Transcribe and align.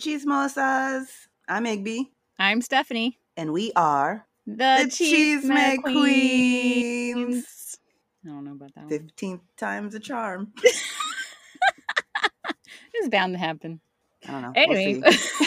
Hey, 0.00 0.16
chismosas. 0.16 1.06
I'm 1.46 1.64
Igby, 1.66 2.06
I'm 2.38 2.62
Stephanie, 2.62 3.18
and 3.36 3.52
we 3.52 3.70
are 3.76 4.26
the, 4.46 4.88
Cheese 4.90 5.42
Cheeseman 5.42 5.82
Queens. 5.82 7.14
Queens. 7.14 7.78
I 8.24 8.28
don't 8.28 8.44
know 8.44 8.52
about 8.52 8.74
that 8.76 8.84
one. 8.84 8.90
15th 8.90 9.40
time's 9.58 9.94
a 9.94 10.00
charm. 10.00 10.52
It's 12.94 13.08
bound 13.08 13.34
to 13.34 13.38
happen. 13.38 13.80
I 14.26 14.32
don't 14.32 14.42
know. 14.42 14.52
We'll 14.56 14.76
Anyway, 14.76 15.10
see. 15.10 15.46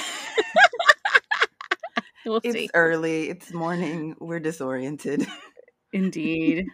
we'll 2.25 2.41
it's 2.43 2.53
see. 2.53 2.69
early. 2.75 3.29
It's 3.29 3.51
morning. 3.53 4.15
We're 4.19 4.39
disoriented. 4.39 5.25
Indeed. 5.93 6.67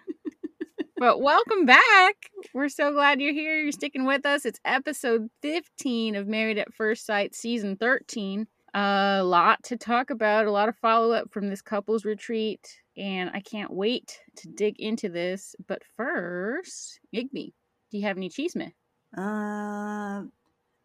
But 1.00 1.22
welcome 1.22 1.66
back. 1.66 2.30
We're 2.54 2.68
so 2.68 2.92
glad 2.92 3.22
you're 3.22 3.32
here. 3.32 3.58
You're 3.58 3.72
sticking 3.72 4.06
with 4.06 4.26
us. 4.26 4.46
It's 4.46 4.60
episode 4.66 5.30
15 5.42 6.18
of 6.18 6.28
Married 6.28 6.58
at 6.58 6.74
First 6.74 7.06
Sight, 7.06 7.34
season 7.34 7.78
13. 7.78 8.46
A 8.74 9.22
lot 9.24 9.64
to 9.64 9.78
talk 9.78 10.10
about, 10.10 10.46
a 10.46 10.52
lot 10.52 10.68
of 10.68 10.76
follow 10.76 11.14
up 11.14 11.32
from 11.32 11.48
this 11.48 11.62
couples 11.62 12.04
retreat, 12.04 12.82
and 12.98 13.30
I 13.34 13.40
can't 13.40 13.72
wait 13.72 14.20
to 14.36 14.50
dig 14.50 14.76
into 14.78 15.08
this. 15.08 15.56
But 15.70 15.84
first, 15.96 17.00
Igby, 17.16 17.54
do 17.92 17.98
you 17.98 18.04
have 18.04 18.18
any 18.18 18.28
cheese 18.28 18.54
chisme? 18.54 18.74
Uh, 19.18 20.26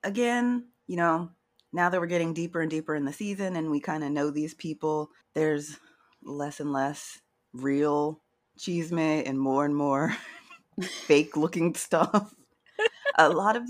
again, 0.05 0.69
you 0.87 0.97
know, 0.97 1.31
now 1.73 1.89
that 1.89 2.01
we're 2.01 2.07
getting 2.07 2.35
deeper 2.35 2.61
and 2.61 2.71
deeper 2.71 2.95
in 2.95 3.05
the 3.05 3.13
season 3.13 3.57
and 3.57 3.69
we 3.69 3.81
kind 3.81 4.05
of 4.05 4.13
know 4.13 4.31
these 4.31 4.55
people, 4.55 5.11
there's 5.35 5.81
less 6.23 6.61
and 6.61 6.73
less 6.73 7.21
real 7.53 8.21
chisme 8.59 9.23
and 9.27 9.39
more 9.39 9.65
and 9.65 9.77
more 9.77 10.15
fake 11.07 11.37
looking 11.37 11.75
stuff. 11.75 12.35
a 13.19 13.29
lot 13.29 13.57
of 13.57 13.63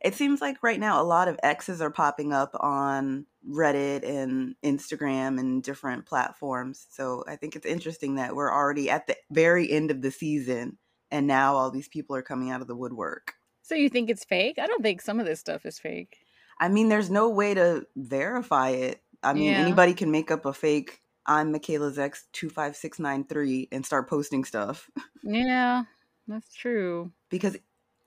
it 0.00 0.14
seems 0.14 0.40
like 0.40 0.62
right 0.62 0.78
now 0.78 1.00
a 1.00 1.04
lot 1.04 1.26
of 1.26 1.40
exes 1.42 1.80
are 1.80 1.90
popping 1.90 2.32
up 2.32 2.54
on 2.60 3.26
Reddit 3.48 4.08
and 4.08 4.54
Instagram 4.62 5.40
and 5.40 5.62
different 5.62 6.06
platforms. 6.06 6.86
So 6.90 7.24
I 7.26 7.36
think 7.36 7.56
it's 7.56 7.66
interesting 7.66 8.16
that 8.16 8.36
we're 8.36 8.52
already 8.52 8.90
at 8.90 9.06
the 9.06 9.16
very 9.30 9.70
end 9.70 9.90
of 9.90 10.02
the 10.02 10.10
season 10.10 10.78
and 11.10 11.26
now 11.26 11.56
all 11.56 11.70
these 11.70 11.88
people 11.88 12.14
are 12.14 12.22
coming 12.22 12.50
out 12.50 12.60
of 12.60 12.66
the 12.68 12.76
woodwork. 12.76 13.34
So 13.62 13.74
you 13.74 13.88
think 13.88 14.10
it's 14.10 14.24
fake? 14.24 14.58
I 14.60 14.66
don't 14.66 14.82
think 14.82 15.00
some 15.00 15.18
of 15.18 15.26
this 15.26 15.40
stuff 15.40 15.66
is 15.66 15.78
fake. 15.78 16.18
I 16.60 16.68
mean, 16.68 16.88
there's 16.88 17.10
no 17.10 17.28
way 17.30 17.54
to 17.54 17.86
verify 17.96 18.70
it. 18.70 19.02
I 19.22 19.32
mean, 19.32 19.52
Yeah. 19.52 19.58
anybody 19.58 19.94
can 19.94 20.10
make 20.12 20.30
up 20.30 20.44
a 20.46 20.52
fake 20.52 21.00
I'm 21.26 21.52
Michaela's 21.52 21.98
ex 21.98 22.26
two 22.32 22.48
five 22.48 22.76
six 22.76 22.98
nine 22.98 23.24
three 23.24 23.68
and 23.72 23.84
start 23.84 24.08
posting 24.08 24.44
stuff. 24.44 24.88
Yeah, 25.22 25.84
that's 26.28 26.54
true. 26.54 27.12
because 27.30 27.56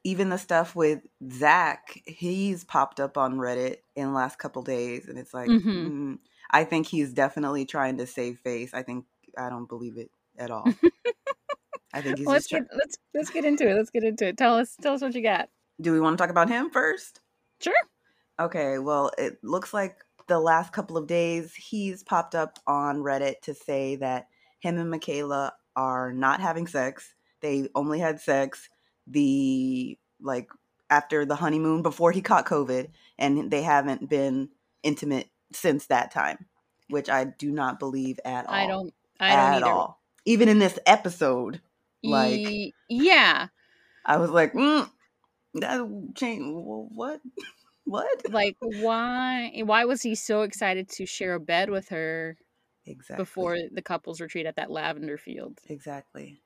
even 0.05 0.29
the 0.29 0.37
stuff 0.37 0.75
with 0.77 1.01
Zach, 1.29 2.01
he's 2.05 2.63
popped 2.63 3.01
up 3.01 3.17
on 3.17 3.35
Reddit 3.37 3.77
in 3.97 4.07
the 4.07 4.13
last 4.13 4.39
couple 4.39 4.61
days, 4.61 5.09
and 5.09 5.19
it's 5.19 5.33
like, 5.33 5.49
Mhm. 5.49 5.63
mm, 5.89 6.19
I 6.51 6.63
think 6.63 6.87
he's 6.87 7.11
definitely 7.13 7.65
trying 7.65 7.97
to 7.97 8.07
save 8.07 8.39
face. 8.39 8.73
I 8.73 8.81
think 8.83 9.05
I 9.37 9.49
don't 9.49 9.67
believe 9.67 9.97
it 9.97 10.09
at 10.37 10.51
all. 10.51 10.63
I 11.93 12.01
think 12.01 12.19
he's 12.19 12.27
let's 12.27 12.47
just. 12.47 12.65
Try- 12.67 12.77
let's 12.77 12.97
let's 13.13 13.29
get 13.29 13.43
into 13.45 13.67
it. 13.67 13.73
Let's 13.75 13.89
get 13.89 14.03
into 14.03 14.27
it. 14.27 14.37
Tell 14.37 14.55
us 14.57 14.75
tell 14.81 14.93
us 14.93 15.01
what 15.01 15.13
you 15.15 15.21
got. 15.23 15.49
Do 15.81 15.91
we 15.91 15.99
want 15.99 16.17
to 16.17 16.21
talk 16.21 16.29
about 16.31 16.47
him 16.49 16.69
first? 16.69 17.19
Sure. 17.59 17.73
Okay, 18.39 18.79
well, 18.79 19.11
it 19.17 19.43
looks 19.43 19.73
like 19.73 19.97
the 20.29 20.39
last 20.39 20.71
couple 20.71 20.95
of 20.95 21.07
days 21.07 21.53
he's 21.55 22.03
popped 22.03 22.35
up 22.35 22.59
on 22.65 22.99
Reddit 22.99 23.41
to 23.41 23.53
say 23.53 23.97
that 23.97 24.27
him 24.59 24.77
and 24.77 24.89
Michaela 24.89 25.53
are 25.75 26.13
not 26.13 26.39
having 26.39 26.67
sex. 26.67 27.13
They 27.41 27.67
only 27.75 27.99
had 27.99 28.21
sex 28.21 28.69
the 29.07 29.97
like 30.21 30.49
after 30.89 31.25
the 31.25 31.35
honeymoon 31.35 31.81
before 31.81 32.11
he 32.11 32.21
caught 32.21 32.45
COVID, 32.45 32.89
and 33.17 33.51
they 33.51 33.61
haven't 33.61 34.09
been 34.09 34.49
intimate 34.83 35.29
since 35.51 35.87
that 35.87 36.11
time, 36.11 36.45
which 36.89 37.09
I 37.09 37.25
do 37.25 37.51
not 37.51 37.79
believe 37.79 38.19
at 38.23 38.45
all. 38.47 38.53
I 38.55 38.67
don't 38.67 38.93
I 39.19 39.29
don't 39.35 39.39
at 39.39 39.63
either. 39.63 39.65
all. 39.65 40.01
Even 40.25 40.47
in 40.47 40.59
this 40.59 40.77
episode, 40.85 41.61
like 42.03 42.39
Ye- 42.39 42.73
yeah, 42.87 43.47
I 44.05 44.17
was 44.17 44.29
like, 44.29 44.53
mm, 44.53 44.89
that 45.55 46.11
change. 46.15 46.43
What? 46.45 47.21
What? 47.89 48.31
like 48.31 48.55
why 48.61 49.51
why 49.65 49.85
was 49.85 50.01
he 50.01 50.15
so 50.15 50.41
excited 50.43 50.89
to 50.89 51.05
share 51.05 51.33
a 51.33 51.39
bed 51.39 51.69
with 51.69 51.89
her 51.89 52.37
Exactly. 52.85 53.21
before 53.23 53.57
the 53.71 53.81
couples 53.81 54.21
retreat 54.21 54.45
at 54.45 54.55
that 54.57 54.71
lavender 54.71 55.17
field? 55.17 55.59
Exactly. 55.67 56.41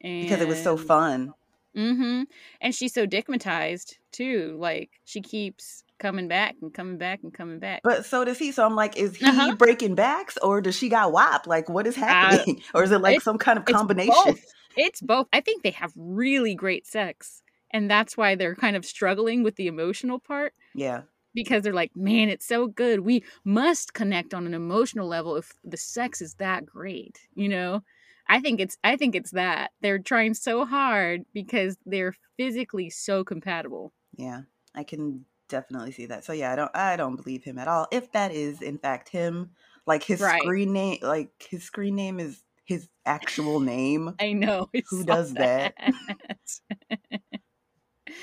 And, 0.00 0.22
Because 0.22 0.40
it 0.40 0.48
was 0.48 0.62
so 0.62 0.76
fun. 0.76 1.32
Mm-hmm. 1.76 2.24
And 2.60 2.74
she's 2.74 2.92
so 2.92 3.06
dickmatized 3.06 3.94
too. 4.10 4.56
Like 4.58 4.90
she 5.04 5.20
keeps 5.22 5.84
coming 5.98 6.28
back 6.28 6.56
and 6.60 6.74
coming 6.74 6.98
back 6.98 7.20
and 7.22 7.32
coming 7.32 7.58
back. 7.58 7.80
But 7.84 8.04
so 8.04 8.24
does 8.24 8.38
he. 8.38 8.52
So 8.52 8.64
I'm 8.66 8.74
like, 8.74 8.96
is 8.96 9.16
he 9.16 9.24
Uh-huh. 9.26 9.54
breaking 9.56 9.94
backs 9.94 10.36
or 10.42 10.60
does 10.60 10.76
she 10.76 10.88
got 10.88 11.12
whop? 11.12 11.46
Like, 11.46 11.68
what 11.68 11.86
is 11.86 11.96
happening? 11.96 12.60
or 12.74 12.82
is 12.82 12.90
it 12.92 12.98
like 13.00 13.20
some 13.22 13.38
kind 13.38 13.58
of 13.58 13.64
it's 13.66 13.72
combination? 13.72 14.12
both. 14.12 14.44
It's 14.76 15.00
both. 15.00 15.28
I 15.32 15.40
think 15.40 15.62
they 15.62 15.70
have 15.70 15.92
really 15.96 16.54
great 16.54 16.86
sex. 16.86 17.41
And 17.72 17.90
that's 17.90 18.16
why 18.16 18.34
they're 18.34 18.54
kind 18.56 18.76
of 18.76 18.84
struggling 18.84 19.42
with 19.42 19.56
the 19.56 19.66
emotional 19.66 20.18
part 20.20 20.54
Yeah. 20.74 21.04
because 21.34 21.62
they're 21.62 21.72
like, 21.74 21.96
man, 21.96 22.28
it's 22.28 22.46
so 22.46 22.66
good. 22.66 23.00
We 23.00 23.24
must 23.44 23.94
connect 23.94 24.34
on 24.34 24.46
an 24.46 24.54
emotional 24.54 25.08
level 25.08 25.36
if 25.36 25.52
the 25.64 25.76
sex 25.76 26.20
is 26.20 26.34
that 26.36 26.66
great, 26.66 27.20
you 27.34 27.48
know? 27.48 27.82
I 28.28 28.40
think 28.40 28.60
it's 28.60 28.78
I 28.84 28.96
think 28.96 29.14
it's 29.16 29.32
that. 29.32 29.72
They're 29.80 29.98
trying 29.98 30.34
so 30.34 30.64
hard 30.64 31.24
because 31.34 31.76
they're 31.86 32.14
physically 32.38 32.90
so 32.90 33.24
compatible. 33.24 33.92
Yeah. 34.16 34.42
I 34.74 34.84
can 34.84 35.26
definitely 35.48 35.92
see 35.92 36.06
that. 36.06 36.24
So 36.24 36.32
yeah, 36.32 36.52
I 36.52 36.56
don't 36.56 36.76
I 36.76 36.96
don't 36.96 37.16
believe 37.16 37.44
him 37.44 37.58
at 37.58 37.68
all. 37.68 37.86
If 37.92 38.12
that 38.12 38.32
is 38.32 38.62
in 38.62 38.78
fact 38.78 39.08
him, 39.08 39.52
like 39.86 40.02
his 40.02 40.20
Right. 40.20 40.42
screen 40.42 40.72
name 40.72 40.98
like 41.02 41.46
his 41.50 41.64
screen 41.64 41.94
name 41.96 42.18
is 42.20 42.42
his 42.64 42.88
actual 43.04 43.60
name. 43.60 44.18
I 44.18 44.32
know. 44.32 44.68
I 44.74 44.82
Who 44.90 45.04
does 45.04 45.36
that? 45.36 45.76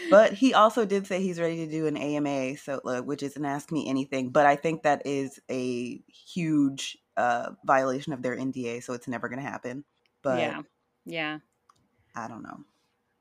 But 0.10 0.34
he 0.34 0.54
also 0.54 0.86
did 0.86 1.08
say 1.08 1.22
he's 1.22 1.40
ready 1.40 1.66
to 1.66 1.72
do 1.72 1.88
an 1.88 1.98
AMA, 1.98 2.58
so 2.58 2.80
which 3.04 3.24
is 3.24 3.38
an 3.38 3.46
Ask 3.46 3.72
Me 3.72 3.88
Anything. 3.88 4.30
But 4.30 4.46
I 4.46 4.56
think 4.56 4.84
that 4.84 5.04
is 5.06 5.40
a 5.50 6.02
huge 6.08 6.98
uh, 7.18 7.52
violation 7.66 8.14
of 8.14 8.22
their 8.22 8.36
NDA, 8.36 8.84
so 8.84 8.94
it's 8.94 9.08
never 9.08 9.30
going 9.30 9.44
to 9.44 9.50
happen. 9.50 9.84
But 10.22 10.40
yeah. 10.40 10.62
Yeah. 11.06 11.40
I 12.16 12.28
don't 12.28 12.44
know. 12.44 12.64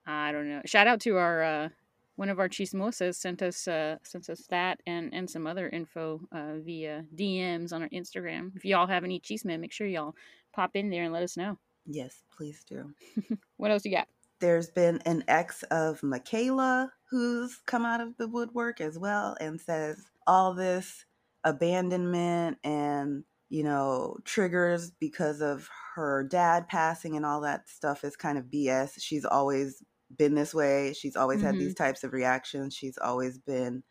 I 0.06 0.32
don't 0.32 0.48
know. 0.48 0.62
Shout 0.64 0.86
out 0.86 1.00
to 1.02 1.16
our 1.16 1.42
uh 1.42 1.68
one 2.16 2.30
of 2.30 2.40
our 2.40 2.48
chismosas 2.48 3.14
sent 3.14 3.42
us 3.42 3.68
uh 3.68 3.96
sent 4.02 4.28
us 4.28 4.46
that 4.48 4.80
and 4.86 5.12
and 5.12 5.28
some 5.28 5.46
other 5.46 5.68
info 5.68 6.20
uh 6.32 6.54
via 6.58 7.04
DMs 7.14 7.72
on 7.72 7.82
our 7.82 7.88
Instagram. 7.90 8.56
If 8.56 8.64
y'all 8.64 8.86
have 8.86 9.04
any 9.04 9.20
chisme, 9.20 9.58
make 9.60 9.72
sure 9.72 9.86
y'all 9.86 10.14
pop 10.52 10.74
in 10.74 10.90
there 10.90 11.04
and 11.04 11.12
let 11.12 11.22
us 11.22 11.36
know. 11.36 11.58
Yes, 11.86 12.22
please 12.36 12.64
do. 12.68 12.92
What 13.56 13.70
else 13.70 13.84
you 13.84 13.90
got? 13.90 14.08
There's 14.40 14.70
been 14.70 15.00
an 15.04 15.24
ex 15.28 15.62
of 15.64 16.02
Michaela 16.02 16.92
who's 17.10 17.60
come 17.66 17.84
out 17.84 18.00
of 18.00 18.16
the 18.16 18.28
woodwork 18.28 18.80
as 18.80 18.98
well 18.98 19.36
and 19.40 19.60
says 19.60 20.02
all 20.26 20.54
this 20.54 21.04
abandonment 21.44 22.58
and 22.64 23.24
you 23.48 23.62
know 23.64 24.16
triggers 24.24 24.90
because 24.90 25.40
of 25.40 25.68
her 25.94 26.22
dad 26.24 26.68
passing 26.68 27.16
and 27.16 27.24
all 27.24 27.40
that 27.40 27.68
stuff 27.68 28.04
is 28.04 28.16
kind 28.16 28.38
of 28.38 28.44
BS. 28.44 28.92
She's 28.98 29.24
always 29.24 29.82
been 30.16 30.34
this 30.34 30.54
way. 30.54 30.92
She's 30.92 31.16
always 31.16 31.42
had 31.42 31.54
these 31.54 31.74
mm-hmm. 31.74 31.84
types 31.84 32.04
of 32.04 32.12
reactions. 32.12 32.74
She's 32.74 32.98
always 32.98 33.38
been, 33.38 33.82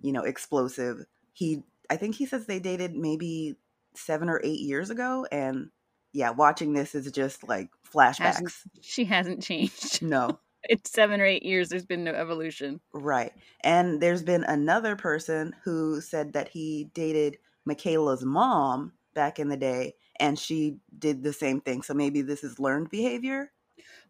you 0.00 0.12
know, 0.12 0.22
explosive. 0.22 1.04
He 1.32 1.62
I 1.90 1.96
think 1.96 2.14
he 2.14 2.26
says 2.26 2.46
they 2.46 2.60
dated 2.60 2.94
maybe 2.94 3.56
7 3.96 4.28
or 4.28 4.40
8 4.44 4.60
years 4.60 4.90
ago 4.90 5.26
and 5.32 5.70
yeah, 6.12 6.30
watching 6.30 6.72
this 6.72 6.94
is 6.94 7.10
just 7.12 7.46
like 7.48 7.70
flashbacks. 7.92 8.18
Hasn't- 8.18 8.52
She 8.80 9.04
hasn't 9.04 9.42
changed. 9.42 10.02
No. 10.02 10.38
It's 10.64 10.90
seven 10.90 11.20
or 11.20 11.24
eight 11.24 11.44
years. 11.44 11.68
There's 11.68 11.86
been 11.86 12.02
no 12.02 12.12
evolution. 12.12 12.80
Right. 12.92 13.32
And 13.62 14.02
there's 14.02 14.24
been 14.24 14.42
another 14.42 14.96
person 14.96 15.54
who 15.62 16.00
said 16.00 16.32
that 16.32 16.48
he 16.48 16.90
dated 16.94 17.38
Michaela's 17.64 18.24
mom 18.24 18.92
back 19.14 19.38
in 19.38 19.48
the 19.48 19.56
day 19.56 19.94
and 20.18 20.36
she 20.36 20.78
did 20.98 21.22
the 21.22 21.32
same 21.32 21.60
thing. 21.60 21.82
So 21.82 21.94
maybe 21.94 22.22
this 22.22 22.42
is 22.42 22.58
learned 22.58 22.90
behavior. 22.90 23.52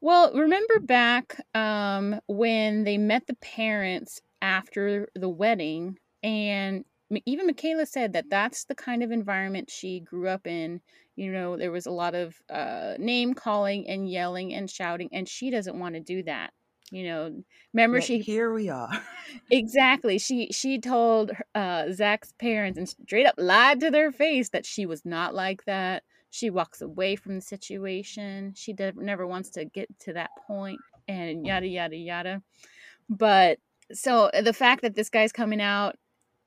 Well, 0.01 0.33
remember 0.33 0.81
back 0.81 1.39
um, 1.55 2.19
when 2.29 2.85
they 2.85 2.97
met 2.97 3.27
the 3.27 3.35
parents 3.37 4.23
after 4.41 5.09
the 5.15 5.29
wedding, 5.29 5.99
and 6.23 6.85
even 7.27 7.47
Michaela 7.47 7.85
said 7.87 8.15
that 8.15 8.31
that's 8.31 8.65
the 8.65 8.75
kind 8.75 9.03
of 9.03 9.11
environment 9.11 9.71
she 9.71 10.01
grew 10.01 10.29
up 10.29 10.47
in. 10.47 10.81
You 11.19 11.33
know, 11.33 11.57
there 11.57 11.73
was 11.73 11.87
a 11.87 11.91
lot 11.91 12.15
of 12.15 12.41
uh, 12.49 12.95
name 12.97 13.35
calling 13.35 13.89
and 13.89 14.09
yelling 14.09 14.55
and 14.55 14.71
shouting, 14.71 15.09
and 15.13 15.29
she 15.29 15.51
doesn't 15.51 15.77
want 15.77 15.97
to 15.97 16.01
do 16.01 16.23
that. 16.23 16.53
You 16.93 17.05
know, 17.05 17.43
remember 17.75 17.99
Yet 17.99 18.07
she 18.07 18.19
here 18.21 18.53
we 18.53 18.69
are. 18.69 18.89
exactly 19.51 20.19
she 20.19 20.49
she 20.53 20.79
told 20.81 21.33
uh, 21.57 21.91
Zach's 21.93 22.33
parents 22.39 22.79
and 22.79 22.89
straight 22.89 23.27
up 23.27 23.35
lied 23.37 23.81
to 23.81 23.91
their 23.91 24.13
face 24.13 24.51
that 24.51 24.65
she 24.65 24.87
was 24.87 25.05
not 25.05 25.35
like 25.35 25.65
that. 25.65 26.05
She 26.31 26.51
walks 26.51 26.81
away 26.83 27.17
from 27.17 27.35
the 27.35 27.41
situation. 27.41 28.53
She 28.55 28.73
de- 28.73 28.93
never 28.93 29.27
wants 29.27 29.51
to 29.51 29.65
get 29.65 29.89
to 30.01 30.13
that 30.13 30.31
point, 30.47 30.79
and 31.09 31.45
yada 31.45 31.67
yada 31.67 31.97
yada. 31.97 32.43
But 33.11 33.59
so 33.93 34.31
the 34.41 34.53
fact 34.53 34.83
that 34.83 34.95
this 34.95 35.11
guy's 35.11 35.33
coming 35.33 35.61
out 35.61 35.97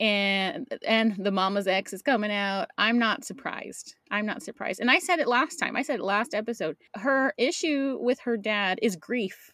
and 0.02 0.68
and 0.86 1.16
the 1.16 1.32
mama's 1.32 1.68
ex 1.68 1.94
is 1.94 2.02
coming 2.02 2.32
out. 2.32 2.70
I'm 2.76 2.98
not 2.98 3.24
surprised. 3.24 3.96
I'm 4.10 4.26
not 4.26 4.42
surprised. 4.42 4.80
And 4.80 4.90
I 4.90 4.98
said 4.98 5.20
it 5.20 5.28
last 5.28 5.58
time. 5.58 5.76
I 5.76 5.84
said 5.84 6.00
it 6.00 6.04
last 6.04 6.34
episode. 6.34 6.76
Her 6.96 7.34
issue 7.38 8.00
with 8.02 8.20
her 8.22 8.36
dad 8.36 8.80
is 8.82 8.96
grief. 8.96 9.54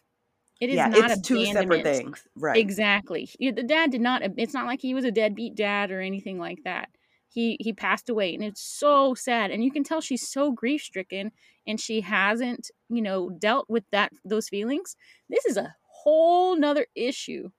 It 0.58 0.70
is 0.70 0.76
yeah, 0.76 0.88
not 0.88 1.10
it's 1.10 1.20
two 1.20 1.44
separate 1.44 1.84
things. 1.84 2.26
Right. 2.34 2.56
Exactly. 2.56 3.28
The 3.38 3.62
dad 3.62 3.90
did 3.90 4.00
not. 4.00 4.22
It's 4.38 4.54
not 4.54 4.66
like 4.66 4.80
he 4.80 4.94
was 4.94 5.04
a 5.04 5.12
deadbeat 5.12 5.54
dad 5.54 5.90
or 5.90 6.00
anything 6.00 6.38
like 6.38 6.60
that. 6.64 6.88
He 7.28 7.58
he 7.60 7.74
passed 7.74 8.08
away, 8.08 8.34
and 8.34 8.42
it's 8.42 8.62
so 8.62 9.14
sad. 9.14 9.50
And 9.50 9.62
you 9.62 9.70
can 9.70 9.84
tell 9.84 10.00
she's 10.00 10.26
so 10.26 10.50
grief 10.50 10.80
stricken, 10.80 11.30
and 11.66 11.78
she 11.78 12.00
hasn't, 12.00 12.70
you 12.88 13.02
know, 13.02 13.28
dealt 13.28 13.66
with 13.68 13.84
that 13.92 14.12
those 14.24 14.48
feelings. 14.48 14.96
This 15.28 15.44
is 15.44 15.58
a 15.58 15.76
whole 15.82 16.56
nother 16.56 16.86
issue 16.94 17.50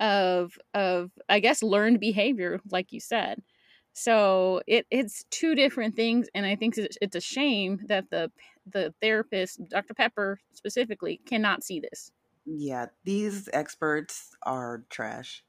of 0.00 0.58
of 0.74 1.10
I 1.28 1.40
guess 1.40 1.62
learned 1.62 2.00
behavior, 2.00 2.60
like 2.70 2.92
you 2.92 3.00
said. 3.00 3.42
So 3.92 4.62
it 4.66 4.86
it's 4.90 5.24
two 5.30 5.54
different 5.54 5.94
things, 5.94 6.28
and 6.34 6.46
I 6.46 6.56
think 6.56 6.76
it's, 6.78 6.96
it's 7.00 7.16
a 7.16 7.20
shame 7.20 7.80
that 7.86 8.10
the 8.10 8.32
the 8.66 8.94
therapist, 9.00 9.60
Dr. 9.68 9.94
Pepper 9.94 10.38
specifically, 10.52 11.20
cannot 11.26 11.62
see 11.62 11.80
this. 11.80 12.10
Yeah, 12.46 12.86
these 13.04 13.48
experts 13.52 14.30
are 14.42 14.84
trash. 14.90 15.44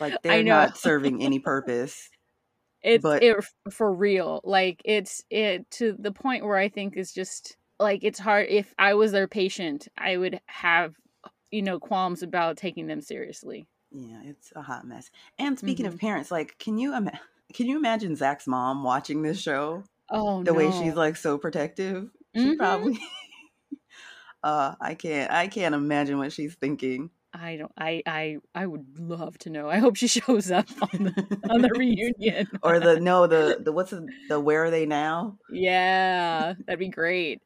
Like 0.00 0.14
they're 0.22 0.42
not 0.42 0.76
serving 0.76 1.22
any 1.22 1.38
purpose. 1.38 2.10
it's 2.82 3.02
But- 3.02 3.22
it 3.22 3.36
for 3.70 3.92
real 3.92 4.40
like 4.44 4.80
it's 4.84 5.22
it 5.30 5.70
to 5.72 5.96
the 5.98 6.12
point 6.12 6.44
where 6.44 6.56
i 6.56 6.68
think 6.68 6.96
is 6.96 7.12
just 7.12 7.56
like 7.80 8.04
it's 8.04 8.18
hard 8.20 8.46
if 8.48 8.72
i 8.78 8.94
was 8.94 9.10
their 9.10 9.26
patient 9.26 9.88
i 9.98 10.16
would 10.16 10.40
have 10.46 10.94
you 11.50 11.62
know 11.62 11.78
qualms 11.78 12.22
about 12.22 12.56
taking 12.56 12.86
them 12.86 13.00
seriously 13.00 13.66
Yeah, 13.90 14.20
it's 14.24 14.52
a 14.54 14.62
hot 14.62 14.86
mess. 14.86 15.10
And 15.38 15.58
speaking 15.58 15.86
Mm-hmm. 15.86 15.94
of 15.94 16.00
parents, 16.00 16.30
like, 16.30 16.58
can 16.58 16.78
you 16.78 16.94
ima- 16.94 17.20
can 17.54 17.66
you 17.66 17.76
imagine 17.76 18.16
Zach's 18.16 18.46
mom 18.46 18.82
watching 18.84 19.22
this 19.22 19.40
show? 19.40 19.84
oh 20.10 20.42
The 20.44 20.52
no. 20.52 20.54
way 20.54 20.70
she's 20.70 20.94
like 20.94 21.16
so 21.16 21.38
protective. 21.38 22.10
She 22.34 22.50
Mhm. 22.50 22.56
probably. 22.56 22.98
uh, 24.42 24.74
I 24.80 24.94
can't. 24.94 25.30
I 25.32 25.48
can't 25.48 25.74
imagine 25.74 26.18
what 26.18 26.32
she's 26.32 26.54
thinking. 26.54 27.10
i 27.34 27.56
don't 27.56 27.72
i 27.76 28.02
i 28.06 28.38
i 28.54 28.64
would 28.66 28.98
love 28.98 29.36
to 29.38 29.50
know 29.50 29.68
i 29.68 29.78
hope 29.78 29.96
she 29.96 30.08
shows 30.18 30.50
up 30.50 30.66
on 30.80 31.04
the 31.04 31.42
on 31.50 31.60
the 31.60 31.68
reunion 31.74 32.48
or 32.62 32.80
the 32.80 32.98
no, 32.98 33.26
the 33.26 33.60
the 33.62 33.70
what's 33.72 33.90
the, 33.90 34.08
the 34.28 34.40
where 34.40 34.64
are 34.64 34.70
they 34.70 34.86
now? 34.86 35.36
yeah 35.50 36.54
that'd 36.66 36.78
be 36.78 36.88
great 36.88 37.42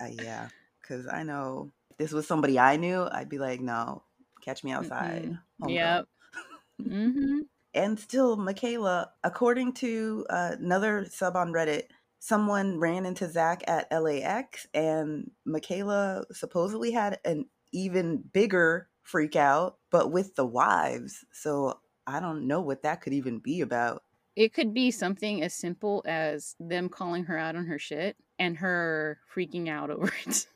Uh, 0.00 0.06
yeah, 0.10 0.48
because 0.80 1.06
I 1.06 1.22
know 1.22 1.72
this 1.98 2.12
was 2.12 2.26
somebody 2.26 2.58
I 2.58 2.76
knew, 2.76 3.08
I'd 3.10 3.28
be 3.28 3.38
like, 3.38 3.60
no, 3.60 4.02
catch 4.42 4.64
me 4.64 4.72
outside. 4.72 5.38
homegirl." 5.62 5.74
yep 5.74 6.08
mm-hmm 6.80 7.40
And 7.74 7.98
still, 7.98 8.36
Michaela, 8.36 9.10
according 9.22 9.72
to 9.74 10.26
uh, 10.30 10.56
another 10.58 11.06
sub 11.10 11.36
on 11.36 11.52
Reddit, 11.52 11.84
someone 12.20 12.78
ran 12.78 13.04
into 13.04 13.28
Zach 13.28 13.62
at 13.66 13.90
LAX, 13.92 14.66
and 14.72 15.30
Michaela 15.44 16.24
supposedly 16.32 16.90
had 16.92 17.18
an 17.24 17.46
even 17.72 18.22
bigger 18.32 18.88
freak 19.02 19.36
out, 19.36 19.76
but 19.90 20.10
with 20.10 20.34
the 20.34 20.46
wives. 20.46 21.24
So 21.32 21.80
I 22.06 22.20
don't 22.20 22.46
know 22.46 22.60
what 22.60 22.82
that 22.82 23.02
could 23.02 23.12
even 23.12 23.40
be 23.40 23.60
about. 23.60 24.02
It 24.36 24.52
could 24.52 24.74
be 24.74 24.90
something 24.90 25.42
as 25.42 25.54
simple 25.54 26.02
as 26.06 26.56
them 26.58 26.88
calling 26.88 27.24
her 27.24 27.36
out 27.38 27.56
on 27.56 27.66
her 27.66 27.78
shit 27.78 28.16
and 28.38 28.56
her 28.56 29.18
freaking 29.34 29.68
out 29.68 29.90
over 29.90 30.12
it. 30.26 30.46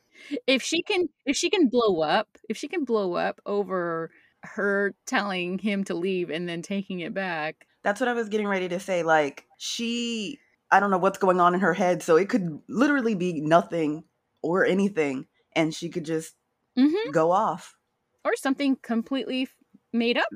If 0.47 0.63
she 0.63 0.83
can 0.83 1.09
if 1.27 1.37
she 1.37 1.51
can 1.51 1.69
blow 1.69 2.01
up, 2.01 2.29
if 2.49 2.57
she 2.57 2.69
can 2.69 2.85
blow 2.85 3.15
up 3.15 3.41
over 3.47 4.11
her 4.43 4.95
telling 5.07 5.59
him 5.59 5.85
to 5.85 5.95
leave 5.95 6.31
and 6.31 6.49
then 6.49 6.63
taking 6.63 7.01
it 7.01 7.13
back. 7.15 7.67
That's 7.83 8.01
what 8.01 8.09
I 8.09 8.13
was 8.13 8.29
getting 8.29 8.47
ready 8.47 8.69
to 8.69 8.81
say. 8.81 9.03
Like, 9.03 9.47
she, 9.59 10.39
I 10.71 10.81
don't 10.81 10.91
know 10.91 10.99
what's 10.99 11.19
going 11.19 11.41
on 11.41 11.55
in 11.55 11.61
her 11.61 11.75
head. 11.75 12.03
So 12.03 12.17
it 12.17 12.29
could 12.29 12.61
literally 12.69 13.15
be 13.15 13.41
nothing 13.41 14.05
or 14.43 14.65
anything, 14.65 15.27
and 15.57 15.75
she 15.75 15.89
could 15.89 16.05
just 16.05 16.35
Mhm. 16.77 17.13
go 17.13 17.31
off. 17.33 17.77
Or 18.25 18.37
something 18.37 18.77
completely 18.77 19.49
made 19.93 20.19
up, 20.19 20.33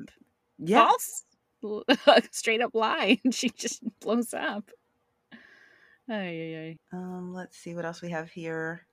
Yeah. 0.57 0.87
false, 0.87 1.25
straight 2.31 2.61
up 2.61 2.71
lie 2.73 3.19
and 3.23 3.33
she 3.33 3.49
just 3.49 3.81
blows 3.99 4.33
up. 4.33 4.71
Ay, 6.09 6.15
ay, 6.15 6.55
ay. 6.55 6.77
Um, 6.91 7.33
let's 7.33 7.57
see 7.57 7.75
what 7.75 7.85
else 7.85 8.01
we 8.01 8.09
have 8.09 8.29
here. 8.29 8.85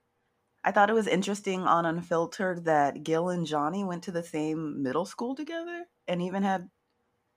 I 0.62 0.73
thought 0.73 0.91
it 0.91 0.95
was 0.95 1.07
interesting 1.07 1.62
on 1.62 1.87
Unfiltered 1.87 2.65
that 2.67 3.03
Gil 3.03 3.31
and 3.31 3.47
Johnny 3.47 3.83
went 3.83 4.03
to 4.05 4.12
the 4.12 4.23
same 4.23 4.83
middle 4.83 5.07
school 5.07 5.35
together 5.35 5.87
and 6.07 6.21
even 6.21 6.43
had 6.43 6.69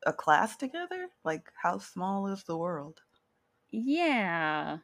a 0.06 0.12
class 0.12 0.58
together. 0.58 1.08
Like, 1.24 1.50
how 1.62 1.78
small 1.78 2.28
is 2.28 2.44
the 2.44 2.58
world? 2.58 3.02
Yeah. 3.72 4.80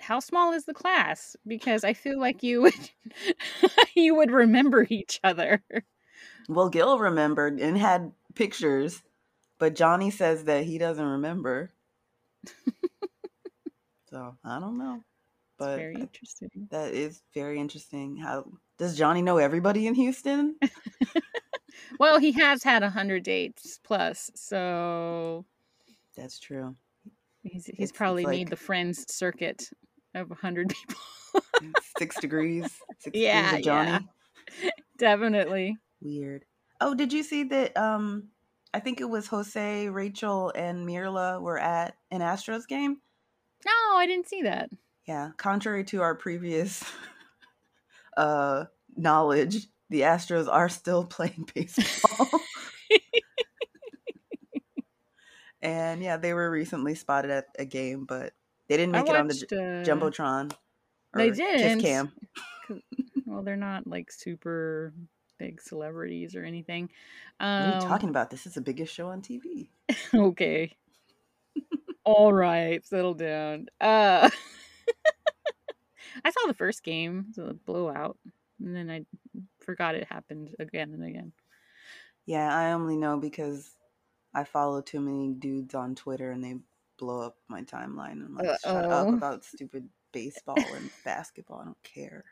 How 0.00 0.20
small 0.20 0.52
is 0.52 0.64
the 0.64 0.74
class? 0.74 1.36
Because 1.46 1.84
I 1.84 1.92
feel 1.92 2.18
like 2.18 2.42
you 2.42 2.62
would 2.62 2.90
you 3.94 4.14
would 4.14 4.30
remember 4.30 4.86
each 4.88 5.20
other. 5.22 5.62
Well, 6.48 6.68
Gil 6.68 6.98
remembered 6.98 7.60
and 7.60 7.76
had 7.76 8.12
pictures, 8.34 9.02
but 9.58 9.74
Johnny 9.74 10.10
says 10.10 10.44
that 10.44 10.64
he 10.64 10.78
doesn't 10.78 11.04
remember. 11.04 11.72
so 14.10 14.36
I 14.44 14.58
don't 14.58 14.78
know, 14.78 15.04
but 15.60 15.76
very 15.76 15.94
interesting. 15.94 16.50
that 16.70 16.92
is 16.92 17.22
very 17.34 17.60
interesting. 17.60 18.16
How 18.16 18.44
does 18.78 18.96
Johnny 18.98 19.22
know 19.22 19.36
everybody 19.38 19.86
in 19.86 19.94
Houston? 19.94 20.56
Well, 21.98 22.18
he 22.18 22.32
has 22.32 22.62
had 22.62 22.82
a 22.82 22.90
hundred 22.90 23.22
dates 23.24 23.78
plus, 23.82 24.30
so 24.34 25.44
That's 26.16 26.38
true. 26.38 26.74
he's 27.42 27.66
he's 27.66 27.74
it's 27.78 27.92
probably 27.92 28.24
made 28.26 28.38
like- 28.40 28.50
the 28.50 28.56
friends 28.56 29.12
circuit 29.12 29.68
of 30.14 30.30
a 30.30 30.34
hundred 30.34 30.68
people. 30.70 30.96
Six 31.98 32.18
degrees. 32.20 32.64
Six 32.98 33.16
Yeah, 33.16 33.42
degrees 33.42 33.58
of 33.60 33.64
Johnny. 33.64 34.06
yeah. 34.62 34.70
Definitely. 34.98 35.76
Weird. 36.00 36.44
Oh, 36.80 36.94
did 36.94 37.12
you 37.12 37.22
see 37.22 37.44
that? 37.44 37.76
Um, 37.76 38.28
I 38.72 38.80
think 38.80 39.00
it 39.00 39.08
was 39.08 39.26
Jose, 39.26 39.88
Rachel, 39.88 40.52
and 40.54 40.86
Myrla 40.86 41.40
were 41.40 41.58
at 41.58 41.94
an 42.10 42.20
Astros 42.20 42.66
game. 42.66 42.96
No, 43.66 43.96
I 43.96 44.06
didn't 44.06 44.28
see 44.28 44.42
that. 44.42 44.70
Yeah, 45.10 45.32
contrary 45.36 45.82
to 45.86 46.02
our 46.02 46.14
previous 46.14 46.84
uh 48.16 48.66
knowledge, 48.96 49.66
the 49.88 50.02
Astros 50.02 50.46
are 50.48 50.68
still 50.68 51.04
playing 51.16 51.48
baseball. 51.52 52.28
and 55.62 56.00
yeah, 56.00 56.16
they 56.16 56.32
were 56.32 56.48
recently 56.48 56.94
spotted 56.94 57.30
at 57.32 57.46
a 57.58 57.64
game, 57.64 58.04
but 58.04 58.34
they 58.68 58.76
didn't 58.76 58.92
I 58.94 58.98
make 58.98 59.08
it 59.08 59.16
on 59.16 59.26
the 59.26 59.34
j- 59.34 59.46
uh, 59.56 59.84
jumbotron. 59.90 60.52
they 61.14 61.30
didn't. 61.32 61.80
Cam. 61.80 62.12
Well, 63.26 63.42
they're 63.42 63.56
not 63.56 63.86
like 63.86 64.10
super 64.12 64.92
big 65.38 65.60
celebrities 65.60 66.34
or 66.36 66.44
anything. 66.44 66.90
What 67.56 67.66
are 67.66 67.68
you 67.68 67.76
Um, 67.76 67.80
talking 67.80 68.08
about? 68.08 68.30
This 68.30 68.46
is 68.46 68.54
the 68.54 68.60
biggest 68.60 68.92
show 68.94 69.08
on 69.08 69.22
TV. 69.22 69.70
okay. 70.14 70.72
All 72.04 72.32
right, 72.32 72.84
settle 72.84 73.14
down. 73.14 73.66
Uh 73.80 74.30
I 76.24 76.30
saw 76.30 76.46
the 76.46 76.54
first 76.54 76.82
game, 76.82 77.26
the 77.36 77.54
blowout, 77.66 78.18
and 78.62 78.74
then 78.74 78.90
I 78.90 79.04
forgot 79.60 79.94
it 79.94 80.06
happened 80.08 80.54
again 80.58 80.92
and 80.92 81.04
again. 81.04 81.32
Yeah, 82.26 82.54
I 82.54 82.72
only 82.72 82.96
know 82.96 83.16
because 83.18 83.70
I 84.34 84.44
follow 84.44 84.80
too 84.80 85.00
many 85.00 85.32
dudes 85.32 85.74
on 85.74 85.94
Twitter 85.94 86.30
and 86.30 86.42
they 86.42 86.56
blow 86.98 87.20
up 87.22 87.36
my 87.48 87.62
timeline. 87.62 88.24
I'm 88.24 88.34
like, 88.34 88.60
shut 88.62 88.84
up 88.84 89.08
about 89.08 89.44
stupid 89.44 89.88
baseball 90.12 90.58
and 90.58 90.90
basketball. 91.04 91.60
I 91.60 91.64
don't 91.64 91.82
care. 91.82 92.24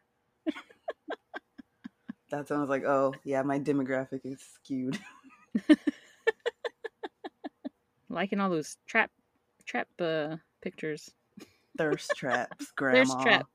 That's 2.31 2.51
when 2.51 2.59
I 2.59 2.61
was 2.61 2.71
like, 2.71 2.85
oh, 2.85 3.15
yeah, 3.25 3.43
my 3.43 3.59
demographic 3.59 4.21
is 4.25 4.41
skewed. 4.55 4.99
Liking 8.11 8.41
all 8.41 8.51
those 8.51 8.77
trap 8.87 9.11
trap 9.65 9.89
uh 9.99 10.37
pictures. 10.61 11.11
Thirst 11.79 12.11
traps, 12.17 12.73
grandma. 12.77 13.15
There's 13.15 13.23
trap. 13.23 13.47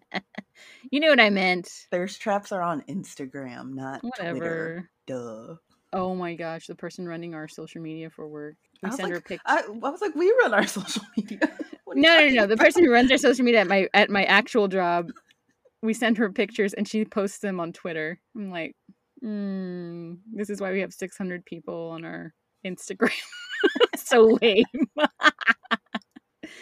you 0.90 1.00
know 1.00 1.08
what 1.08 1.20
I 1.20 1.30
meant. 1.30 1.68
Thirst 1.90 2.20
traps 2.20 2.52
are 2.52 2.62
on 2.62 2.82
Instagram, 2.82 3.74
not 3.74 4.02
Whatever. 4.02 4.38
Twitter. 4.38 4.90
Duh. 5.06 5.56
Oh 5.92 6.14
my 6.14 6.34
gosh, 6.34 6.68
the 6.68 6.76
person 6.76 7.06
running 7.08 7.34
our 7.34 7.48
social 7.48 7.82
media 7.82 8.10
for 8.10 8.28
work. 8.28 8.54
I 8.82 8.86
We 8.86 8.88
was 8.90 8.96
send 8.96 9.08
her 9.08 9.16
like, 9.16 9.24
picture. 9.24 9.42
I, 9.46 9.62
I 9.62 9.90
was 9.90 10.00
like, 10.00 10.14
we 10.14 10.32
run 10.40 10.54
our 10.54 10.66
social 10.66 11.02
media. 11.16 11.40
What 11.84 11.96
are 11.96 12.00
you 12.00 12.02
No, 12.02 12.28
no, 12.28 12.34
no. 12.42 12.46
The 12.46 12.56
person 12.56 12.84
who 12.84 12.92
runs 12.92 13.10
our 13.10 13.18
social 13.18 13.44
media 13.44 13.60
at 13.62 13.66
my 13.66 13.88
at 13.92 14.08
my 14.08 14.24
actual 14.24 14.68
job, 14.68 15.10
we 15.82 15.92
send 15.92 16.18
her 16.18 16.30
pictures 16.30 16.72
and 16.74 16.86
she 16.86 17.04
posts 17.04 17.40
them 17.40 17.58
on 17.58 17.72
Twitter. 17.72 18.20
I'm 18.36 18.50
like, 18.50 18.76
mm, 19.24 20.18
this 20.32 20.50
is 20.50 20.60
why 20.60 20.70
we 20.70 20.80
have 20.80 20.92
600 20.92 21.44
people 21.44 21.90
on 21.90 22.04
our 22.04 22.32
Instagram. 22.64 23.10
so 23.96 24.38
lame. 24.40 24.64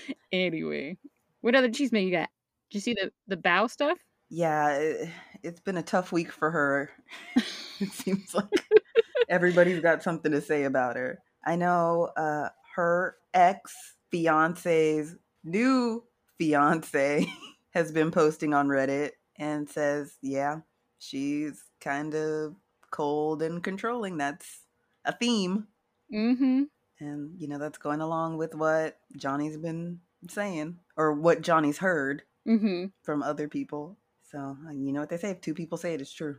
anyway, 0.32 0.96
what 1.40 1.54
other 1.54 1.70
cheese 1.70 1.92
you 1.92 2.10
got? 2.10 2.28
Did 2.70 2.76
you 2.76 2.80
see 2.80 2.94
the 2.94 3.12
the 3.26 3.36
Bao 3.36 3.70
stuff? 3.70 3.98
Yeah, 4.30 4.74
it, 4.76 5.10
it's 5.42 5.60
been 5.60 5.78
a 5.78 5.82
tough 5.82 6.12
week 6.12 6.30
for 6.30 6.50
her. 6.50 6.90
it 7.36 7.92
seems 7.92 8.34
like 8.34 8.44
everybody's 9.28 9.80
got 9.80 10.02
something 10.02 10.32
to 10.32 10.40
say 10.40 10.64
about 10.64 10.96
her. 10.96 11.20
I 11.44 11.56
know 11.56 12.10
uh, 12.16 12.48
her 12.74 13.16
ex 13.32 13.74
fiance's 14.10 15.16
new 15.44 16.04
fiance 16.38 17.26
has 17.70 17.92
been 17.92 18.10
posting 18.10 18.54
on 18.54 18.68
Reddit 18.68 19.12
and 19.38 19.68
says, 19.68 20.16
yeah, 20.20 20.60
she's 20.98 21.62
kind 21.80 22.14
of 22.14 22.56
cold 22.90 23.42
and 23.42 23.62
controlling. 23.62 24.18
That's 24.18 24.62
a 25.04 25.16
theme. 25.16 25.68
Mm-hmm. 26.12 26.64
And, 27.00 27.40
you 27.40 27.46
know, 27.48 27.58
that's 27.58 27.78
going 27.78 28.00
along 28.00 28.38
with 28.38 28.54
what 28.54 28.98
Johnny's 29.16 29.56
been 29.56 30.00
saying 30.28 30.78
or 30.96 31.12
what 31.12 31.42
Johnny's 31.42 31.78
heard 31.78 32.22
Mm-hmm. 32.46 32.86
from 33.02 33.22
other 33.22 33.46
people. 33.46 33.98
So, 34.22 34.56
uh, 34.66 34.72
you 34.72 34.92
know 34.92 35.00
what 35.00 35.10
they 35.10 35.16
say 35.18 35.30
if 35.30 35.40
two 35.40 35.54
people 35.54 35.76
say 35.78 35.94
it, 35.94 36.00
it's 36.00 36.12
true. 36.12 36.38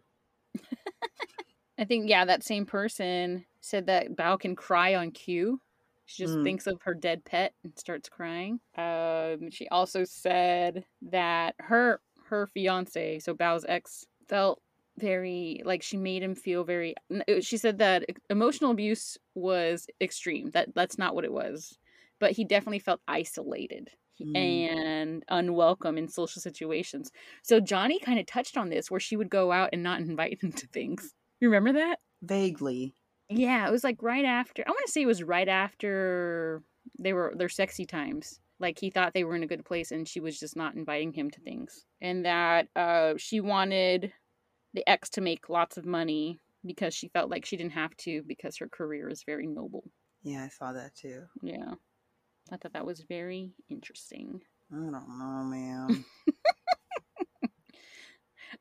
I 1.78 1.86
think 1.86 2.10
yeah, 2.10 2.26
that 2.26 2.44
same 2.44 2.66
person 2.66 3.46
said 3.62 3.86
that 3.88 4.16
Bao 4.16 4.40
can 4.40 4.56
cry 4.56 4.96
on 4.96 5.12
cue. 5.12 5.62
She 6.06 6.24
just 6.24 6.36
Mm. 6.38 6.44
thinks 6.44 6.68
of 6.68 6.82
her 6.82 6.94
dead 6.94 7.24
pet 7.24 7.54
and 7.64 7.78
starts 7.78 8.10
crying. 8.10 8.60
Um, 8.76 9.52
she 9.52 9.68
also 9.70 10.04
said 10.04 10.86
that 11.04 11.56
her 11.60 12.02
her 12.26 12.48
fiance, 12.48 13.20
so 13.20 13.34
Bao's 13.34 13.66
ex, 13.68 14.06
felt 14.28 14.62
very 15.00 15.62
like 15.66 15.82
she 15.84 15.98
made 15.98 16.24
him 16.24 16.36
feel 16.36 16.64
very. 16.64 16.96
She 17.42 17.58
said 17.58 17.78
that 17.80 18.06
emotional 18.30 18.72
abuse 18.72 19.18
was 19.36 19.88
extreme. 20.02 20.52
That 20.52 20.74
that's 20.76 20.98
not 20.98 21.16
what 21.16 21.26
it 21.26 21.34
was, 21.34 21.78
but 22.20 22.32
he 22.34 22.44
definitely 22.46 22.80
felt 22.80 23.02
isolated 23.08 23.90
Mm. 24.22 24.36
and 24.36 25.24
unwelcome 25.30 25.98
in 25.98 26.10
social 26.10 26.42
situations. 26.42 27.10
So 27.42 27.62
Johnny 27.62 28.00
kind 28.00 28.20
of 28.20 28.26
touched 28.26 28.58
on 28.58 28.68
this, 28.68 28.92
where 28.92 29.00
she 29.00 29.16
would 29.16 29.30
go 29.30 29.54
out 29.54 29.70
and 29.72 29.82
not 29.82 30.02
invite 30.02 30.44
him 30.44 30.52
to 30.52 30.68
things. 30.68 31.14
You 31.40 31.48
remember 31.50 31.72
that? 31.80 32.00
Vaguely. 32.22 32.96
Yeah, 33.30 33.66
it 33.68 33.72
was 33.72 33.84
like 33.86 34.02
right 34.02 34.26
after. 34.26 34.64
I 34.68 34.72
want 34.72 34.86
to 34.86 34.92
say 34.92 35.02
it 35.04 35.06
was 35.06 35.24
right 35.24 35.48
after 35.48 36.64
they 37.00 37.14
were 37.14 37.34
their 37.36 37.48
sexy 37.48 37.86
times. 37.86 38.42
Like 38.60 38.78
he 38.78 38.90
thought 38.90 39.14
they 39.14 39.24
were 39.24 39.36
in 39.36 39.44
a 39.44 39.48
good 39.48 39.64
place, 39.64 39.92
and 39.92 40.06
she 40.06 40.20
was 40.20 40.38
just 40.38 40.58
not 40.58 40.76
inviting 40.76 41.14
him 41.14 41.30
to 41.32 41.40
things. 41.40 41.86
And 42.02 42.26
that 42.26 42.68
uh, 42.76 43.14
she 43.18 43.40
wanted 43.40 44.12
the 44.74 44.88
ex 44.88 45.10
to 45.12 45.22
make 45.22 45.50
lots 45.50 45.78
of 45.78 45.86
money 45.86 46.40
because 46.66 46.94
she 46.94 47.08
felt 47.10 47.30
like 47.30 47.46
she 47.46 47.58
didn't 47.58 47.74
have 47.74 47.96
to 47.98 48.24
because 48.28 48.58
her 48.58 48.68
career 48.68 49.10
is 49.10 49.24
very 49.24 49.48
noble. 49.48 49.84
Yeah, 50.24 50.44
I 50.46 50.50
saw 50.50 50.74
that 50.74 50.96
too. 50.96 51.24
Yeah, 51.42 51.74
I 52.52 52.58
thought 52.58 52.74
that 52.74 52.86
was 52.86 53.02
very 53.02 53.52
interesting. 53.70 54.42
I 54.72 54.76
don't 54.76 54.92
know, 54.92 55.44
man. 55.46 56.06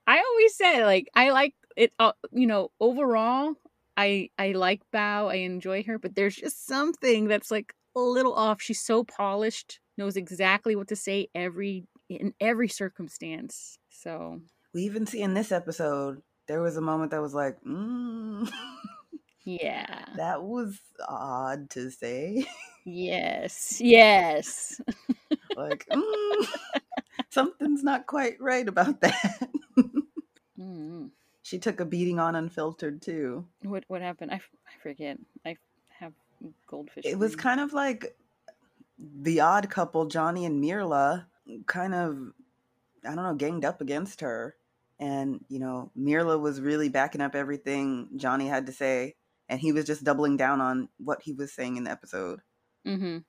I 0.06 0.18
always 0.18 0.56
say 0.56 0.84
like 0.84 1.08
I 1.14 1.30
like 1.30 1.54
it. 1.76 1.92
Uh, 1.98 2.12
you 2.32 2.46
know, 2.46 2.70
overall, 2.80 3.54
I 3.96 4.30
I 4.38 4.52
like 4.52 4.82
Bao. 4.94 5.28
I 5.30 5.36
enjoy 5.36 5.82
her, 5.84 5.98
but 5.98 6.14
there's 6.14 6.36
just 6.36 6.66
something 6.66 7.28
that's 7.28 7.50
like 7.50 7.74
a 7.96 8.00
little 8.00 8.34
off. 8.34 8.62
She's 8.62 8.80
so 8.80 9.04
polished, 9.04 9.80
knows 9.96 10.16
exactly 10.16 10.76
what 10.76 10.88
to 10.88 10.96
say 10.96 11.28
every 11.34 11.84
in 12.08 12.32
every 12.40 12.68
circumstance. 12.68 13.78
So 13.90 14.40
we 14.74 14.82
even 14.82 15.06
see 15.06 15.22
in 15.22 15.34
this 15.34 15.52
episode, 15.52 16.22
there 16.46 16.62
was 16.62 16.76
a 16.76 16.80
moment 16.80 17.10
that 17.10 17.22
was 17.22 17.34
like, 17.34 17.56
mm, 17.62 18.50
yeah, 19.44 20.04
that 20.16 20.42
was 20.42 20.78
odd 21.06 21.70
to 21.70 21.90
say. 21.90 22.46
yes, 22.84 23.80
yes. 23.80 24.80
like, 25.56 25.86
mm, 25.90 26.46
something's 27.30 27.82
not 27.82 28.06
quite 28.06 28.40
right 28.40 28.68
about 28.68 29.00
that. 29.00 29.48
Mm. 30.58 31.10
she 31.44 31.58
took 31.58 31.78
a 31.78 31.84
beating 31.84 32.18
on 32.18 32.34
Unfiltered 32.34 33.00
too. 33.00 33.46
What 33.62 33.84
what 33.88 34.02
happened? 34.02 34.32
I, 34.32 34.36
I 34.36 34.82
forget. 34.82 35.18
I 35.46 35.56
have 35.98 36.12
goldfish. 36.66 37.04
It 37.06 37.18
was 37.18 37.36
kind 37.36 37.60
of 37.60 37.72
like 37.72 38.16
the 38.98 39.40
odd 39.40 39.70
couple, 39.70 40.06
Johnny 40.06 40.44
and 40.44 40.62
Myrla, 40.62 41.26
kind 41.66 41.94
of, 41.94 42.18
I 43.04 43.14
don't 43.14 43.24
know, 43.24 43.34
ganged 43.34 43.64
up 43.64 43.80
against 43.80 44.20
her. 44.20 44.56
And, 45.00 45.44
you 45.48 45.58
know, 45.58 45.92
Myrla 45.96 46.38
was 46.38 46.60
really 46.60 46.88
backing 46.88 47.20
up 47.20 47.34
everything 47.34 48.08
Johnny 48.16 48.48
had 48.48 48.66
to 48.66 48.72
say. 48.72 49.14
And 49.48 49.60
he 49.60 49.72
was 49.72 49.84
just 49.84 50.04
doubling 50.04 50.36
down 50.36 50.60
on 50.60 50.88
what 50.98 51.22
he 51.22 51.32
was 51.32 51.52
saying 51.52 51.76
in 51.76 51.84
the 51.84 51.90
episode. 51.90 52.40
Mhm. 52.86 53.24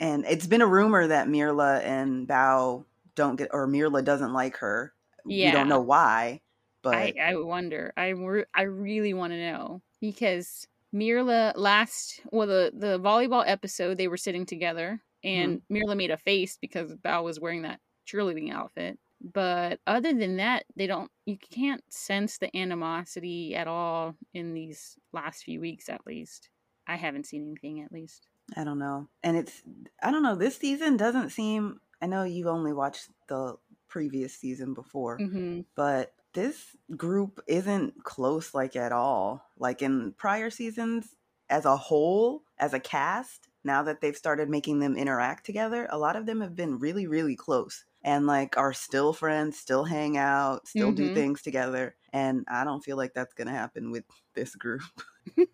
And 0.00 0.24
it's 0.26 0.46
been 0.46 0.60
a 0.60 0.66
rumor 0.66 1.06
that 1.06 1.28
Myrla 1.28 1.80
and 1.82 2.26
Bao 2.28 2.84
don't 3.14 3.36
get, 3.36 3.48
or 3.52 3.66
Myrla 3.66 4.04
doesn't 4.04 4.32
like 4.32 4.56
her. 4.58 4.92
Yeah. 5.24 5.46
We 5.46 5.52
don't 5.52 5.68
know 5.68 5.80
why, 5.80 6.42
but 6.82 6.94
I, 6.96 7.14
I 7.22 7.34
wonder. 7.36 7.92
I, 7.96 8.08
re- 8.08 8.44
I 8.54 8.62
really 8.62 9.14
want 9.14 9.32
to 9.32 9.52
know 9.52 9.82
because 10.00 10.66
Myrla 10.94 11.54
last 11.56 12.20
well 12.30 12.46
the 12.46 12.72
the 12.74 13.00
volleyball 13.00 13.42
episode 13.46 13.96
they 13.96 14.06
were 14.06 14.16
sitting 14.16 14.46
together 14.46 15.02
and 15.24 15.62
Myrla 15.70 15.96
made 15.96 16.10
a 16.10 16.16
face 16.16 16.56
because 16.60 16.94
Bao 16.96 17.24
was 17.24 17.40
wearing 17.40 17.62
that 17.62 17.80
cheerleading 18.06 18.52
outfit. 18.52 18.98
But 19.20 19.80
other 19.86 20.12
than 20.12 20.36
that, 20.36 20.64
they 20.76 20.86
don't. 20.86 21.10
You 21.26 21.38
can't 21.38 21.82
sense 21.92 22.38
the 22.38 22.54
animosity 22.56 23.54
at 23.54 23.66
all 23.66 24.14
in 24.34 24.52
these 24.54 24.96
last 25.12 25.44
few 25.44 25.60
weeks, 25.60 25.88
at 25.88 26.06
least. 26.06 26.50
I 26.86 26.96
haven't 26.96 27.26
seen 27.26 27.42
anything, 27.48 27.80
at 27.82 27.92
least. 27.92 28.26
I 28.56 28.64
don't 28.64 28.78
know. 28.78 29.08
And 29.22 29.36
it's 29.36 29.62
I 30.02 30.10
don't 30.10 30.22
know, 30.22 30.34
this 30.36 30.56
season 30.58 30.96
doesn't 30.98 31.30
seem 31.30 31.80
I 32.02 32.06
know 32.06 32.24
you 32.24 32.48
only 32.50 32.74
watched 32.74 33.08
the 33.28 33.56
previous 33.88 34.34
season 34.34 34.74
before, 34.74 35.18
Mm-hmm. 35.18 35.60
but 35.74 36.12
this 36.34 36.76
group 36.96 37.40
isn't 37.46 38.02
close 38.04 38.52
like 38.52 38.76
at 38.76 38.92
all. 38.92 39.46
Like 39.58 39.80
in 39.80 40.12
prior 40.18 40.50
seasons 40.50 41.14
as 41.48 41.64
a 41.64 41.76
whole, 41.76 42.42
as 42.58 42.74
a 42.74 42.80
cast, 42.80 43.48
now 43.62 43.82
that 43.84 44.00
they've 44.02 44.16
started 44.16 44.50
making 44.50 44.80
them 44.80 44.96
interact 44.96 45.46
together, 45.46 45.86
a 45.90 45.96
lot 45.98 46.16
of 46.16 46.26
them 46.26 46.42
have 46.42 46.54
been 46.54 46.78
really 46.78 47.06
really 47.06 47.36
close 47.36 47.84
and 48.04 48.26
like 48.26 48.56
are 48.56 48.72
still 48.72 49.12
friends, 49.12 49.58
still 49.58 49.82
hang 49.84 50.16
out, 50.16 50.68
still 50.68 50.92
do 50.92 51.10
Mhm. 51.10 51.14
things 51.14 51.42
together, 51.42 51.96
and 52.12 52.44
I 52.48 52.62
don't 52.64 52.84
feel 52.84 52.96
like 52.96 53.14
that's 53.14 53.34
going 53.34 53.48
to 53.48 53.52
happen 53.54 53.90
with 53.90 54.04
this 54.34 54.54
group. 54.54 54.82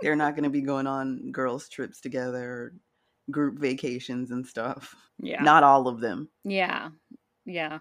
They're 0.00 0.16
not 0.16 0.34
going 0.34 0.44
to 0.44 0.50
be 0.50 0.60
going 0.62 0.86
on 0.88 1.30
girls 1.30 1.68
trips 1.68 2.00
together, 2.00 2.74
group 3.30 3.58
vacations 3.58 4.30
and 4.32 4.44
stuff. 4.46 4.94
Yeah. 5.20 5.42
Not 5.42 5.62
all 5.62 5.86
of 5.88 6.00
them. 6.00 6.28
yeah. 6.44 6.90
Yeah. 7.44 7.78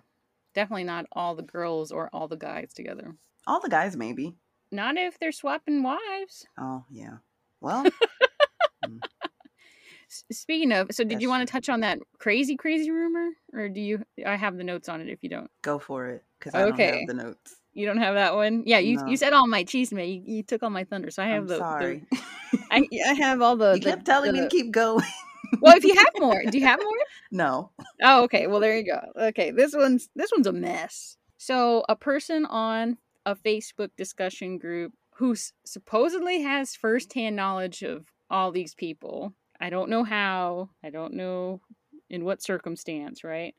Definitely 0.54 0.84
not 0.84 1.06
all 1.14 1.34
the 1.36 1.44
girls 1.44 1.92
or 1.92 2.10
all 2.14 2.28
the 2.28 2.36
guys 2.38 2.74
together. 2.74 3.16
All 3.48 3.60
the 3.62 3.70
guys 3.70 3.96
maybe. 3.96 4.36
Not 4.72 4.98
if 4.98 5.18
they're 5.18 5.32
swapping 5.32 5.82
wives. 5.82 6.46
Oh, 6.60 6.84
yeah. 6.92 7.18
Well, 7.62 7.86
S- 7.88 7.92
Speaking 10.32 10.72
of, 10.72 10.88
so 10.92 11.04
did 11.04 11.14
That's 11.14 11.22
you 11.22 11.30
want 11.30 11.48
to 11.48 11.52
touch 11.52 11.70
on 11.70 11.80
that 11.82 12.00
crazy, 12.20 12.56
crazy 12.58 12.92
rumor, 12.92 13.30
or 13.54 13.70
do 13.70 13.80
you? 13.80 14.04
I 14.26 14.36
have 14.36 14.58
the 14.58 14.64
notes 14.64 14.90
on 14.90 15.00
it. 15.02 15.08
If 15.10 15.24
you 15.24 15.30
don't, 15.30 15.50
go 15.62 15.80
for 15.80 16.08
it 16.10 16.24
cuz 16.40 16.54
I 16.54 16.62
don't 16.62 16.74
Okay. 16.74 17.00
have 17.00 17.08
the 17.08 17.14
notes. 17.14 17.56
you 17.74 17.86
don't 17.86 17.98
have 18.00 18.16
that 18.16 18.36
one. 18.36 18.64
Yeah, 18.66 18.80
you 18.80 18.98
No. 18.98 19.08
you 19.08 19.16
said 19.18 19.32
all 19.34 19.48
my 19.48 19.64
cheese, 19.64 19.94
man. 19.94 20.08
You, 20.10 20.22
you 20.26 20.44
took 20.44 20.64
all 20.64 20.70
my 20.70 20.84
thunder, 20.84 21.12
so 21.12 21.24
I 21.24 21.28
have 21.28 21.44
I'm 21.44 21.48
the. 21.48 21.54
the- 21.56 21.60
sorry. 21.60 22.04
I 22.72 22.88
I 23.08 23.14
have 23.14 23.42
all 23.42 23.56
the. 23.56 23.74
you 23.76 23.80
the- 23.80 23.90
kept 23.92 24.06
telling 24.06 24.34
me 24.34 24.42
to 24.42 24.50
keep 24.50 24.72
going. 24.72 25.06
Well, 25.62 25.76
if 25.76 25.84
you 25.84 25.94
have 25.96 26.14
more, 26.20 26.42
do 26.50 26.58
you 26.58 26.66
have 26.66 26.80
more? 26.82 26.98
no. 27.32 27.72
Oh, 28.02 28.24
okay. 28.24 28.48
Well, 28.48 28.60
there 28.62 28.78
you 28.78 28.86
go. 28.86 29.00
Okay, 29.30 29.52
this 29.52 29.74
one's 29.76 30.10
this 30.16 30.32
one's 30.32 30.48
a 30.48 30.54
mess. 30.54 31.18
So, 31.38 31.84
a 31.90 31.96
person 31.96 32.46
on 32.46 32.98
a 33.26 33.36
Facebook 33.36 33.90
discussion 33.98 34.58
group 34.58 34.94
who 35.16 35.36
supposedly 35.66 36.42
has 36.42 36.76
firsthand 36.76 37.36
knowledge 37.36 37.82
of 37.84 38.06
all 38.30 38.52
these 38.52 38.74
people. 38.76 39.34
I 39.62 39.70
don't 39.70 39.90
know 39.90 40.04
how. 40.04 40.70
I 40.84 40.90
don't 40.90 41.14
know 41.14 41.62
in 42.10 42.26
what 42.26 42.42
circumstance. 42.42 43.24
Right. 43.24 43.56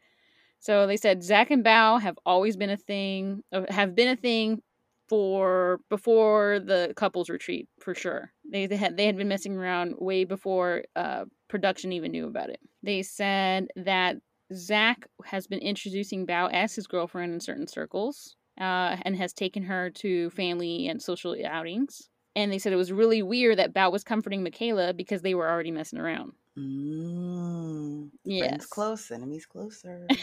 So 0.61 0.87
they 0.87 0.97
said 0.97 1.23
Zach 1.23 1.51
and 1.51 1.65
Bao 1.65 2.01
have 2.01 2.19
always 2.27 2.57
been 2.57 2.71
a 2.71 2.77
thing. 2.77 3.43
uh, 3.53 3.65
Have 3.71 3.95
been 3.95 4.09
a 4.09 4.17
thing 4.17 4.63
for 5.09 5.81
before 5.91 6.61
the 6.61 6.93
couples 6.97 7.29
retreat 7.29 7.69
for 7.81 7.95
sure. 7.95 8.33
They, 8.51 8.67
they 8.67 8.77
had 8.77 8.97
they 8.97 9.07
had 9.07 9.17
been 9.17 9.29
messing 9.29 9.57
around 9.57 9.95
way 9.99 10.25
before 10.25 10.85
uh, 10.97 11.25
production 11.49 11.93
even 11.93 12.13
knew 12.13 12.27
about 12.27 12.51
it. 12.51 12.61
They 12.83 13.03
said 13.03 13.69
that 13.77 14.17
Zach 14.55 15.07
has 15.25 15.47
been 15.47 15.59
introducing 15.61 16.27
Bao 16.27 16.51
as 16.53 16.75
his 16.75 16.87
girlfriend 16.87 17.33
in 17.35 17.41
certain 17.41 17.67
circles, 17.67 18.37
uh, 18.61 18.97
and 19.03 19.17
has 19.17 19.33
taken 19.33 19.63
her 19.65 19.91
to 19.91 20.31
family 20.31 20.89
and 20.89 21.03
social 21.03 21.37
outings. 21.47 22.09
And 22.35 22.51
they 22.51 22.59
said 22.59 22.73
it 22.73 22.77
was 22.77 22.93
really 22.93 23.23
weird 23.23 23.59
that 23.59 23.75
Bao 23.75 23.93
was 23.93 24.05
comforting 24.05 24.43
Michaela 24.43 24.95
because 24.95 25.23
they 25.23 25.35
were 25.35 25.51
already 25.51 25.71
messing 25.71 25.99
around. 25.99 26.33
Mm, 26.59 28.11
Friends 28.11 28.15
Yes. 28.25 28.67
close, 28.67 29.11
enemies 29.11 29.47
closer. 29.47 30.07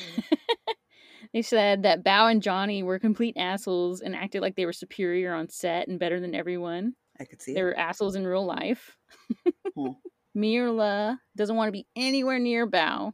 They 1.34 1.42
said 1.44 1.84
that 1.84 2.04
Bao 2.04 2.32
and 2.32 2.42
Johnny 2.42 2.82
were 2.82 2.98
complete 2.98 3.36
assholes 3.38 4.02
and 4.02 4.16
acted 4.16 4.42
like 4.42 4.56
they 4.56 4.66
were 4.66 4.74
superior 4.74 5.34
on 5.34 5.48
set 5.50 5.88
and 5.88 6.00
better 6.00 6.20
than 6.20 6.34
everyone. 6.34 6.96
I 7.20 7.26
could 7.26 7.40
see 7.42 7.54
They 7.54 7.60
it. 7.60 7.64
were 7.64 7.78
assholes 7.78 8.16
in 8.16 8.26
real 8.26 8.46
life. 8.46 8.98
Hmm. 9.76 9.92
Myrla 10.38 11.20
doesn't 11.36 11.56
want 11.56 11.68
to 11.68 11.72
be 11.74 11.86
anywhere 11.96 12.40
near 12.40 12.66
Bao 12.68 13.14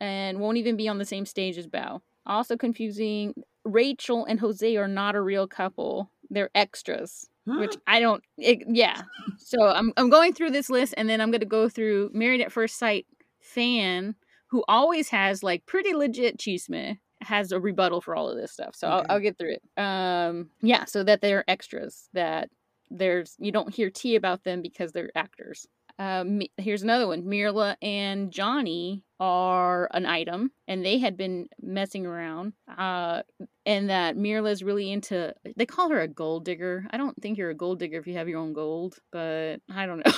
and 0.00 0.38
won't 0.38 0.58
even 0.58 0.76
be 0.76 0.86
on 0.86 0.98
the 0.98 1.04
same 1.04 1.26
stage 1.26 1.58
as 1.58 1.66
Bao. 1.66 2.02
Also 2.26 2.56
confusing 2.56 3.34
Rachel 3.64 4.26
and 4.26 4.38
Jose 4.38 4.76
are 4.76 4.86
not 4.88 5.16
a 5.16 5.20
real 5.20 5.48
couple. 5.48 6.12
They're 6.30 6.50
extras, 6.54 7.28
Hmm. 7.46 7.60
which 7.60 7.76
I 7.86 8.00
don't. 8.00 8.22
It, 8.38 8.62
yeah. 8.68 9.02
So 9.38 9.66
I'm 9.68 9.92
I'm 9.96 10.10
going 10.10 10.32
through 10.32 10.50
this 10.50 10.68
list, 10.70 10.94
and 10.96 11.08
then 11.08 11.20
I'm 11.20 11.30
going 11.30 11.40
to 11.40 11.46
go 11.46 11.68
through 11.68 12.10
Married 12.12 12.40
at 12.40 12.52
First 12.52 12.78
Sight 12.78 13.06
fan 13.40 14.16
who 14.48 14.64
always 14.68 15.08
has 15.10 15.42
like 15.42 15.66
pretty 15.66 15.94
legit 15.94 16.38
chisme 16.38 16.98
has 17.22 17.50
a 17.52 17.58
rebuttal 17.60 18.00
for 18.00 18.14
all 18.14 18.28
of 18.28 18.36
this 18.36 18.52
stuff. 18.52 18.74
So 18.74 18.88
I'll, 18.88 19.06
I'll 19.08 19.20
get 19.20 19.36
through 19.38 19.54
it. 19.54 19.62
Um, 19.82 20.50
yeah. 20.62 20.84
So 20.84 21.02
that 21.04 21.20
they're 21.20 21.48
extras. 21.48 22.08
That 22.12 22.50
there's 22.90 23.34
you 23.38 23.50
don't 23.52 23.74
hear 23.74 23.90
tea 23.90 24.16
about 24.16 24.44
them 24.44 24.62
because 24.62 24.92
they're 24.92 25.10
actors. 25.14 25.66
Um, 25.98 26.42
here's 26.58 26.82
another 26.82 27.06
one. 27.06 27.22
Myrla 27.24 27.76
and 27.80 28.30
Johnny 28.30 29.02
are 29.18 29.88
an 29.92 30.04
item, 30.04 30.50
and 30.68 30.84
they 30.84 30.98
had 30.98 31.16
been 31.16 31.48
messing 31.62 32.04
around. 32.04 32.52
Uh, 32.76 33.22
and 33.64 33.88
that 33.88 34.16
Myrla's 34.16 34.62
really 34.62 34.92
into. 34.92 35.34
They 35.56 35.64
call 35.66 35.88
her 35.90 36.00
a 36.00 36.08
gold 36.08 36.44
digger. 36.44 36.86
I 36.90 36.98
don't 36.98 37.20
think 37.22 37.38
you're 37.38 37.50
a 37.50 37.54
gold 37.54 37.78
digger 37.78 37.98
if 37.98 38.06
you 38.06 38.14
have 38.14 38.28
your 38.28 38.40
own 38.40 38.52
gold, 38.52 38.98
but 39.10 39.56
I 39.74 39.86
don't 39.86 40.04
know. 40.04 40.12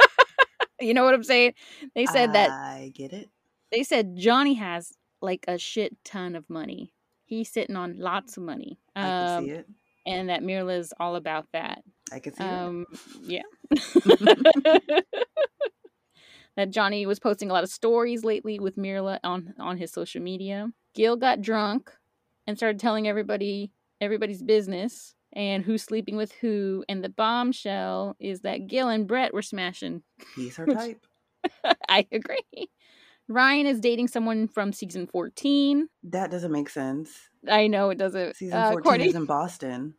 you 0.80 0.94
know 0.94 1.04
what 1.04 1.14
I'm 1.14 1.24
saying? 1.24 1.54
They 1.94 2.06
said 2.06 2.32
that 2.32 2.50
I 2.50 2.90
get 2.94 3.12
it. 3.12 3.28
they 3.70 3.82
said 3.82 4.16
Johnny 4.16 4.54
has 4.54 4.92
like 5.20 5.44
a 5.46 5.58
shit 5.58 5.96
ton 6.04 6.34
of 6.34 6.48
money. 6.48 6.92
He's 7.24 7.50
sitting 7.50 7.76
on 7.76 7.98
lots 7.98 8.36
of 8.36 8.42
money. 8.42 8.78
I 8.96 9.00
can 9.02 9.38
Um, 9.38 9.44
see 9.44 9.50
it. 9.52 9.68
and 10.06 10.28
that 10.28 10.42
Myrla's 10.42 10.92
all 10.98 11.16
about 11.16 11.46
that. 11.52 11.82
I 12.12 12.18
can 12.18 12.34
see 12.34 12.44
Um, 12.44 12.86
yeah. 13.22 13.42
that 16.56 16.70
Johnny 16.70 17.06
was 17.06 17.18
posting 17.18 17.50
a 17.50 17.52
lot 17.52 17.64
of 17.64 17.70
stories 17.70 18.24
lately 18.24 18.58
with 18.58 18.76
Myrla 18.76 19.18
on 19.24 19.54
on 19.58 19.78
his 19.78 19.90
social 19.92 20.22
media. 20.22 20.70
Gil 20.94 21.16
got 21.16 21.40
drunk 21.40 21.90
and 22.46 22.56
started 22.56 22.78
telling 22.78 23.08
everybody 23.08 23.72
everybody's 24.00 24.42
business 24.42 25.14
and 25.32 25.64
who's 25.64 25.82
sleeping 25.82 26.16
with 26.16 26.32
who. 26.32 26.84
And 26.88 27.02
the 27.02 27.08
bombshell 27.08 28.16
is 28.20 28.40
that 28.40 28.66
Gil 28.66 28.88
and 28.88 29.06
Brett 29.06 29.32
were 29.32 29.42
smashing. 29.42 30.02
He's 30.36 30.56
her 30.56 30.66
type. 30.74 31.06
I 31.88 32.06
agree. 32.12 32.68
Ryan 33.28 33.66
is 33.66 33.80
dating 33.80 34.08
someone 34.08 34.48
from 34.48 34.72
season 34.72 35.06
14. 35.06 35.88
That 36.02 36.30
doesn't 36.30 36.52
make 36.52 36.68
sense. 36.68 37.10
I 37.48 37.66
know 37.66 37.90
it 37.90 37.98
doesn't. 37.98 38.36
Season 38.36 38.58
uh, 38.58 38.72
14 38.72 38.82
Courtney- 38.82 39.08
is 39.08 39.14
in 39.14 39.24
Boston. 39.24 39.94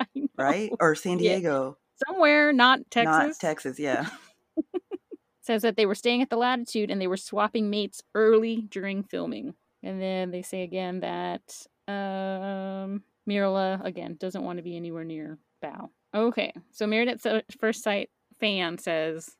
right? 0.36 0.70
Or 0.80 0.94
San 0.94 1.18
Yeah. 1.18 1.36
Diego. 1.36 1.78
Somewhere, 2.06 2.52
not 2.52 2.80
Texas. 2.90 3.16
Not 3.16 3.38
Texas, 3.40 3.78
yeah. 3.78 4.08
says 5.42 5.62
that 5.62 5.76
they 5.76 5.86
were 5.86 5.94
staying 5.94 6.22
at 6.22 6.28
the 6.30 6.36
latitude 6.36 6.90
and 6.90 7.00
they 7.00 7.06
were 7.06 7.16
swapping 7.16 7.70
mates 7.70 8.02
early 8.14 8.62
during 8.62 9.02
filming. 9.02 9.54
And 9.82 10.02
then 10.02 10.30
they 10.30 10.42
say 10.42 10.62
again 10.62 11.00
that 11.00 11.42
um 11.88 13.02
Myrla 13.28 13.80
again 13.84 14.16
doesn't 14.18 14.42
want 14.42 14.58
to 14.58 14.62
be 14.62 14.76
anywhere 14.76 15.04
near 15.04 15.38
Bao. 15.64 15.88
Okay, 16.14 16.52
so 16.72 16.86
Married 16.86 17.08
at 17.08 17.44
First 17.60 17.82
Sight 17.82 18.10
fan 18.40 18.78
says 18.78 19.36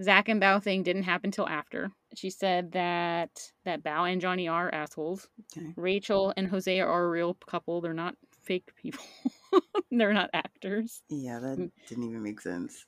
Zach 0.00 0.28
and 0.28 0.40
Bao 0.40 0.62
thing 0.62 0.82
didn't 0.82 1.02
happen 1.02 1.30
till 1.30 1.48
after. 1.48 1.90
She 2.14 2.30
said 2.30 2.72
that 2.72 3.30
that 3.64 3.82
Bao 3.82 4.10
and 4.10 4.20
Johnny 4.20 4.48
are 4.48 4.72
assholes. 4.72 5.28
Okay. 5.56 5.72
Rachel 5.76 6.32
and 6.36 6.48
Jose 6.48 6.80
are 6.80 7.04
a 7.04 7.08
real 7.10 7.34
couple. 7.46 7.80
They're 7.80 7.92
not 7.92 8.14
fake 8.42 8.70
people. 8.76 9.04
They're 9.90 10.12
not 10.12 10.30
actors. 10.32 11.02
Yeah, 11.08 11.38
that 11.40 11.58
Mm. 11.58 11.70
didn't 11.88 12.04
even 12.04 12.22
make 12.22 12.40
sense. 12.40 12.86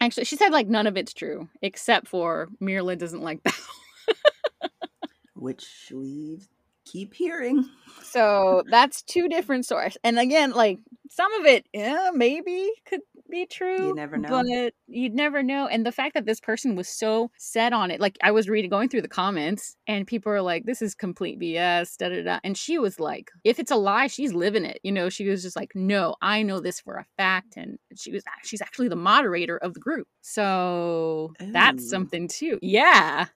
Actually, 0.00 0.24
she 0.24 0.36
said 0.36 0.50
like 0.52 0.66
none 0.68 0.86
of 0.86 0.96
it's 0.96 1.12
true 1.14 1.48
except 1.62 2.08
for 2.08 2.48
Myrla 2.60 2.96
doesn't 2.98 3.22
like 3.22 3.42
Bao. 3.42 3.60
Which 5.34 5.92
we 5.94 6.40
keep 6.84 7.14
hearing. 7.14 7.64
So 8.02 8.62
that's 8.68 9.02
two 9.02 9.28
different 9.28 9.66
sources. 9.66 9.96
And 10.04 10.18
again, 10.18 10.52
like 10.52 10.78
some 11.10 11.32
of 11.34 11.46
it, 11.46 11.66
yeah, 11.72 12.10
maybe 12.12 12.70
could 12.84 13.00
be 13.32 13.46
true. 13.46 13.88
You 13.88 13.94
never 13.94 14.16
know. 14.16 14.28
But 14.28 14.74
you'd 14.86 15.14
never 15.14 15.42
know. 15.42 15.66
And 15.66 15.84
the 15.84 15.90
fact 15.90 16.14
that 16.14 16.26
this 16.26 16.38
person 16.38 16.76
was 16.76 16.86
so 16.86 17.30
set 17.38 17.72
on 17.72 17.90
it, 17.90 17.98
like 18.00 18.18
I 18.22 18.30
was 18.30 18.48
reading, 18.48 18.70
going 18.70 18.88
through 18.88 19.02
the 19.02 19.08
comments, 19.08 19.74
and 19.88 20.06
people 20.06 20.30
are 20.30 20.42
like, 20.42 20.66
this 20.66 20.82
is 20.82 20.94
complete 20.94 21.40
BS, 21.40 21.96
da 21.96 22.10
da 22.10 22.22
da. 22.22 22.38
And 22.44 22.56
she 22.56 22.78
was 22.78 23.00
like, 23.00 23.32
if 23.42 23.58
it's 23.58 23.70
a 23.70 23.76
lie, 23.76 24.06
she's 24.06 24.34
living 24.34 24.64
it. 24.64 24.78
You 24.84 24.92
know, 24.92 25.08
she 25.08 25.26
was 25.26 25.42
just 25.42 25.56
like, 25.56 25.72
no, 25.74 26.14
I 26.20 26.42
know 26.42 26.60
this 26.60 26.78
for 26.78 26.96
a 26.96 27.06
fact. 27.16 27.56
And 27.56 27.78
she 27.96 28.12
was, 28.12 28.22
she's 28.44 28.60
actually 28.62 28.88
the 28.88 28.96
moderator 28.96 29.56
of 29.56 29.74
the 29.74 29.80
group. 29.80 30.06
So 30.20 31.32
that's 31.40 31.88
something 31.88 32.28
too. 32.28 32.58
Yeah. 32.60 33.26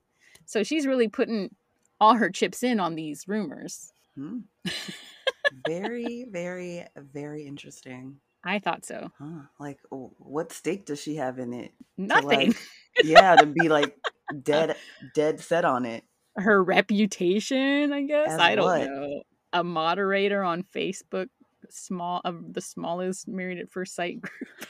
So 0.45 0.63
she's 0.63 0.87
really 0.87 1.09
putting 1.09 1.55
all 1.99 2.15
her 2.15 2.31
chips 2.31 2.63
in 2.63 2.79
on 2.79 2.95
these 2.95 3.25
rumors. 3.27 3.91
Hmm. 4.15 4.41
very, 5.67 6.27
very, 6.31 6.85
very 6.97 7.47
interesting. 7.47 8.17
I 8.47 8.61
thought 8.61 8.87
so. 8.87 9.11
Huh. 9.19 9.43
Like, 9.59 9.81
what 9.91 10.53
stake 10.53 10.87
does 10.87 11.03
she 11.03 11.17
have 11.17 11.39
in 11.41 11.53
it? 11.53 11.73
Nothing. 11.99 12.29
like, 12.29 12.57
yeah, 13.05 13.35
to 13.35 13.47
be 13.47 13.69
like 13.69 13.97
dead, 14.43 14.77
dead 15.15 15.41
set 15.41 15.65
on 15.65 15.85
it. 15.85 16.05
Her 16.37 16.63
reputation, 16.63 17.93
I 17.93 18.03
guess. 18.03 18.31
As 18.31 18.39
I 18.41 18.55
don't 18.55 18.65
what? 18.65 18.87
know. 18.87 19.23
A 19.53 19.65
moderator 19.65 20.45
on 20.45 20.63
Facebook, 20.63 21.29
small 21.71 22.21
of 22.25 22.55
the 22.55 22.61
smallest 22.61 23.27
Married 23.27 23.59
at 23.59 23.71
First 23.71 23.95
Sight 23.97 24.21
group. 24.21 24.69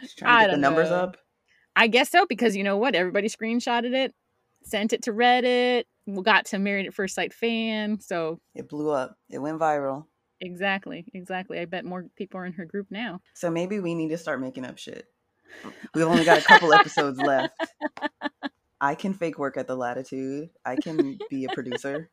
She's 0.00 0.14
trying 0.16 0.30
to 0.30 0.34
I 0.34 0.40
get 0.42 0.46
the 0.46 0.52
don't 0.52 0.60
numbers 0.62 0.90
know. 0.90 0.96
up. 0.96 1.16
I 1.76 1.86
guess 1.88 2.10
so 2.10 2.24
because 2.26 2.56
you 2.56 2.64
know 2.64 2.76
what? 2.76 2.94
Everybody 2.94 3.28
screenshotted 3.28 3.92
it, 3.94 4.14
sent 4.62 4.92
it 4.92 5.02
to 5.02 5.12
Reddit, 5.12 5.84
got 6.22 6.46
to 6.46 6.58
Married 6.58 6.86
at 6.86 6.94
First 6.94 7.14
Sight 7.14 7.32
fan. 7.32 8.00
So 8.00 8.40
It 8.54 8.68
blew 8.68 8.90
up. 8.90 9.16
It 9.30 9.38
went 9.38 9.58
viral. 9.60 10.06
exactly, 10.40 11.04
exactly. 11.14 11.58
I 11.60 11.64
bet 11.66 11.84
more 11.84 12.06
people 12.16 12.40
are 12.40 12.46
in 12.46 12.52
her 12.54 12.64
group 12.64 12.88
now. 12.90 13.20
So 13.34 13.50
maybe 13.50 13.80
we 13.80 13.94
need 13.94 14.08
to 14.10 14.18
start 14.18 14.40
making 14.40 14.64
up 14.64 14.78
shit. 14.78 15.06
We've 15.94 16.06
only 16.06 16.24
got 16.24 16.38
a 16.38 16.42
couple 16.44 16.72
episodes 16.72 17.18
left. 17.18 17.54
I 18.80 18.94
can 18.96 19.14
fake 19.14 19.38
work 19.38 19.56
at 19.56 19.66
the 19.68 19.76
latitude. 19.76 20.48
I 20.64 20.76
can 20.76 21.18
be 21.30 21.44
a 21.44 21.48
producer. 21.54 22.10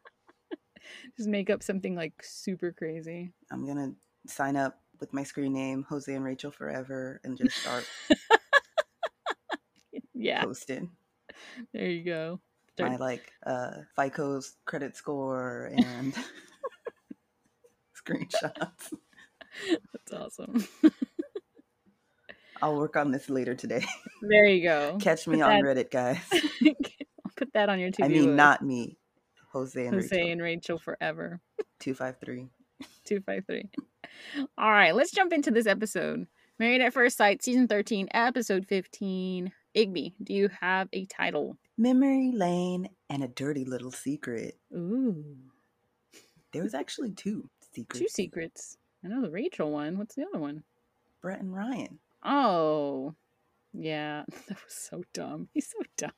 Just 1.18 1.30
make 1.30 1.50
up 1.50 1.64
something 1.64 1.96
like 1.96 2.14
super 2.22 2.72
crazy. 2.72 3.34
I'm 3.52 3.66
gonna 3.66 3.94
sign 4.28 4.56
up 4.56 4.80
with 5.00 5.14
my 5.14 5.24
screen 5.24 5.54
name, 5.54 5.86
Jose 5.90 6.14
and 6.14 6.24
Rachel 6.24 6.52
Forever, 6.52 7.22
and 7.24 7.38
just 7.38 7.56
start 7.58 7.86
Yeah, 10.14 10.44
posting 10.44 10.92
there 11.74 11.88
you 11.88 12.04
go. 12.04 12.40
My 12.80 12.96
like 12.98 13.32
uh 13.46 13.72
FICO's 13.98 14.56
credit 14.66 14.96
score 14.96 15.72
and 15.76 16.14
screenshots. 18.08 18.94
That's 19.68 20.14
awesome. 20.14 20.66
I'll 22.62 22.76
work 22.76 22.96
on 22.98 23.12
this 23.12 23.30
later 23.30 23.56
today. 23.56 23.86
there 24.22 24.46
you 24.46 24.64
go. 24.64 24.98
Catch 25.00 25.28
me 25.28 25.38
Put 25.38 25.44
on 25.44 25.62
that- 25.62 25.64
Reddit, 25.64 25.92
guys. 25.92 26.20
I'll 26.32 27.32
put 27.38 27.54
that 27.54 27.70
on 27.70 27.80
your 27.80 27.90
to-do 27.92 28.04
I 28.04 28.08
mean, 28.10 28.26
list. 28.26 28.36
not 28.36 28.62
me. 28.64 28.98
Jose 29.54 29.84
and 29.86 29.96
Jose 29.96 30.16
Rachel. 30.16 30.32
and 30.32 30.42
Rachel 30.42 30.78
forever. 30.78 31.40
Two 31.80 31.94
five 31.94 32.18
three. 32.24 32.50
253. 33.06 33.70
All 34.58 34.72
right, 34.72 34.94
let's 34.96 35.12
jump 35.12 35.34
into 35.34 35.52
this 35.52 35.66
episode. 35.66 36.28
Married 36.60 36.82
at 36.82 36.94
First 36.94 37.18
Sight, 37.18 37.42
Season 37.44 37.68
13, 37.68 38.10
Episode 38.14 38.66
15. 38.68 39.52
Igby, 39.76 40.14
do 40.24 40.34
you 40.34 40.50
have 40.62 40.88
a 40.94 41.06
title? 41.06 41.58
Memory 41.80 42.32
lane 42.34 42.90
and 43.10 43.24
a 43.24 43.30
dirty 43.30 43.64
little 43.64 43.92
secret. 43.92 44.58
Ooh, 44.76 45.24
There 46.52 46.62
was 46.64 46.74
actually 46.74 47.12
two 47.12 47.50
secrets. 47.74 48.00
two 48.00 48.08
secrets. 48.10 48.78
I 49.02 49.08
know 49.08 49.22
the 49.22 49.32
Rachel 49.32 49.72
one. 49.72 49.98
What's 49.98 50.16
the 50.16 50.26
other 50.26 50.40
one? 50.40 50.64
Brett 51.22 51.40
and 51.40 51.54
Ryan. 51.56 52.00
Oh, 52.22 53.16
yeah, 53.72 54.24
that 54.50 54.58
was 54.62 54.76
so 54.76 55.04
dumb. 55.14 55.48
He's 55.54 55.70
so 55.72 55.80
dumb. 55.98 56.12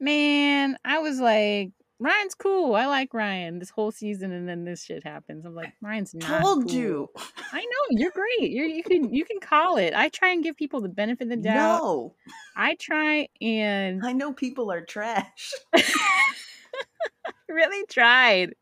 Man, 0.00 0.78
I 0.84 0.98
was 0.98 1.20
like, 1.20 1.70
Ryan's 2.04 2.34
cool. 2.34 2.74
I 2.74 2.84
like 2.84 3.14
Ryan 3.14 3.58
this 3.60 3.70
whole 3.70 3.90
season, 3.90 4.30
and 4.30 4.46
then 4.46 4.66
this 4.66 4.84
shit 4.84 5.04
happens. 5.04 5.46
I'm 5.46 5.54
like, 5.54 5.72
Ryan's 5.80 6.14
not. 6.14 6.42
Told 6.42 6.68
cool. 6.68 6.74
you. 6.74 7.08
I 7.50 7.60
know 7.60 7.98
you're 7.98 8.10
great. 8.10 8.50
You're, 8.50 8.66
you 8.66 8.82
can 8.82 9.14
you 9.14 9.24
can 9.24 9.40
call 9.40 9.78
it. 9.78 9.94
I 9.94 10.10
try 10.10 10.32
and 10.32 10.44
give 10.44 10.54
people 10.54 10.82
the 10.82 10.90
benefit 10.90 11.24
of 11.24 11.30
the 11.30 11.36
doubt. 11.36 11.82
No, 11.82 12.14
I 12.54 12.74
try 12.74 13.28
and 13.40 14.04
I 14.04 14.12
know 14.12 14.34
people 14.34 14.70
are 14.70 14.82
trash. 14.82 15.54
really 17.48 17.86
tried. 17.86 18.54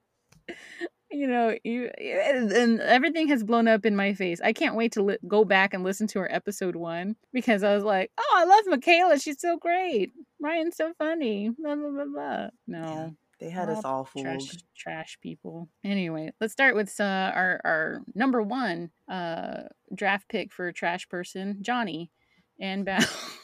You 1.11 1.27
know, 1.27 1.57
you 1.65 1.91
and 1.99 2.81
everything 2.81 3.27
has 3.27 3.43
blown 3.43 3.67
up 3.67 3.85
in 3.85 3.97
my 3.97 4.15
face. 4.15 4.41
I 4.41 4.53
can't 4.53 4.77
wait 4.77 4.93
to 4.93 5.03
li- 5.03 5.19
go 5.27 5.45
back 5.45 5.75
and 5.75 5.83
listen 5.83 6.07
to 6.09 6.21
her 6.21 6.33
episode 6.33 6.77
one 6.77 7.17
because 7.33 7.65
I 7.65 7.75
was 7.75 7.83
like, 7.83 8.13
"Oh, 8.17 8.35
I 8.37 8.45
love 8.45 8.65
Michaela. 8.69 9.19
She's 9.19 9.41
so 9.41 9.57
great. 9.57 10.13
Ryan's 10.41 10.77
so 10.77 10.93
funny." 10.97 11.51
Blah 11.59 11.75
blah 11.75 11.91
blah 11.91 12.05
blah. 12.05 12.49
No, 12.69 13.17
They 13.43 13.51
had 13.51 13.69
Well, 13.69 13.79
us 13.79 13.85
all 13.85 14.05
fooled. 14.05 14.25
trash, 14.25 14.57
trash 14.77 15.19
people. 15.21 15.69
Anyway, 15.83 16.31
let's 16.41 16.53
start 16.53 16.77
with 16.77 16.95
uh, 17.01 17.33
our 17.35 17.61
our 17.65 18.03
number 18.15 18.41
one 18.41 18.91
uh, 19.11 19.63
draft 19.93 20.29
pick 20.29 20.53
for 20.53 20.71
trash 20.71 21.09
person, 21.09 21.59
Johnny, 21.61 22.13
and 22.61 22.87
Bao. 22.87 23.05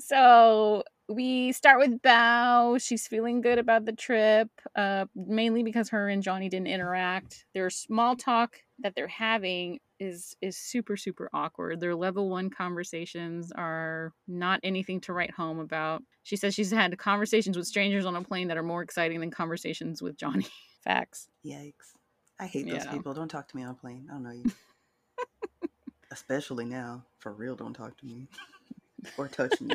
so 0.00 0.82
we 1.08 1.52
start 1.52 1.78
with 1.78 2.02
Bao. 2.02 2.84
She's 2.84 3.06
feeling 3.06 3.40
good 3.40 3.58
about 3.58 3.84
the 3.84 3.92
trip, 3.92 4.48
uh, 4.74 5.04
mainly 5.14 5.62
because 5.62 5.90
her 5.90 6.08
and 6.08 6.24
Johnny 6.24 6.48
didn't 6.48 6.66
interact. 6.66 7.44
Their 7.54 7.70
small 7.70 8.16
talk 8.16 8.56
that 8.80 8.96
they're 8.96 9.06
having 9.06 9.78
is 9.98 10.36
is 10.42 10.56
super 10.56 10.96
super 10.96 11.28
awkward. 11.32 11.80
Their 11.80 11.94
level 11.94 12.28
one 12.30 12.50
conversations 12.50 13.52
are 13.52 14.12
not 14.28 14.60
anything 14.62 15.00
to 15.02 15.12
write 15.12 15.30
home 15.32 15.58
about. 15.58 16.02
She 16.22 16.36
says 16.36 16.54
she's 16.54 16.70
had 16.70 16.96
conversations 16.98 17.56
with 17.56 17.66
strangers 17.66 18.04
on 18.06 18.16
a 18.16 18.22
plane 18.22 18.48
that 18.48 18.56
are 18.56 18.62
more 18.62 18.82
exciting 18.82 19.20
than 19.20 19.30
conversations 19.30 20.02
with 20.02 20.16
Johnny. 20.16 20.46
Facts. 20.84 21.28
Yikes. 21.44 21.94
I 22.38 22.46
hate 22.46 22.66
those 22.68 22.84
Yeah. 22.84 22.92
people. 22.92 23.14
Don't 23.14 23.28
talk 23.28 23.48
to 23.48 23.56
me 23.56 23.62
on 23.62 23.70
a 23.70 23.74
plane. 23.74 24.06
I 24.10 24.14
don't 24.14 24.22
know 24.22 24.30
you. 24.32 24.44
Especially 26.10 26.64
now. 26.64 27.04
For 27.18 27.32
real, 27.32 27.56
don't 27.56 27.74
talk 27.74 27.96
to 27.98 28.06
me. 28.06 28.28
or 29.18 29.28
touch 29.28 29.60
me. 29.60 29.74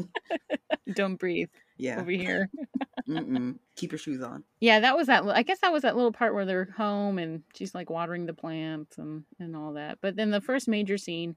Don't 0.94 1.16
breathe 1.16 1.50
Yeah. 1.82 2.00
over 2.00 2.12
here. 2.12 2.50
Mm-mm. 3.10 3.58
Keep 3.76 3.91
your 3.91 4.00
shoes 4.00 4.22
on. 4.22 4.44
Yeah, 4.60 4.80
that 4.82 4.96
was 4.96 5.08
that. 5.08 5.26
I 5.28 5.41
guess 5.41 5.60
that 5.62 5.74
was 5.74 5.82
that 5.82 5.96
little 5.96 6.12
part 6.12 6.34
where 6.34 6.46
they're 6.46 6.74
home 6.78 7.17
and 7.17 7.41
she's 7.56 7.74
like 7.74 7.89
watering 7.89 8.28
the 8.28 8.34
plants 8.34 8.98
and 8.98 9.24
and 9.39 9.56
all 9.56 9.74
that. 9.74 9.98
But 10.02 10.15
then 10.15 10.30
the 10.30 10.41
first 10.41 10.67
major 10.67 10.98
scene 10.98 11.36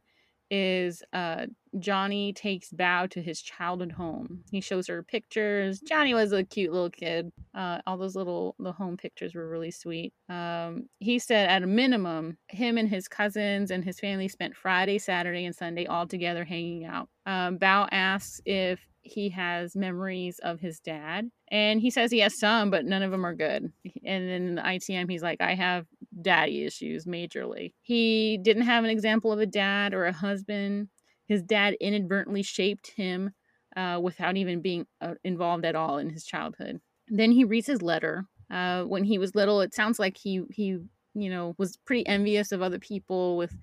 is 0.50 1.02
uh 1.14 1.46
Johnny 1.78 2.34
takes 2.34 2.70
Bao 2.70 3.10
to 3.10 3.22
his 3.22 3.40
childhood 3.40 3.92
home. 3.92 4.44
He 4.50 4.60
shows 4.60 4.86
her 4.88 5.02
pictures. 5.02 5.80
Johnny 5.80 6.12
was 6.12 6.32
a 6.32 6.44
cute 6.44 6.70
little 6.72 6.90
kid. 6.90 7.32
Uh, 7.56 7.78
all 7.86 7.96
those 7.96 8.14
little 8.14 8.54
the 8.58 8.70
home 8.70 8.98
pictures 8.98 9.34
were 9.34 9.48
really 9.48 9.70
sweet. 9.70 10.12
Um, 10.28 10.84
he 11.00 11.18
said 11.18 11.48
at 11.48 11.62
a 11.62 11.66
minimum, 11.66 12.36
him 12.48 12.76
and 12.76 12.88
his 12.88 13.08
cousins 13.08 13.70
and 13.70 13.82
his 13.82 13.98
family 13.98 14.28
spent 14.28 14.54
Friday, 14.54 14.98
Saturday, 14.98 15.46
and 15.46 15.54
Sunday 15.56 15.86
all 15.86 16.06
together 16.06 16.44
hanging 16.44 16.84
out. 16.84 17.08
Um, 17.24 17.58
Bao 17.58 17.88
asks 17.90 18.42
if 18.44 18.78
he 19.04 19.28
has 19.30 19.76
memories 19.76 20.38
of 20.40 20.60
his 20.60 20.80
dad, 20.80 21.30
and 21.48 21.80
he 21.80 21.90
says 21.90 22.10
he 22.10 22.20
has 22.20 22.38
some, 22.38 22.70
but 22.70 22.84
none 22.84 23.02
of 23.02 23.10
them 23.10 23.24
are 23.24 23.34
good. 23.34 23.70
And 24.04 24.28
then 24.28 24.46
in 24.46 24.54
the 24.56 24.62
ITM, 24.62 25.10
he's 25.10 25.22
like, 25.22 25.40
I 25.40 25.54
have 25.54 25.86
daddy 26.20 26.64
issues 26.64 27.04
majorly. 27.04 27.72
He 27.82 28.38
didn't 28.42 28.64
have 28.64 28.84
an 28.84 28.90
example 28.90 29.32
of 29.32 29.38
a 29.38 29.46
dad 29.46 29.94
or 29.94 30.06
a 30.06 30.12
husband. 30.12 30.88
His 31.26 31.42
dad 31.42 31.74
inadvertently 31.80 32.42
shaped 32.42 32.92
him 32.96 33.30
uh, 33.76 34.00
without 34.02 34.36
even 34.36 34.60
being 34.60 34.86
uh, 35.00 35.14
involved 35.24 35.64
at 35.64 35.76
all 35.76 35.98
in 35.98 36.10
his 36.10 36.24
childhood. 36.24 36.80
Then 37.08 37.32
he 37.32 37.44
reads 37.44 37.66
his 37.66 37.82
letter. 37.82 38.26
Uh, 38.50 38.84
when 38.84 39.04
he 39.04 39.18
was 39.18 39.34
little, 39.34 39.60
it 39.60 39.74
sounds 39.74 39.98
like 39.98 40.16
he 40.16 40.42
he 40.50 40.78
you 41.14 41.30
know 41.30 41.54
was 41.58 41.76
pretty 41.84 42.06
envious 42.06 42.52
of 42.52 42.62
other 42.62 42.78
people 42.78 43.36
with 43.36 43.56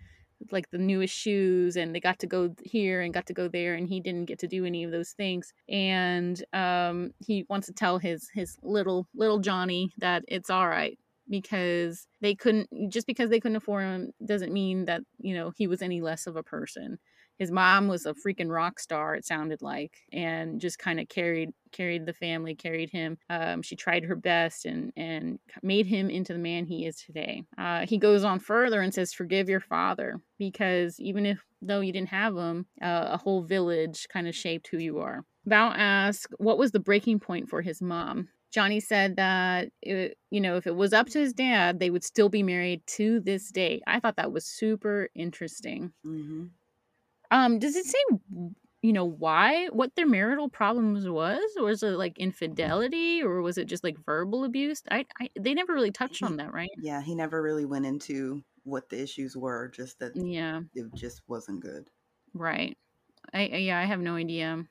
like 0.52 0.70
the 0.72 0.78
newest 0.78 1.14
shoes 1.14 1.76
and 1.76 1.94
they 1.94 2.00
got 2.00 2.20
to 2.20 2.28
go 2.28 2.54
here 2.64 3.02
and 3.02 3.14
got 3.14 3.28
to 3.28 3.34
go 3.34 3.48
there 3.48 3.76
and 3.76 3.88
he 3.88 4.00
didn't 4.00 4.26
get 4.26 4.40
to 4.40 4.48
do 4.48 4.66
any 4.66 4.84
of 4.84 4.92
those 4.92 5.12
things. 5.12 5.54
And 5.70 6.44
um 6.54 7.12
he 7.26 7.46
wants 7.50 7.68
to 7.68 7.74
tell 7.74 7.98
his 7.98 8.30
his 8.34 8.58
little 8.64 9.08
little 9.14 9.40
johnny 9.40 9.92
that 9.98 10.24
it's 10.28 10.50
all 10.50 10.68
right 10.68 10.98
because 11.30 12.08
they 12.22 12.36
couldn't 12.36 12.68
just 12.90 13.08
because 13.08 13.30
they 13.30 13.40
couldn't 13.40 13.56
afford 13.56 13.84
him 13.84 14.12
doesn't 14.26 14.52
mean 14.52 14.86
that 14.86 15.02
you 15.20 15.34
know 15.34 15.52
he 15.56 15.68
was 15.68 15.82
any 15.82 16.02
less 16.02 16.28
of 16.28 16.36
a 16.36 16.44
person 16.44 17.00
his 17.38 17.52
mom 17.52 17.88
was 17.88 18.06
a 18.06 18.14
freaking 18.14 18.50
rock 18.50 18.80
star 18.80 19.16
it 19.16 19.26
sounded 19.26 19.62
like 19.62 19.98
and 20.12 20.60
just 20.60 20.80
kind 20.80 21.00
of 21.00 21.08
carried 21.10 21.50
carried 21.72 22.06
the 22.06 22.14
family 22.14 22.56
carried 22.56 22.90
him 22.90 23.18
um, 23.30 23.62
she 23.62 23.76
tried 23.76 24.04
her 24.04 24.16
best 24.16 24.66
and 24.66 24.92
and 24.96 25.40
made 25.64 25.86
him 25.86 26.10
into 26.10 26.34
the 26.34 26.40
man 26.40 26.66
he 26.66 26.86
is 26.86 26.98
today 26.98 27.44
uh, 27.58 27.86
he 27.86 27.98
goes 27.98 28.24
on 28.24 28.40
further 28.40 28.82
and 28.82 28.94
says 28.94 29.14
forgive 29.14 29.50
your 29.50 29.60
father 29.60 30.20
because 30.38 31.00
even 31.00 31.26
if 31.26 31.44
though 31.62 31.80
you 31.80 31.94
didn't 31.94 32.10
have 32.10 32.36
him 32.36 32.66
uh, 32.82 33.08
a 33.12 33.18
whole 33.18 33.44
village 33.44 34.08
kind 34.12 34.28
of 34.28 34.36
shaped 34.36 34.68
who 34.68 34.78
you 34.78 35.00
are 35.00 35.24
Bao 35.50 35.74
asks 35.76 36.32
what 36.38 36.58
was 36.58 36.72
the 36.72 36.80
breaking 36.80 37.20
point 37.20 37.50
for 37.50 37.62
his 37.62 37.82
mom 37.82 38.30
Johnny 38.52 38.82
said 38.82 39.16
that 39.16 39.70
it, 39.82 40.18
you 40.30 40.42
know 40.42 40.58
if 40.58 40.68
it 40.68 40.76
was 40.76 40.94
up 40.94 41.08
to 41.08 41.20
his 41.20 41.34
dad, 41.34 41.80
they 41.80 41.90
would 41.90 42.04
still 42.04 42.30
be 42.30 42.44
married 42.44 42.86
to 42.98 43.22
this 43.22 43.50
day. 43.50 43.82
I 43.88 44.00
thought 44.00 44.18
that 44.18 44.32
was 44.32 44.46
super 44.46 45.10
interesting. 45.16 45.94
Mm-hmm. 46.06 46.48
Um, 47.32 47.60
does 47.60 47.76
it 47.76 47.86
say 47.86 48.00
you 48.82 48.94
know 48.94 49.06
why 49.06 49.68
what 49.68 49.96
their 49.96 50.08
marital 50.08 50.50
problems 50.50 51.08
was, 51.10 51.44
or 51.58 51.66
was 51.66 51.84
it 51.84 51.92
like 51.92 52.18
infidelity, 52.20 53.22
or 53.24 53.42
was 53.42 53.58
it 53.58 53.66
just 53.66 53.84
like 53.84 53.98
verbal 54.06 54.44
abuse? 54.44 54.84
I, 54.92 55.06
I 55.20 55.30
they 55.40 55.54
never 55.54 55.74
really 55.74 55.92
touched 55.92 56.24
on 56.24 56.38
that, 56.38 56.54
right? 56.54 56.70
Yeah, 56.76 57.02
he 57.02 57.16
never 57.16 57.42
really 57.42 57.64
went 57.66 57.86
into 57.86 58.44
what 58.64 58.90
the 58.90 59.02
issues 59.02 59.38
were, 59.38 59.70
just 59.70 60.00
that 60.00 60.14
Yeah, 60.14 60.62
it 60.74 60.94
just 60.94 61.22
wasn't 61.28 61.62
good. 61.62 61.90
right. 62.34 62.78
I, 63.34 63.42
I 63.54 63.58
yeah, 63.58 63.80
I 63.80 63.86
have 63.86 64.00
no 64.02 64.16
idea. 64.16 64.66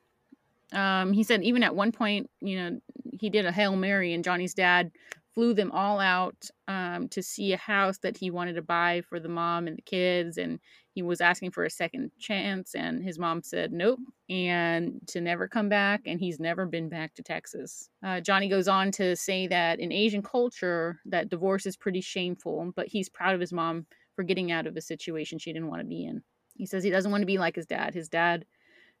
Um, 0.73 1.13
he 1.13 1.23
said 1.23 1.43
even 1.43 1.63
at 1.63 1.75
one 1.75 1.91
point, 1.91 2.29
you 2.41 2.57
know, 2.57 2.81
he 3.19 3.29
did 3.29 3.45
a 3.45 3.51
hail 3.53 3.75
mary, 3.77 4.13
and 4.13 4.23
Johnny's 4.23 4.55
dad 4.55 4.91
flew 5.33 5.53
them 5.53 5.71
all 5.71 5.99
out 5.99 6.35
um, 6.67 7.07
to 7.09 7.23
see 7.23 7.53
a 7.53 7.57
house 7.57 7.97
that 7.99 8.17
he 8.17 8.29
wanted 8.29 8.53
to 8.53 8.61
buy 8.61 9.01
for 9.07 9.19
the 9.19 9.29
mom 9.29 9.67
and 9.67 9.77
the 9.77 9.81
kids, 9.81 10.37
and 10.37 10.59
he 10.93 11.01
was 11.01 11.21
asking 11.21 11.51
for 11.51 11.63
a 11.63 11.69
second 11.69 12.11
chance, 12.19 12.75
and 12.75 13.03
his 13.03 13.17
mom 13.17 13.41
said 13.41 13.71
nope, 13.71 13.99
and 14.29 14.99
to 15.07 15.21
never 15.21 15.47
come 15.47 15.69
back, 15.69 16.01
and 16.05 16.19
he's 16.19 16.39
never 16.39 16.65
been 16.65 16.89
back 16.89 17.13
to 17.13 17.23
Texas. 17.23 17.89
Uh, 18.03 18.19
Johnny 18.19 18.49
goes 18.49 18.67
on 18.67 18.91
to 18.91 19.15
say 19.15 19.47
that 19.47 19.79
in 19.79 19.91
Asian 19.91 20.21
culture, 20.21 20.99
that 21.05 21.29
divorce 21.29 21.65
is 21.65 21.77
pretty 21.77 22.01
shameful, 22.01 22.73
but 22.75 22.87
he's 22.87 23.09
proud 23.09 23.33
of 23.33 23.41
his 23.41 23.53
mom 23.53 23.85
for 24.15 24.23
getting 24.23 24.51
out 24.51 24.67
of 24.67 24.75
a 24.75 24.81
situation 24.81 25.39
she 25.39 25.53
didn't 25.53 25.69
want 25.69 25.81
to 25.81 25.87
be 25.87 26.05
in. 26.05 26.21
He 26.55 26.65
says 26.65 26.83
he 26.83 26.89
doesn't 26.89 27.11
want 27.11 27.21
to 27.21 27.27
be 27.27 27.37
like 27.37 27.55
his 27.55 27.65
dad. 27.65 27.93
His 27.93 28.09
dad 28.09 28.45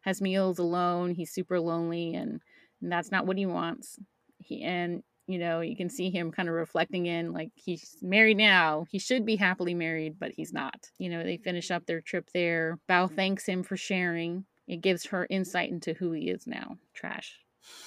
has 0.01 0.21
meals 0.21 0.59
alone. 0.59 1.13
He's 1.13 1.31
super 1.31 1.59
lonely, 1.59 2.15
and, 2.15 2.41
and 2.81 2.91
that's 2.91 3.11
not 3.11 3.27
what 3.27 3.37
he 3.37 3.45
wants. 3.45 3.99
He 4.39 4.63
and 4.63 5.03
you 5.27 5.37
know 5.39 5.61
you 5.61 5.75
can 5.75 5.89
see 5.89 6.09
him 6.09 6.31
kind 6.31 6.49
of 6.49 6.55
reflecting 6.55 7.05
in 7.05 7.33
like 7.33 7.51
he's 7.55 7.97
married 8.01 8.37
now. 8.37 8.85
He 8.89 8.99
should 8.99 9.25
be 9.25 9.35
happily 9.35 9.73
married, 9.73 10.15
but 10.19 10.31
he's 10.31 10.53
not. 10.53 10.89
You 10.97 11.09
know 11.09 11.23
they 11.23 11.37
finish 11.37 11.71
up 11.71 11.85
their 11.85 12.01
trip 12.01 12.29
there. 12.33 12.79
Bao 12.89 13.13
thanks 13.13 13.45
him 13.45 13.63
for 13.63 13.77
sharing. 13.77 14.45
It 14.67 14.81
gives 14.81 15.05
her 15.07 15.27
insight 15.29 15.69
into 15.69 15.93
who 15.93 16.11
he 16.11 16.29
is 16.29 16.47
now. 16.47 16.77
Trash, 16.93 17.39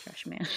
trash 0.03 0.27
man. 0.27 0.47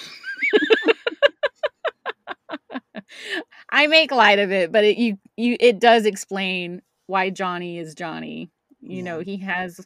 I 3.69 3.87
make 3.87 4.11
light 4.11 4.39
of 4.39 4.51
it, 4.51 4.71
but 4.71 4.83
it 4.83 4.97
you 4.97 5.17
you 5.35 5.57
it 5.59 5.79
does 5.79 6.05
explain 6.05 6.81
why 7.07 7.29
Johnny 7.29 7.79
is 7.79 7.95
Johnny. 7.95 8.51
You 8.81 9.03
know, 9.03 9.19
he 9.19 9.37
has 9.37 9.85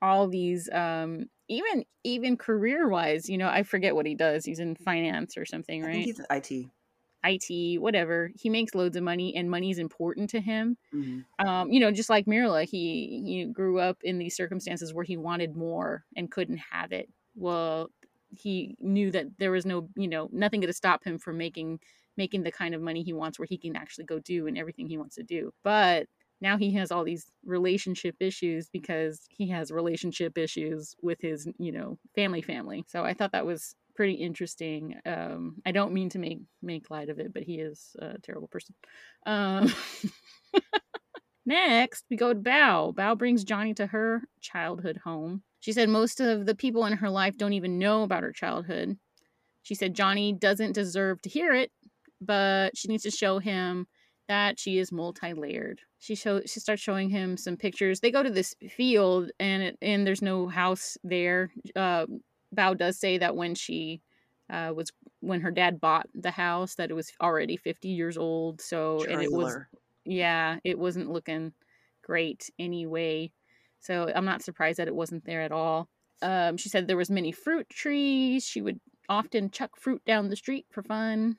all 0.00 0.28
these 0.28 0.68
um 0.72 1.26
even 1.52 1.84
even 2.04 2.36
career 2.36 2.88
wise, 2.88 3.28
you 3.28 3.38
know, 3.38 3.48
I 3.48 3.62
forget 3.62 3.94
what 3.94 4.06
he 4.06 4.14
does. 4.14 4.44
He's 4.44 4.60
in 4.60 4.74
finance 4.76 5.36
or 5.36 5.44
something, 5.46 5.82
I 5.82 5.86
right? 5.86 6.02
think 6.04 6.16
he's 6.16 6.20
IT. 6.30 6.70
IT, 7.24 7.78
whatever. 7.78 8.30
He 8.36 8.50
makes 8.50 8.74
loads 8.74 8.96
of 8.96 9.02
money 9.04 9.34
and 9.36 9.50
money's 9.50 9.78
important 9.78 10.30
to 10.30 10.40
him. 10.40 10.76
hmm 10.92 11.22
Um, 11.38 11.70
you 11.72 11.80
know, 11.80 11.92
just 11.92 12.10
like 12.10 12.26
Myrla, 12.26 12.64
he 12.64 13.22
he 13.26 13.46
grew 13.46 13.80
up 13.80 13.98
in 14.04 14.18
these 14.18 14.36
circumstances 14.36 14.94
where 14.94 15.04
he 15.04 15.16
wanted 15.16 15.56
more 15.56 16.04
and 16.16 16.30
couldn't 16.30 16.58
have 16.58 16.92
it. 16.92 17.10
Well, 17.34 17.90
he 18.30 18.76
knew 18.80 19.10
that 19.12 19.38
there 19.38 19.52
was 19.52 19.66
no, 19.66 19.90
you 19.96 20.08
know, 20.08 20.28
nothing 20.32 20.60
going 20.60 20.68
to 20.68 20.74
stop 20.74 21.04
him 21.04 21.18
from 21.18 21.38
making 21.38 21.80
making 22.16 22.42
the 22.44 22.52
kind 22.52 22.74
of 22.74 22.82
money 22.82 23.02
he 23.02 23.12
wants 23.14 23.38
where 23.38 23.46
he 23.46 23.58
can 23.58 23.76
actually 23.76 24.04
go 24.04 24.18
do 24.20 24.46
and 24.46 24.58
everything 24.58 24.88
he 24.88 24.98
wants 24.98 25.16
to 25.16 25.22
do. 25.24 25.52
But 25.64 26.08
now 26.42 26.58
he 26.58 26.74
has 26.74 26.90
all 26.90 27.04
these 27.04 27.30
relationship 27.44 28.16
issues 28.18 28.68
because 28.68 29.20
he 29.30 29.48
has 29.50 29.70
relationship 29.70 30.36
issues 30.36 30.96
with 31.00 31.20
his, 31.20 31.48
you 31.58 31.70
know, 31.70 31.98
family 32.16 32.42
family. 32.42 32.84
So 32.88 33.04
I 33.04 33.14
thought 33.14 33.30
that 33.32 33.46
was 33.46 33.76
pretty 33.94 34.14
interesting. 34.14 34.96
Um, 35.06 35.62
I 35.64 35.70
don't 35.70 35.92
mean 35.92 36.08
to 36.10 36.18
make 36.18 36.40
make 36.60 36.90
light 36.90 37.10
of 37.10 37.20
it, 37.20 37.32
but 37.32 37.44
he 37.44 37.60
is 37.60 37.94
a 38.00 38.18
terrible 38.18 38.48
person. 38.48 38.74
Um, 39.24 39.72
Next, 41.46 42.04
we 42.10 42.16
go 42.16 42.32
to 42.32 42.38
Bao. 42.38 42.94
Bao 42.94 43.16
brings 43.16 43.44
Johnny 43.44 43.74
to 43.74 43.86
her 43.86 44.22
childhood 44.40 45.00
home. 45.04 45.42
She 45.60 45.72
said 45.72 45.88
most 45.88 46.20
of 46.20 46.46
the 46.46 46.54
people 46.54 46.86
in 46.86 46.94
her 46.94 47.10
life 47.10 47.36
don't 47.36 47.52
even 47.52 47.78
know 47.78 48.02
about 48.02 48.22
her 48.24 48.32
childhood. 48.32 48.96
She 49.62 49.76
said 49.76 49.94
Johnny 49.94 50.32
doesn't 50.32 50.72
deserve 50.72 51.22
to 51.22 51.28
hear 51.28 51.52
it, 51.52 51.70
but 52.20 52.76
she 52.76 52.88
needs 52.88 53.04
to 53.04 53.10
show 53.12 53.38
him 53.38 53.86
that 54.28 54.58
she 54.58 54.78
is 54.78 54.90
multi-layered. 54.90 55.80
She 56.02 56.16
show 56.16 56.40
she 56.46 56.58
starts 56.58 56.82
showing 56.82 57.10
him 57.10 57.36
some 57.36 57.56
pictures. 57.56 58.00
They 58.00 58.10
go 58.10 58.24
to 58.24 58.30
this 58.30 58.56
field 58.70 59.30
and 59.38 59.62
it, 59.62 59.78
and 59.80 60.04
there's 60.04 60.20
no 60.20 60.48
house 60.48 60.98
there. 61.04 61.52
Uh, 61.76 62.06
Bao 62.52 62.76
does 62.76 62.98
say 62.98 63.18
that 63.18 63.36
when 63.36 63.54
she 63.54 64.02
uh, 64.50 64.72
was 64.74 64.90
when 65.20 65.42
her 65.42 65.52
dad 65.52 65.80
bought 65.80 66.08
the 66.12 66.32
house 66.32 66.74
that 66.74 66.90
it 66.90 66.94
was 66.94 67.12
already 67.22 67.56
50 67.56 67.88
years 67.88 68.18
old. 68.18 68.60
So 68.60 69.04
and 69.08 69.22
it 69.22 69.30
was 69.30 69.56
yeah, 70.04 70.58
it 70.64 70.76
wasn't 70.76 71.08
looking 71.08 71.52
great 72.02 72.50
anyway. 72.58 73.30
So 73.78 74.10
I'm 74.12 74.24
not 74.24 74.42
surprised 74.42 74.80
that 74.80 74.88
it 74.88 74.96
wasn't 74.96 75.24
there 75.24 75.42
at 75.42 75.52
all. 75.52 75.88
Um, 76.20 76.56
she 76.56 76.68
said 76.68 76.88
there 76.88 76.96
was 76.96 77.10
many 77.10 77.30
fruit 77.30 77.68
trees. 77.68 78.44
She 78.44 78.60
would 78.60 78.80
often 79.08 79.52
chuck 79.52 79.76
fruit 79.76 80.04
down 80.04 80.30
the 80.30 80.36
street 80.36 80.66
for 80.68 80.82
fun. 80.82 81.36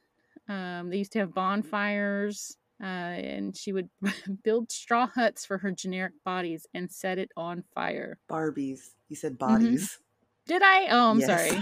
Um, 0.47 0.89
they 0.89 0.99
used 0.99 1.11
to 1.13 1.19
have 1.19 1.33
bonfires, 1.33 2.55
uh, 2.83 2.85
and 2.85 3.55
she 3.55 3.71
would 3.71 3.89
build 4.43 4.71
straw 4.71 5.07
huts 5.07 5.45
for 5.45 5.57
her 5.59 5.71
generic 5.71 6.13
bodies 6.25 6.67
and 6.73 6.91
set 6.91 7.17
it 7.17 7.29
on 7.37 7.63
fire. 7.73 8.19
Barbies. 8.29 8.89
He 9.07 9.15
said 9.15 9.39
Mm-hmm. 9.39 9.53
bodies. 9.53 9.99
Did 10.45 10.61
I? 10.61 10.87
Oh, 10.89 11.11
I'm 11.11 11.19
Yes. 11.19 11.27
sorry. 11.29 11.59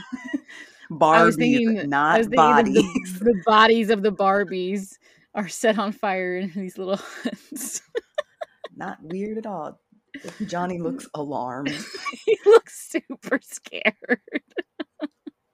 Barbies, 0.92 1.16
I 1.16 1.24
was 1.24 1.36
thinking, 1.36 1.90
not 1.90 2.16
I 2.16 2.18
was 2.18 2.28
thinking 2.28 2.36
bodies. 2.36 3.20
The, 3.20 3.26
the 3.26 3.44
bodies 3.46 3.90
of 3.92 4.02
the 4.02 4.12
Barbies 4.12 4.98
are 5.36 5.48
set 5.48 5.78
on 5.78 5.92
fire 5.92 6.36
in 6.38 6.52
these 6.56 6.78
little 6.80 6.98
huts. 7.24 7.82
not 8.76 8.98
weird 9.04 9.38
at 9.38 9.46
all. 9.46 9.80
Johnny 10.46 10.80
looks 10.80 11.08
alarmed. 11.14 11.74
he 12.26 12.38
looks 12.46 12.90
super 12.90 13.40
scared. 13.44 14.20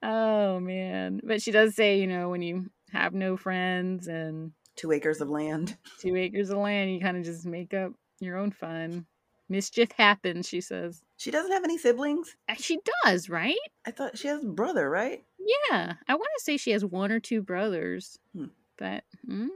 oh 0.03 0.59
man. 0.59 1.19
But 1.23 1.41
she 1.41 1.51
does 1.51 1.75
say, 1.75 1.99
you 1.99 2.07
know, 2.07 2.29
when 2.29 2.41
you 2.41 2.69
have 2.91 3.13
no 3.13 3.37
friends 3.37 4.07
and 4.07 4.51
Two 4.77 4.93
acres 4.93 5.19
of 5.19 5.29
land. 5.29 5.75
two 5.99 6.15
acres 6.15 6.49
of 6.49 6.59
land, 6.59 6.93
you 6.93 7.01
kind 7.01 7.17
of 7.17 7.23
just 7.25 7.45
make 7.45 7.73
up 7.73 7.91
your 8.21 8.37
own 8.37 8.51
fun. 8.51 9.05
Mischief 9.49 9.91
happens, 9.91 10.47
she 10.47 10.61
says. 10.61 11.01
She 11.17 11.31
doesn't 11.31 11.51
have 11.51 11.63
any 11.63 11.77
siblings. 11.77 12.35
Uh, 12.49 12.55
She 12.57 12.79
does, 13.03 13.29
right? 13.29 13.55
I 13.85 13.91
thought 13.91 14.17
she 14.17 14.27
has 14.27 14.43
a 14.43 14.47
brother, 14.47 14.89
right? 14.89 15.23
Yeah. 15.71 15.93
I 16.07 16.15
want 16.15 16.27
to 16.37 16.43
say 16.43 16.57
she 16.57 16.71
has 16.71 16.83
one 16.85 17.11
or 17.11 17.19
two 17.19 17.41
brothers. 17.41 18.19
Hmm. 18.35 18.45
But 18.77 19.03
mm, 19.27 19.47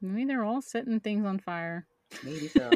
maybe 0.00 0.26
they're 0.26 0.44
all 0.44 0.62
setting 0.62 1.00
things 1.00 1.24
on 1.26 1.38
fire. 1.38 1.86
Maybe 2.22 2.48
so. 2.48 2.70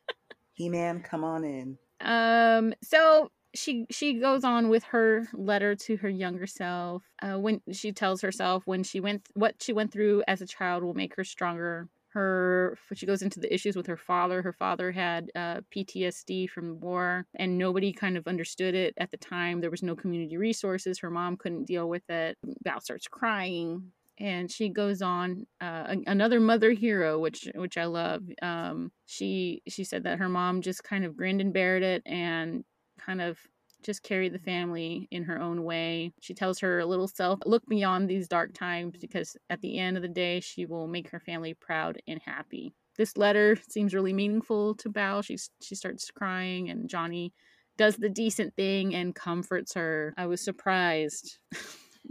he 0.52 0.68
Man, 0.68 1.00
come 1.02 1.24
on 1.24 1.44
in. 1.44 1.78
Um. 2.00 2.74
So 2.82 3.30
she 3.54 3.86
she 3.90 4.14
goes 4.14 4.44
on 4.44 4.68
with 4.68 4.84
her 4.84 5.28
letter 5.32 5.74
to 5.74 5.96
her 5.98 6.08
younger 6.08 6.46
self. 6.46 7.02
Uh, 7.22 7.38
when 7.38 7.60
she 7.72 7.92
tells 7.92 8.20
herself 8.22 8.62
when 8.66 8.82
she 8.82 9.00
went 9.00 9.28
what 9.34 9.62
she 9.62 9.72
went 9.72 9.92
through 9.92 10.22
as 10.28 10.40
a 10.40 10.46
child 10.46 10.82
will 10.82 10.94
make 10.94 11.16
her 11.16 11.24
stronger. 11.24 11.88
Her 12.12 12.76
she 12.94 13.06
goes 13.06 13.22
into 13.22 13.38
the 13.38 13.52
issues 13.52 13.76
with 13.76 13.86
her 13.86 13.96
father. 13.96 14.42
Her 14.42 14.52
father 14.52 14.90
had 14.90 15.30
uh, 15.36 15.60
PTSD 15.74 16.50
from 16.50 16.68
the 16.68 16.74
war, 16.74 17.26
and 17.36 17.56
nobody 17.56 17.92
kind 17.92 18.16
of 18.16 18.26
understood 18.26 18.74
it 18.74 18.94
at 18.98 19.12
the 19.12 19.16
time. 19.16 19.60
There 19.60 19.70
was 19.70 19.82
no 19.82 19.94
community 19.94 20.36
resources. 20.36 20.98
Her 20.98 21.10
mom 21.10 21.36
couldn't 21.36 21.66
deal 21.66 21.88
with 21.88 22.08
it. 22.10 22.36
Val 22.64 22.80
starts 22.80 23.06
crying 23.06 23.92
and 24.20 24.50
she 24.50 24.68
goes 24.68 25.00
on 25.00 25.46
uh, 25.60 25.96
another 26.06 26.38
mother 26.40 26.72
hero 26.72 27.18
which 27.18 27.48
which 27.54 27.78
i 27.78 27.86
love 27.86 28.22
um, 28.42 28.92
she 29.06 29.62
she 29.66 29.82
said 29.82 30.04
that 30.04 30.18
her 30.18 30.28
mom 30.28 30.60
just 30.60 30.84
kind 30.84 31.04
of 31.04 31.16
grinned 31.16 31.40
and 31.40 31.54
bared 31.54 31.82
it 31.82 32.02
and 32.04 32.64
kind 33.04 33.20
of 33.20 33.38
just 33.82 34.02
carry 34.02 34.28
the 34.28 34.38
family 34.38 35.08
in 35.10 35.22
her 35.24 35.40
own 35.40 35.64
way. 35.64 36.12
She 36.20 36.34
tells 36.34 36.58
her 36.60 36.84
little 36.84 37.08
self 37.08 37.40
look 37.46 37.66
beyond 37.66 38.08
these 38.08 38.28
dark 38.28 38.52
times 38.52 38.94
because 39.00 39.36
at 39.48 39.60
the 39.62 39.78
end 39.78 39.96
of 39.96 40.02
the 40.02 40.08
day 40.08 40.40
she 40.40 40.66
will 40.66 40.86
make 40.86 41.10
her 41.10 41.20
family 41.20 41.54
proud 41.54 42.00
and 42.06 42.20
happy. 42.24 42.74
This 42.96 43.16
letter 43.16 43.56
seems 43.68 43.94
really 43.94 44.12
meaningful 44.12 44.74
to 44.76 44.90
bao. 44.90 45.24
She's 45.24 45.50
she 45.62 45.74
starts 45.74 46.10
crying 46.10 46.68
and 46.68 46.88
johnny 46.88 47.32
does 47.78 47.96
the 47.96 48.10
decent 48.10 48.54
thing 48.56 48.94
and 48.94 49.14
comforts 49.14 49.72
her. 49.72 50.12
I 50.18 50.26
was 50.26 50.42
surprised. 50.42 51.38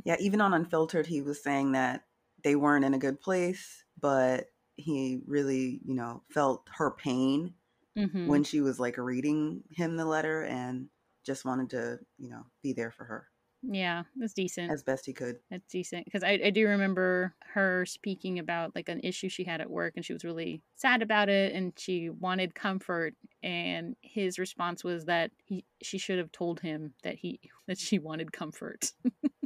Yeah, 0.05 0.15
even 0.19 0.39
on 0.39 0.53
Unfiltered, 0.53 1.07
he 1.07 1.21
was 1.21 1.43
saying 1.43 1.73
that 1.73 2.03
they 2.43 2.55
weren't 2.55 2.85
in 2.85 2.93
a 2.93 2.99
good 2.99 3.19
place, 3.19 3.83
but 3.99 4.45
he 4.75 5.19
really, 5.25 5.81
you 5.83 5.93
know, 5.93 6.23
felt 6.29 6.67
her 6.75 6.91
pain 6.91 7.53
Mhm. 7.99 8.29
when 8.29 8.43
she 8.43 8.61
was 8.61 8.79
like 8.79 8.97
reading 8.97 9.63
him 9.71 9.97
the 9.97 10.05
letter 10.05 10.43
and 10.43 10.89
just 11.25 11.45
wanted 11.45 11.69
to, 11.71 11.99
you 12.17 12.29
know, 12.29 12.45
be 12.63 12.73
there 12.73 12.91
for 12.91 13.05
her 13.05 13.27
Yeah, 13.61 14.03
it's 14.17 14.33
decent. 14.33 14.75
as 14.75 14.83
best 14.83 15.05
he 15.05 15.13
could. 15.13 15.39
It's 15.51 15.67
decent 15.67 16.05
because 16.05 16.23
I, 16.23 16.31
I 16.45 16.49
do 16.51 16.67
remember 16.67 17.35
her 17.41 17.85
speaking 17.85 18.39
about 18.39 18.75
like 18.75 18.89
an 18.89 19.01
issue 19.03 19.29
she 19.29 19.43
had 19.45 19.61
at 19.61 19.69
work 19.69 19.93
and 19.95 20.05
she 20.05 20.13
was 20.13 20.25
really 20.25 20.63
sad 20.75 21.01
about 21.01 21.29
it 21.29 21.53
and 21.53 21.73
she 21.77 22.09
wanted 22.09 22.55
comfort 22.55 23.15
and 23.43 23.95
his 24.01 24.39
response 24.39 24.83
was 24.83 25.05
that 25.05 25.31
he 25.37 25.65
she 25.81 25.97
should 25.97 26.19
have 26.19 26.31
told 26.31 26.61
him 26.61 26.93
that 27.03 27.15
he 27.17 27.39
that 27.67 27.79
she 27.79 27.99
wanted 27.99 28.33
comfort. 28.33 28.93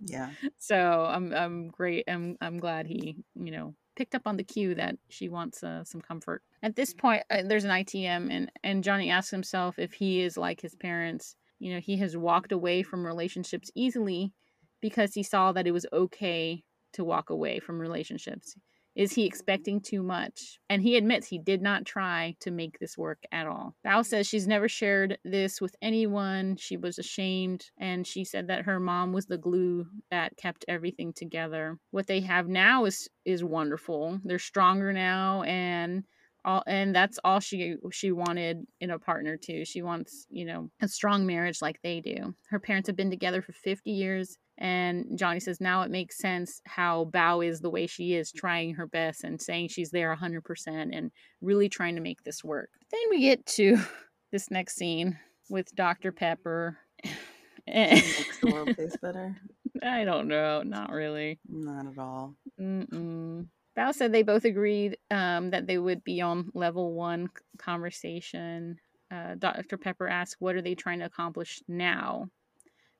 Yeah. 0.01 0.35
so 0.59 1.05
I'm 1.05 1.33
I'm 1.33 1.69
great. 1.69 2.05
I'm 2.07 2.37
I'm 2.41 2.59
glad 2.59 2.87
he 2.87 3.17
you 3.35 3.51
know 3.51 3.75
picked 3.95 4.15
up 4.15 4.23
on 4.25 4.37
the 4.37 4.43
cue 4.43 4.75
that 4.75 4.97
she 5.09 5.29
wants 5.29 5.63
uh, 5.63 5.83
some 5.83 6.01
comfort. 6.01 6.41
At 6.61 6.75
this 6.75 6.93
point, 6.93 7.23
uh, 7.29 7.43
there's 7.45 7.65
an 7.65 7.71
ITM 7.71 8.31
and 8.31 8.51
and 8.63 8.83
Johnny 8.83 9.09
asks 9.09 9.31
himself 9.31 9.77
if 9.77 9.93
he 9.93 10.21
is 10.21 10.37
like 10.37 10.61
his 10.61 10.75
parents. 10.75 11.35
You 11.59 11.73
know, 11.73 11.79
he 11.79 11.97
has 11.97 12.17
walked 12.17 12.51
away 12.51 12.83
from 12.83 13.05
relationships 13.05 13.71
easily 13.75 14.33
because 14.81 15.13
he 15.13 15.23
saw 15.23 15.51
that 15.53 15.67
it 15.67 15.71
was 15.71 15.85
okay 15.93 16.63
to 16.93 17.03
walk 17.03 17.29
away 17.29 17.59
from 17.59 17.79
relationships. 17.79 18.55
Is 18.95 19.13
he 19.13 19.25
expecting 19.25 19.81
too 19.81 20.03
much? 20.03 20.59
And 20.69 20.81
he 20.81 20.97
admits 20.97 21.27
he 21.27 21.39
did 21.39 21.61
not 21.61 21.85
try 21.85 22.35
to 22.41 22.51
make 22.51 22.79
this 22.79 22.97
work 22.97 23.23
at 23.31 23.47
all. 23.47 23.75
Bao 23.85 24.05
says 24.05 24.27
she's 24.27 24.47
never 24.47 24.69
shared 24.69 25.17
this 25.23 25.59
with 25.59 25.75
anyone. 25.81 26.57
She 26.57 26.77
was 26.77 26.99
ashamed, 26.99 27.65
and 27.77 28.05
she 28.05 28.23
said 28.23 28.47
that 28.47 28.65
her 28.65 28.79
mom 28.79 29.11
was 29.13 29.25
the 29.25 29.37
glue 29.37 29.87
that 30.11 30.37
kept 30.37 30.65
everything 30.67 31.13
together. 31.13 31.77
What 31.91 32.07
they 32.07 32.21
have 32.21 32.47
now 32.47 32.85
is 32.85 33.09
is 33.25 33.43
wonderful. 33.43 34.19
They're 34.23 34.39
stronger 34.39 34.93
now, 34.93 35.43
and 35.43 36.03
all 36.45 36.63
and 36.67 36.93
that's 36.93 37.19
all 37.23 37.39
she 37.39 37.75
she 37.91 38.11
wanted 38.11 38.65
in 38.79 38.91
a 38.91 38.99
partner 38.99 39.37
too. 39.37 39.65
She 39.65 39.81
wants 39.81 40.25
you 40.29 40.45
know 40.45 40.69
a 40.81 40.87
strong 40.87 41.25
marriage 41.25 41.61
like 41.61 41.79
they 41.81 42.01
do. 42.01 42.35
Her 42.49 42.59
parents 42.59 42.87
have 42.87 42.95
been 42.95 43.11
together 43.11 43.41
for 43.41 43.53
fifty 43.53 43.91
years. 43.91 44.37
And 44.57 45.17
Johnny 45.17 45.39
says 45.39 45.59
now 45.59 45.81
it 45.81 45.91
makes 45.91 46.17
sense 46.17 46.61
how 46.65 47.05
Bao 47.05 47.45
is 47.45 47.59
the 47.59 47.69
way 47.69 47.87
she 47.87 48.13
is, 48.13 48.31
trying 48.31 48.75
her 48.75 48.85
best 48.85 49.23
and 49.23 49.41
saying 49.41 49.69
she's 49.69 49.91
there 49.91 50.15
100% 50.15 50.95
and 50.95 51.11
really 51.41 51.69
trying 51.69 51.95
to 51.95 52.01
make 52.01 52.23
this 52.23 52.43
work. 52.43 52.69
Then 52.91 53.01
we 53.09 53.21
get 53.21 53.45
to 53.47 53.79
this 54.31 54.51
next 54.51 54.75
scene 54.75 55.17
with 55.49 55.73
Dr. 55.75 56.11
Pepper. 56.11 56.77
Makes 57.67 58.39
the 58.39 58.51
world 58.51 58.69
taste 58.77 59.01
better. 59.01 59.35
I 59.81 60.03
don't 60.03 60.27
know, 60.27 60.61
not 60.63 60.91
really. 60.91 61.39
Not 61.47 61.87
at 61.87 61.97
all. 61.97 62.35
Mm-mm. 62.59 63.47
Bao 63.77 63.93
said 63.93 64.11
they 64.11 64.21
both 64.21 64.45
agreed 64.45 64.97
um, 65.09 65.49
that 65.49 65.65
they 65.65 65.77
would 65.77 66.03
be 66.03 66.21
on 66.21 66.51
level 66.53 66.93
one 66.93 67.29
conversation. 67.57 68.77
Uh, 69.09 69.35
Dr. 69.35 69.77
Pepper 69.77 70.07
asks, 70.07 70.39
What 70.39 70.55
are 70.55 70.61
they 70.61 70.75
trying 70.75 70.99
to 70.99 71.05
accomplish 71.05 71.61
now? 71.67 72.29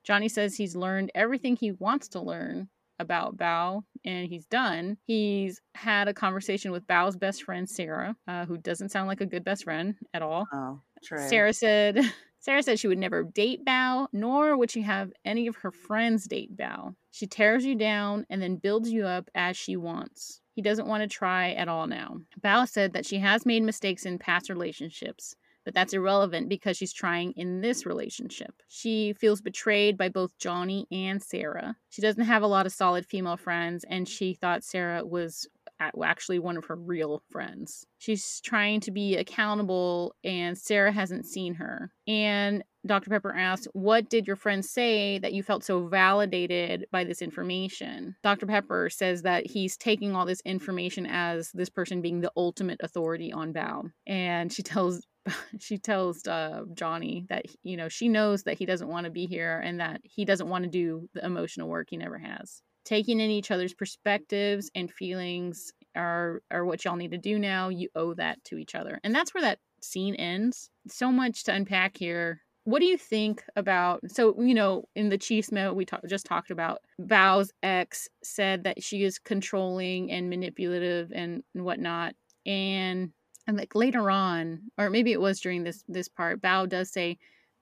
Johnny 0.04 0.28
says 0.28 0.56
he's 0.56 0.76
learned 0.76 1.10
everything 1.14 1.56
he 1.56 1.72
wants 1.72 2.08
to 2.08 2.20
learn 2.20 2.68
about 2.98 3.36
Bao, 3.36 3.82
and 4.04 4.28
he's 4.28 4.46
done. 4.46 4.98
He's 5.04 5.60
had 5.74 6.08
a 6.08 6.14
conversation 6.14 6.70
with 6.70 6.86
Bao's 6.86 7.16
best 7.16 7.42
friend, 7.42 7.68
Sarah, 7.68 8.14
uh, 8.28 8.44
who 8.46 8.56
doesn't 8.56 8.90
sound 8.90 9.08
like 9.08 9.20
a 9.20 9.26
good 9.26 9.44
best 9.44 9.64
friend 9.64 9.96
at 10.12 10.22
all. 10.22 10.46
Oh, 10.52 10.80
Trey. 11.02 11.26
Sarah 11.28 11.52
said 11.52 12.00
Sarah 12.44 12.62
said 12.62 12.78
she 12.78 12.88
would 12.88 12.98
never 12.98 13.22
date 13.22 13.64
Bao, 13.64 14.06
nor 14.12 14.56
would 14.58 14.70
she 14.70 14.82
have 14.82 15.10
any 15.24 15.46
of 15.46 15.56
her 15.56 15.72
friends 15.72 16.26
date 16.26 16.54
Bao. 16.54 16.94
She 17.10 17.26
tears 17.26 17.64
you 17.64 17.74
down 17.74 18.26
and 18.28 18.42
then 18.42 18.56
builds 18.56 18.90
you 18.90 19.06
up 19.06 19.30
as 19.34 19.56
she 19.56 19.78
wants. 19.78 20.42
He 20.52 20.60
doesn't 20.60 20.86
want 20.86 21.02
to 21.02 21.08
try 21.08 21.52
at 21.52 21.68
all 21.68 21.86
now. 21.86 22.18
Bao 22.42 22.68
said 22.68 22.92
that 22.92 23.06
she 23.06 23.18
has 23.18 23.46
made 23.46 23.62
mistakes 23.62 24.04
in 24.04 24.18
past 24.18 24.50
relationships, 24.50 25.34
but 25.64 25.74
that's 25.74 25.92
irrelevant 25.92 26.48
because 26.48 26.76
she's 26.76 26.92
trying 26.92 27.32
in 27.32 27.60
this 27.60 27.86
relationship. 27.86 28.62
She 28.68 29.14
feels 29.14 29.40
betrayed 29.40 29.96
by 29.96 30.08
both 30.08 30.36
Johnny 30.38 30.86
and 30.90 31.22
Sarah. 31.22 31.76
She 31.90 32.02
doesn't 32.02 32.24
have 32.24 32.42
a 32.42 32.48
lot 32.48 32.66
of 32.66 32.72
solid 32.72 33.06
female 33.06 33.36
friends, 33.36 33.84
and 33.88 34.08
she 34.08 34.34
thought 34.34 34.64
Sarah 34.64 35.04
was 35.04 35.48
actually 35.80 36.38
one 36.38 36.56
of 36.56 36.66
her 36.66 36.76
real 36.76 37.22
friends. 37.30 37.86
She's 37.98 38.40
trying 38.40 38.80
to 38.80 38.90
be 38.90 39.16
accountable, 39.16 40.14
and 40.22 40.56
Sarah 40.56 40.92
hasn't 40.92 41.26
seen 41.26 41.54
her. 41.54 41.90
And 42.06 42.62
Dr. 42.86 43.10
Pepper 43.10 43.34
asked, 43.34 43.66
What 43.72 44.10
did 44.10 44.26
your 44.26 44.36
friends 44.36 44.68
say 44.70 45.18
that 45.18 45.32
you 45.32 45.42
felt 45.42 45.64
so 45.64 45.86
validated 45.86 46.86
by 46.92 47.04
this 47.04 47.22
information? 47.22 48.16
Dr. 48.22 48.46
Pepper 48.46 48.90
says 48.90 49.22
that 49.22 49.46
he's 49.46 49.76
taking 49.76 50.14
all 50.14 50.26
this 50.26 50.42
information 50.44 51.06
as 51.06 51.50
this 51.52 51.70
person 51.70 52.02
being 52.02 52.20
the 52.20 52.32
ultimate 52.36 52.80
authority 52.82 53.32
on 53.32 53.52
Bao. 53.52 53.90
And 54.06 54.52
she 54.52 54.62
tells 54.62 55.06
she 55.58 55.78
tells 55.78 56.26
uh, 56.26 56.62
Johnny 56.74 57.26
that 57.28 57.46
you 57.62 57.76
know 57.76 57.88
she 57.88 58.08
knows 58.08 58.42
that 58.44 58.58
he 58.58 58.66
doesn't 58.66 58.88
want 58.88 59.04
to 59.04 59.10
be 59.10 59.26
here 59.26 59.60
and 59.64 59.80
that 59.80 60.00
he 60.04 60.24
doesn't 60.24 60.48
want 60.48 60.64
to 60.64 60.70
do 60.70 61.08
the 61.14 61.24
emotional 61.24 61.68
work 61.68 61.88
he 61.90 61.96
never 61.96 62.18
has. 62.18 62.62
Taking 62.84 63.20
in 63.20 63.30
each 63.30 63.50
other's 63.50 63.72
perspectives 63.72 64.70
and 64.74 64.90
feelings 64.90 65.72
are 65.96 66.42
are 66.50 66.64
what 66.64 66.84
y'all 66.84 66.96
need 66.96 67.12
to 67.12 67.18
do 67.18 67.38
now. 67.38 67.68
You 67.68 67.88
owe 67.94 68.14
that 68.14 68.42
to 68.44 68.58
each 68.58 68.74
other, 68.74 69.00
and 69.04 69.14
that's 69.14 69.32
where 69.32 69.42
that 69.42 69.58
scene 69.80 70.14
ends. 70.14 70.70
So 70.88 71.10
much 71.10 71.44
to 71.44 71.54
unpack 71.54 71.96
here. 71.96 72.40
What 72.64 72.80
do 72.80 72.86
you 72.86 72.96
think 72.96 73.44
about? 73.56 74.00
So 74.10 74.40
you 74.40 74.54
know, 74.54 74.84
in 74.94 75.08
the 75.08 75.18
Chiefs 75.18 75.52
memo 75.52 75.72
we 75.72 75.84
talk, 75.86 76.00
just 76.08 76.26
talked 76.26 76.50
about, 76.50 76.80
Bao's 76.98 77.52
ex 77.62 78.08
said 78.22 78.64
that 78.64 78.82
she 78.82 79.04
is 79.04 79.18
controlling 79.18 80.10
and 80.10 80.28
manipulative 80.28 81.10
and 81.14 81.42
whatnot, 81.54 82.14
and 82.44 83.12
and 83.46 83.56
like 83.56 83.74
later 83.74 84.10
on, 84.10 84.70
or 84.78 84.90
maybe 84.90 85.12
it 85.12 85.20
was 85.20 85.40
during 85.40 85.64
this 85.64 85.84
this 85.88 86.08
part, 86.08 86.40
Bao 86.40 86.68
does 86.68 86.92
say 86.92 87.18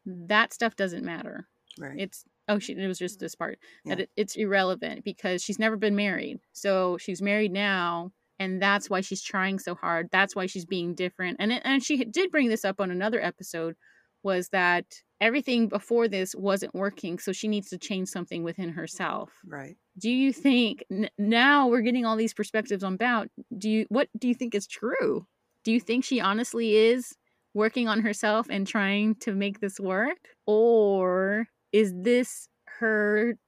that 0.07 0.53
stuff 0.53 0.77
doesn't 0.77 1.05
matter. 1.05 1.49
Right. 1.79 1.99
It's 1.99 2.25
oh, 2.49 2.59
she 2.59 2.75
it 2.75 2.87
was 2.87 2.99
just 2.99 3.19
this 3.19 3.35
part 3.35 3.59
that 3.87 4.01
it, 4.01 4.11
it's 4.17 4.37
irrelevant 4.37 5.05
because 5.05 5.43
she's 5.43 5.59
never 5.59 5.77
been 5.77 5.97
married, 5.97 6.41
so 6.53 6.99
she's 6.99 7.23
married 7.23 7.53
now, 7.53 8.13
and 8.39 8.61
that's 8.61 8.91
why 8.91 9.01
she's 9.01 9.23
trying 9.23 9.59
so 9.59 9.75
hard. 9.75 10.09
That's 10.13 10.37
why 10.37 10.47
she's 10.47 10.67
being 10.67 10.95
different, 10.95 11.37
and 11.41 11.53
it, 11.53 11.63
and 11.65 11.83
she 11.83 12.05
did 12.05 12.31
bring 12.31 12.49
this 12.49 12.65
up 12.65 12.81
on 12.81 12.91
another 12.91 13.23
episode, 13.23 13.75
was 14.23 14.49
that 14.51 14.85
everything 15.21 15.69
before 15.69 16.09
this 16.09 16.35
wasn't 16.35 16.75
working, 16.75 17.19
so 17.19 17.33
she 17.33 17.49
needs 17.49 17.71
to 17.71 17.79
change 17.79 18.09
something 18.09 18.43
within 18.43 18.71
herself. 18.71 19.31
Right. 19.47 19.77
Do 19.99 20.11
you 20.11 20.33
think 20.33 20.85
n- 20.91 21.11
now 21.17 21.69
we're 21.69 21.81
getting 21.81 22.05
all 22.05 22.17
these 22.17 22.35
perspectives 22.35 22.83
on 22.85 22.99
Bao? 22.99 23.29
Do 23.57 23.71
you 23.71 23.87
what 23.89 24.09
do 24.19 24.29
you 24.29 24.35
think 24.35 24.55
is 24.55 24.67
true? 24.67 25.27
Do 25.65 25.73
you 25.73 25.81
think 25.81 26.05
she 26.05 26.21
honestly 26.21 26.75
is 26.77 27.17
working 27.55 27.89
on 27.89 28.01
herself 28.01 28.47
and 28.51 28.67
trying 28.67 29.15
to 29.17 29.35
make 29.35 29.61
this 29.61 29.79
work, 29.79 30.37
or 30.47 31.47
is 31.73 31.93
this 31.95 32.49
her, 32.67 33.39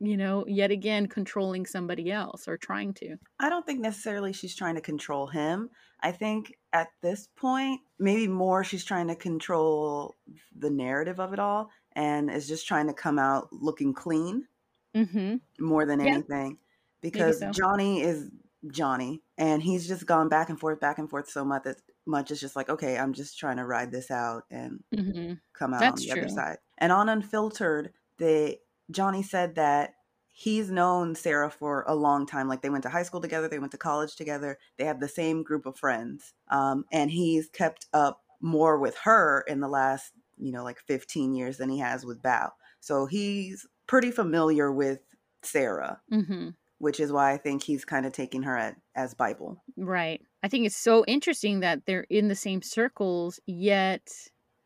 you 0.00 0.16
know, 0.16 0.44
yet 0.48 0.70
again 0.70 1.06
controlling 1.06 1.66
somebody 1.66 2.10
else 2.10 2.48
or 2.48 2.56
trying 2.56 2.94
to? 2.94 3.16
I 3.38 3.48
don't 3.48 3.64
think 3.66 3.80
necessarily 3.80 4.32
she's 4.32 4.56
trying 4.56 4.74
to 4.76 4.80
control 4.80 5.26
him. 5.26 5.70
I 6.00 6.12
think 6.12 6.54
at 6.72 6.88
this 7.02 7.28
point, 7.36 7.80
maybe 7.98 8.26
more 8.26 8.64
she's 8.64 8.84
trying 8.84 9.08
to 9.08 9.16
control 9.16 10.14
the 10.56 10.70
narrative 10.70 11.20
of 11.20 11.32
it 11.32 11.38
all 11.38 11.70
and 11.92 12.30
is 12.30 12.48
just 12.48 12.66
trying 12.66 12.86
to 12.88 12.94
come 12.94 13.18
out 13.18 13.52
looking 13.52 13.92
clean 13.94 14.48
Mm-hmm. 14.94 15.36
more 15.58 15.86
than 15.86 16.00
Yeah. 16.00 16.14
anything 16.14 16.58
because 17.00 17.38
so. 17.38 17.50
Johnny 17.50 18.02
is 18.02 18.30
Johnny 18.70 19.22
and 19.42 19.62
he's 19.62 19.88
just 19.88 20.06
gone 20.06 20.28
back 20.28 20.48
and 20.50 20.60
forth, 20.60 20.80
back 20.80 20.98
and 20.98 21.10
forth 21.10 21.28
so 21.28 21.44
much 21.44 21.64
that 21.64 21.82
much 22.06 22.30
it's 22.30 22.40
just 22.40 22.56
like, 22.56 22.68
okay, 22.68 22.98
I'm 22.98 23.12
just 23.12 23.38
trying 23.38 23.56
to 23.58 23.66
ride 23.66 23.90
this 23.90 24.10
out 24.10 24.44
and 24.50 24.84
Mm-hmm. 24.94 25.34
come 25.52 25.74
out 25.74 25.80
That's 25.80 25.92
on 25.92 26.02
the 26.02 26.12
other 26.12 26.28
side. 26.28 26.58
And 26.78 26.92
on 26.92 27.08
Unfiltered, 27.08 27.92
the 28.18 28.58
Johnny 28.90 29.22
said 29.22 29.54
that 29.56 29.94
he's 30.32 30.70
known 30.70 31.14
Sarah 31.14 31.50
for 31.50 31.84
a 31.86 31.94
long 31.94 32.26
time. 32.26 32.48
Like 32.48 32.62
they 32.62 32.70
went 32.70 32.82
to 32.84 32.88
high 32.90 33.02
school 33.02 33.20
together, 33.20 33.48
they 33.48 33.58
went 33.58 33.72
to 33.72 33.78
college 33.78 34.16
together, 34.16 34.58
they 34.76 34.84
have 34.84 35.00
the 35.00 35.08
same 35.08 35.42
group 35.42 35.66
of 35.66 35.78
friends. 35.78 36.34
Um, 36.48 36.84
and 36.92 37.10
he's 37.10 37.48
kept 37.50 37.86
up 37.92 38.22
more 38.40 38.78
with 38.78 38.96
her 38.98 39.44
in 39.48 39.60
the 39.60 39.68
last, 39.68 40.12
you 40.38 40.52
know, 40.52 40.64
like 40.64 40.80
15 40.80 41.34
years 41.34 41.58
than 41.58 41.68
he 41.70 41.78
has 41.78 42.04
with 42.04 42.22
Bao. 42.22 42.50
So 42.80 43.06
he's 43.06 43.66
pretty 43.86 44.10
familiar 44.10 44.72
with 44.72 45.00
Sarah, 45.42 46.02
Mm-hmm. 46.10 46.50
Which 46.82 46.98
is 46.98 47.12
why 47.12 47.30
I 47.32 47.36
think 47.36 47.62
he's 47.62 47.84
kind 47.84 48.04
of 48.06 48.12
taking 48.12 48.42
her 48.42 48.58
at, 48.58 48.74
as 48.96 49.14
Bible. 49.14 49.62
Right. 49.76 50.20
I 50.42 50.48
think 50.48 50.66
it's 50.66 50.76
so 50.76 51.04
interesting 51.06 51.60
that 51.60 51.86
they're 51.86 52.08
in 52.10 52.26
the 52.26 52.34
same 52.34 52.60
circles 52.60 53.38
yet 53.46 54.10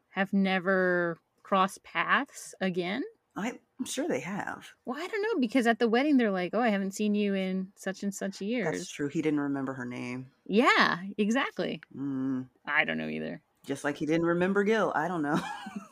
have 0.09 0.33
never 0.33 1.19
crossed 1.43 1.85
paths 1.85 2.55
again. 2.59 3.03
I'm 3.37 3.59
sure 3.85 4.09
they 4.09 4.21
have. 4.21 4.67
Well, 4.87 4.99
I 4.99 5.07
don't 5.07 5.21
know 5.21 5.41
because 5.41 5.67
at 5.67 5.79
the 5.79 5.91
wedding 5.91 6.17
they're 6.17 6.31
like, 6.31 6.53
"Oh, 6.55 6.61
I 6.63 6.71
haven't 6.71 6.95
seen 6.95 7.15
you 7.15 7.35
in 7.35 7.69
such 7.77 8.03
and 8.03 8.15
such 8.15 8.41
years." 8.41 8.79
That's 8.79 8.91
true. 8.91 9.09
He 9.09 9.21
didn't 9.21 9.41
remember 9.41 9.75
her 9.75 9.85
name. 9.85 10.29
Yeah, 10.47 11.01
exactly. 11.19 11.83
Mm. 11.95 12.47
I 12.67 12.87
don't 12.87 12.97
know 12.97 13.09
either. 13.09 13.43
just 13.67 13.85
like 13.85 13.99
he 13.99 14.07
didn't 14.07 14.25
remember 14.25 14.65
Gil. 14.65 14.91
I 14.95 15.07
don't 15.09 15.21
know. 15.21 15.39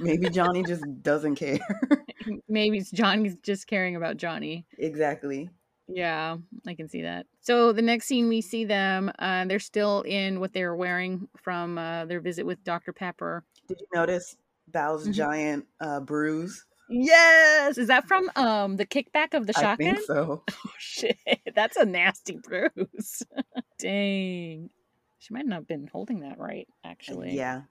Maybe 0.00 0.28
Johnny 0.30 0.62
just 0.64 0.84
doesn't 1.02 1.36
care. 1.36 1.58
Maybe 2.48 2.80
Johnny's 2.80 3.36
just 3.42 3.66
caring 3.66 3.96
about 3.96 4.16
Johnny. 4.16 4.66
exactly. 4.78 5.50
Yeah, 5.90 6.36
I 6.66 6.74
can 6.74 6.88
see 6.88 7.02
that. 7.02 7.26
So 7.40 7.72
the 7.72 7.80
next 7.82 8.06
scene 8.06 8.28
we 8.28 8.42
see 8.42 8.64
them, 8.66 9.10
uh, 9.18 9.46
they're 9.46 9.58
still 9.58 10.02
in 10.02 10.38
what 10.38 10.52
they 10.52 10.62
were 10.64 10.76
wearing 10.76 11.28
from 11.36 11.78
uh, 11.78 12.04
their 12.04 12.20
visit 12.20 12.44
with 12.44 12.62
Dr. 12.62 12.92
Pepper. 12.92 13.44
Did 13.68 13.78
you 13.80 13.86
notice 13.94 14.36
Bao's 14.70 15.08
Mhm. 15.08 15.12
giant 15.14 15.66
uh, 15.80 16.00
bruise? 16.00 16.66
Yes, 16.90 17.76
is 17.78 17.88
that 17.88 18.06
from 18.06 18.30
um 18.36 18.76
the 18.76 18.86
kickback 18.86 19.34
of 19.34 19.46
the 19.46 19.54
I 19.56 19.60
shotgun? 19.60 19.76
think 19.94 20.00
so. 20.06 20.42
Oh 20.66 20.70
shit, 20.78 21.16
that's 21.54 21.76
a 21.76 21.84
nasty 21.86 22.36
bruise. 22.42 23.22
Dang, 23.78 24.70
she 25.18 25.34
might 25.34 25.46
not 25.46 25.56
have 25.56 25.66
been 25.66 25.86
holding 25.90 26.20
that 26.20 26.38
right, 26.38 26.66
actually. 26.84 27.34
Yeah. 27.34 27.62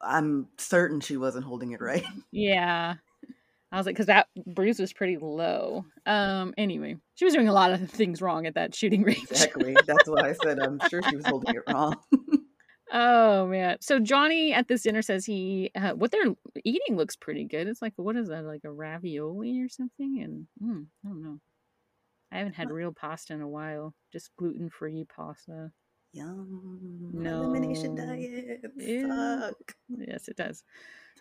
I'm 0.00 0.48
certain 0.58 1.00
she 1.00 1.16
wasn't 1.16 1.44
holding 1.44 1.72
it 1.72 1.80
right. 1.80 2.04
Yeah. 2.32 2.94
I 3.72 3.78
was 3.78 3.86
like, 3.86 3.94
because 3.94 4.06
that 4.06 4.28
bruise 4.46 4.78
was 4.78 4.92
pretty 4.92 5.18
low. 5.18 5.84
Um. 6.06 6.54
Anyway, 6.56 6.96
she 7.16 7.24
was 7.24 7.34
doing 7.34 7.48
a 7.48 7.52
lot 7.52 7.72
of 7.72 7.90
things 7.90 8.22
wrong 8.22 8.46
at 8.46 8.54
that 8.54 8.74
shooting 8.74 9.02
range. 9.04 9.24
Exactly. 9.30 9.76
That's 9.86 10.08
why 10.08 10.28
I 10.28 10.32
said 10.44 10.60
I'm 10.60 10.80
sure 10.88 11.02
she 11.02 11.16
was 11.16 11.26
holding 11.26 11.56
it 11.56 11.62
wrong. 11.68 11.96
oh 12.92 13.46
man. 13.48 13.76
So 13.80 13.98
Johnny 13.98 14.52
at 14.52 14.68
this 14.68 14.82
dinner 14.82 15.02
says 15.02 15.26
he 15.26 15.72
uh, 15.74 15.92
what 15.92 16.12
they're 16.12 16.34
eating 16.64 16.96
looks 16.96 17.16
pretty 17.16 17.44
good. 17.44 17.66
It's 17.66 17.82
like 17.82 17.94
what 17.96 18.16
is 18.16 18.28
that 18.28 18.44
like 18.44 18.62
a 18.64 18.70
ravioli 18.72 19.60
or 19.60 19.68
something? 19.68 20.20
And 20.22 20.46
mm, 20.62 20.86
I 21.04 21.08
don't 21.08 21.22
know. 21.22 21.40
I 22.30 22.38
haven't 22.38 22.54
had 22.54 22.70
real 22.70 22.92
pasta 22.92 23.34
in 23.34 23.40
a 23.40 23.48
while. 23.48 23.94
Just 24.12 24.30
gluten 24.36 24.70
free 24.70 25.04
pasta. 25.04 25.72
Yum. 26.12 27.10
No. 27.12 27.42
Elimination 27.42 27.94
diet. 27.94 28.60
Ew. 28.76 29.08
Suck. 29.08 29.74
Yes, 29.88 30.28
it 30.28 30.36
does. 30.36 30.64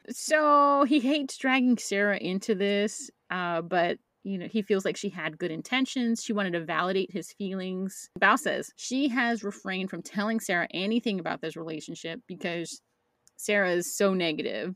So 0.10 0.86
he 0.88 1.00
hates 1.00 1.38
dragging 1.38 1.78
Sarah 1.78 2.18
into 2.18 2.56
this, 2.56 3.10
uh, 3.30 3.62
but 3.62 3.98
you 4.24 4.38
know 4.38 4.48
he 4.48 4.62
feels 4.62 4.86
like 4.86 4.98
she 4.98 5.10
had 5.10 5.38
good 5.38 5.52
intentions. 5.52 6.24
She 6.24 6.34
wanted 6.34 6.54
to 6.54 6.66
validate 6.66 7.12
his 7.12 7.32
feelings. 7.34 8.10
Bao 8.20 8.38
says 8.38 8.72
she 8.76 9.08
has 9.10 9.44
refrained 9.44 9.90
from 9.90 10.02
telling 10.02 10.40
Sarah 10.40 10.68
anything 10.72 11.20
about 11.20 11.42
this 11.42 11.56
relationship 11.56 12.22
because 12.28 12.82
Sarah 13.38 13.72
is 13.72 13.96
so 13.96 14.14
negative. 14.14 14.76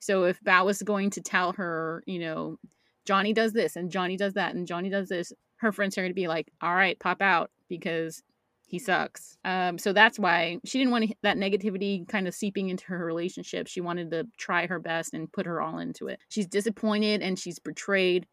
So 0.00 0.24
if 0.24 0.40
Bao 0.42 0.64
was 0.64 0.82
going 0.82 1.10
to 1.10 1.20
tell 1.20 1.52
her, 1.54 2.02
you 2.06 2.18
know, 2.18 2.58
Johnny 3.06 3.32
does 3.32 3.52
this 3.52 3.76
and 3.76 3.90
Johnny 3.90 4.16
does 4.16 4.34
that 4.34 4.54
and 4.54 4.66
Johnny 4.66 4.90
does 4.90 5.08
this, 5.08 5.32
her 5.56 5.72
friend 5.72 5.92
Sarah 5.92 6.08
to 6.08 6.14
be 6.14 6.28
like, 6.28 6.50
"All 6.60 6.74
right, 6.74 6.98
pop 6.98 7.22
out," 7.22 7.50
because 7.68 8.22
he 8.66 8.80
sucks. 8.80 9.38
Um, 9.44 9.78
so 9.78 9.92
that's 9.92 10.18
why 10.18 10.58
she 10.64 10.78
didn't 10.78 10.90
want 10.90 11.12
that 11.22 11.36
negativity 11.36 12.06
kind 12.06 12.26
of 12.26 12.34
seeping 12.34 12.68
into 12.68 12.86
her 12.86 13.04
relationship. 13.04 13.68
She 13.68 13.80
wanted 13.80 14.10
to 14.10 14.26
try 14.36 14.66
her 14.66 14.80
best 14.80 15.14
and 15.14 15.32
put 15.32 15.46
her 15.46 15.62
all 15.62 15.78
into 15.78 16.08
it. 16.08 16.18
She's 16.28 16.48
disappointed 16.48 17.22
and 17.22 17.38
she's 17.38 17.60
betrayed, 17.60 18.26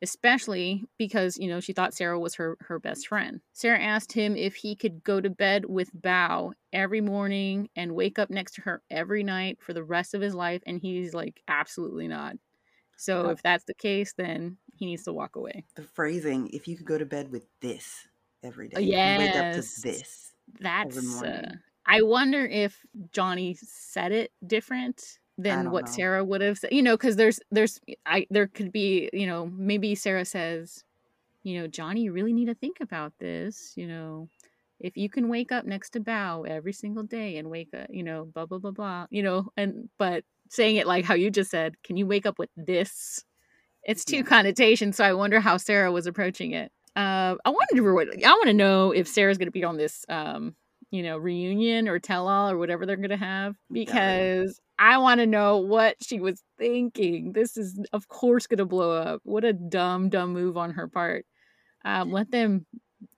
especially 0.00 0.84
because 0.96 1.36
you 1.38 1.48
know 1.48 1.58
she 1.58 1.72
thought 1.72 1.92
Sarah 1.92 2.20
was 2.20 2.36
her 2.36 2.56
her 2.60 2.78
best 2.78 3.08
friend. 3.08 3.40
Sarah 3.52 3.80
asked 3.80 4.12
him 4.12 4.36
if 4.36 4.54
he 4.54 4.76
could 4.76 5.02
go 5.02 5.20
to 5.20 5.28
bed 5.28 5.64
with 5.66 5.90
Bao 6.00 6.52
every 6.72 7.00
morning 7.00 7.68
and 7.74 7.96
wake 7.96 8.18
up 8.20 8.30
next 8.30 8.54
to 8.54 8.62
her 8.62 8.82
every 8.90 9.24
night 9.24 9.58
for 9.60 9.72
the 9.72 9.84
rest 9.84 10.14
of 10.14 10.20
his 10.20 10.36
life, 10.36 10.62
and 10.66 10.80
he's 10.80 11.14
like, 11.14 11.42
absolutely 11.48 12.06
not. 12.06 12.36
So 12.96 13.30
if 13.30 13.42
that's 13.42 13.64
the 13.64 13.74
case, 13.74 14.12
then 14.16 14.58
he 14.76 14.84
needs 14.84 15.04
to 15.04 15.12
walk 15.12 15.34
away. 15.34 15.64
The 15.74 15.82
phrasing, 15.82 16.50
if 16.52 16.68
you 16.68 16.76
could 16.76 16.84
go 16.84 16.98
to 16.98 17.06
bed 17.06 17.32
with 17.32 17.46
this 17.62 18.06
every 18.42 18.68
day, 18.68 18.76
Oh, 18.76 18.80
you 18.98 19.14
wake 19.14 19.36
up 19.36 19.50
to 19.52 19.62
yes. 19.62 19.74
this. 19.76 20.32
That's. 20.60 21.22
Uh. 21.22 21.52
I 21.86 22.02
wonder 22.02 22.44
if 22.46 22.78
Johnny 23.12 23.54
said 23.60 24.12
it 24.12 24.32
different 24.46 25.18
than 25.38 25.70
what 25.70 25.86
know. 25.86 25.92
Sarah 25.94 26.24
would 26.24 26.40
have 26.42 26.58
said. 26.58 26.72
You 26.72 26.82
know, 26.82 26.96
because 26.96 27.16
there's 27.16 27.40
there's 27.50 27.80
I 28.06 28.26
there 28.30 28.46
could 28.48 28.72
be 28.72 29.10
you 29.12 29.26
know 29.26 29.46
maybe 29.46 29.94
Sarah 29.94 30.24
says, 30.24 30.84
you 31.42 31.60
know, 31.60 31.66
Johnny, 31.68 32.02
you 32.02 32.12
really 32.12 32.32
need 32.32 32.46
to 32.46 32.54
think 32.54 32.78
about 32.80 33.12
this. 33.20 33.72
You 33.76 33.86
know, 33.88 34.28
if 34.80 34.96
you 34.96 35.08
can 35.10 35.28
wake 35.28 35.52
up 35.52 35.64
next 35.66 35.90
to 35.90 36.00
Bao 36.00 36.46
every 36.48 36.72
single 36.72 37.04
day 37.04 37.36
and 37.38 37.50
wake 37.50 37.74
up, 37.74 37.88
you 37.90 38.02
know, 38.04 38.26
blah 38.26 38.46
blah 38.46 38.58
blah 38.58 38.72
blah. 38.72 39.06
You 39.10 39.22
know, 39.22 39.48
and 39.56 39.88
but 39.98 40.24
saying 40.50 40.76
it 40.76 40.86
like 40.86 41.04
how 41.04 41.14
you 41.14 41.30
just 41.30 41.50
said, 41.50 41.74
can 41.84 41.96
you 41.96 42.06
wake 42.06 42.26
up 42.26 42.38
with 42.38 42.50
this? 42.56 43.24
It's 43.84 44.04
two 44.04 44.18
Yeah. 44.18 44.24
connotations, 44.24 44.96
so 44.96 45.04
I 45.04 45.12
wonder 45.14 45.40
how 45.40 45.56
Sarah 45.58 45.92
was 45.92 46.06
approaching 46.06 46.52
it. 46.52 46.72
Uh, 46.96 47.36
I 47.44 47.50
wanted 47.50 47.76
to. 47.76 48.26
I 48.26 48.32
want 48.32 48.46
to 48.46 48.54
know 48.54 48.90
if 48.92 49.08
Sarah's 49.08 49.38
going 49.38 49.46
to 49.46 49.52
be 49.52 49.64
on 49.64 49.76
this, 49.76 50.04
um, 50.08 50.54
you 50.90 51.02
know, 51.02 51.16
reunion 51.18 51.88
or 51.88 51.98
tell-all 51.98 52.50
or 52.50 52.58
whatever 52.58 52.84
they're 52.84 52.96
going 52.96 53.10
to 53.10 53.16
have 53.16 53.54
because 53.70 54.60
I 54.78 54.98
want 54.98 55.20
to 55.20 55.26
know 55.26 55.58
what 55.58 55.96
she 56.02 56.20
was 56.20 56.42
thinking. 56.58 57.32
This 57.32 57.56
is, 57.56 57.78
of 57.92 58.08
course, 58.08 58.46
going 58.46 58.58
to 58.58 58.64
blow 58.66 58.90
up. 58.90 59.20
What 59.24 59.44
a 59.44 59.52
dumb, 59.52 60.08
dumb 60.08 60.32
move 60.32 60.56
on 60.56 60.72
her 60.72 60.88
part. 60.88 61.26
Um, 61.84 62.10
let 62.10 62.30
them, 62.30 62.66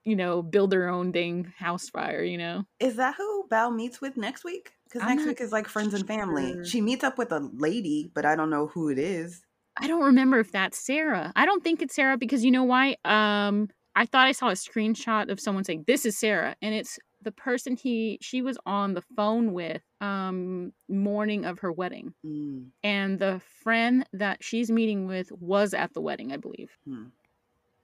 you 0.03 0.15
know, 0.15 0.43
build 0.43 0.69
their 0.69 0.87
own 0.87 1.11
dang 1.11 1.51
house 1.57 1.89
fire. 1.89 2.23
You 2.23 2.37
know. 2.37 2.63
Is 2.79 2.97
that 2.97 3.15
who 3.15 3.47
Bao 3.51 3.75
meets 3.75 4.01
with 4.01 4.17
next 4.17 4.43
week? 4.43 4.73
Because 4.85 5.07
next 5.07 5.25
week 5.25 5.41
is 5.41 5.51
like 5.51 5.67
friends 5.67 5.95
and 5.95 6.05
family. 6.05 6.53
sure. 6.53 6.65
She 6.65 6.81
meets 6.81 7.03
up 7.03 7.17
with 7.17 7.31
a 7.31 7.39
lady, 7.39 8.11
but 8.13 8.25
I 8.25 8.35
don't 8.35 8.51
know 8.51 8.67
who 8.67 8.89
it 8.89 8.99
is. 8.99 9.41
I 9.77 9.87
don't 9.87 10.03
remember 10.03 10.39
if 10.39 10.51
that's 10.51 10.77
Sarah. 10.77 11.31
I 11.35 11.45
don't 11.45 11.63
think 11.63 11.81
it's 11.81 11.95
Sarah 11.95 12.17
because 12.17 12.45
you 12.45 12.51
know 12.51 12.63
why? 12.63 12.95
Um, 13.05 13.69
I 13.95 14.05
thought 14.05 14.27
I 14.27 14.31
saw 14.31 14.49
a 14.49 14.53
screenshot 14.53 15.29
of 15.31 15.39
someone 15.39 15.63
saying 15.63 15.85
this 15.87 16.05
is 16.05 16.17
Sarah, 16.17 16.55
and 16.61 16.73
it's 16.75 16.99
the 17.21 17.31
person 17.31 17.75
he 17.75 18.17
she 18.21 18.41
was 18.41 18.57
on 18.65 18.93
the 18.93 19.01
phone 19.15 19.53
with 19.53 19.81
um 20.01 20.73
morning 20.89 21.45
of 21.45 21.59
her 21.59 21.71
wedding, 21.71 22.13
Mm, 22.25 22.67
and 22.83 23.17
the 23.19 23.41
friend 23.63 24.05
that 24.13 24.43
she's 24.43 24.69
meeting 24.69 25.07
with 25.07 25.31
was 25.31 25.73
at 25.73 25.93
the 25.93 26.01
wedding, 26.01 26.31
I 26.31 26.37
believe. 26.37 26.71
Hmm. 26.85 27.05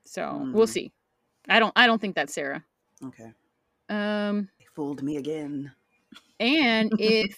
So 0.05 0.49
we'll 0.51 0.65
Hmm. 0.65 0.71
see. 0.71 0.91
I 1.47 1.59
don't 1.59 1.73
I 1.75 1.87
don't 1.87 1.99
think 1.99 2.15
that's 2.15 2.33
Sarah. 2.33 2.63
okay. 3.03 3.33
Um, 3.89 4.49
They 4.59 4.65
fooled 4.75 5.01
me 5.01 5.17
again. 5.17 5.71
and 6.39 6.91
if 6.99 7.37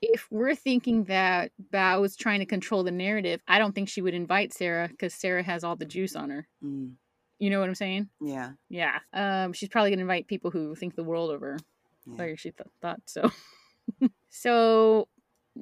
if 0.00 0.26
we're 0.30 0.54
thinking 0.54 1.04
that 1.04 1.50
Bao 1.72 2.04
is 2.06 2.16
trying 2.16 2.38
to 2.40 2.46
control 2.46 2.82
the 2.84 2.90
narrative, 2.90 3.40
I 3.48 3.58
don't 3.58 3.74
think 3.74 3.88
she 3.88 4.00
would 4.02 4.14
invite 4.14 4.52
Sarah 4.52 4.88
because 4.88 5.14
Sarah 5.14 5.42
has 5.42 5.64
all 5.64 5.76
the 5.76 5.84
juice 5.84 6.14
on 6.16 6.30
her. 6.30 6.46
Mm, 6.64 6.92
You 7.38 7.50
know 7.50 7.60
what 7.60 7.68
I'm 7.68 7.74
saying? 7.74 8.08
yeah. 8.20 8.52
Yeah. 8.68 8.98
Um, 9.12 9.52
she's 9.52 9.68
probably 9.68 9.90
gonna 9.90 10.02
invite 10.02 10.26
people 10.28 10.50
who 10.50 10.74
think 10.74 10.94
the 10.94 11.04
world 11.04 11.30
of 11.32 11.40
her. 11.40 11.58
yeah. 12.06 12.22
Or 12.22 12.36
she 12.36 12.50
th- 12.52 12.68
thought 12.80 13.00
so. 13.06 13.30
so 14.30 15.08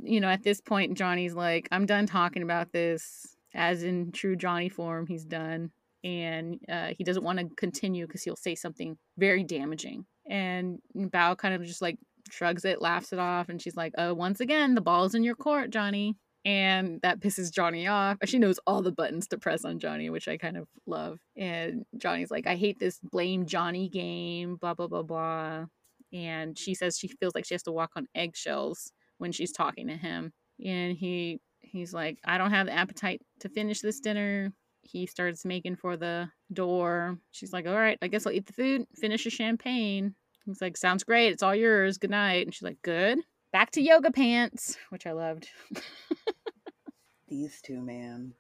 you 0.03 0.21
know, 0.21 0.29
at 0.29 0.43
this 0.43 0.61
point, 0.61 0.99
Johnny's 0.99 1.33
like, 1.35 1.69
I'm 1.73 1.87
done 1.87 2.07
talking 2.07 2.43
about 2.43 2.73
this. 2.73 3.35
As 3.55 3.83
in 3.83 4.13
true 4.13 4.37
Johnny 4.37 4.69
form, 4.69 5.07
he's 5.07 5.25
done. 5.25 5.71
And 6.05 6.61
uh, 6.71 6.89
he 6.99 7.03
doesn't 7.03 7.25
want 7.25 7.39
to 7.39 7.49
continue 7.57 8.07
because 8.07 8.23
he'll 8.23 8.37
say 8.37 8.55
something 8.55 8.99
very 9.17 9.43
damaging. 9.43 10.05
And 10.29 10.81
Bao 10.95 11.39
kind 11.39 11.55
of 11.55 11.65
just 11.65 11.81
like 11.81 11.97
shrugs 12.31 12.65
it, 12.65 12.81
laughs 12.83 13.13
it 13.13 13.19
off, 13.19 13.49
and 13.49 13.61
she's 13.61 13.77
like, 13.77 13.93
"Oh, 13.99 14.15
once 14.15 14.41
again, 14.41 14.75
the 14.75 14.81
ball's 14.81 15.15
in 15.15 15.23
your 15.25 15.35
court, 15.37 15.71
Johnny." 15.71 16.17
And 16.45 17.01
that 17.03 17.21
pisses 17.21 17.53
Johnny 17.53 17.89
off. 17.89 18.19
She 18.25 18.39
knows 18.39 18.61
all 18.67 18.81
the 18.83 18.93
buttons 18.93 19.27
to 19.29 19.39
press 19.39 19.65
on 19.65 19.81
Johnny, 19.81 20.11
which 20.11 20.29
I 20.29 20.37
kind 20.37 20.57
of 20.57 20.69
love. 20.87 21.19
And 21.37 21.85
Johnny's 21.99 22.31
like, 22.31 22.47
"I 22.47 22.55
hate 22.57 22.79
this 22.79 23.01
blame 23.01 23.47
Johnny 23.47 23.89
game." 23.89 24.57
Blah 24.57 24.75
blah 24.75 24.87
blah 24.89 25.03
blah. 25.03 25.67
And 26.13 26.57
she 26.59 26.75
says 26.75 26.99
she 26.99 27.09
feels 27.09 27.35
like 27.35 27.45
she 27.47 27.55
has 27.55 27.65
to 27.65 27.73
walk 27.73 27.93
on 27.97 28.07
eggshells 28.15 28.93
when 29.19 29.33
she's 29.33 29.53
talking 29.53 29.89
to 29.89 29.97
him. 29.97 30.33
And 30.65 30.97
he 30.97 31.41
he's 31.61 31.93
like, 31.95 32.19
"I 32.25 32.39
don't 32.39 32.53
have 32.53 32.67
the 32.67 32.73
appetite 32.73 33.23
to 33.41 33.49
finish 33.49 33.81
this 33.81 34.01
dinner." 34.01 34.53
He 34.83 35.07
starts 35.07 35.45
making 35.45 35.77
for 35.77 35.97
the 35.97 36.31
door. 36.53 37.19
She's 37.33 37.53
like, 37.53 37.67
"All 37.67 37.75
right, 37.75 37.99
I 38.03 38.09
guess 38.09 38.25
I'll 38.27 38.33
eat 38.33 38.47
the 38.47 38.53
food, 38.53 38.87
finish 38.95 39.25
the 39.25 39.31
champagne." 39.31 40.15
He's 40.47 40.63
like, 40.63 40.77
sounds 40.77 41.05
great. 41.05 41.33
It's 41.33 41.43
all 41.43 41.55
yours. 41.55 41.99
Good 41.99 42.11
night. 42.11 42.47
And 42.47 42.55
she's 42.55 42.63
like, 42.63 42.81
good. 42.83 43.19
Back 43.53 43.73
to 43.73 43.81
yoga 43.81 44.11
pants, 44.13 44.77
which 44.91 45.07
I 45.07 45.13
loved. 45.13 45.49
These 47.29 47.61
two, 47.63 47.81
man. 47.81 48.33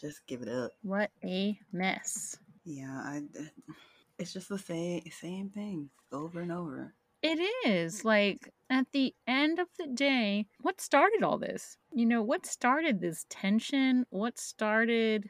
Just 0.00 0.26
give 0.26 0.42
it 0.42 0.48
up. 0.48 0.72
What 0.82 1.10
a 1.22 1.58
mess. 1.72 2.36
Yeah, 2.64 2.90
I. 3.04 3.22
It's 4.18 4.32
just 4.32 4.48
the 4.48 4.58
same 4.58 5.02
same 5.10 5.50
thing 5.50 5.90
over 6.12 6.40
and 6.40 6.52
over. 6.52 6.94
It 7.22 7.38
is 7.66 8.04
like 8.04 8.52
at 8.70 8.86
the 8.92 9.14
end 9.26 9.58
of 9.58 9.68
the 9.78 9.86
day, 9.86 10.46
what 10.60 10.80
started 10.80 11.22
all 11.22 11.38
this? 11.38 11.76
You 11.92 12.06
know, 12.06 12.22
what 12.22 12.46
started 12.46 13.00
this 13.00 13.26
tension? 13.28 14.06
What 14.10 14.38
started? 14.38 15.28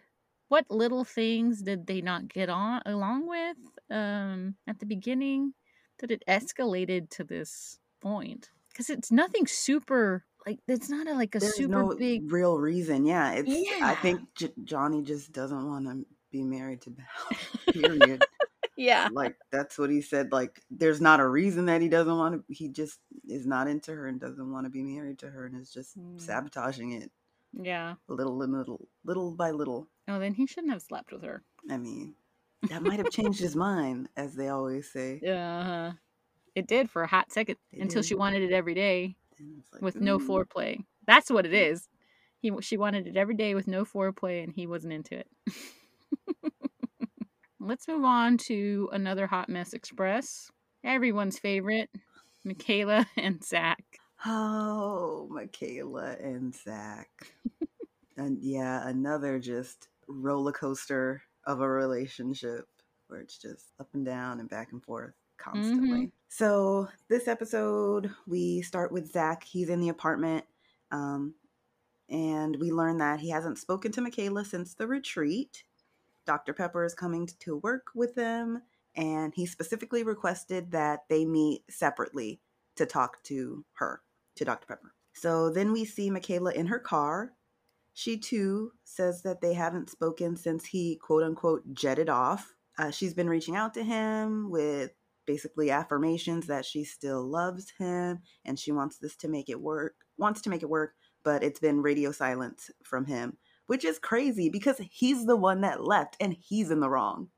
What 0.48 0.70
little 0.70 1.04
things 1.04 1.62
did 1.62 1.86
they 1.86 2.00
not 2.00 2.28
get 2.28 2.48
on 2.48 2.82
along 2.86 3.28
with 3.28 3.56
um, 3.90 4.56
at 4.66 4.78
the 4.78 4.86
beginning? 4.86 5.54
That 5.98 6.10
it 6.10 6.22
escalated 6.28 7.10
to 7.10 7.24
this 7.24 7.78
point 8.00 8.50
because 8.68 8.90
it's 8.90 9.12
nothing 9.12 9.46
super 9.46 10.24
like 10.46 10.58
it's 10.66 10.88
not 10.90 11.06
a, 11.06 11.14
like 11.14 11.34
a 11.34 11.38
There's 11.38 11.54
super 11.56 11.70
no 11.70 11.94
big 11.96 12.32
real 12.32 12.58
reason. 12.58 13.04
Yeah, 13.06 13.32
it's. 13.32 13.48
Yeah. 13.48 13.86
I 13.86 13.94
think 13.94 14.20
J- 14.34 14.52
Johnny 14.64 15.02
just 15.02 15.32
doesn't 15.32 15.66
want 15.68 15.86
to 15.86 16.04
be 16.32 16.42
married 16.42 16.80
to 16.82 16.90
Belle. 16.90 17.38
Period. 17.72 18.24
yeah 18.76 19.08
like 19.12 19.36
that's 19.52 19.78
what 19.78 19.90
he 19.90 20.00
said. 20.00 20.32
Like 20.32 20.60
there's 20.70 21.00
not 21.00 21.20
a 21.20 21.28
reason 21.28 21.66
that 21.66 21.80
he 21.82 21.88
doesn't 21.88 22.16
want 22.16 22.34
to. 22.48 22.52
He 22.52 22.68
just 22.68 22.98
is 23.28 23.46
not 23.46 23.68
into 23.68 23.92
her 23.94 24.08
and 24.08 24.18
doesn't 24.18 24.50
want 24.50 24.64
to 24.66 24.70
be 24.70 24.82
married 24.82 25.18
to 25.20 25.28
her 25.30 25.46
and 25.46 25.60
is 25.60 25.70
just 25.70 25.96
Mm. 25.98 26.20
sabotaging 26.20 26.92
it 26.92 27.10
yeah 27.54 27.96
little, 28.08 28.34
little, 28.34 28.88
little 29.04 29.30
by 29.32 29.50
little. 29.50 29.86
oh 30.08 30.18
then 30.18 30.32
he 30.32 30.46
shouldn't 30.46 30.72
have 30.72 30.80
slept 30.80 31.12
with 31.12 31.22
her 31.22 31.42
I 31.70 31.76
mean, 31.76 32.14
that 32.68 32.82
might 32.82 32.98
have 32.98 33.10
changed 33.10 33.40
his 33.40 33.56
mind, 33.56 34.08
as 34.16 34.34
they 34.34 34.48
always 34.48 34.90
say. 34.92 35.20
yeah 35.22 35.58
uh-huh. 35.60 35.92
it 36.54 36.66
did 36.66 36.90
for 36.90 37.02
a 37.02 37.06
hot 37.08 37.30
second 37.32 37.56
It 37.72 37.80
until 37.82 38.02
did. 38.02 38.08
she 38.08 38.14
wanted 38.14 38.42
it 38.42 38.52
every 38.52 38.74
day 38.74 39.16
like, 39.72 39.82
with 39.82 39.96
no 39.96 40.18
"Mm." 40.18 40.26
foreplay 40.26 40.84
that's 41.06 41.30
what 41.30 41.46
it 41.46 41.54
is 41.54 41.88
he 42.40 42.52
she 42.60 42.76
wanted 42.76 43.06
it 43.06 43.16
every 43.16 43.34
day 43.34 43.54
with 43.54 43.66
no 43.68 43.84
foreplay 43.84 44.42
and 44.44 44.52
he 44.52 44.66
wasn't 44.66 44.92
into 44.92 45.16
it 45.18 45.26
let's 47.60 47.86
move 47.88 48.04
on 48.04 48.36
to 48.36 48.88
another 48.92 49.26
hot 49.26 49.48
mess 49.48 49.72
express 49.72 50.50
everyone's 50.84 51.38
favorite 51.38 51.90
michaela 52.44 53.06
and 53.16 53.44
zach 53.44 53.82
Oh, 54.24 55.26
Michaela 55.32 56.12
and 56.22 56.54
Zach. 56.54 57.08
and 58.16 58.38
yeah, 58.40 58.86
another 58.86 59.40
just 59.40 59.88
roller 60.06 60.52
coaster 60.52 61.22
of 61.46 61.60
a 61.60 61.68
relationship 61.68 62.66
where 63.08 63.20
it's 63.20 63.38
just 63.38 63.72
up 63.80 63.88
and 63.94 64.04
down 64.04 64.40
and 64.40 64.48
back 64.48 64.72
and 64.72 64.82
forth 64.82 65.14
constantly. 65.38 66.12
So, 66.28 66.88
this 67.08 67.28
episode, 67.28 68.10
we 68.26 68.62
start 68.62 68.92
with 68.92 69.12
Zach. 69.12 69.44
He's 69.44 69.68
in 69.68 69.80
the 69.80 69.90
apartment. 69.90 70.44
Um, 70.90 71.34
and 72.08 72.56
we 72.60 72.70
learn 72.70 72.98
that 72.98 73.20
he 73.20 73.30
hasn't 73.30 73.58
spoken 73.58 73.90
to 73.92 74.00
Michaela 74.00 74.44
since 74.44 74.74
the 74.74 74.86
retreat. 74.86 75.64
Dr. 76.26 76.52
Pepper 76.52 76.84
is 76.84 76.94
coming 76.94 77.28
to 77.40 77.56
work 77.58 77.86
with 77.94 78.14
them, 78.14 78.62
and 78.94 79.34
he 79.34 79.46
specifically 79.46 80.04
requested 80.04 80.70
that 80.70 81.00
they 81.08 81.24
meet 81.24 81.62
separately 81.70 82.40
to 82.76 82.86
talk 82.86 83.22
to 83.24 83.64
her, 83.74 84.02
to 84.36 84.44
Dr. 84.44 84.66
Pepper. 84.66 84.94
So 85.14 85.50
then 85.50 85.72
we 85.72 85.84
see 85.84 86.10
Michaela 86.10 86.52
in 86.52 86.66
her 86.66 86.78
car. 86.78 87.32
She 87.94 88.18
too 88.18 88.72
says 88.84 89.22
that 89.22 89.40
they 89.40 89.52
haven't 89.54 89.90
spoken 89.90 90.36
since 90.36 90.64
he 90.64 90.96
quote 90.96 91.22
unquote 91.22 91.62
jetted 91.74 92.08
off. 92.08 92.54
Uh, 92.78 92.90
she's 92.90 93.14
been 93.14 93.28
reaching 93.28 93.54
out 93.56 93.74
to 93.74 93.84
him 93.84 94.50
with 94.50 94.92
basically 95.26 95.70
affirmations 95.70 96.46
that 96.46 96.64
she 96.64 96.84
still 96.84 97.22
loves 97.22 97.70
him 97.78 98.20
and 98.44 98.58
she 98.58 98.72
wants 98.72 98.98
this 98.98 99.14
to 99.16 99.28
make 99.28 99.48
it 99.48 99.60
work, 99.60 99.94
wants 100.16 100.40
to 100.42 100.50
make 100.50 100.62
it 100.62 100.68
work, 100.70 100.94
but 101.22 101.42
it's 101.44 101.60
been 101.60 101.82
radio 101.82 102.10
silence 102.12 102.70
from 102.82 103.04
him, 103.04 103.36
which 103.66 103.84
is 103.84 103.98
crazy 103.98 104.48
because 104.48 104.78
he's 104.90 105.26
the 105.26 105.36
one 105.36 105.60
that 105.60 105.84
left 105.84 106.16
and 106.18 106.32
he's 106.38 106.70
in 106.70 106.80
the 106.80 106.88
wrong. 106.90 107.28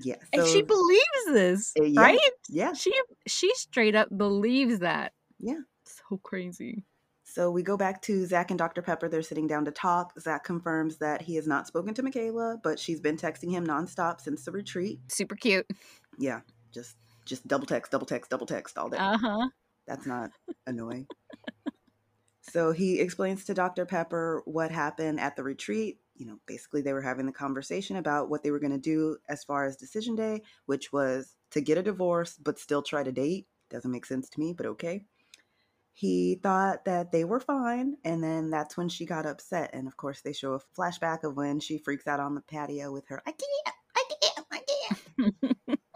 Yeah. 0.00 0.16
and 0.32 0.46
she 0.46 0.62
believes 0.62 1.24
this 1.32 1.72
Uh, 1.78 1.84
yeah. 1.84 2.00
right 2.00 2.18
yeah. 2.48 2.72
she 2.72 2.92
she 3.26 3.52
straight 3.54 3.96
up 3.96 4.08
believes 4.16 4.78
that 4.78 5.12
Yeah. 5.40 5.60
so 5.84 6.18
crazy 6.22 6.84
So 7.30 7.50
we 7.50 7.62
go 7.62 7.76
back 7.76 8.00
to 8.02 8.24
Zach 8.24 8.50
and 8.50 8.58
Dr. 8.58 8.80
Pepper. 8.80 9.06
They're 9.06 9.20
sitting 9.20 9.46
down 9.46 9.66
to 9.66 9.70
talk. 9.70 10.18
Zach 10.18 10.44
confirms 10.44 10.96
that 10.96 11.20
he 11.20 11.34
has 11.34 11.46
not 11.46 11.66
spoken 11.66 11.92
to 11.92 12.02
Michaela, 12.02 12.56
but 12.62 12.78
she's 12.78 13.00
been 13.00 13.18
texting 13.18 13.50
him 13.50 13.66
nonstop 13.66 14.22
since 14.22 14.46
the 14.46 14.50
retreat. 14.50 14.98
super 15.08 15.36
cute 15.36 15.66
Yeah, 16.18 16.40
just 16.72 16.96
just 17.26 17.46
double 17.46 17.66
text, 17.66 17.92
double 17.92 18.06
text, 18.06 18.30
double 18.30 18.46
text 18.46 18.78
all 18.78 18.88
day. 18.88 18.96
uh-huh 18.96 19.50
That's 19.86 20.06
not 20.06 20.30
annoying. 20.66 21.06
So 22.40 22.72
he 22.72 22.98
explains 22.98 23.44
to 23.44 23.52
Dr. 23.52 23.84
Pepper 23.84 24.42
what 24.46 24.70
happened 24.70 25.20
at 25.20 25.36
the 25.36 25.42
retreat. 25.42 25.98
You 26.16 26.24
know, 26.24 26.38
basically 26.46 26.80
they 26.80 26.94
were 26.94 27.02
having 27.02 27.26
the 27.26 27.32
conversation 27.32 27.96
about 27.96 28.30
what 28.30 28.42
they 28.42 28.50
were 28.50 28.58
going 28.58 28.72
to 28.72 28.78
do 28.78 29.18
as 29.28 29.44
far 29.44 29.66
as 29.66 29.76
decision 29.76 30.16
day, 30.16 30.40
which 30.64 30.90
was 30.90 31.36
to 31.50 31.60
get 31.60 31.76
a 31.76 31.82
divorce 31.82 32.38
but 32.42 32.58
still 32.58 32.80
try 32.80 33.02
to 33.02 33.12
date. 33.12 33.48
Doesn't 33.68 33.90
make 33.90 34.06
sense 34.06 34.30
to 34.30 34.40
me, 34.40 34.54
but 34.54 34.64
okay. 34.64 35.04
He 35.98 36.38
thought 36.40 36.84
that 36.84 37.10
they 37.10 37.24
were 37.24 37.40
fine, 37.40 37.96
and 38.04 38.22
then 38.22 38.50
that's 38.50 38.76
when 38.76 38.88
she 38.88 39.04
got 39.04 39.26
upset. 39.26 39.70
And 39.72 39.88
of 39.88 39.96
course, 39.96 40.20
they 40.20 40.32
show 40.32 40.52
a 40.52 40.60
flashback 40.78 41.24
of 41.24 41.36
when 41.36 41.58
she 41.58 41.76
freaks 41.76 42.06
out 42.06 42.20
on 42.20 42.36
the 42.36 42.40
patio 42.40 42.92
with 42.92 43.08
her, 43.08 43.20
I 43.26 43.32
can't, 43.32 43.76
I 43.96 44.04
can't, 44.22 44.46
I 44.52 44.60
can't. 45.66 45.80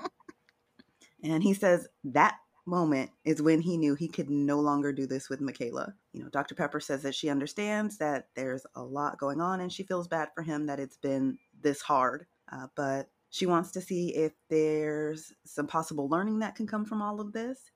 And 1.23 1.41
he 1.41 1.55
says 1.55 1.87
that 2.03 2.35
moment 2.67 3.13
is 3.25 3.41
when 3.41 3.61
he 3.61 3.77
knew 3.77 3.95
he 3.95 4.09
could 4.09 4.29
no 4.29 4.59
longer 4.59 4.93
do 4.93 5.07
this 5.07 5.29
with 5.29 5.41
Michaela. 5.41 5.95
You 6.13 6.25
know, 6.25 6.31
Dr. 6.31 6.57
Pepper 6.57 6.81
says 6.81 7.03
that 7.03 7.15
she 7.15 7.29
understands 7.29 7.99
that 7.99 8.27
there's 8.35 8.67
a 8.75 8.83
lot 8.83 9.19
going 9.19 9.41
on 9.41 9.61
and 9.61 9.73
she 9.73 9.85
feels 9.85 10.09
bad 10.09 10.31
for 10.35 10.43
him 10.43 10.67
that 10.67 10.81
it's 10.81 10.97
been 10.97 11.39
this 11.61 11.81
hard. 11.81 12.27
Uh, 12.51 12.67
but 12.75 13.09
she 13.31 13.47
wants 13.47 13.71
to 13.71 13.81
see 13.81 14.17
if 14.17 14.33
there's 14.51 15.33
some 15.45 15.69
possible 15.69 16.09
learning 16.09 16.41
that 16.41 16.57
can 16.57 16.67
come 16.67 16.85
from 16.85 17.03
all 17.03 17.21
of 17.21 17.33
this. 17.33 17.71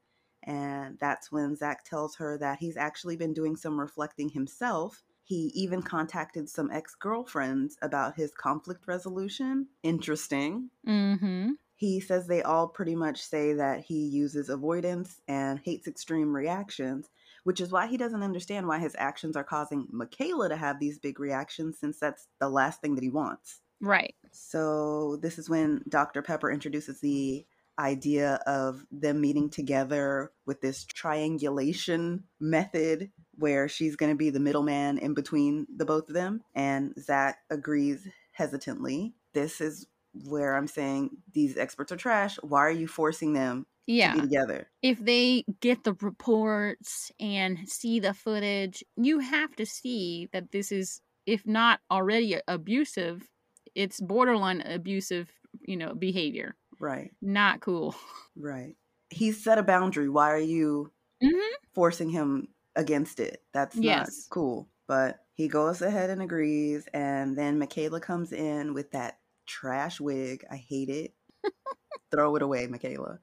And 0.46 0.96
that's 1.00 1.32
when 1.32 1.56
Zach 1.56 1.84
tells 1.84 2.14
her 2.16 2.38
that 2.38 2.58
he's 2.60 2.76
actually 2.76 3.16
been 3.16 3.34
doing 3.34 3.56
some 3.56 3.78
reflecting 3.78 4.28
himself. 4.28 5.02
He 5.24 5.50
even 5.54 5.82
contacted 5.82 6.48
some 6.48 6.70
ex 6.70 6.94
girlfriends 6.94 7.76
about 7.82 8.14
his 8.14 8.30
conflict 8.30 8.86
resolution. 8.86 9.66
Interesting. 9.82 10.70
mm-hmm 10.86 11.50
He 11.74 11.98
says 11.98 12.26
they 12.26 12.42
all 12.42 12.68
pretty 12.68 12.94
much 12.94 13.20
say 13.20 13.52
that 13.54 13.80
he 13.80 14.06
uses 14.06 14.48
avoidance 14.48 15.20
and 15.26 15.58
hates 15.58 15.88
extreme 15.88 16.34
reactions, 16.34 17.10
which 17.42 17.60
is 17.60 17.72
why 17.72 17.88
he 17.88 17.96
doesn't 17.96 18.22
understand 18.22 18.68
why 18.68 18.78
his 18.78 18.94
actions 18.98 19.36
are 19.36 19.44
causing 19.44 19.88
Michaela 19.90 20.48
to 20.48 20.56
have 20.56 20.78
these 20.78 21.00
big 21.00 21.18
reactions 21.18 21.76
since 21.78 21.98
that's 21.98 22.28
the 22.38 22.48
last 22.48 22.80
thing 22.80 22.94
that 22.94 23.04
he 23.04 23.10
wants. 23.10 23.60
right 23.80 24.14
So, 24.30 25.16
this 25.16 25.38
is 25.38 25.50
when 25.50 25.82
Dr. 25.88 26.22
Pepper 26.22 26.52
introduces 26.52 27.00
the 27.00 27.44
idea 27.78 28.34
of 28.46 28.84
them 28.90 29.20
meeting 29.20 29.50
together 29.50 30.32
with 30.46 30.60
this 30.60 30.84
triangulation 30.84 32.24
method 32.40 33.10
where 33.34 33.68
she's 33.68 33.96
going 33.96 34.12
to 34.12 34.16
be 34.16 34.30
the 34.30 34.40
middleman 34.40 34.98
in 34.98 35.14
between 35.14 35.66
the 35.74 35.84
both 35.84 36.08
of 36.08 36.14
them. 36.14 36.42
And 36.54 36.94
Zach 36.98 37.38
agrees 37.50 38.06
hesitantly. 38.32 39.14
This 39.34 39.60
is 39.60 39.86
where 40.24 40.56
I'm 40.56 40.66
saying 40.66 41.10
these 41.32 41.58
experts 41.58 41.92
are 41.92 41.96
trash. 41.96 42.36
Why 42.42 42.60
are 42.60 42.70
you 42.70 42.88
forcing 42.88 43.32
them 43.34 43.66
yeah 43.86 44.12
to 44.12 44.16
be 44.16 44.22
together? 44.22 44.68
if 44.82 44.98
they 44.98 45.44
get 45.60 45.84
the 45.84 45.94
reports 46.00 47.12
and 47.20 47.58
see 47.68 48.00
the 48.00 48.14
footage, 48.14 48.82
you 48.96 49.18
have 49.20 49.54
to 49.56 49.66
see 49.66 50.28
that 50.32 50.50
this 50.52 50.72
is, 50.72 51.00
if 51.26 51.46
not 51.46 51.80
already 51.90 52.38
abusive, 52.48 53.28
it's 53.74 54.00
borderline 54.00 54.62
abusive, 54.62 55.30
you 55.60 55.76
know, 55.76 55.94
behavior. 55.94 56.56
Right, 56.78 57.12
Not 57.20 57.60
cool. 57.60 57.94
right. 58.36 58.76
he's 59.10 59.42
set 59.42 59.58
a 59.58 59.62
boundary. 59.62 60.08
Why 60.08 60.30
are 60.32 60.38
you 60.38 60.92
Mhm. 61.22 61.56
forcing 61.74 62.10
him 62.10 62.48
against 62.76 63.20
it? 63.20 63.44
That's 63.54 63.82
not 63.82 64.10
Yes. 64.10 64.30
cool. 64.30 64.70
But 64.88 65.26
he 65.34 65.48
goes 65.48 65.82
ahead 65.82 66.10
and 66.10 66.22
agrees. 66.22 66.88
And 66.94 67.38
then 67.38 67.58
Michaela 67.58 68.00
comes 68.00 68.32
in 68.32 68.74
with 68.74 68.92
that 68.92 69.20
trash 69.46 70.00
wig. 70.00 70.44
I 70.50 70.56
hate 70.56 70.90
it. 70.90 71.14
Throw 72.12 72.36
it 72.36 72.42
away, 72.42 72.66
Michaela. 72.68 73.20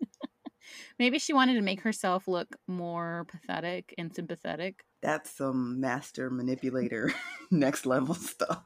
Maybe 0.98 1.18
she 1.18 1.32
wanted 1.32 1.54
to 1.54 1.60
make 1.62 1.80
herself 1.80 2.28
look 2.28 2.56
more 2.66 3.24
pathetic 3.28 3.94
and 3.98 4.14
sympathetic. 4.14 4.84
That's 5.02 5.30
some 5.30 5.80
master 5.80 6.30
manipulator 6.30 7.12
next 7.50 7.86
level 7.86 8.14
stuff. 8.14 8.64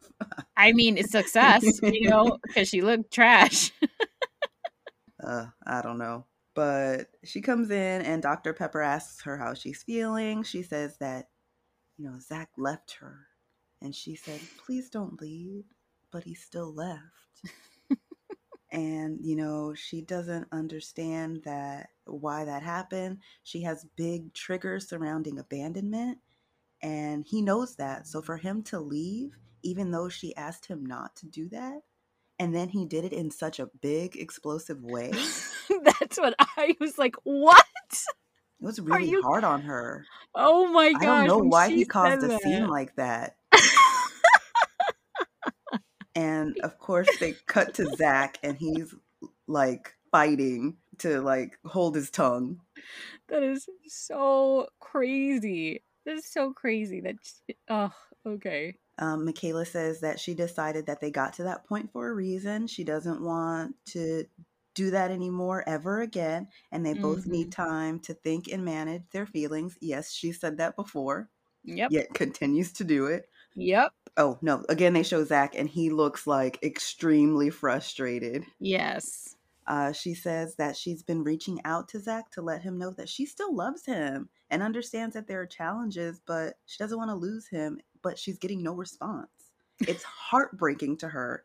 I 0.57 0.73
mean, 0.73 0.99
it's 0.99 1.11
success, 1.11 1.65
you 1.83 2.09
know, 2.11 2.39
because 2.47 2.69
she 2.69 2.83
looked 2.83 3.13
trash. 3.13 3.73
uh, 5.23 5.47
I 5.67 5.83
don't 5.83 5.99
know. 5.99 6.27
But 6.55 7.09
she 7.25 7.41
comes 7.43 7.71
in 7.71 8.03
and 8.03 8.23
Dr. 8.23 8.55
Pepper 8.55 8.81
asks 8.81 9.23
her 9.25 9.37
how 9.37 9.55
she's 9.55 9.83
feeling. 9.83 10.43
She 10.43 10.63
says 10.63 10.97
that, 11.01 11.29
you 11.99 12.07
know, 12.07 12.19
Zach 12.19 12.49
left 12.57 12.97
her. 13.01 13.27
And 13.83 13.95
she 13.95 14.15
said, 14.15 14.41
please 14.65 14.89
don't 14.89 15.21
leave. 15.21 15.65
But 16.11 16.25
he 16.25 16.35
still 16.35 16.73
left. 16.73 17.03
and, 18.73 19.19
you 19.21 19.37
know, 19.37 19.75
she 19.75 20.01
doesn't 20.01 20.49
understand 20.51 21.43
that 21.45 21.91
why 22.07 22.47
that 22.47 22.63
happened. 22.63 23.19
She 23.43 23.61
has 23.63 23.87
big 23.97 24.33
triggers 24.33 24.89
surrounding 24.89 25.39
abandonment. 25.39 26.19
And 26.83 27.25
he 27.27 27.43
knows 27.43 27.77
that. 27.77 28.07
So 28.07 28.23
for 28.23 28.37
him 28.37 28.63
to 28.65 28.79
leave, 28.79 29.37
even 29.63 29.91
though 29.91 30.09
she 30.09 30.37
asked 30.37 30.67
him 30.67 30.85
not 30.85 31.17
to 31.17 31.27
do 31.27 31.49
that, 31.49 31.81
and 32.39 32.55
then 32.55 32.69
he 32.69 32.85
did 32.85 33.05
it 33.05 33.13
in 33.13 33.31
such 33.31 33.59
a 33.59 33.67
big 33.81 34.17
explosive 34.17 34.83
way. 34.83 35.11
That's 35.85 36.19
what 36.19 36.35
I 36.39 36.77
was 36.79 36.99
like, 36.99 37.17
what? 37.25 37.65
It 37.93 38.65
was 38.65 38.81
really 38.81 39.11
you- 39.11 39.23
hard 39.23 39.45
on 39.45 39.63
her 39.63 40.05
Oh 40.35 40.71
my 40.73 40.93
god. 40.93 41.03
i 41.03 41.05
don't 41.05 41.27
know 41.27 41.39
why 41.39 41.71
he 41.71 41.85
caused 41.85 42.23
a 42.23 42.39
scene 42.39 42.63
that. 42.63 42.71
like 42.71 42.95
that 42.97 43.37
and 46.15 46.57
of 46.63 46.79
course 46.79 47.09
they 47.21 47.35
cut 47.47 47.75
to 47.75 47.87
zach 47.97 48.39
and 48.43 48.57
he's 48.57 48.95
like 49.47 49.95
fighting 50.11 50.77
to 50.99 51.21
like 51.21 51.59
hold 51.65 51.95
his 51.95 52.11
tongue 52.11 52.61
That 53.29 53.43
is 53.43 53.67
so 53.87 54.69
crazy. 54.81 55.83
That 56.07 56.15
is 56.17 56.25
so 56.27 56.53
crazy. 56.53 57.01
That, 57.01 57.17
she- 57.23 57.57
oh, 57.69 57.93
okay. 58.27 58.77
um, 58.99 59.25
michaela 59.27 59.67
says 59.67 60.01
that 60.01 60.19
she 60.19 60.33
decided 60.35 60.87
that 60.87 61.01
they 61.01 61.11
got 61.11 61.35
to 61.35 61.43
that 61.43 61.67
point 61.67 61.93
for 61.93 62.09
a 62.09 62.15
reason 62.15 62.67
she 62.67 62.83
doesn't 62.85 63.21
want 63.21 63.75
to 63.87 64.25
do 64.75 64.91
that 64.91 65.11
anymore 65.11 65.63
ever 65.67 66.01
again 66.01 66.49
and 66.73 66.85
they 66.85 66.95
both 66.95 67.27
need 67.27 67.53
time 67.53 67.99
to 68.01 68.15
think 68.15 68.49
and 68.49 68.65
manage 68.65 69.03
their 69.13 69.27
feelings 69.27 69.77
yes 69.81 70.13
she 70.13 70.33
said 70.33 70.57
that 70.59 70.77
before 70.77 71.29
Yep. 71.65 71.91
yet 71.93 72.15
continues 72.15 72.73
to 72.73 72.85
do 72.85 73.07
it 73.07 73.29
Yep. 73.55 73.93
Oh 74.19 74.39
no! 74.43 74.65
Again, 74.69 74.93
they 74.95 75.03
show 75.03 75.25
Zach, 75.25 75.55
and 75.55 75.69
he 75.69 75.91
looks 75.91 76.27
like 76.27 76.59
extremely 76.63 77.49
frustrated. 77.51 78.45
Yes. 78.59 79.36
Uh, 79.67 79.93
she 79.93 80.15
says 80.15 80.55
that 80.57 80.77
she's 80.77 81.03
been 81.03 81.25
reaching 81.25 81.61
out 81.65 81.89
to 81.89 82.01
Zach 82.01 82.31
to 82.33 82.43
let 82.43 82.63
him 82.63 82.79
know 82.79 82.91
that 82.93 83.09
she 83.09 83.27
still 83.27 83.55
loves 83.55 83.85
him 83.85 84.29
and 84.51 84.63
understands 84.63 85.15
that 85.15 85.27
there 85.27 85.41
are 85.41 85.47
challenges, 85.47 86.21
but 86.27 86.55
she 86.67 86.79
doesn't 86.79 86.99
want 86.99 87.11
to 87.11 87.17
lose 87.17 87.49
him. 87.49 87.79
But 88.03 88.19
she's 88.19 88.39
getting 88.39 88.63
no 88.63 88.75
response. 88.75 89.29
It's 89.81 90.03
heartbreaking 90.31 90.99
to 90.99 91.09
her 91.09 91.45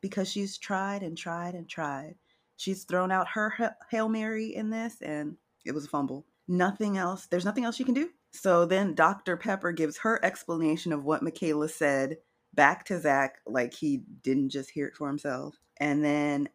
because 0.00 0.28
she's 0.28 0.58
tried 0.58 1.02
and 1.02 1.16
tried 1.16 1.54
and 1.54 1.68
tried. 1.68 2.16
She's 2.56 2.84
thrown 2.84 3.12
out 3.12 3.28
her 3.28 3.74
hail 3.90 4.08
mary 4.08 4.54
in 4.54 4.70
this, 4.70 5.00
and 5.00 5.36
it 5.64 5.72
was 5.72 5.84
a 5.84 5.88
fumble. 5.88 6.26
Nothing 6.48 6.98
else. 6.98 7.26
There's 7.26 7.44
nothing 7.44 7.64
else 7.64 7.76
she 7.76 7.84
can 7.84 7.94
do. 7.94 8.10
So 8.32 8.66
then 8.66 8.94
Dr. 8.94 9.36
Pepper 9.36 9.72
gives 9.72 9.98
her 9.98 10.22
explanation 10.24 10.92
of 10.92 11.04
what 11.04 11.22
Michaela 11.22 11.68
said 11.68 12.18
back 12.52 12.84
to 12.86 13.00
Zach, 13.00 13.38
like 13.46 13.74
he 13.74 14.02
didn't 14.22 14.50
just 14.50 14.70
hear 14.70 14.86
it 14.86 14.96
for 14.96 15.08
himself. 15.08 15.56
And 15.78 16.04
then 16.04 16.48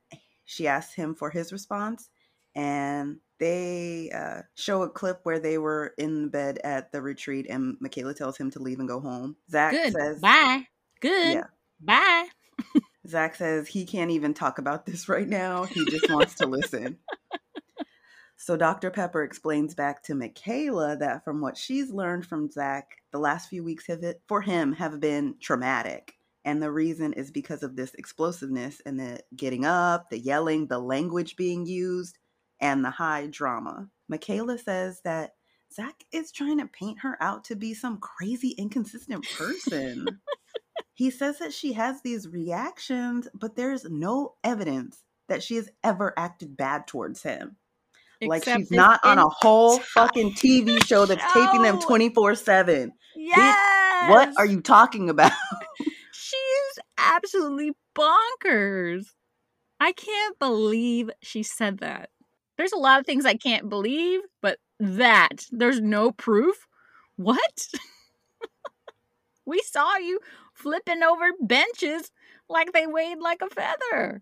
she 0.45 0.67
asks 0.67 0.93
him 0.93 1.15
for 1.15 1.29
his 1.29 1.51
response, 1.51 2.09
and 2.55 3.17
they 3.39 4.09
uh, 4.11 4.43
show 4.55 4.83
a 4.83 4.89
clip 4.89 5.19
where 5.23 5.39
they 5.39 5.57
were 5.57 5.93
in 5.97 6.29
bed 6.29 6.59
at 6.63 6.91
the 6.91 7.01
retreat, 7.01 7.47
and 7.49 7.77
Michaela 7.79 8.13
tells 8.13 8.37
him 8.37 8.51
to 8.51 8.59
leave 8.59 8.79
and 8.79 8.87
go 8.87 8.99
home. 8.99 9.35
Zach 9.49 9.71
Good. 9.71 9.93
says, 9.93 10.19
Bye. 10.21 10.67
Good. 11.01 11.33
Yeah. 11.33 11.47
Bye. 11.81 12.27
Zach 13.07 13.35
says 13.35 13.67
he 13.67 13.85
can't 13.85 14.11
even 14.11 14.33
talk 14.33 14.57
about 14.57 14.85
this 14.85 15.09
right 15.09 15.27
now. 15.27 15.63
He 15.63 15.85
just 15.85 16.09
wants 16.09 16.35
to 16.35 16.47
listen. 16.47 16.97
So 18.37 18.57
Dr. 18.57 18.91
Pepper 18.91 19.23
explains 19.23 19.73
back 19.73 20.03
to 20.03 20.13
Michaela 20.13 20.97
that 20.97 21.23
from 21.23 21.41
what 21.41 21.57
she's 21.57 21.89
learned 21.89 22.25
from 22.25 22.51
Zach, 22.51 22.97
the 23.11 23.17
last 23.17 23.49
few 23.49 23.63
weeks 23.63 23.87
have 23.87 24.03
it 24.03 24.21
for 24.27 24.41
him 24.41 24.73
have 24.73 24.99
been 24.99 25.35
traumatic. 25.39 26.14
And 26.45 26.61
the 26.61 26.71
reason 26.71 27.11
is 27.13 27.31
because 27.31 27.63
of 27.63 27.75
this 27.75 27.95
explosiveness 27.95 28.79
and 28.85 28.99
the 28.99 29.19
getting 29.35 29.65
up, 29.65 30.11
the 30.11 30.19
yelling, 30.19 30.67
the 30.67 30.77
language 30.77 31.35
being 31.35 31.65
used, 31.65 32.19
and 32.61 32.85
the 32.85 32.91
high 32.91 33.27
drama. 33.29 33.89
Michaela 34.07 34.59
says 34.59 35.01
that 35.03 35.31
Zach 35.73 35.95
is 36.11 36.31
trying 36.31 36.59
to 36.59 36.67
paint 36.67 36.99
her 36.99 37.17
out 37.19 37.45
to 37.45 37.55
be 37.55 37.73
some 37.73 37.97
crazy, 37.97 38.51
inconsistent 38.51 39.25
person. 39.35 40.05
he 40.93 41.09
says 41.09 41.39
that 41.39 41.51
she 41.51 41.73
has 41.73 42.01
these 42.01 42.27
reactions, 42.27 43.27
but 43.33 43.55
there's 43.55 43.83
no 43.85 44.35
evidence 44.43 45.03
that 45.27 45.41
she 45.41 45.55
has 45.55 45.69
ever 45.83 46.13
acted 46.15 46.55
bad 46.55 46.85
towards 46.85 47.23
him. 47.23 47.57
like 48.21 48.45
she's 48.45 48.69
not 48.69 48.99
on 49.03 49.17
a 49.17 49.27
whole 49.27 49.79
fucking 49.79 50.33
TV 50.33 50.85
show 50.85 51.07
that's 51.07 51.33
taping 51.33 51.63
them 51.63 51.81
24 51.81 52.35
7. 52.35 52.93
Yes. 53.15 54.09
What 54.09 54.33
are 54.37 54.45
you 54.45 54.61
talking 54.61 55.09
about? 55.09 55.31
Absolutely 57.05 57.71
bonkers. 57.95 59.07
I 59.79 59.91
can't 59.91 60.39
believe 60.39 61.09
she 61.21 61.43
said 61.43 61.79
that. 61.79 62.09
There's 62.57 62.71
a 62.71 62.77
lot 62.77 62.99
of 62.99 63.05
things 63.05 63.25
I 63.25 63.35
can't 63.35 63.69
believe, 63.69 64.21
but 64.41 64.57
that 64.79 65.45
there's 65.51 65.81
no 65.81 66.11
proof. 66.11 66.67
What? 67.17 67.67
we 69.45 69.61
saw 69.65 69.97
you 69.97 70.19
flipping 70.53 71.03
over 71.03 71.25
benches 71.41 72.11
like 72.49 72.71
they 72.71 72.87
weighed 72.87 73.19
like 73.19 73.41
a 73.41 73.49
feather. 73.49 74.21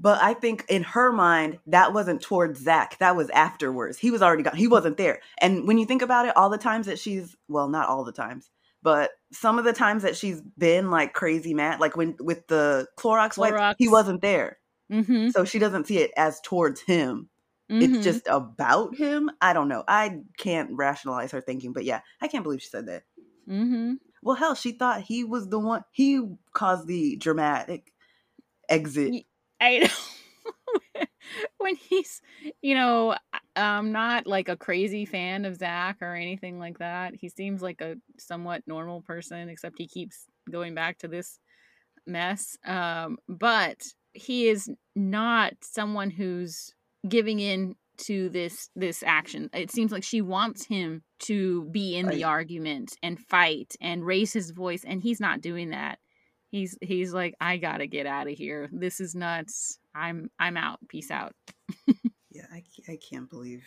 But 0.00 0.22
I 0.22 0.34
think 0.34 0.64
in 0.68 0.84
her 0.84 1.10
mind, 1.10 1.58
that 1.66 1.92
wasn't 1.92 2.22
towards 2.22 2.60
Zach. 2.60 2.98
That 2.98 3.16
was 3.16 3.30
afterwards. 3.30 3.98
He 3.98 4.12
was 4.12 4.22
already 4.22 4.44
gone. 4.44 4.56
He 4.56 4.68
wasn't 4.68 4.96
there. 4.96 5.20
And 5.38 5.66
when 5.66 5.78
you 5.78 5.86
think 5.86 6.02
about 6.02 6.26
it, 6.26 6.36
all 6.36 6.50
the 6.50 6.58
times 6.58 6.86
that 6.86 7.00
she's, 7.00 7.36
well, 7.48 7.68
not 7.68 7.88
all 7.88 8.04
the 8.04 8.12
times, 8.12 8.48
but 8.88 9.10
some 9.32 9.58
of 9.58 9.66
the 9.66 9.74
times 9.74 10.02
that 10.02 10.16
she's 10.16 10.40
been 10.56 10.90
like 10.90 11.12
crazy 11.12 11.52
mad, 11.52 11.78
like 11.78 11.94
when 11.94 12.16
with 12.20 12.46
the 12.46 12.86
Clorox, 12.96 13.36
wipes, 13.36 13.76
he 13.78 13.86
wasn't 13.86 14.22
there. 14.22 14.56
Mm-hmm. 14.90 15.28
So 15.28 15.44
she 15.44 15.58
doesn't 15.58 15.86
see 15.86 15.98
it 15.98 16.10
as 16.16 16.40
towards 16.40 16.80
him. 16.80 17.28
It's 17.68 18.02
just 18.02 18.26
about 18.28 18.96
him. 18.96 19.30
I 19.42 19.52
don't 19.52 19.68
know. 19.68 19.84
I 19.86 20.20
can't 20.38 20.70
rationalize 20.72 21.32
her 21.32 21.42
thinking, 21.42 21.74
but 21.74 21.84
yeah, 21.84 22.00
I 22.22 22.28
can't 22.28 22.42
believe 22.42 22.62
she 22.62 22.70
said 22.70 22.86
that. 22.86 23.02
Mm-hmm. 23.46 23.96
Well, 24.22 24.36
hell, 24.36 24.54
she 24.54 24.72
thought 24.72 25.02
he 25.02 25.22
was 25.22 25.50
the 25.50 25.58
one. 25.58 25.84
He 25.90 26.22
caused 26.54 26.86
the 26.86 27.16
dramatic 27.16 27.92
exit. 28.70 29.26
I 29.60 29.78
know. 29.80 29.88
when 31.58 31.76
he's, 31.76 32.20
you 32.62 32.74
know, 32.74 33.16
I'm 33.56 33.92
not 33.92 34.26
like 34.26 34.48
a 34.48 34.56
crazy 34.56 35.04
fan 35.04 35.44
of 35.44 35.56
Zach 35.56 35.98
or 36.00 36.14
anything 36.14 36.58
like 36.58 36.78
that. 36.78 37.14
He 37.14 37.28
seems 37.28 37.62
like 37.62 37.80
a 37.80 37.96
somewhat 38.18 38.62
normal 38.66 39.02
person, 39.02 39.48
except 39.48 39.78
he 39.78 39.88
keeps 39.88 40.26
going 40.50 40.74
back 40.74 40.98
to 40.98 41.08
this 41.08 41.38
mess. 42.06 42.56
Um, 42.64 43.18
but 43.28 43.82
he 44.12 44.48
is 44.48 44.70
not 44.96 45.54
someone 45.62 46.10
who's 46.10 46.70
giving 47.08 47.40
in 47.40 47.76
to 47.98 48.28
this 48.28 48.70
this 48.76 49.02
action. 49.02 49.50
It 49.52 49.70
seems 49.70 49.92
like 49.92 50.04
she 50.04 50.20
wants 50.22 50.64
him 50.66 51.02
to 51.20 51.64
be 51.70 51.96
in 51.96 52.10
the 52.10 52.22
Right. 52.22 52.24
argument 52.24 52.96
and 53.02 53.18
fight 53.18 53.74
and 53.80 54.06
raise 54.06 54.32
his 54.32 54.50
voice, 54.52 54.84
and 54.84 55.02
he's 55.02 55.20
not 55.20 55.40
doing 55.40 55.70
that 55.70 55.98
he's 56.50 56.76
he's 56.80 57.12
like 57.12 57.34
i 57.40 57.56
gotta 57.56 57.86
get 57.86 58.06
out 58.06 58.28
of 58.28 58.34
here 58.34 58.68
this 58.72 59.00
is 59.00 59.14
nuts 59.14 59.78
i'm 59.94 60.30
i'm 60.38 60.56
out 60.56 60.78
peace 60.88 61.10
out 61.10 61.32
Yeah, 62.30 62.44
I, 62.52 62.62
I 62.88 62.96
can't 62.96 63.28
believe 63.28 63.64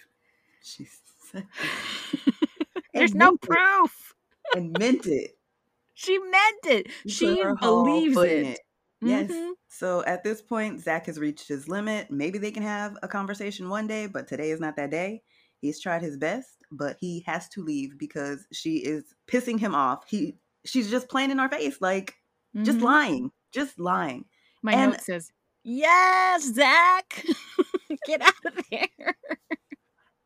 she 0.62 0.88
said 1.32 1.48
there's 2.94 3.14
no 3.14 3.32
meant 3.32 3.40
it. 3.44 3.50
proof 3.50 4.14
and 4.56 4.78
meant 4.78 5.06
it. 5.08 5.32
she 5.94 6.18
meant 6.20 6.66
it 6.66 6.88
She 7.08 7.36
she 7.36 7.44
believes 7.60 8.18
in 8.24 8.46
it, 8.46 8.60
Yes. 9.02 9.32
Mhm. 9.32 9.52
So 9.68 10.04
at 10.06 10.24
this 10.24 10.42
point, 10.42 10.82
Zach 10.82 11.06
has 11.08 11.18
reached 11.18 11.48
his 11.48 11.68
limit. 11.68 12.12
Maybe 12.12 12.38
they 12.38 12.52
can 12.52 12.64
have 12.64 12.98
a 13.02 13.08
conversation 13.08 13.70
one 13.70 13.88
day, 13.88 14.06
but 14.06 14.28
today 14.28 14.52
is 14.52 14.60
not 14.60 14.76
that 14.76 14.92
day. 14.92 15.24
He's 15.60 15.80
tried 15.80 16.02
his 16.02 16.18
best, 16.18 16.50
but 16.72 16.98
he 17.00 17.24
has 17.26 17.48
to 17.50 17.64
leave 17.64 17.98
because 17.98 18.46
she 18.52 18.78
is 18.78 19.16
pissing 19.28 19.60
him 19.60 19.74
off. 19.74 20.04
He 20.08 20.38
she's 20.66 20.90
just 20.90 21.10
playing 21.10 21.32
in 21.32 21.40
our 21.40 21.50
face, 21.50 21.82
like 21.82 22.16
just 22.64 22.80
Mhm. 22.80 22.84
lying, 22.84 23.32
just 23.52 23.80
lying. 23.80 24.26
my 24.62 24.74
and- 24.74 24.92
note 24.92 25.02
says 25.02 25.32
yes 25.64 26.54
zach 26.54 27.24
get 28.06 28.22
out 28.22 28.34
of 28.46 28.54
there 28.72 28.88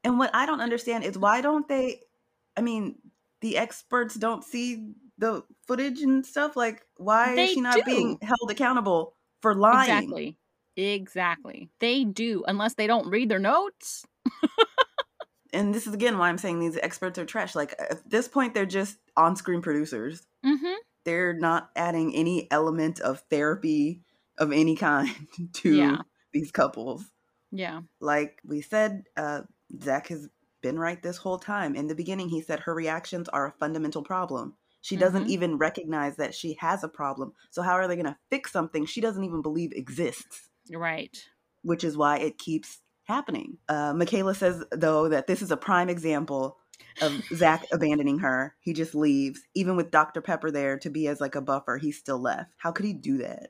And 0.04 0.20
what 0.20 0.30
I 0.36 0.46
don't 0.46 0.62
understand 0.62 1.04
is 1.04 1.18
why 1.18 1.42
don't 1.42 1.68
they? 1.68 2.02
I 2.56 2.62
mean, 2.62 2.96
the 3.42 3.58
experts 3.58 4.14
don't 4.14 4.44
see 4.44 4.92
the 5.18 5.44
footage 5.68 6.00
and 6.02 6.24
stuff. 6.24 6.56
Like, 6.56 6.86
why 6.98 7.34
They 7.36 7.46
is 7.46 7.50
she 7.54 7.62
not 7.62 7.76
do. 7.78 7.82
being 7.84 8.20
held 8.22 8.52
accountable 8.52 9.16
for 9.42 9.56
lying? 9.56 9.90
Exactly. 9.90 10.38
Exactly. 10.78 11.72
They 11.80 12.04
do, 12.04 12.44
unless 12.48 12.76
they 12.76 12.86
don't 12.86 13.10
read 13.10 13.30
their 13.30 13.40
notes. 13.40 14.06
And 15.54 15.74
this 15.74 15.88
is 15.88 15.94
again 15.94 16.18
why 16.18 16.28
I'm 16.30 16.38
saying 16.38 16.60
these 16.60 16.78
experts 16.78 17.18
are 17.18 17.26
trash. 17.26 17.56
Like 17.56 17.74
at 17.80 18.08
this 18.10 18.28
point, 18.28 18.54
they're 18.54 18.66
just 18.66 18.98
on-screen 19.16 19.62
producers. 19.62 20.22
Mm-hmm. 20.46 20.74
They're 21.06 21.34
not 21.34 21.70
adding 21.76 22.14
any 22.16 22.50
element 22.52 23.00
of 23.00 23.22
therapy 23.30 24.02
of 24.38 24.52
any 24.52 24.76
kind 24.76 25.10
to 25.54 25.76
Yeah. 25.76 25.98
these 26.34 26.52
couples. 26.52 27.06
Yeah. 27.52 27.82
like 28.02 28.40
we 28.44 28.60
said, 28.62 29.04
uh, 29.16 29.42
Zach 29.82 30.08
has 30.08 30.28
been 30.62 30.78
right 30.78 31.02
this 31.02 31.16
whole 31.18 31.38
time. 31.40 31.76
In 31.76 31.88
the 31.88 31.96
beginning, 31.96 32.28
he 32.28 32.42
said 32.42 32.60
her 32.62 32.74
reactions 32.74 33.30
are 33.30 33.48
a 33.48 33.52
fundamental 33.54 34.04
problem. 34.04 34.56
She 34.82 34.98
doesn't 34.98 35.26
Mhm. 35.26 35.30
even 35.30 35.58
recognize 35.58 36.18
that 36.18 36.36
she 36.36 36.58
has 36.60 36.84
a 36.84 36.90
problem. 36.90 37.34
So, 37.52 37.62
how 37.62 37.74
are 37.74 37.88
they 37.88 37.96
going 37.96 38.06
to 38.08 38.18
fix 38.30 38.52
something 38.52 38.86
she 38.86 39.00
doesn't 39.00 39.24
even 39.24 39.42
believe 39.42 39.72
exists? 39.74 40.50
Right. 40.70 41.18
Which 41.62 41.84
is 41.84 41.96
why 41.96 42.18
it 42.18 42.38
keeps 42.38 42.82
happening. 43.06 43.58
Uh, 43.70 43.94
Michaela 43.94 44.36
says, 44.36 44.64
though, 44.72 45.08
that 45.10 45.28
this 45.28 45.42
is 45.42 45.52
a 45.52 45.58
prime 45.58 45.88
example 45.90 46.58
of 47.02 47.24
Zach 47.34 47.66
abandoning 47.72 48.20
her. 48.20 48.56
He 48.60 48.74
just 48.74 48.96
leaves. 48.96 49.42
Even 49.54 49.76
with 49.76 49.92
Dr. 49.92 50.22
Pepper 50.22 50.52
there 50.52 50.78
to 50.80 50.90
be 50.90 51.08
as 51.08 51.22
like 51.22 51.36
a 51.36 51.42
buffer, 51.42 51.78
he 51.78 51.92
still 51.92 52.20
left. 52.20 52.52
How 52.58 52.72
could 52.72 52.86
he 52.86 52.94
do 52.94 53.18
that? 53.20 53.50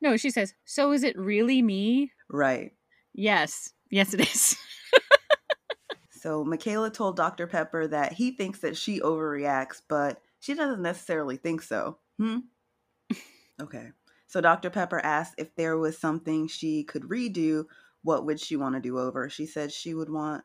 No, 0.00 0.16
she 0.16 0.30
says, 0.30 0.54
So 0.64 0.92
is 0.92 1.02
it 1.02 1.18
really 1.18 1.62
me? 1.62 2.12
Right. 2.28 2.72
Yes. 3.12 3.72
Yes, 3.90 4.14
it 4.14 4.20
is. 4.20 4.56
So 6.20 6.44
Michaela 6.44 6.90
told 6.90 7.16
Dr. 7.16 7.46
Pepper 7.46 7.86
that 7.86 8.12
he 8.12 8.32
thinks 8.32 8.58
that 8.58 8.76
she 8.76 9.00
overreacts, 9.00 9.80
but 9.88 10.20
she 10.38 10.52
doesn't 10.52 10.82
necessarily 10.82 11.38
think 11.38 11.62
so. 11.62 11.96
Hmm? 12.18 12.40
okay. 13.60 13.92
So 14.26 14.42
Dr. 14.42 14.68
Pepper 14.68 15.00
asked 15.00 15.36
if 15.38 15.54
there 15.54 15.78
was 15.78 15.96
something 15.96 16.46
she 16.46 16.84
could 16.84 17.04
redo, 17.04 17.64
what 18.02 18.26
would 18.26 18.38
she 18.38 18.56
want 18.56 18.74
to 18.74 18.82
do 18.82 18.98
over? 18.98 19.30
She 19.30 19.46
said 19.46 19.72
she 19.72 19.94
would 19.94 20.10
want 20.10 20.44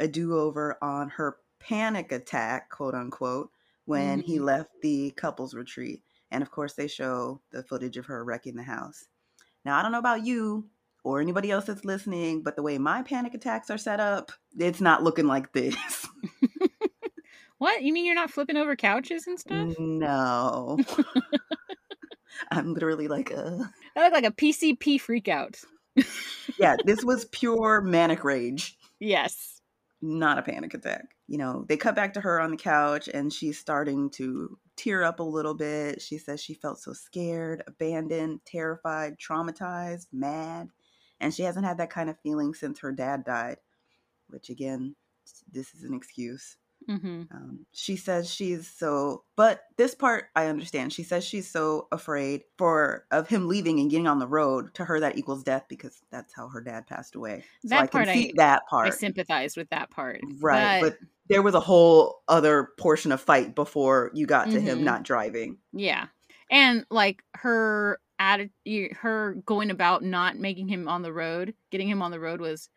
a 0.00 0.08
do 0.08 0.36
over 0.36 0.76
on 0.82 1.08
her 1.10 1.36
panic 1.60 2.10
attack, 2.10 2.70
quote 2.70 2.94
unquote, 2.94 3.50
when 3.84 4.20
he 4.20 4.38
Mhm. 4.38 4.44
left 4.44 4.70
the 4.82 5.12
couples 5.12 5.54
retreat. 5.54 6.02
And 6.32 6.42
of 6.42 6.50
course, 6.50 6.74
they 6.74 6.88
show 6.88 7.40
the 7.50 7.62
footage 7.62 7.96
of 7.96 8.06
her 8.06 8.24
wrecking 8.24 8.56
the 8.56 8.62
house. 8.64 9.06
Now, 9.64 9.78
I 9.78 9.82
don't 9.82 9.92
know 9.92 9.98
about 9.98 10.24
you 10.24 10.68
or 11.04 11.20
anybody 11.20 11.50
else 11.50 11.66
that's 11.66 11.84
listening, 11.84 12.42
but 12.42 12.56
the 12.56 12.62
way 12.62 12.78
my 12.78 13.02
panic 13.02 13.34
attacks 13.34 13.70
are 13.70 13.78
set 13.78 14.00
up, 14.00 14.32
it's 14.58 14.80
not 14.80 15.02
looking 15.02 15.26
like 15.26 15.52
this. 15.52 15.76
what? 17.58 17.82
You 17.82 17.92
mean 17.92 18.06
you're 18.06 18.14
not 18.14 18.30
flipping 18.30 18.56
over 18.56 18.76
couches 18.76 19.26
and 19.26 19.38
stuff? 19.38 19.74
no. 19.78 20.78
I'm 22.50 22.72
literally 22.74 23.08
like, 23.08 23.32
uh, 23.32 23.58
That 23.94 24.02
looked 24.12 24.14
like 24.14 24.24
a 24.24 24.30
PCP 24.30 24.98
freakout. 25.00 25.62
yeah, 26.58 26.76
this 26.84 27.04
was 27.04 27.24
pure 27.26 27.80
manic 27.80 28.24
rage. 28.24 28.76
Yes. 29.02 29.59
Not 30.02 30.38
a 30.38 30.42
panic 30.42 30.74
attack. 30.74 31.06
You 31.26 31.38
know, 31.38 31.64
they 31.68 31.76
cut 31.76 31.94
back 31.94 32.14
to 32.14 32.20
her 32.20 32.40
on 32.40 32.50
the 32.50 32.56
couch 32.56 33.08
and 33.12 33.32
she's 33.32 33.58
starting 33.58 34.10
to 34.10 34.58
tear 34.76 35.02
up 35.04 35.20
a 35.20 35.24
little 35.24 35.54
bit. 35.54 36.00
She 36.00 36.18
says 36.18 36.40
she 36.40 36.54
felt 36.54 36.80
so 36.80 36.92
scared, 36.92 37.62
abandoned, 37.66 38.40
terrified, 38.46 39.18
traumatized, 39.18 40.06
mad. 40.12 40.68
And 41.20 41.34
she 41.34 41.42
hasn't 41.42 41.66
had 41.66 41.78
that 41.78 41.90
kind 41.90 42.08
of 42.08 42.18
feeling 42.22 42.54
since 42.54 42.80
her 42.80 42.92
dad 42.92 43.24
died, 43.24 43.58
which 44.28 44.48
again, 44.48 44.96
this 45.52 45.74
is 45.74 45.84
an 45.84 45.94
excuse. 45.94 46.56
Mm-hmm. 46.88 47.22
Um, 47.30 47.66
she 47.72 47.96
says 47.96 48.28
she's 48.32 48.68
so, 48.68 49.24
but 49.36 49.62
this 49.76 49.94
part 49.94 50.26
I 50.34 50.46
understand. 50.46 50.92
She 50.92 51.02
says 51.02 51.24
she's 51.24 51.48
so 51.48 51.86
afraid 51.92 52.42
for 52.58 53.04
of 53.10 53.28
him 53.28 53.48
leaving 53.48 53.78
and 53.80 53.90
getting 53.90 54.06
on 54.08 54.18
the 54.18 54.26
road. 54.26 54.74
To 54.74 54.84
her, 54.84 54.98
that 55.00 55.16
equals 55.18 55.42
death 55.44 55.66
because 55.68 56.00
that's 56.10 56.34
how 56.34 56.48
her 56.48 56.60
dad 56.60 56.86
passed 56.86 57.14
away. 57.14 57.44
So 57.62 57.68
That 57.68 57.82
I 57.82 57.86
can 57.86 57.88
part 57.90 58.08
I- 58.08 58.14
see 58.14 58.32
that 58.36 58.62
part. 58.68 58.86
I 58.88 58.90
sympathize 58.90 59.56
with 59.56 59.68
that 59.70 59.90
part. 59.90 60.20
Right, 60.40 60.80
But, 60.80 60.98
but, 60.98 61.08
there 61.28 61.42
was 61.42 61.54
a 61.54 61.60
whole 61.60 62.22
other 62.26 62.70
portion 62.78 63.12
of 63.12 63.20
fight 63.20 63.54
before 63.54 64.10
you 64.14 64.26
got 64.26 64.50
to 64.50 64.58
Mhm. 64.58 64.62
him 64.62 64.84
not 64.84 65.04
driving. 65.04 65.58
yeah. 65.72 66.06
And 66.50 66.84
like 66.90 67.22
her 67.34 68.00
attitude, 68.18 68.92
her 68.96 69.34
going 69.46 69.70
about 69.70 70.02
not 70.02 70.36
making 70.36 70.66
him 70.68 70.88
on 70.88 71.02
the 71.02 71.12
road, 71.12 71.54
getting 71.70 71.88
him 71.88 72.02
on 72.02 72.10
the 72.10 72.18
road 72.18 72.40
was, 72.40 72.68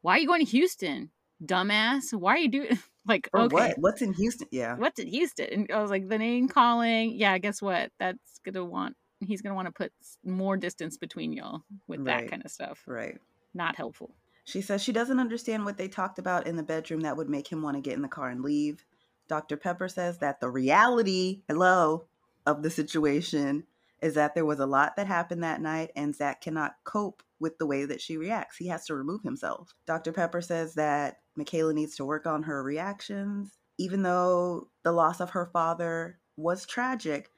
why 0.00 0.16
are 0.16 0.18
you 0.18 0.26
going 0.26 0.44
to 0.44 0.50
Houston, 0.50 1.10
dumbass? 1.44 2.12
Why 2.12 2.34
are 2.34 2.38
you 2.38 2.48
doing 2.48 2.78
like 3.10 3.28
Or 3.32 3.42
okay? 3.42 3.54
what? 3.54 3.74
What's 3.78 4.02
in 4.02 4.12
Houston? 4.14 4.48
Yeah, 4.50 4.76
what's 4.76 4.98
in 5.00 5.08
Houston? 5.08 5.48
And 5.52 5.70
I 5.72 5.80
was 5.82 5.90
like, 5.90 6.08
the 6.08 6.18
name 6.18 6.48
calling. 6.48 7.12
Yeah, 7.12 7.36
guess 7.38 7.60
what? 7.60 7.90
That's 7.98 8.40
gonna 8.44 8.64
want. 8.64 8.96
He's 9.20 9.42
gonna 9.42 9.54
want 9.54 9.66
to 9.66 9.72
put 9.72 9.92
more 10.24 10.56
distance 10.56 10.96
between 10.96 11.32
y'all 11.32 11.62
with 11.86 12.04
that 12.06 12.28
kind 12.30 12.42
of 12.44 12.50
stuff. 12.50 12.82
right. 12.86 13.18
Not 13.52 13.76
helpful. 13.76 14.14
She 14.44 14.62
says 14.62 14.82
she 14.82 14.92
doesn't 14.92 15.20
understand 15.20 15.64
what 15.64 15.76
they 15.76 15.88
talked 15.88 16.18
about 16.18 16.46
in 16.46 16.56
the 16.56 16.62
bedroom 16.62 17.00
that 17.00 17.16
would 17.16 17.28
make 17.28 17.48
him 17.48 17.62
want 17.62 17.76
to 17.76 17.80
get 17.80 17.94
in 17.94 18.02
the 18.02 18.08
car 18.08 18.30
and 18.30 18.42
leave. 18.42 18.84
Dr. 19.28 19.56
Pepper 19.56 19.88
says 19.88 20.18
that 20.18 20.40
the 20.40 20.50
reality, 20.50 21.42
hello, 21.46 22.06
of 22.46 22.62
the 22.62 22.70
situation 22.70 23.64
is 24.02 24.14
that 24.14 24.34
there 24.34 24.46
was 24.46 24.58
a 24.58 24.66
lot 24.66 24.96
that 24.96 25.06
happened 25.06 25.44
that 25.44 25.60
night 25.60 25.90
and 25.94 26.16
Zach 26.16 26.40
cannot 26.40 26.74
cope 26.84 27.22
with 27.38 27.58
the 27.58 27.66
way 27.66 27.84
that 27.84 28.00
she 28.00 28.16
reacts. 28.16 28.56
He 28.56 28.68
has 28.68 28.86
to 28.86 28.94
remove 28.94 29.22
himself. 29.22 29.74
Dr. 29.86 30.12
Pepper 30.12 30.40
says 30.40 30.74
that 30.74 31.19
Michaela 31.36 31.72
needs 31.74 31.96
to 31.96 32.04
work 32.04 32.26
on 32.26 32.42
her 32.44 32.62
reactions, 32.62 33.58
even 33.78 34.02
though 34.02 34.68
the 34.82 34.92
loss 34.92 35.20
of 35.20 35.30
her 35.30 35.46
father 35.52 36.18
was 36.36 36.66
tragic 36.66 37.30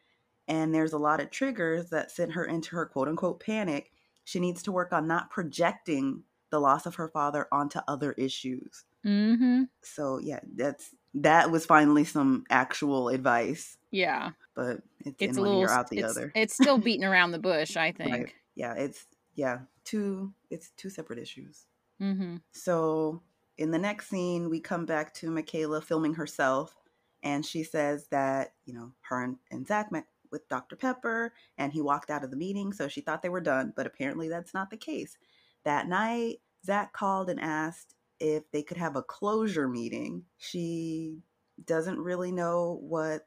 and 0.48 0.74
there's 0.74 0.92
a 0.92 0.98
lot 0.98 1.20
of 1.20 1.30
triggers 1.30 1.90
that 1.90 2.10
sent 2.10 2.32
her 2.32 2.44
into 2.44 2.76
her 2.76 2.86
quote 2.86 3.08
unquote 3.08 3.40
panic. 3.40 3.90
She 4.24 4.40
needs 4.40 4.62
to 4.64 4.72
work 4.72 4.92
on 4.92 5.06
not 5.06 5.30
projecting 5.30 6.22
the 6.50 6.60
loss 6.60 6.86
of 6.86 6.96
her 6.96 7.08
father 7.08 7.46
onto 7.50 7.80
other 7.88 8.12
issues. 8.12 8.84
Mm-hmm. 9.04 9.64
So 9.82 10.18
yeah, 10.18 10.40
that's 10.54 10.94
that 11.14 11.50
was 11.50 11.66
finally 11.66 12.04
some 12.04 12.44
actual 12.50 13.08
advice, 13.08 13.76
Yeah, 13.90 14.30
but 14.54 14.78
it's, 15.00 15.16
it's 15.18 15.36
in 15.36 15.38
a 15.38 15.40
little. 15.42 15.68
out 15.68 15.90
the 15.90 15.98
it's, 15.98 16.10
other. 16.10 16.32
it's 16.34 16.54
still 16.54 16.78
beating 16.78 17.04
around 17.04 17.32
the 17.32 17.38
bush. 17.38 17.76
I 17.76 17.92
think. 17.92 18.10
Right. 18.12 18.32
Yeah, 18.54 18.74
it's 18.74 19.06
yeah, 19.34 19.60
two 19.84 20.32
it's 20.50 20.70
two 20.76 20.90
separate 20.90 21.18
issues. 21.18 21.66
Mm-hmm. 22.00 22.36
So 22.52 23.22
in 23.58 23.70
the 23.70 23.78
next 23.78 24.08
scene, 24.08 24.48
we 24.48 24.60
come 24.60 24.86
back 24.86 25.12
to 25.14 25.30
Michaela 25.30 25.80
filming 25.80 26.14
herself, 26.14 26.74
and 27.22 27.44
she 27.44 27.62
says 27.62 28.06
that 28.10 28.54
you 28.64 28.74
know 28.74 28.92
her 29.02 29.22
and, 29.22 29.36
and 29.50 29.66
Zach 29.66 29.92
met 29.92 30.06
with 30.30 30.48
Dr. 30.48 30.76
Pepper, 30.76 31.32
and 31.58 31.72
he 31.72 31.82
walked 31.82 32.10
out 32.10 32.24
of 32.24 32.30
the 32.30 32.36
meeting, 32.36 32.72
so 32.72 32.88
she 32.88 33.02
thought 33.02 33.22
they 33.22 33.28
were 33.28 33.40
done, 33.40 33.72
but 33.76 33.86
apparently 33.86 34.28
that's 34.28 34.54
not 34.54 34.70
the 34.70 34.76
case. 34.76 35.16
That 35.64 35.88
night, 35.88 36.38
Zach 36.64 36.92
called 36.92 37.28
and 37.28 37.38
asked 37.38 37.94
if 38.18 38.50
they 38.50 38.62
could 38.62 38.78
have 38.78 38.96
a 38.96 39.02
closure 39.02 39.68
meeting. 39.68 40.24
She 40.38 41.18
doesn't 41.66 41.98
really 41.98 42.32
know 42.32 42.78
what 42.82 43.26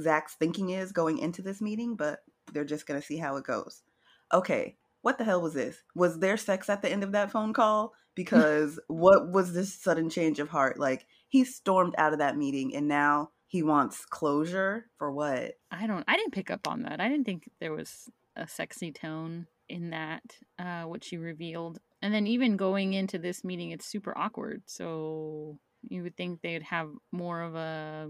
Zach's 0.00 0.36
thinking 0.36 0.70
is 0.70 0.92
going 0.92 1.18
into 1.18 1.42
this 1.42 1.60
meeting, 1.60 1.96
but 1.96 2.20
they're 2.52 2.64
just 2.64 2.86
gonna 2.86 3.02
see 3.02 3.16
how 3.16 3.36
it 3.36 3.44
goes. 3.44 3.82
Okay, 4.32 4.76
what 5.02 5.18
the 5.18 5.24
hell 5.24 5.42
was 5.42 5.54
this? 5.54 5.82
Was 5.94 6.18
there 6.18 6.36
sex 6.36 6.68
at 6.70 6.82
the 6.82 6.90
end 6.90 7.04
of 7.04 7.12
that 7.12 7.30
phone 7.30 7.52
call? 7.52 7.92
Because 8.24 8.78
what 8.86 9.32
was 9.32 9.52
this 9.52 9.74
sudden 9.74 10.08
change 10.08 10.38
of 10.38 10.48
heart? 10.48 10.78
Like 10.78 11.06
he 11.28 11.44
stormed 11.44 11.94
out 11.98 12.12
of 12.12 12.20
that 12.20 12.36
meeting 12.36 12.74
and 12.74 12.86
now 12.86 13.30
he 13.48 13.62
wants 13.62 14.04
closure 14.04 14.86
for 14.98 15.10
what? 15.12 15.54
I 15.70 15.86
don't. 15.86 16.04
I 16.08 16.16
didn't 16.16 16.32
pick 16.32 16.50
up 16.50 16.66
on 16.68 16.82
that. 16.82 17.00
I 17.00 17.08
didn't 17.08 17.24
think 17.24 17.50
there 17.60 17.72
was 17.72 18.08
a 18.36 18.46
sexy 18.48 18.92
tone 18.92 19.46
in 19.68 19.90
that. 19.90 20.22
Uh, 20.58 20.82
what 20.82 21.04
she 21.04 21.16
revealed, 21.16 21.78
and 22.02 22.12
then 22.12 22.26
even 22.26 22.56
going 22.56 22.94
into 22.94 23.18
this 23.18 23.44
meeting, 23.44 23.70
it's 23.70 23.86
super 23.86 24.16
awkward. 24.16 24.62
So 24.66 25.58
you 25.88 26.02
would 26.02 26.16
think 26.16 26.40
they'd 26.40 26.62
have 26.64 26.88
more 27.12 27.42
of 27.42 27.54
a, 27.54 28.08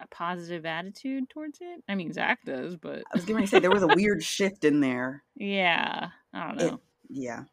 a 0.00 0.06
positive 0.10 0.64
attitude 0.66 1.28
towards 1.28 1.58
it. 1.60 1.82
I 1.88 1.94
mean, 1.94 2.12
Zach 2.12 2.44
does, 2.44 2.76
but 2.76 2.98
I 3.12 3.14
was 3.16 3.24
going 3.24 3.42
to 3.42 3.46
say 3.48 3.58
there 3.58 3.70
was 3.70 3.82
a 3.82 3.88
weird 3.88 4.22
shift 4.22 4.64
in 4.64 4.80
there. 4.80 5.22
yeah, 5.36 6.08
I 6.32 6.46
don't 6.48 6.60
It- 6.60 6.70
know. 6.72 6.80
Yeah. 7.08 7.44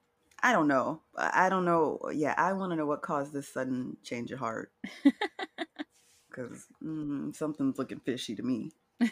I 0.46 0.52
don't 0.54 0.68
know. 0.68 1.02
I 1.18 1.50
don't 1.50 1.66
know. 1.66 2.00
Yeah, 2.14 2.36
I 2.38 2.54
want 2.54 2.72
to 2.72 2.76
know 2.76 2.86
what 2.86 3.02
caused 3.02 3.34
this 3.34 3.52
sudden 3.52 3.98
change 4.04 4.32
of 4.32 4.40
heart. 4.40 4.72
Because 6.30 6.68
mm, 6.84 7.36
something's 7.36 7.80
looking 7.80 8.02
fishy 8.02 8.36
to 8.36 8.44
me. 8.44 8.74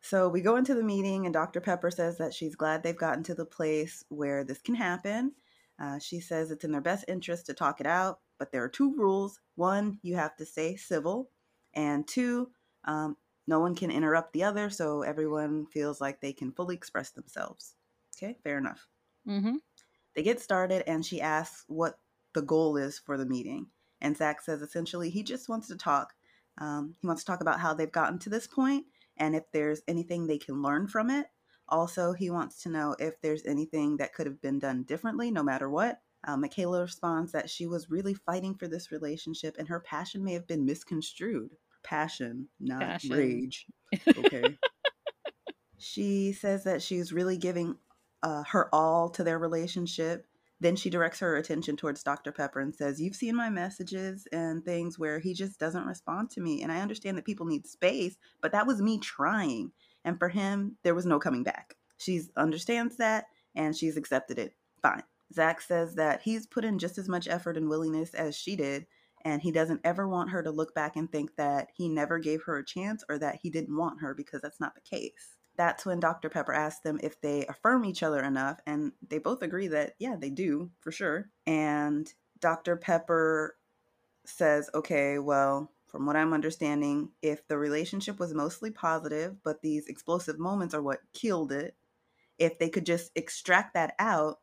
So 0.00 0.28
we 0.28 0.42
go 0.42 0.56
into 0.56 0.74
the 0.74 0.82
meeting, 0.84 1.24
and 1.24 1.32
Dr. 1.32 1.60
Pepper 1.60 1.90
says 1.90 2.18
that 2.18 2.34
she's 2.34 2.56
glad 2.56 2.82
they've 2.82 2.96
gotten 2.96 3.24
to 3.24 3.34
the 3.34 3.46
place 3.46 4.04
where 4.10 4.44
this 4.44 4.60
can 4.60 4.74
happen. 4.74 5.32
Uh, 5.80 5.98
she 5.98 6.20
says 6.20 6.50
it's 6.50 6.64
in 6.64 6.72
their 6.72 6.82
best 6.82 7.06
interest 7.08 7.46
to 7.46 7.54
talk 7.54 7.80
it 7.80 7.86
out, 7.86 8.20
but 8.38 8.52
there 8.52 8.62
are 8.62 8.68
two 8.68 8.94
rules. 8.96 9.40
One, 9.56 9.98
you 10.02 10.14
have 10.16 10.36
to 10.36 10.46
stay 10.46 10.76
civil, 10.76 11.30
and 11.74 12.06
two, 12.06 12.50
um, 12.84 13.16
no 13.46 13.60
one 13.60 13.74
can 13.74 13.90
interrupt 13.90 14.34
the 14.34 14.44
other, 14.44 14.70
so 14.70 15.02
everyone 15.02 15.66
feels 15.66 16.00
like 16.00 16.20
they 16.20 16.34
can 16.34 16.52
fully 16.52 16.76
express 16.76 17.10
themselves. 17.10 17.74
Okay, 18.16 18.36
fair 18.44 18.58
enough. 18.58 18.86
mm-hmm. 19.28 19.56
They 20.14 20.22
get 20.22 20.40
started, 20.40 20.88
and 20.88 21.04
she 21.04 21.20
asks 21.20 21.64
what 21.68 21.98
the 22.34 22.42
goal 22.42 22.76
is 22.76 22.98
for 22.98 23.16
the 23.16 23.26
meeting. 23.26 23.66
And 24.00 24.16
Zach 24.16 24.42
says 24.42 24.60
essentially 24.60 25.08
he 25.08 25.22
just 25.22 25.48
wants 25.48 25.68
to 25.68 25.76
talk. 25.76 26.12
Um, 26.58 26.94
he 27.00 27.06
wants 27.06 27.22
to 27.24 27.26
talk 27.30 27.40
about 27.40 27.60
how 27.60 27.74
they've 27.74 27.90
gotten 27.90 28.18
to 28.20 28.30
this 28.30 28.46
point 28.46 28.86
and 29.16 29.34
if 29.34 29.44
there's 29.52 29.82
anything 29.88 30.26
they 30.26 30.38
can 30.38 30.62
learn 30.62 30.86
from 30.86 31.10
it. 31.10 31.26
Also, 31.68 32.12
he 32.12 32.30
wants 32.30 32.62
to 32.62 32.68
know 32.68 32.94
if 32.98 33.20
there's 33.22 33.46
anything 33.46 33.96
that 33.96 34.12
could 34.12 34.26
have 34.26 34.40
been 34.42 34.58
done 34.58 34.82
differently, 34.82 35.30
no 35.30 35.42
matter 35.42 35.70
what. 35.70 36.00
Uh, 36.26 36.36
Michaela 36.36 36.82
responds 36.82 37.32
that 37.32 37.48
she 37.50 37.66
was 37.66 37.90
really 37.90 38.14
fighting 38.14 38.54
for 38.54 38.68
this 38.68 38.92
relationship 38.92 39.56
and 39.58 39.68
her 39.68 39.80
passion 39.80 40.22
may 40.22 40.32
have 40.34 40.46
been 40.46 40.64
misconstrued. 40.64 41.56
Passion, 41.82 42.48
not 42.60 42.80
Passion. 42.80 43.16
rage. 43.16 43.66
Okay. 44.18 44.58
she 45.78 46.32
says 46.32 46.64
that 46.64 46.82
she's 46.82 47.12
really 47.12 47.36
giving 47.36 47.76
uh, 48.24 48.42
her 48.44 48.74
all 48.74 49.10
to 49.10 49.22
their 49.22 49.38
relationship. 49.38 50.26
Then 50.58 50.76
she 50.76 50.88
directs 50.88 51.20
her 51.20 51.36
attention 51.36 51.76
towards 51.76 52.02
Dr. 52.02 52.32
Pepper 52.32 52.60
and 52.60 52.74
says, 52.74 53.00
You've 53.00 53.14
seen 53.14 53.36
my 53.36 53.50
messages 53.50 54.26
and 54.32 54.64
things 54.64 54.98
where 54.98 55.18
he 55.18 55.34
just 55.34 55.60
doesn't 55.60 55.86
respond 55.86 56.30
to 56.30 56.40
me. 56.40 56.62
And 56.62 56.72
I 56.72 56.80
understand 56.80 57.18
that 57.18 57.26
people 57.26 57.44
need 57.44 57.66
space, 57.66 58.16
but 58.40 58.50
that 58.52 58.66
was 58.66 58.80
me 58.80 58.98
trying. 58.98 59.72
And 60.04 60.18
for 60.18 60.30
him, 60.30 60.76
there 60.82 60.94
was 60.94 61.04
no 61.04 61.18
coming 61.18 61.42
back. 61.42 61.76
She 61.98 62.22
understands 62.36 62.96
that 62.96 63.26
and 63.54 63.76
she's 63.76 63.98
accepted 63.98 64.38
it. 64.38 64.54
Fine. 64.82 65.02
Zach 65.32 65.60
says 65.60 65.94
that 65.96 66.22
he's 66.22 66.46
put 66.46 66.64
in 66.64 66.78
just 66.78 66.96
as 66.96 67.08
much 67.08 67.28
effort 67.28 67.56
and 67.56 67.68
willingness 67.68 68.14
as 68.14 68.36
she 68.36 68.56
did, 68.56 68.86
and 69.24 69.42
he 69.42 69.52
doesn't 69.52 69.80
ever 69.84 70.08
want 70.08 70.30
her 70.30 70.42
to 70.42 70.50
look 70.50 70.74
back 70.74 70.96
and 70.96 71.10
think 71.10 71.34
that 71.36 71.68
he 71.74 71.88
never 71.88 72.18
gave 72.18 72.42
her 72.44 72.58
a 72.58 72.64
chance 72.64 73.04
or 73.08 73.18
that 73.18 73.38
he 73.42 73.50
didn't 73.50 73.76
want 73.76 74.00
her 74.00 74.14
because 74.14 74.40
that's 74.40 74.60
not 74.60 74.74
the 74.74 74.80
case. 74.80 75.36
That's 75.56 75.86
when 75.86 76.00
Dr. 76.00 76.28
Pepper 76.28 76.52
asks 76.52 76.80
them 76.80 76.98
if 77.02 77.20
they 77.20 77.46
affirm 77.46 77.84
each 77.84 78.02
other 78.02 78.22
enough, 78.22 78.58
and 78.66 78.92
they 79.08 79.18
both 79.18 79.42
agree 79.42 79.68
that, 79.68 79.94
yeah, 79.98 80.16
they 80.18 80.30
do, 80.30 80.70
for 80.80 80.90
sure. 80.90 81.30
And 81.46 82.12
Dr. 82.40 82.76
Pepper 82.76 83.56
says, 84.24 84.68
okay, 84.74 85.18
well, 85.18 85.70
from 85.86 86.06
what 86.06 86.16
I'm 86.16 86.32
understanding, 86.32 87.10
if 87.22 87.46
the 87.46 87.56
relationship 87.56 88.18
was 88.18 88.34
mostly 88.34 88.70
positive, 88.70 89.36
but 89.44 89.62
these 89.62 89.86
explosive 89.86 90.38
moments 90.38 90.74
are 90.74 90.82
what 90.82 91.00
killed 91.12 91.52
it, 91.52 91.76
if 92.38 92.58
they 92.58 92.68
could 92.68 92.84
just 92.84 93.12
extract 93.14 93.74
that 93.74 93.94
out, 94.00 94.40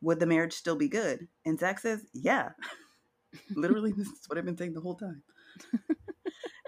would 0.00 0.18
the 0.18 0.26
marriage 0.26 0.54
still 0.54 0.76
be 0.76 0.88
good? 0.88 1.28
And 1.44 1.58
Zach 1.58 1.78
says, 1.78 2.04
yeah. 2.12 2.50
Literally, 3.54 3.92
this 3.92 4.08
is 4.08 4.20
what 4.26 4.38
I've 4.38 4.44
been 4.44 4.56
saying 4.56 4.72
the 4.74 4.80
whole 4.80 4.96
time. 4.96 5.22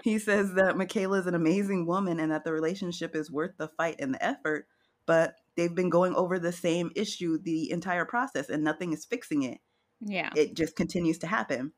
he 0.03 0.19
says 0.19 0.53
that 0.53 0.77
Michaela 0.77 1.19
is 1.19 1.27
an 1.27 1.35
amazing 1.35 1.85
woman 1.85 2.19
and 2.19 2.31
that 2.31 2.43
the 2.43 2.53
relationship 2.53 3.15
is 3.15 3.31
worth 3.31 3.51
the 3.57 3.67
fight 3.67 3.95
and 3.99 4.13
the 4.13 4.23
effort, 4.23 4.67
but 5.05 5.35
they've 5.55 5.75
been 5.75 5.89
going 5.89 6.15
over 6.15 6.39
the 6.39 6.51
same 6.51 6.91
issue 6.95 7.37
the 7.37 7.71
entire 7.71 8.05
process 8.05 8.49
and 8.49 8.63
nothing 8.63 8.93
is 8.93 9.05
fixing 9.05 9.43
it. 9.43 9.59
Yeah. 9.99 10.29
It 10.35 10.55
just 10.55 10.75
continues 10.75 11.17
to 11.19 11.27
happen. 11.27 11.73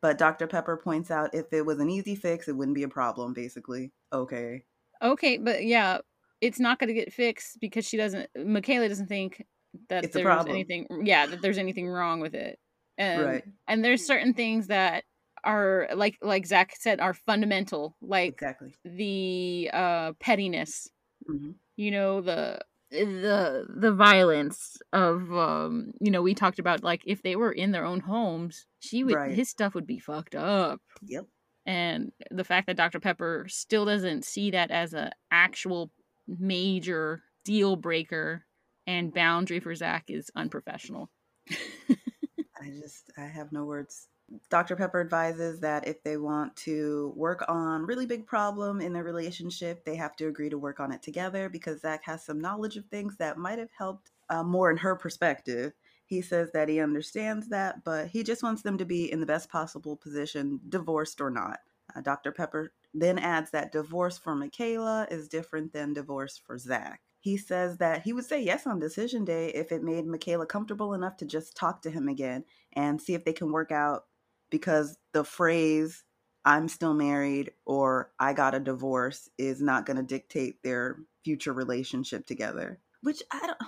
But 0.00 0.18
Dr. 0.18 0.46
Pepper 0.46 0.76
points 0.76 1.10
out 1.10 1.34
if 1.34 1.46
it 1.52 1.66
was 1.66 1.80
an 1.80 1.90
easy 1.90 2.14
fix, 2.14 2.48
it 2.48 2.56
wouldn't 2.56 2.76
be 2.76 2.84
a 2.84 2.88
problem, 2.88 3.32
basically. 3.32 3.92
Okay. 4.12 4.64
Okay, 5.02 5.38
but 5.38 5.64
yeah, 5.64 5.98
it's 6.40 6.60
not 6.60 6.78
going 6.78 6.88
to 6.88 6.94
get 6.94 7.12
fixed 7.12 7.58
because 7.60 7.84
she 7.84 7.96
doesn't. 7.96 8.28
Michaela 8.36 8.88
doesn't 8.88 9.08
think 9.08 9.44
that 9.88 10.04
It's 10.04 10.14
there's 10.14 10.46
anything. 10.46 10.86
Yeah, 11.04 11.26
that 11.26 11.42
there's 11.42 11.58
anything 11.58 11.88
wrong 11.88 12.20
with 12.20 12.34
it. 12.34 12.58
And, 12.96 13.24
Right. 13.24 13.44
And 13.66 13.84
there's 13.84 14.06
certain 14.06 14.34
things 14.34 14.68
that 14.68 15.04
are 15.44 15.88
like 15.94 16.18
like 16.22 16.46
Zach 16.46 16.74
said 16.78 17.00
are 17.00 17.14
fundamental, 17.14 17.96
like 18.00 18.34
Exactly. 18.34 18.74
the 18.84 19.70
uh 19.72 20.12
pettiness. 20.20 20.88
hmm 21.26 21.52
You 21.76 21.90
know 21.90 22.20
the 22.20 22.60
the 22.90 23.66
the 23.68 23.92
violence 23.92 24.78
of 24.92 25.30
um 25.32 25.92
you 26.00 26.10
know 26.10 26.22
we 26.22 26.34
talked 26.34 26.58
about 26.58 26.82
like 26.82 27.02
if 27.04 27.22
they 27.22 27.36
were 27.36 27.52
in 27.52 27.70
their 27.70 27.84
own 27.84 28.00
homes 28.00 28.64
she 28.80 29.04
would 29.04 29.14
Right. 29.14 29.34
his 29.34 29.50
stuff 29.50 29.74
would 29.74 29.86
be 29.86 29.98
fucked 29.98 30.34
up 30.34 30.80
Yep. 31.06 31.26
and 31.66 32.12
the 32.30 32.44
fact 32.44 32.66
that 32.66 32.76
Dr. 32.78 32.98
Pepper 32.98 33.44
still 33.48 33.84
doesn't 33.84 34.24
see 34.24 34.50
that 34.52 34.70
as 34.70 34.94
a 34.94 35.12
actual 35.30 35.90
major 36.26 37.22
deal 37.44 37.76
breaker 37.76 38.46
and 38.86 39.12
boundary 39.12 39.60
for 39.60 39.74
Zach 39.74 40.04
is 40.08 40.30
unprofessional. 40.34 41.10
I 41.50 42.70
just, 42.82 43.10
I 43.16 43.26
have 43.26 43.52
no 43.52 43.64
words. 43.64 44.08
Dr. 44.50 44.76
Pepper 44.76 45.00
advises 45.00 45.60
that 45.60 45.88
if 45.88 46.02
they 46.02 46.16
want 46.16 46.54
to 46.56 47.12
work 47.16 47.44
on 47.48 47.86
really 47.86 48.06
big 48.06 48.26
problem 48.26 48.80
in 48.80 48.92
their 48.92 49.04
relationship, 49.04 49.84
they 49.84 49.96
have 49.96 50.16
to 50.16 50.28
agree 50.28 50.50
to 50.50 50.58
work 50.58 50.80
on 50.80 50.92
it 50.92 51.02
together 51.02 51.48
because 51.48 51.80
Zach 51.80 52.04
has 52.04 52.24
some 52.24 52.40
knowledge 52.40 52.76
of 52.76 52.84
things 52.86 53.16
that 53.16 53.38
might 53.38 53.58
have 53.58 53.70
helped 53.76 54.10
uh, 54.28 54.42
more 54.42 54.70
in 54.70 54.76
her 54.76 54.94
perspective. 54.96 55.72
He 56.04 56.20
says 56.20 56.50
that 56.52 56.68
he 56.68 56.80
understands 56.80 57.48
that, 57.48 57.84
but 57.84 58.08
he 58.08 58.22
just 58.22 58.42
wants 58.42 58.62
them 58.62 58.78
to 58.78 58.84
be 58.84 59.10
in 59.10 59.20
the 59.20 59.26
best 59.26 59.50
possible 59.50 59.96
position, 59.96 60.60
divorced 60.68 61.20
or 61.20 61.30
not. 61.30 61.60
Uh, 61.94 62.00
Dr. 62.00 62.32
Pepper 62.32 62.72
then 62.92 63.18
adds 63.18 63.50
that 63.50 63.72
divorce 63.72 64.18
for 64.18 64.34
Michaela 64.34 65.06
is 65.10 65.28
different 65.28 65.72
than 65.72 65.92
divorce 65.92 66.38
for 66.38 66.58
Zach. 66.58 67.00
He 67.20 67.36
says 67.36 67.78
that 67.78 68.02
he 68.02 68.12
would 68.12 68.24
say 68.24 68.42
yes 68.42 68.66
on 68.66 68.78
decision 68.78 69.24
day 69.24 69.48
if 69.48 69.72
it 69.72 69.82
made 69.82 70.06
Michaela 70.06 70.46
comfortable 70.46 70.94
enough 70.94 71.16
to 71.18 71.26
just 71.26 71.56
talk 71.56 71.82
to 71.82 71.90
him 71.90 72.08
again 72.08 72.44
and 72.74 73.00
see 73.00 73.14
if 73.14 73.24
they 73.24 73.32
can 73.32 73.50
work 73.50 73.72
out 73.72 74.04
because 74.50 74.96
the 75.12 75.24
phrase 75.24 76.04
I'm 76.44 76.68
still 76.68 76.94
married 76.94 77.52
or 77.66 78.10
I 78.18 78.32
got 78.32 78.54
a 78.54 78.60
divorce 78.60 79.28
is 79.38 79.60
not 79.60 79.86
going 79.86 79.96
to 79.98 80.02
dictate 80.02 80.62
their 80.62 80.98
future 81.24 81.52
relationship 81.52 82.26
together. 82.26 82.80
Which 83.02 83.22
I 83.30 83.46
don't 83.46 83.58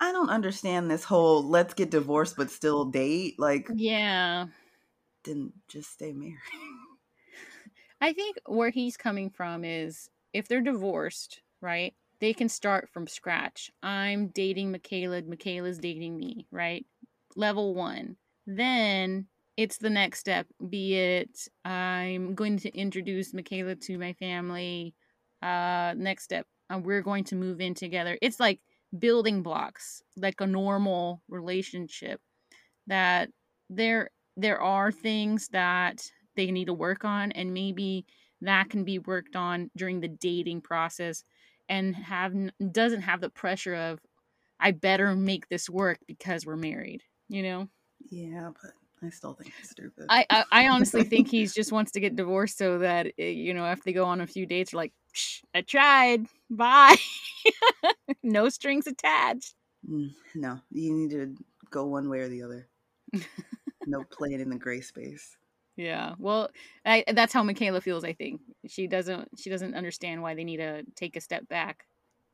I 0.00 0.12
don't 0.12 0.30
understand 0.30 0.90
this 0.90 1.04
whole 1.04 1.42
let's 1.42 1.74
get 1.74 1.90
divorced 1.90 2.36
but 2.36 2.50
still 2.50 2.84
date 2.84 3.36
like 3.38 3.68
Yeah. 3.74 4.46
then 5.24 5.52
just 5.68 5.92
stay 5.92 6.12
married. 6.12 6.36
I 8.00 8.12
think 8.12 8.36
where 8.46 8.70
he's 8.70 8.96
coming 8.96 9.30
from 9.30 9.64
is 9.64 10.08
if 10.32 10.46
they're 10.46 10.60
divorced, 10.60 11.40
right? 11.60 11.94
They 12.20 12.32
can 12.32 12.48
start 12.48 12.88
from 12.92 13.06
scratch. 13.06 13.70
I'm 13.82 14.28
dating 14.28 14.70
Michaela, 14.72 15.22
Michaela's 15.22 15.78
dating 15.78 16.16
me, 16.16 16.46
right? 16.50 16.84
Level 17.36 17.74
one. 17.74 18.16
Then 18.46 19.26
it's 19.58 19.78
the 19.78 19.90
next 19.90 20.20
step, 20.20 20.46
be 20.70 20.94
it 20.94 21.48
I'm 21.64 22.36
going 22.36 22.58
to 22.58 22.70
introduce 22.78 23.34
Michaela 23.34 23.74
to 23.74 23.98
my 23.98 24.12
family. 24.12 24.94
Uh, 25.42 25.94
next 25.96 26.24
step, 26.24 26.46
uh, 26.70 26.78
we're 26.78 27.02
going 27.02 27.24
to 27.24 27.34
move 27.34 27.60
in 27.60 27.74
together. 27.74 28.16
It's 28.22 28.38
like 28.38 28.60
building 28.96 29.42
blocks, 29.42 30.00
like 30.16 30.40
a 30.40 30.46
normal 30.46 31.22
relationship. 31.28 32.20
That 32.86 33.30
there 33.68 34.10
there 34.36 34.60
are 34.60 34.92
things 34.92 35.48
that 35.48 36.08
they 36.36 36.52
need 36.52 36.66
to 36.66 36.74
work 36.74 37.04
on, 37.04 37.32
and 37.32 37.52
maybe 37.52 38.06
that 38.42 38.70
can 38.70 38.84
be 38.84 39.00
worked 39.00 39.34
on 39.34 39.72
during 39.76 40.00
the 40.00 40.08
dating 40.08 40.60
process, 40.60 41.24
and 41.68 41.96
have 41.96 42.32
doesn't 42.70 43.02
have 43.02 43.20
the 43.20 43.30
pressure 43.30 43.74
of 43.74 43.98
I 44.60 44.70
better 44.70 45.16
make 45.16 45.48
this 45.48 45.68
work 45.68 45.98
because 46.06 46.46
we're 46.46 46.56
married. 46.56 47.02
You 47.28 47.42
know. 47.42 47.68
Yeah, 48.10 48.50
but 48.62 48.70
I 49.02 49.10
still 49.10 49.34
think 49.34 49.52
it's 49.60 49.70
stupid. 49.70 50.06
I, 50.08 50.26
I, 50.30 50.44
I 50.50 50.68
honestly 50.68 51.04
think 51.04 51.28
he 51.30 51.46
just 51.46 51.72
wants 51.72 51.92
to 51.92 52.00
get 52.00 52.16
divorced 52.16 52.58
so 52.58 52.78
that 52.78 53.06
eh, 53.18 53.28
you 53.28 53.54
know 53.54 53.70
if 53.70 53.82
they 53.84 53.92
go 53.92 54.04
on 54.04 54.20
a 54.20 54.26
few 54.26 54.46
dates, 54.46 54.72
like, 54.72 54.92
Psh, 55.14 55.42
I 55.54 55.62
tried, 55.62 56.26
bye, 56.50 56.96
no 58.22 58.48
strings 58.48 58.86
attached. 58.86 59.54
Mm, 59.88 60.10
no, 60.34 60.60
you 60.72 60.94
need 60.94 61.10
to 61.10 61.34
go 61.70 61.86
one 61.86 62.08
way 62.08 62.20
or 62.20 62.28
the 62.28 62.42
other. 62.42 62.68
no 63.86 64.04
playing 64.10 64.40
in 64.40 64.50
the 64.50 64.56
gray 64.58 64.80
space. 64.80 65.36
Yeah, 65.76 66.14
well, 66.18 66.50
I, 66.84 67.04
that's 67.14 67.32
how 67.32 67.44
Michaela 67.44 67.80
feels. 67.80 68.04
I 68.04 68.12
think 68.12 68.40
she 68.66 68.88
doesn't 68.88 69.28
she 69.38 69.48
doesn't 69.48 69.74
understand 69.74 70.22
why 70.22 70.34
they 70.34 70.44
need 70.44 70.56
to 70.56 70.82
take 70.96 71.14
a 71.14 71.20
step 71.20 71.48
back 71.48 71.84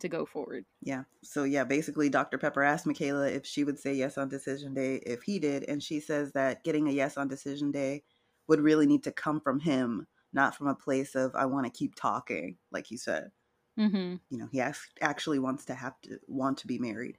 to 0.05 0.09
go 0.09 0.26
forward. 0.26 0.66
Yeah. 0.82 1.05
So 1.22 1.44
yeah, 1.44 1.64
basically 1.64 2.11
Dr. 2.11 2.36
Pepper 2.38 2.62
asked 2.62 2.86
Michaela 2.86 3.26
if 3.26 3.46
she 3.46 3.64
would 3.64 3.78
say 3.78 3.94
yes 3.94 4.18
on 4.18 4.28
decision 4.28 4.74
day 4.74 4.96
if 4.96 5.22
he 5.22 5.38
did, 5.38 5.64
and 5.64 5.82
she 5.82 5.98
says 5.98 6.32
that 6.32 6.62
getting 6.62 6.88
a 6.88 6.92
yes 6.92 7.16
on 7.16 7.26
decision 7.26 7.72
day 7.72 8.05
would 8.46 8.61
really 8.61 8.86
need 8.86 9.02
to 9.05 9.12
come 9.12 9.40
from 9.40 9.61
him, 9.61 10.07
not 10.32 10.55
from 10.55 10.68
a 10.68 10.74
place 10.74 11.14
of 11.14 11.34
I 11.34 11.46
want 11.46 11.64
to 11.64 11.76
keep 11.76 11.94
talking, 11.94 12.59
like 12.70 12.86
he 12.86 12.98
said. 12.98 13.30
Mm-hmm. 13.78 14.16
You 14.28 14.38
know, 14.38 14.48
he 14.52 14.61
act- 14.61 14.98
actually 15.00 15.38
wants 15.38 15.64
to 15.64 15.74
have 15.74 15.98
to 16.02 16.18
want 16.28 16.59
to 16.59 16.66
be 16.66 16.78
married. 16.78 17.16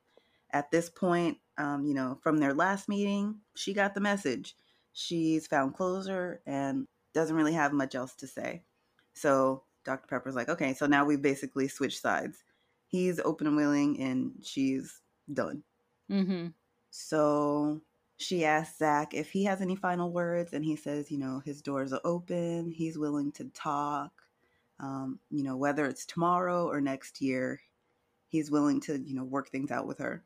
At 0.51 0.69
this 0.69 0.89
point, 0.89 1.39
um, 1.57 1.85
you 1.85 1.95
know, 1.95 2.19
from 2.21 2.37
their 2.37 2.53
last 2.53 2.87
meeting, 2.87 3.39
she 3.55 3.73
got 3.73 3.95
the 3.95 3.99
message. 3.99 4.55
She's 4.93 5.47
found 5.47 5.73
closure 5.73 6.41
and 6.45 6.85
doesn't 7.15 7.35
really 7.35 7.53
have 7.53 7.73
much 7.73 7.95
else 7.95 8.13
to 8.17 8.27
say. 8.27 8.63
So 9.15 9.63
Dr. 9.85 10.07
Pepper's 10.07 10.35
like, 10.35 10.49
okay, 10.49 10.75
so 10.75 10.85
now 10.85 11.03
we've 11.03 11.21
basically 11.21 11.67
switched 11.67 12.01
sides 12.01 12.43
he's 12.95 13.19
open 13.19 13.47
and 13.47 13.57
willing 13.57 13.99
and 14.01 14.31
she's 14.41 15.01
done. 15.31 15.63
Mm-hmm. 16.09 16.47
So 16.91 17.81
she 18.17 18.45
asks 18.45 18.77
Zach 18.77 19.13
if 19.13 19.31
he 19.31 19.43
has 19.43 19.61
any 19.61 19.75
final 19.75 20.11
words, 20.11 20.53
and 20.53 20.63
he 20.63 20.75
says, 20.75 21.11
you 21.11 21.17
know, 21.17 21.41
his 21.43 21.61
doors 21.61 21.91
are 21.91 22.01
open. 22.05 22.71
He's 22.71 22.97
willing 22.97 23.31
to 23.33 23.45
talk. 23.53 24.11
Um, 24.79 25.19
you 25.29 25.43
know, 25.43 25.57
whether 25.57 25.85
it's 25.85 26.05
tomorrow 26.05 26.67
or 26.67 26.79
next 26.79 27.21
year, 27.21 27.61
he's 28.27 28.51
willing 28.51 28.79
to, 28.81 28.97
you 28.97 29.15
know, 29.15 29.23
work 29.23 29.49
things 29.49 29.71
out 29.71 29.87
with 29.87 29.99
her. 29.99 30.23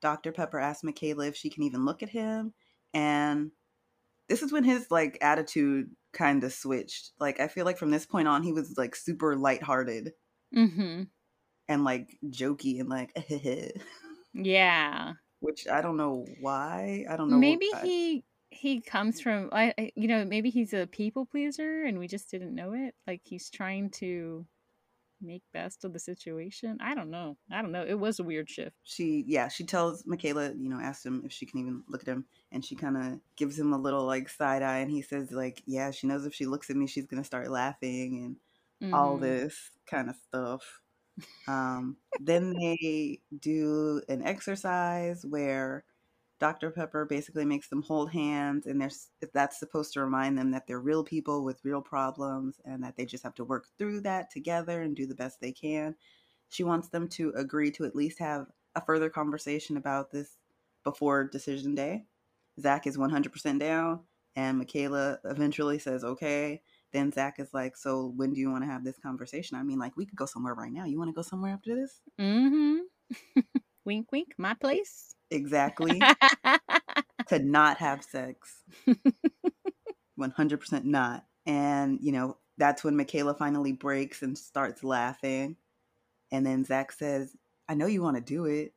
Dr. 0.00 0.32
Pepper 0.32 0.58
asks 0.58 0.84
Michaela 0.84 1.26
if 1.26 1.36
she 1.36 1.50
can 1.50 1.62
even 1.62 1.84
look 1.84 2.02
at 2.02 2.08
him, 2.08 2.52
and 2.94 3.50
this 4.28 4.42
is 4.42 4.52
when 4.52 4.64
his 4.64 4.90
like 4.90 5.18
attitude 5.20 5.90
kind 6.12 6.44
of 6.44 6.52
switched. 6.52 7.12
Like 7.18 7.40
I 7.40 7.48
feel 7.48 7.64
like 7.64 7.78
from 7.78 7.90
this 7.90 8.06
point 8.06 8.28
on, 8.28 8.42
he 8.42 8.52
was 8.52 8.76
like 8.76 8.94
super 8.94 9.36
lighthearted 9.36 10.12
Mm-hmm. 10.54 11.02
And 11.68 11.84
like 11.84 12.18
jokey 12.28 12.80
and 12.80 12.88
like 12.88 13.12
Yeah. 14.34 15.12
which 15.40 15.66
I 15.68 15.80
don't 15.82 15.96
know 15.96 16.26
why. 16.40 17.04
I 17.08 17.16
don't 17.16 17.28
know. 17.28 17.36
what- 17.36 17.40
Maybe 17.40 17.68
I- 17.74 17.82
he 17.82 18.24
he 18.50 18.80
comes 18.82 19.20
from 19.20 19.48
I 19.52 19.72
I- 19.78 19.92
you 19.96 20.08
know 20.08 20.24
maybe 20.24 20.50
he's 20.50 20.72
a 20.74 20.86
people 20.86 21.24
pleaser 21.26 21.84
and 21.84 21.98
we 21.98 22.06
just 22.06 22.30
didn't 22.30 22.54
know 22.54 22.72
it. 22.74 22.94
Like 23.06 23.22
he's 23.24 23.48
trying 23.50 23.90
to 23.92 24.46
make 25.24 25.42
best 25.52 25.84
of 25.84 25.92
the 25.92 25.98
situation. 26.00 26.78
I 26.80 26.94
don't 26.96 27.08
know. 27.10 27.36
I 27.50 27.62
don't 27.62 27.70
know. 27.72 27.84
It 27.86 27.94
was 27.98 28.18
a 28.18 28.24
weird 28.24 28.50
shift. 28.50 28.76
she 28.82 29.24
yeah 29.26 29.48
she 29.48 29.64
tells 29.64 30.04
Michaela 30.06 30.52
you 30.52 30.68
know 30.68 30.80
asks 30.80 31.06
him 31.06 31.22
if 31.24 31.32
she 31.32 31.46
can 31.46 31.60
even 31.60 31.82
look 31.88 32.02
at 32.02 32.08
him 32.08 32.24
and 32.50 32.64
she 32.64 32.74
kind 32.74 32.96
of 32.96 33.20
gives 33.36 33.58
him 33.58 33.72
a 33.72 33.78
little 33.78 34.04
like 34.04 34.28
side 34.28 34.62
eye 34.62 34.78
and 34.78 34.90
he 34.90 35.00
says 35.02 35.30
like 35.30 35.62
yeah 35.66 35.90
she 35.92 36.06
knows 36.06 36.26
if 36.26 36.34
she 36.34 36.44
looks 36.46 36.68
at 36.70 36.76
me 36.76 36.86
she's 36.86 37.06
gonna 37.06 37.24
start 37.24 37.50
laughing 37.50 38.36
and 38.82 38.92
all 38.92 39.16
Mhm. 39.16 39.20
this 39.20 39.70
kind 39.86 40.10
of 40.10 40.16
stuff. 40.16 40.81
Um, 41.48 41.96
then 42.20 42.54
they 42.54 43.20
do 43.40 44.02
an 44.08 44.22
exercise 44.22 45.24
where 45.24 45.84
Dr. 46.40 46.70
Pepper 46.70 47.04
basically 47.04 47.44
makes 47.44 47.68
them 47.68 47.82
hold 47.82 48.10
hands, 48.10 48.66
and 48.66 48.80
there's 48.80 49.10
that's 49.32 49.58
supposed 49.58 49.92
to 49.92 50.00
remind 50.00 50.36
them 50.36 50.50
that 50.50 50.66
they're 50.66 50.80
real 50.80 51.04
people 51.04 51.44
with 51.44 51.64
real 51.64 51.80
problems 51.80 52.60
and 52.64 52.82
that 52.82 52.96
they 52.96 53.04
just 53.04 53.22
have 53.22 53.34
to 53.36 53.44
work 53.44 53.66
through 53.78 54.00
that 54.00 54.30
together 54.30 54.82
and 54.82 54.96
do 54.96 55.06
the 55.06 55.14
best 55.14 55.40
they 55.40 55.52
can. 55.52 55.94
She 56.48 56.64
wants 56.64 56.88
them 56.88 57.08
to 57.10 57.32
agree 57.36 57.70
to 57.72 57.84
at 57.84 57.94
least 57.94 58.18
have 58.18 58.46
a 58.74 58.80
further 58.80 59.08
conversation 59.08 59.76
about 59.76 60.10
this 60.10 60.36
before 60.82 61.24
decision 61.24 61.74
day. 61.74 62.06
Zach 62.60 62.86
is 62.86 62.98
100% 62.98 63.60
down, 63.60 64.00
and 64.34 64.58
Michaela 64.58 65.18
eventually 65.24 65.78
says, 65.78 66.02
okay 66.04 66.62
then 66.92 67.12
Zach 67.12 67.38
is 67.38 67.52
like, 67.52 67.76
"So 67.76 68.12
when 68.16 68.32
do 68.32 68.40
you 68.40 68.50
want 68.50 68.64
to 68.64 68.70
have 68.70 68.84
this 68.84 68.98
conversation?" 68.98 69.56
I 69.56 69.62
mean, 69.62 69.78
like 69.78 69.96
we 69.96 70.06
could 70.06 70.16
go 70.16 70.26
somewhere 70.26 70.54
right 70.54 70.72
now. 70.72 70.84
You 70.84 70.98
want 70.98 71.08
to 71.08 71.14
go 71.14 71.22
somewhere 71.22 71.52
after 71.52 71.74
this? 71.74 72.00
Mm-hmm. 72.20 73.40
wink 73.84 74.12
wink, 74.12 74.34
my 74.38 74.54
place. 74.54 75.14
Exactly. 75.30 76.00
to 77.28 77.38
not 77.38 77.78
have 77.78 78.04
sex. 78.04 78.62
One 80.16 80.30
hundred 80.30 80.60
percent 80.60 80.84
not. 80.84 81.24
And 81.46 81.98
you 82.02 82.12
know 82.12 82.36
that's 82.58 82.84
when 82.84 82.96
Michaela 82.96 83.34
finally 83.34 83.72
breaks 83.72 84.22
and 84.22 84.36
starts 84.36 84.84
laughing, 84.84 85.56
and 86.30 86.46
then 86.46 86.64
Zach 86.64 86.92
says, 86.92 87.34
"I 87.68 87.74
know 87.74 87.86
you 87.86 88.02
want 88.02 88.16
to 88.16 88.22
do 88.22 88.44
it. 88.44 88.74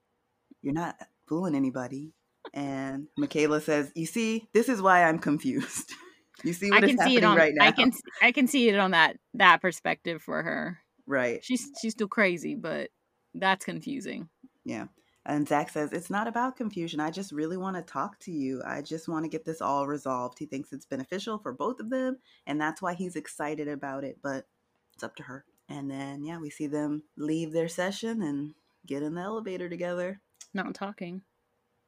You're 0.61 0.74
not 0.74 0.95
fooling 1.28 1.55
anybody." 1.55 2.13
And 2.53 3.07
Michaela 3.18 3.59
says, 3.61 3.91
"You 3.95 4.05
see, 4.05 4.47
this 4.53 4.70
is 4.70 4.82
why 4.82 5.03
I'm 5.03 5.20
confused. 5.20 5.91
you 6.43 6.53
see 6.53 6.69
I 6.71 6.75
what 6.75 6.83
is 6.83 6.89
can 6.91 6.97
see 6.97 7.03
happening 7.15 7.17
it 7.17 7.23
on 7.23 7.38
right 7.38 7.53
now, 7.55 7.65
I 7.65 7.71
can 7.71 7.91
I 8.21 8.31
can 8.31 8.47
see 8.47 8.69
it 8.69 8.77
on 8.77 8.91
that 8.91 9.17
that 9.36 9.61
perspective 9.61 10.21
for 10.21 10.43
her. 10.43 10.79
right?" 11.07 11.43
She's 11.43 11.71
she's 11.81 11.93
still 11.93 12.07
crazy, 12.07 12.55
but 12.55 12.89
that's 13.33 13.65
confusing. 13.65 14.29
Yeah. 14.63 14.86
And 15.27 15.47
Zach 15.47 15.69
says, 15.71 15.91
It's 15.91 16.11
not 16.11 16.27
about 16.27 16.55
confusion. 16.55 16.99
I 16.99 17.09
just 17.09 17.31
really 17.31 17.57
want 17.57 17.75
to 17.77 17.81
talk 17.81 18.19
to 18.21 18.31
you. 18.31 18.61
I 18.63 18.83
just 18.83 19.07
want 19.09 19.25
to 19.25 19.29
get 19.29 19.43
this 19.43 19.59
all 19.59 19.88
resolved. 19.88 20.38
He 20.38 20.45
thinks 20.45 20.71
it's 20.71 20.86
beneficial 20.86 21.39
for 21.39 21.51
both 21.51 21.79
of 21.79 21.89
them. 21.89 22.17
And 22.45 22.61
that's 22.61 22.79
why 22.79 22.93
he's 22.93 23.15
excited 23.15 23.67
about 23.67 24.03
it. 24.03 24.19
But 24.21 24.45
it's 24.93 25.03
up 25.03 25.15
to 25.15 25.23
her. 25.23 25.43
And 25.67 25.89
then, 25.89 26.23
yeah, 26.23 26.38
we 26.38 26.51
see 26.51 26.67
them 26.67 27.01
leave 27.17 27.53
their 27.53 27.67
session 27.67 28.21
and 28.21 28.53
get 28.86 29.01
in 29.01 29.15
the 29.15 29.21
elevator 29.21 29.67
together, 29.67 30.21
Not 30.53 30.75
talking. 30.75 31.23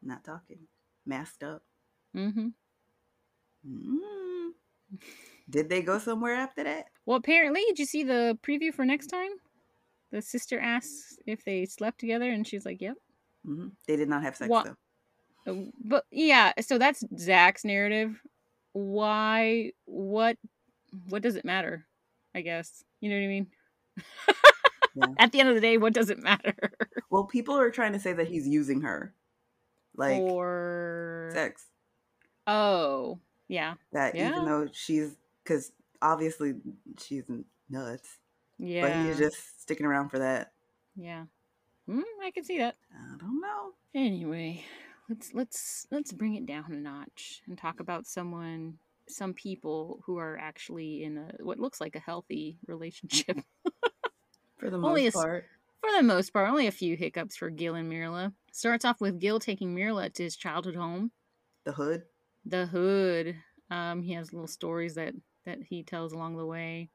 not 0.01 0.23
talking, 0.23 0.61
masked 1.05 1.43
up. 1.43 1.61
Mm-hmm. 2.15 2.47
Did 5.49 5.69
they 5.69 5.81
go 5.81 5.97
somewhere 5.99 6.35
after 6.35 6.63
that? 6.63 6.85
Well, 7.05 7.17
apparently, 7.17 7.63
did 7.67 7.79
you 7.79 7.85
see 7.85 8.03
the 8.03 8.37
preview 8.45 8.73
for 8.73 8.85
next 8.85 9.07
time? 9.07 9.29
The 10.11 10.21
sister 10.21 10.59
asks 10.59 11.17
if 11.25 11.43
they 11.45 11.65
slept 11.65 11.99
together, 11.99 12.29
and 12.29 12.45
she's 12.47 12.65
like, 12.65 12.81
"Yep." 12.81 12.95
hmm 13.45 13.67
They 13.87 13.95
did 13.95 14.09
not 14.09 14.23
have 14.23 14.35
sex, 14.35 14.49
What- 14.49 14.65
though. 14.65 14.75
Uh, 15.51 15.65
But 15.83 16.05
yeah, 16.11 16.51
so 16.61 16.77
that's 16.77 17.03
Zach's 17.17 17.63
narrative. 17.63 18.21
Why? 18.73 19.71
What? 19.85 20.37
What 21.09 21.21
does 21.21 21.35
it 21.35 21.45
matter? 21.45 21.85
I 22.35 22.41
guess 22.41 22.83
you 23.01 23.09
know 23.09 23.15
what 23.17 23.23
I 23.23 23.27
mean. 23.27 23.47
Yeah. 24.95 25.05
At 25.19 25.31
the 25.31 25.39
end 25.39 25.49
of 25.49 25.55
the 25.55 25.61
day, 25.61 25.77
what 25.77 25.93
does 25.93 26.09
it 26.09 26.19
matter? 26.19 26.55
Well, 27.09 27.23
people 27.23 27.57
are 27.57 27.71
trying 27.71 27.93
to 27.93 27.99
say 27.99 28.11
that 28.11 28.27
he's 28.27 28.45
using 28.47 28.81
her. 28.81 29.13
Like 29.95 30.19
or 30.21 31.29
sex. 31.33 31.65
oh 32.45 33.19
yeah, 33.47 33.75
that 33.91 34.15
Yeah. 34.15 34.29
even 34.29 34.45
though 34.45 34.67
she's 34.71 35.15
because 35.43 35.71
obviously 36.01 36.55
she's 36.99 37.23
nuts 37.69 38.17
yeah, 38.59 38.81
but 38.81 39.05
he's 39.05 39.17
just 39.17 39.61
sticking 39.61 39.85
around 39.85 40.09
for 40.09 40.19
that. 40.19 40.51
Yeah. 40.95 41.25
Mm, 41.87 42.01
I 42.23 42.31
can 42.31 42.43
see 42.43 42.57
that. 42.57 42.75
i 42.93 43.17
don't 43.17 43.39
know. 43.39 43.71
Anyway, 43.93 44.63
let's 45.09 45.33
let's 45.33 45.87
let's 45.91 46.11
bring 46.11 46.35
it 46.35 46.45
down 46.45 46.65
a 46.71 46.75
notch 46.75 47.41
and 47.47 47.57
talk 47.57 47.79
about 47.79 48.05
someone 48.07 48.77
some 49.07 49.33
people 49.33 50.01
who 50.05 50.17
are 50.17 50.37
actually 50.37 51.03
in 51.03 51.17
a 51.17 51.31
what 51.43 51.59
looks 51.59 51.79
like 51.79 51.95
a 51.95 51.99
healthy 51.99 52.57
relationship. 52.67 53.37
For 54.57 54.71
the 54.71 54.77
most 54.79 55.13
part. 55.13 55.45
for 55.81 55.89
the 55.95 56.01
most 56.03 56.33
part 56.33 56.49
only 56.49 56.65
a 56.65 56.71
few 56.71 56.95
hiccups 56.97 57.37
for 57.37 57.51
gil 57.51 57.75
and 57.75 57.87
Myrla. 57.91 58.33
Starts 58.51 58.85
off 58.85 58.99
with 58.99 59.19
gil 59.19 59.39
taking 59.39 59.75
Myrla 59.75 60.09
to 60.13 60.23
his 60.23 60.35
childhood 60.35 60.75
home. 60.75 61.11
The 61.63 61.73
hood 61.73 62.03
the 62.47 62.65
hood 62.65 63.35
um 63.69 64.01
he 64.01 64.13
has 64.13 64.33
little 64.33 64.47
stories 64.47 64.95
that 64.95 65.13
that 65.45 65.59
he 65.69 65.83
tells 65.83 66.13
along 66.13 66.37
the 66.37 66.45
way. 66.45 66.89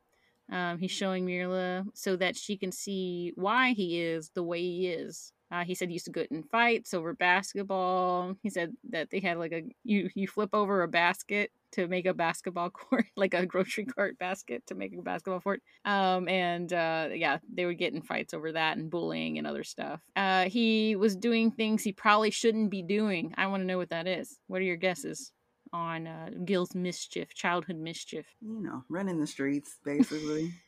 Um 0.50 0.78
he's 0.78 0.90
showing 0.90 1.26
Myrla 1.26 1.84
so 1.94 2.16
that 2.16 2.36
she 2.36 2.56
can 2.56 2.72
see 2.72 3.32
why 3.36 3.72
he 3.72 4.00
is 4.00 4.30
the 4.34 4.42
way 4.42 4.60
he 4.60 4.88
is. 4.88 5.32
Uh, 5.50 5.64
he 5.64 5.74
said 5.74 5.88
he 5.88 5.92
used 5.94 6.06
to 6.06 6.10
get 6.12 6.30
in 6.30 6.42
fights 6.44 6.94
over 6.94 7.12
basketball. 7.12 8.34
He 8.42 8.48
said 8.48 8.72
that 8.88 9.10
they 9.10 9.20
had 9.20 9.36
like 9.36 9.52
a 9.52 9.62
you 9.84 10.08
you 10.14 10.26
flip 10.26 10.50
over 10.54 10.82
a 10.82 10.88
basket 10.88 11.50
to 11.72 11.88
make 11.88 12.06
a 12.06 12.14
basketball 12.14 12.70
court 12.80 13.04
like 13.16 13.34
a 13.34 13.44
grocery 13.44 13.84
cart 13.84 14.18
basket 14.18 14.62
to 14.66 14.74
make 14.74 14.94
a 14.96 15.02
basketball 15.02 15.40
court. 15.40 15.62
Um 15.84 16.26
and 16.28 16.72
uh 16.72 17.08
yeah 17.12 17.38
they 17.52 17.66
would 17.66 17.78
get 17.78 17.92
in 17.92 18.00
fights 18.02 18.32
over 18.32 18.52
that 18.52 18.78
and 18.78 18.90
bullying 18.90 19.36
and 19.36 19.46
other 19.46 19.64
stuff. 19.64 20.00
Uh 20.16 20.44
he 20.48 20.96
was 20.96 21.16
doing 21.16 21.50
things 21.50 21.82
he 21.82 21.92
probably 21.92 22.30
shouldn't 22.30 22.70
be 22.70 22.82
doing. 22.82 23.34
I 23.36 23.46
want 23.48 23.60
to 23.60 23.66
know 23.66 23.78
what 23.78 23.90
that 23.90 24.06
is. 24.06 24.38
What 24.46 24.60
are 24.60 24.64
your 24.64 24.76
guesses 24.76 25.32
on 25.72 26.06
uh, 26.06 26.30
Gil's 26.44 26.74
mischief, 26.74 27.34
childhood 27.34 27.76
mischief. 27.76 28.26
you 28.40 28.60
know 28.60 28.84
running 28.88 29.18
the 29.18 29.26
streets 29.26 29.78
basically 29.84 30.52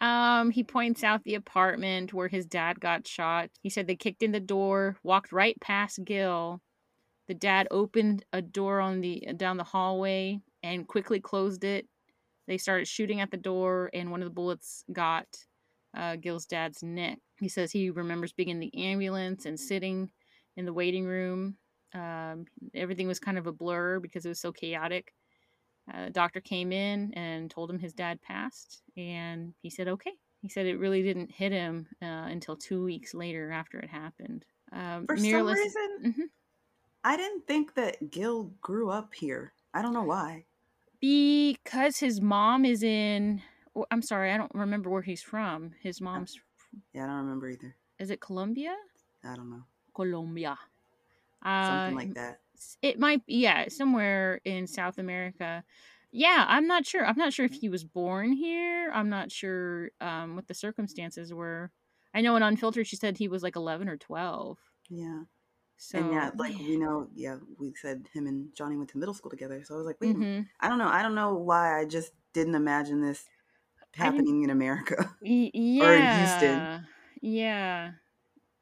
Um, 0.00 0.50
he 0.50 0.62
points 0.62 1.02
out 1.02 1.24
the 1.24 1.34
apartment 1.34 2.12
where 2.12 2.28
his 2.28 2.44
dad 2.44 2.78
got 2.78 3.08
shot. 3.08 3.48
He 3.62 3.70
said 3.70 3.86
they 3.86 3.96
kicked 3.96 4.22
in 4.22 4.32
the 4.32 4.40
door, 4.40 4.98
walked 5.02 5.32
right 5.32 5.58
past 5.62 6.04
Gil. 6.04 6.60
The 7.26 7.32
dad 7.32 7.68
opened 7.70 8.22
a 8.30 8.42
door 8.42 8.80
on 8.80 9.00
the 9.00 9.26
down 9.34 9.56
the 9.56 9.64
hallway 9.64 10.40
and 10.62 10.86
quickly 10.86 11.20
closed 11.20 11.64
it. 11.64 11.86
They 12.46 12.58
started 12.58 12.86
shooting 12.86 13.22
at 13.22 13.30
the 13.30 13.38
door, 13.38 13.88
and 13.94 14.10
one 14.10 14.20
of 14.20 14.26
the 14.26 14.34
bullets 14.34 14.84
got 14.92 15.24
uh, 15.96 16.16
Gil's 16.16 16.44
dad's 16.44 16.82
neck. 16.82 17.18
He 17.40 17.48
says 17.48 17.72
he 17.72 17.88
remembers 17.88 18.34
being 18.34 18.50
in 18.50 18.60
the 18.60 18.76
ambulance 18.76 19.46
and 19.46 19.58
sitting 19.58 20.10
in 20.58 20.66
the 20.66 20.74
waiting 20.74 21.06
room. 21.06 21.56
Um, 21.94 22.46
everything 22.74 23.06
was 23.06 23.20
kind 23.20 23.38
of 23.38 23.46
a 23.46 23.52
blur 23.52 24.00
because 24.00 24.24
it 24.26 24.28
was 24.28 24.40
so 24.40 24.52
chaotic. 24.52 25.14
Uh, 25.92 26.06
the 26.06 26.10
doctor 26.10 26.40
came 26.40 26.72
in 26.72 27.12
and 27.14 27.50
told 27.50 27.70
him 27.70 27.78
his 27.78 27.92
dad 27.92 28.20
passed, 28.22 28.82
and 28.96 29.52
he 29.62 29.70
said, 29.70 29.86
okay. 29.88 30.12
He 30.40 30.48
said 30.50 30.66
it 30.66 30.78
really 30.78 31.02
didn't 31.02 31.30
hit 31.30 31.52
him 31.52 31.86
uh, 32.02 32.26
until 32.28 32.54
two 32.56 32.84
weeks 32.84 33.14
later 33.14 33.50
after 33.50 33.78
it 33.78 33.88
happened. 33.88 34.44
Um, 34.72 35.06
for 35.06 35.16
some 35.16 35.46
reason 35.46 35.88
Mhm. 36.04 36.28
i 37.04 37.16
didn't 37.16 37.46
think 37.46 37.74
that 37.74 38.10
gil 38.10 38.44
grew 38.60 38.90
up 38.90 39.14
here 39.14 39.52
i 39.72 39.80
don't 39.82 39.92
know 39.94 40.02
why 40.02 40.44
Because 41.00 41.98
his 41.98 42.20
mom 42.20 42.64
is 42.64 42.82
in. 42.82 43.42
I'm 43.90 44.02
sorry, 44.02 44.32
I 44.32 44.36
don't 44.36 44.54
remember 44.54 44.88
where 44.90 45.02
he's 45.02 45.22
from. 45.22 45.72
His 45.82 46.00
mom's. 46.00 46.38
yeah 46.92 47.04
i 47.04 47.06
don't 47.06 47.16
remember 47.24 47.48
either 47.50 47.76
Is 47.98 48.10
it 48.10 48.20
Colombia? 48.20 48.74
i 49.22 49.36
don't 49.36 49.50
know 49.50 49.64
Colombia. 49.94 50.58
Something 51.60 51.94
like 51.94 52.14
that 52.14 52.40
It 52.82 52.98
might 52.98 53.24
be, 53.26 53.36
yeah, 53.36 53.68
somewhere 53.68 54.40
in 54.44 54.66
South 54.66 54.98
America. 54.98 55.64
Yeah, 56.12 56.44
I'm 56.48 56.66
not 56.66 56.86
sure. 56.86 57.04
I'm 57.04 57.16
not 57.16 57.32
sure 57.32 57.46
if 57.46 57.54
he 57.54 57.68
was 57.68 57.84
born 57.84 58.32
here. 58.32 58.90
I'm 58.92 59.08
not 59.08 59.32
sure 59.32 59.90
um, 60.00 60.36
what 60.36 60.46
the 60.48 60.54
circumstances 60.54 61.32
were. 61.32 61.72
I 62.14 62.20
know 62.20 62.36
in 62.36 62.42
Unfiltered 62.42 62.86
she 62.86 62.96
said 62.96 63.18
he 63.18 63.28
was 63.28 63.42
like 63.42 63.56
11 63.56 63.88
or 63.88 63.96
12. 63.96 64.58
yeah 64.88 65.22
So 65.76 65.98
and 65.98 66.10
yeah 66.10 66.30
like 66.36 66.58
we 66.58 66.76
know 66.76 67.08
yeah 67.14 67.38
we 67.58 67.74
said 67.74 68.08
him 68.12 68.26
and 68.26 68.54
johnny 68.54 68.76
went 68.76 68.90
to 68.90 68.98
middle 68.98 69.14
school 69.14 69.30
together 69.30 69.64
so 69.64 69.74
i 69.74 69.78
was 69.78 69.86
like 69.86 70.00
wait. 70.00 70.16
Mhm. 70.16 70.48
i 70.60 70.68
don't 70.68 70.78
know 70.78 70.88
i 70.88 71.02
don't 71.02 71.14
know 71.14 71.34
why 71.34 71.80
i 71.80 71.84
just 71.86 72.12
didn't 72.32 72.54
imagine 72.56 73.02
this 73.02 73.28
happening 73.94 74.42
in 74.42 74.50
america 74.50 75.16
Y- 75.20 75.50
Or 75.80 75.96
in 75.96 76.08
Houston. 76.08 76.70
yeah, 76.70 76.82
yeah. 77.20 77.94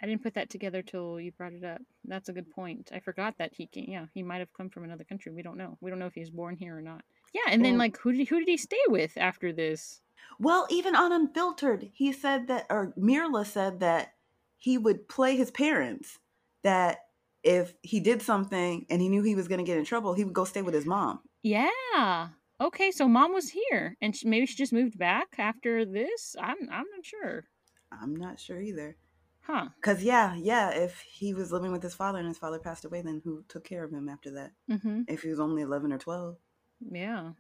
I 0.02 0.06
didn't 0.06 0.22
put 0.22 0.34
that 0.34 0.50
together 0.50 0.82
till 0.82 1.20
you 1.20 1.30
brought 1.30 1.52
it 1.52 1.64
up. 1.64 1.80
That's 2.04 2.28
a 2.28 2.32
good 2.32 2.50
point. 2.50 2.90
I 2.92 2.98
forgot 2.98 3.38
that 3.38 3.52
he 3.54 3.66
came. 3.66 3.86
Yeah, 3.88 4.06
he 4.12 4.22
might 4.22 4.38
have 4.38 4.52
come 4.52 4.68
from 4.68 4.82
another 4.82 5.04
country. 5.04 5.30
We 5.32 5.42
don't 5.42 5.56
know. 5.56 5.78
We 5.80 5.90
don't 5.90 6.00
know 6.00 6.06
if 6.06 6.14
he 6.14 6.20
was 6.20 6.30
born 6.30 6.56
here 6.56 6.76
or 6.76 6.82
not. 6.82 7.02
Yeah, 7.32 7.42
and 7.48 7.64
then 7.64 7.78
like 7.78 7.96
who 7.98 8.12
did 8.12 8.28
who 8.28 8.40
did 8.40 8.48
he 8.48 8.56
stay 8.56 8.82
with 8.88 9.16
after 9.16 9.52
this? 9.52 10.00
Well, 10.38 10.66
even 10.70 10.96
on 10.96 11.12
Unfiltered, 11.12 11.90
he 11.92 12.12
said 12.12 12.48
that, 12.48 12.66
or 12.68 12.92
Myrla 12.98 13.46
said 13.46 13.80
that 13.80 14.14
he 14.58 14.76
would 14.76 15.08
play 15.08 15.36
his 15.36 15.50
parents. 15.50 16.18
That 16.62 16.98
if 17.42 17.74
he 17.82 18.00
did 18.00 18.22
something 18.22 18.86
and 18.90 19.00
he 19.00 19.08
knew 19.08 19.22
he 19.22 19.34
was 19.34 19.48
going 19.48 19.58
to 19.58 19.64
get 19.64 19.78
in 19.78 19.84
trouble, 19.84 20.14
he 20.14 20.24
would 20.24 20.34
go 20.34 20.44
stay 20.44 20.62
with 20.62 20.74
his 20.74 20.86
mom. 20.86 21.20
Yeah. 21.42 22.28
Okay, 22.60 22.92
so 22.92 23.08
mom 23.08 23.32
was 23.32 23.50
here, 23.50 23.96
and 24.00 24.14
she, 24.14 24.28
maybe 24.28 24.46
she 24.46 24.54
just 24.54 24.72
moved 24.72 24.96
back 24.96 25.34
after 25.38 25.84
this. 25.84 26.36
I'm 26.40 26.68
I'm 26.70 26.86
not 26.94 27.04
sure. 27.04 27.44
I'm 27.90 28.16
not 28.16 28.40
sure 28.40 28.60
either. 28.60 28.96
Huh. 29.42 29.66
Cause 29.82 30.02
yeah, 30.02 30.34
yeah. 30.36 30.70
If 30.70 31.00
he 31.00 31.34
was 31.34 31.50
living 31.52 31.72
with 31.72 31.82
his 31.82 31.94
father 31.94 32.18
and 32.18 32.28
his 32.28 32.38
father 32.38 32.58
passed 32.60 32.84
away, 32.84 33.02
then 33.02 33.20
who 33.24 33.44
took 33.48 33.64
care 33.64 33.82
of 33.84 33.92
him 33.92 34.08
after 34.08 34.30
that? 34.32 34.52
Mm-hmm. 34.70 35.02
If 35.08 35.22
he 35.22 35.28
was 35.30 35.40
only 35.40 35.62
eleven 35.62 35.92
or 35.92 35.98
twelve. 35.98 36.36
Yeah. 36.80 37.32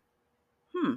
Hmm. 0.76 0.94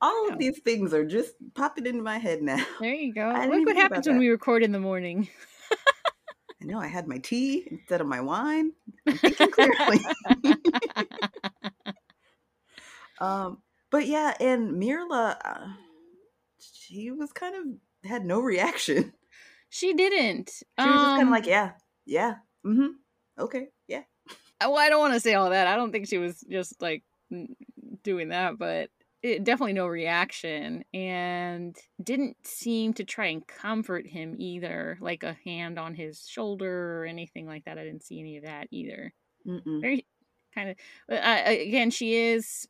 All 0.00 0.26
Yeah. 0.26 0.32
of 0.32 0.38
these 0.38 0.58
things 0.60 0.92
are 0.94 1.04
just 1.04 1.34
popping 1.54 1.86
into 1.86 2.02
my 2.02 2.18
head 2.18 2.42
now. 2.42 2.64
There 2.80 2.94
you 2.94 3.12
go. 3.14 3.28
I 3.28 3.46
Look 3.46 3.66
what 3.66 3.76
happens 3.76 4.06
when 4.06 4.16
that. 4.16 4.20
we 4.20 4.28
record 4.28 4.62
in 4.62 4.72
the 4.72 4.80
morning. 4.80 5.28
I 6.62 6.66
know 6.66 6.78
I 6.78 6.86
had 6.88 7.06
my 7.06 7.18
tea 7.18 7.66
instead 7.70 8.00
of 8.00 8.06
my 8.06 8.20
wine. 8.20 8.72
I'm 9.06 9.16
thinking 9.18 9.50
clearly. 9.50 9.98
um, 13.20 13.58
but 13.90 14.06
yeah, 14.06 14.34
and 14.40 14.72
Myrla, 14.80 15.36
uh, 15.44 15.66
she 16.60 17.10
was 17.10 17.32
kind 17.32 17.54
of 17.56 18.10
had 18.10 18.24
no 18.24 18.40
reaction. 18.40 19.12
She 19.70 19.94
didn't. 19.94 20.50
She 20.50 20.86
was 20.86 20.94
just 20.94 21.04
kind 21.04 21.22
Um, 21.22 21.28
of 21.28 21.32
like, 21.32 21.46
yeah, 21.46 21.72
yeah, 22.04 22.34
mm-hmm, 22.66 22.88
okay, 23.38 23.68
yeah. 23.88 24.02
well, 24.60 24.76
I 24.76 24.88
don't 24.90 25.00
want 25.00 25.14
to 25.14 25.20
say 25.20 25.34
all 25.34 25.50
that. 25.50 25.66
I 25.66 25.76
don't 25.76 25.90
think 25.92 26.06
she 26.08 26.18
was 26.18 26.40
just 26.50 26.82
like 26.82 27.02
doing 28.02 28.28
that, 28.28 28.58
but 28.58 28.90
it, 29.22 29.44
definitely 29.44 29.74
no 29.74 29.86
reaction 29.86 30.84
and 30.94 31.76
didn't 32.02 32.36
seem 32.46 32.94
to 32.94 33.04
try 33.04 33.26
and 33.26 33.46
comfort 33.46 34.06
him 34.06 34.34
either, 34.38 34.98
like 35.00 35.22
a 35.22 35.36
hand 35.44 35.78
on 35.78 35.94
his 35.94 36.26
shoulder 36.26 37.00
or 37.00 37.04
anything 37.04 37.46
like 37.46 37.64
that. 37.64 37.78
I 37.78 37.84
didn't 37.84 38.02
see 38.04 38.18
any 38.20 38.36
of 38.38 38.44
that 38.44 38.68
either. 38.70 39.12
Mm-mm. 39.46 39.80
Very 39.80 40.06
kind 40.54 40.70
of 40.70 40.76
uh, 41.10 41.42
again, 41.46 41.90
she 41.90 42.14
is 42.16 42.66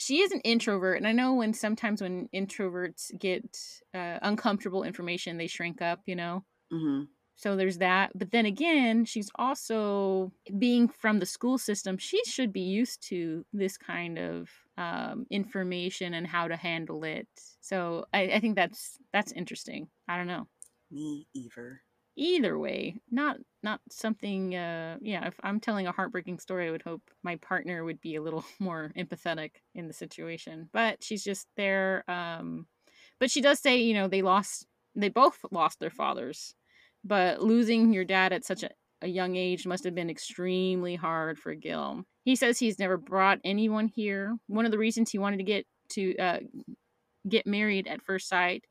she 0.00 0.20
is 0.20 0.32
an 0.32 0.40
introvert 0.40 0.96
and 0.98 1.06
i 1.06 1.12
know 1.12 1.34
when 1.34 1.52
sometimes 1.54 2.02
when 2.02 2.28
introverts 2.34 3.16
get 3.18 3.58
uh, 3.94 4.18
uncomfortable 4.22 4.82
information 4.84 5.36
they 5.38 5.46
shrink 5.46 5.82
up 5.82 6.00
you 6.06 6.16
know 6.16 6.44
Mm-hmm. 6.72 7.04
so 7.36 7.56
there's 7.56 7.78
that 7.78 8.12
but 8.14 8.30
then 8.30 8.46
again 8.46 9.04
she's 9.04 9.30
also 9.36 10.32
being 10.58 10.88
from 10.88 11.18
the 11.18 11.26
school 11.26 11.58
system 11.58 11.98
she 11.98 12.22
should 12.24 12.52
be 12.52 12.60
used 12.60 13.02
to 13.08 13.44
this 13.52 13.76
kind 13.78 14.18
of 14.18 14.50
um, 14.76 15.26
information 15.30 16.14
and 16.14 16.26
how 16.26 16.48
to 16.48 16.56
handle 16.56 17.04
it 17.04 17.28
so 17.60 18.04
I, 18.12 18.22
I 18.34 18.40
think 18.40 18.56
that's 18.56 18.98
that's 19.12 19.32
interesting 19.32 19.88
i 20.08 20.16
don't 20.16 20.26
know 20.28 20.46
Me 20.90 21.26
either. 21.34 21.82
Either 22.16 22.58
way 22.58 22.96
not 23.10 23.36
not 23.62 23.80
something 23.90 24.54
uh 24.54 24.96
yeah 25.00 25.26
if 25.26 25.34
i'm 25.42 25.60
telling 25.60 25.86
a 25.86 25.92
heartbreaking 25.92 26.38
story 26.38 26.68
i 26.68 26.70
would 26.70 26.82
hope 26.82 27.02
my 27.22 27.36
partner 27.36 27.84
would 27.84 28.00
be 28.00 28.16
a 28.16 28.22
little 28.22 28.44
more 28.58 28.92
empathetic 28.96 29.52
in 29.74 29.86
the 29.86 29.92
situation 29.92 30.68
but 30.72 31.02
she's 31.02 31.24
just 31.24 31.46
there 31.56 32.04
um 32.08 32.66
but 33.18 33.30
she 33.30 33.40
does 33.40 33.60
say 33.60 33.78
you 33.78 33.94
know 33.94 34.08
they 34.08 34.22
lost 34.22 34.66
they 34.96 35.08
both 35.08 35.38
lost 35.50 35.78
their 35.78 35.90
fathers 35.90 36.54
but 37.04 37.42
losing 37.42 37.92
your 37.92 38.04
dad 38.04 38.32
at 38.32 38.44
such 38.44 38.62
a, 38.62 38.70
a 39.02 39.08
young 39.08 39.36
age 39.36 39.66
must 39.66 39.84
have 39.84 39.94
been 39.94 40.10
extremely 40.10 40.94
hard 40.94 41.38
for 41.38 41.54
gil. 41.54 42.04
He 42.24 42.36
says 42.36 42.58
he's 42.58 42.78
never 42.78 42.96
brought 42.96 43.38
anyone 43.44 43.88
here. 43.88 44.36
One 44.46 44.66
of 44.66 44.72
the 44.72 44.78
reasons 44.78 45.10
he 45.10 45.18
wanted 45.18 45.38
to 45.38 45.44
get 45.44 45.66
to 45.90 46.16
uh 46.18 46.40
get 47.28 47.46
married 47.46 47.86
at 47.86 48.02
first 48.02 48.28
sight 48.28 48.64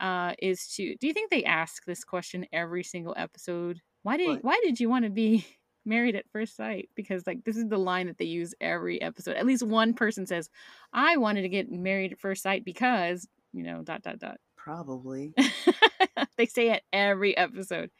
uh, 0.00 0.34
is 0.38 0.68
to 0.74 0.96
do 0.96 1.06
you 1.06 1.12
think 1.12 1.30
they 1.30 1.44
ask 1.44 1.84
this 1.84 2.04
question 2.04 2.46
every 2.52 2.82
single 2.82 3.14
episode? 3.16 3.80
Why 4.02 4.16
did 4.16 4.28
What? 4.28 4.44
why 4.44 4.60
did 4.62 4.80
you 4.80 4.88
want 4.88 5.04
to 5.04 5.10
be 5.10 5.46
married 5.84 6.16
at 6.16 6.28
first 6.30 6.56
sight? 6.56 6.88
Because 6.94 7.26
like 7.26 7.44
this 7.44 7.56
is 7.56 7.68
the 7.68 7.78
line 7.78 8.06
that 8.06 8.18
they 8.18 8.24
use 8.24 8.54
every 8.60 9.00
episode. 9.00 9.36
At 9.36 9.46
least 9.46 9.62
one 9.62 9.94
person 9.94 10.26
says 10.26 10.50
i 10.92 11.16
wanted 11.16 11.42
to 11.42 11.48
get 11.48 11.70
married 11.70 12.12
at 12.12 12.18
first 12.18 12.42
sight 12.42 12.64
because 12.64 13.26
you 13.52 13.62
know 13.62 13.82
dot 13.82 14.02
dot 14.02 14.18
dot. 14.18 14.38
Probably. 14.56 15.34
they 16.36 16.46
say 16.46 16.70
it 16.70 16.82
every 16.92 17.36
episode. 17.36 17.90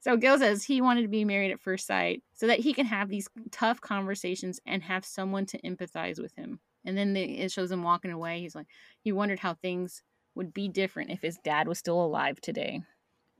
So 0.00 0.16
gil 0.16 0.38
says 0.38 0.64
he 0.64 0.80
wanted 0.80 1.02
to 1.02 1.08
be 1.08 1.24
married 1.24 1.52
at 1.52 1.60
first 1.60 1.86
sight 1.86 2.22
so 2.32 2.46
that 2.46 2.60
he 2.60 2.72
can 2.72 2.86
have 2.86 3.08
these 3.08 3.28
tough 3.50 3.80
conversations 3.80 4.60
and 4.66 4.82
have 4.82 5.04
someone 5.04 5.46
to 5.46 5.60
empathize 5.62 6.20
with 6.20 6.34
him. 6.34 6.58
And 6.84 6.98
then 6.98 7.12
they, 7.12 7.24
it 7.24 7.52
shows 7.52 7.70
him 7.70 7.84
walking 7.84 8.10
away. 8.10 8.40
He's 8.40 8.54
like 8.54 8.66
he 9.00 9.12
wondered 9.12 9.38
how 9.38 9.54
things 9.54 10.02
would 10.34 10.52
be 10.54 10.68
different 10.68 11.10
if 11.10 11.22
his 11.22 11.38
dad 11.44 11.68
was 11.68 11.78
still 11.78 12.02
alive 12.02 12.40
today 12.40 12.82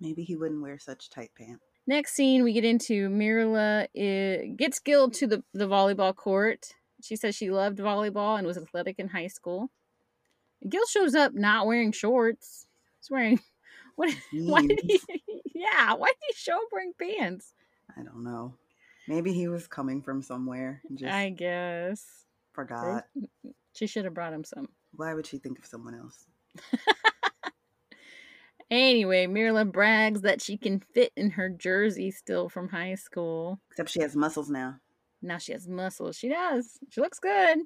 Maybe 0.02 0.24
he 0.24 0.34
wouldn't 0.34 0.60
wear 0.60 0.80
such 0.80 1.10
tight 1.10 1.30
pants. 1.38 1.62
Next 1.86 2.14
scene, 2.14 2.42
we 2.42 2.52
get 2.52 2.64
into 2.64 3.08
Myrla 3.08 3.84
uh, 3.84 4.54
gets 4.56 4.80
Gil 4.80 5.10
to 5.10 5.28
the, 5.28 5.44
the 5.54 5.68
volleyball 5.68 6.14
court. 6.14 6.74
She 7.00 7.14
says 7.14 7.36
she 7.36 7.52
loved 7.52 7.78
volleyball 7.78 8.36
and 8.36 8.44
was 8.44 8.56
athletic 8.56 8.98
in 8.98 9.08
high 9.08 9.28
school. 9.28 9.70
Gil 10.68 10.86
shows 10.86 11.14
up 11.14 11.34
not 11.34 11.66
wearing 11.68 11.92
shorts. 11.92 12.66
He's 12.98 13.10
wearing 13.10 13.38
what? 13.96 14.12
Why 14.32 14.66
did 14.66 14.80
he? 14.82 15.00
Yeah, 15.54 15.94
why 15.94 16.08
did 16.08 16.16
he 16.28 16.34
show 16.34 16.56
up 16.56 16.68
wearing 16.72 16.92
pants? 16.98 17.54
I 17.96 18.02
don't 18.02 18.24
know. 18.24 18.54
Maybe 19.06 19.32
he 19.32 19.46
was 19.46 19.68
coming 19.68 20.02
from 20.02 20.20
somewhere 20.20 20.82
I 21.06 21.28
guess 21.30 22.24
forgot. 22.52 23.04
she 23.72 23.86
should 23.86 24.04
have 24.04 24.14
brought 24.14 24.32
him 24.32 24.42
some. 24.42 24.68
Why 24.96 25.14
would 25.14 25.26
she 25.26 25.38
think 25.38 25.60
of 25.60 25.66
someone 25.66 25.94
else? 25.94 26.26
Anyway, 28.72 29.26
Myrla 29.26 29.70
brags 29.70 30.22
that 30.22 30.40
she 30.40 30.56
can 30.56 30.80
fit 30.80 31.12
in 31.14 31.28
her 31.32 31.50
jersey 31.50 32.10
still 32.10 32.48
from 32.48 32.70
high 32.70 32.94
school. 32.94 33.60
Except 33.70 33.90
she 33.90 34.00
has 34.00 34.16
muscles 34.16 34.48
now. 34.48 34.76
Now 35.20 35.36
she 35.36 35.52
has 35.52 35.68
muscles. 35.68 36.16
She 36.16 36.30
does. 36.30 36.78
She 36.88 37.02
looks 37.02 37.18
good. 37.18 37.58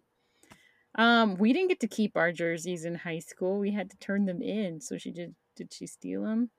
Um, 0.96 1.36
we 1.36 1.52
didn't 1.52 1.68
get 1.68 1.78
to 1.80 1.86
keep 1.86 2.16
our 2.16 2.32
jerseys 2.32 2.84
in 2.84 2.96
high 2.96 3.20
school. 3.20 3.60
We 3.60 3.70
had 3.70 3.90
to 3.90 3.96
turn 3.98 4.24
them 4.24 4.42
in. 4.42 4.80
So 4.80 4.98
she 4.98 5.12
did. 5.12 5.36
Did 5.54 5.72
she 5.72 5.86
steal 5.86 6.24
them? 6.24 6.50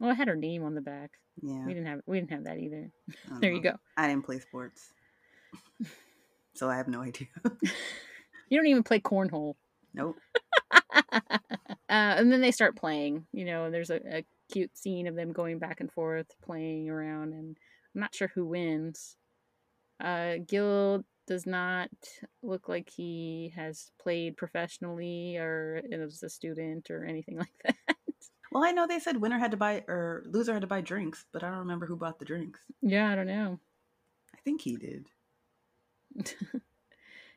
Well, 0.00 0.10
it 0.10 0.16
had 0.16 0.26
her 0.26 0.34
name 0.34 0.64
on 0.64 0.74
the 0.74 0.80
back. 0.80 1.12
Yeah. 1.40 1.64
We 1.64 1.72
didn't 1.72 1.86
have. 1.86 2.00
We 2.06 2.18
didn't 2.18 2.32
have 2.32 2.44
that 2.44 2.58
either. 2.58 2.90
There 3.40 3.52
you 3.52 3.62
go. 3.62 3.76
I 3.96 4.08
didn't 4.08 4.24
play 4.26 4.40
sports. 4.40 4.92
so 6.54 6.68
I 6.68 6.76
have 6.76 6.88
no 6.88 7.02
idea. 7.02 7.28
You 8.48 8.58
don't 8.58 8.66
even 8.66 8.82
play 8.82 8.98
cornhole. 8.98 9.54
nope. 9.94 10.16
uh, 11.12 11.18
and 11.88 12.32
then 12.32 12.40
they 12.40 12.50
start 12.50 12.76
playing. 12.76 13.26
You 13.32 13.44
know, 13.44 13.64
and 13.64 13.74
there's 13.74 13.90
a, 13.90 14.18
a 14.18 14.24
cute 14.52 14.76
scene 14.76 15.06
of 15.06 15.14
them 15.14 15.32
going 15.32 15.58
back 15.58 15.80
and 15.80 15.90
forth, 15.90 16.26
playing 16.42 16.88
around, 16.90 17.32
and 17.32 17.56
I'm 17.94 18.00
not 18.00 18.14
sure 18.14 18.30
who 18.34 18.46
wins. 18.46 19.16
Uh, 20.02 20.36
Gil 20.46 21.04
does 21.26 21.46
not 21.46 21.90
look 22.42 22.68
like 22.68 22.90
he 22.90 23.52
has 23.54 23.92
played 24.00 24.36
professionally 24.36 25.36
or 25.36 25.82
as 25.92 26.22
a 26.22 26.28
student 26.28 26.90
or 26.90 27.04
anything 27.04 27.36
like 27.38 27.54
that. 27.64 27.96
Well, 28.50 28.64
I 28.64 28.72
know 28.72 28.86
they 28.86 28.98
said 28.98 29.18
winner 29.18 29.38
had 29.38 29.52
to 29.52 29.56
buy 29.56 29.84
or 29.86 30.24
loser 30.26 30.52
had 30.52 30.62
to 30.62 30.66
buy 30.66 30.80
drinks, 30.80 31.24
but 31.32 31.44
I 31.44 31.50
don't 31.50 31.60
remember 31.60 31.86
who 31.86 31.96
bought 31.96 32.18
the 32.18 32.24
drinks. 32.24 32.60
yeah, 32.82 33.08
I 33.08 33.14
don't 33.14 33.28
know. 33.28 33.60
I 34.34 34.38
think 34.44 34.62
he 34.62 34.76
did. 34.76 35.06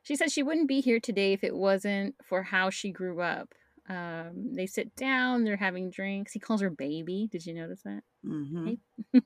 She 0.04 0.16
said 0.16 0.32
she 0.32 0.44
wouldn't 0.44 0.68
be 0.68 0.82
here 0.82 1.00
today 1.00 1.34
if 1.34 1.44
it 1.44 1.56
wasn't 1.56 2.16
for 2.24 2.44
how 2.44 2.70
she 2.70 2.92
grew 2.92 3.22
up. 3.22 3.54
Um, 3.90 4.54
they 4.54 4.66
sit 4.68 4.96
down, 4.96 5.44
they're 5.44 5.58
having 5.58 5.90
drinks. 5.90 6.34
He 6.34 6.40
calls 6.40 6.62
her 6.62 6.70
baby. 6.70 7.28
Did 7.32 7.46
you 7.46 7.54
notice 7.54 7.82
that? 7.84 8.04
hmm 8.24 8.70
Hey. 8.70 8.80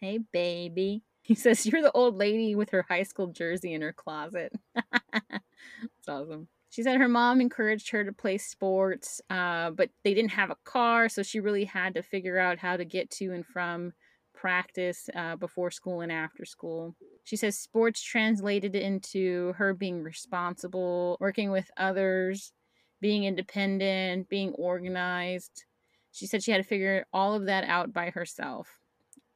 Hey, 0.00 0.18
baby. 0.18 1.02
He 1.22 1.34
says, 1.34 1.64
You're 1.66 1.82
the 1.82 1.92
old 1.92 2.16
lady 2.16 2.54
with 2.54 2.70
her 2.70 2.82
high 2.82 3.04
school 3.04 3.28
jersey 3.28 3.72
in 3.72 3.80
her 3.82 3.92
closet. 3.92 4.52
That's 5.12 6.08
awesome. 6.08 6.48
She 6.70 6.82
said 6.82 6.98
her 6.98 7.08
mom 7.08 7.40
encouraged 7.40 7.90
her 7.90 8.04
to 8.04 8.12
play 8.12 8.36
sports, 8.36 9.20
uh, 9.30 9.70
but 9.70 9.90
they 10.02 10.12
didn't 10.12 10.32
have 10.32 10.50
a 10.50 10.56
car, 10.64 11.08
so 11.08 11.22
she 11.22 11.38
really 11.40 11.64
had 11.64 11.94
to 11.94 12.02
figure 12.02 12.38
out 12.38 12.58
how 12.58 12.76
to 12.76 12.84
get 12.84 13.10
to 13.12 13.32
and 13.32 13.46
from 13.46 13.92
practice 14.34 15.08
uh, 15.14 15.36
before 15.36 15.70
school 15.70 16.00
and 16.00 16.10
after 16.10 16.44
school. 16.44 16.96
She 17.24 17.36
says 17.36 17.58
sports 17.58 18.02
translated 18.02 18.76
into 18.76 19.54
her 19.54 19.72
being 19.72 20.02
responsible, 20.02 21.16
working 21.20 21.50
with 21.50 21.70
others, 21.76 22.52
being 23.00 23.24
independent, 23.24 24.28
being 24.28 24.52
organized. 24.52 25.64
She 26.12 26.26
said 26.26 26.42
she 26.42 26.52
had 26.52 26.62
to 26.62 26.68
figure 26.68 27.06
all 27.12 27.34
of 27.34 27.46
that 27.46 27.64
out 27.64 27.92
by 27.92 28.10
herself. 28.10 28.78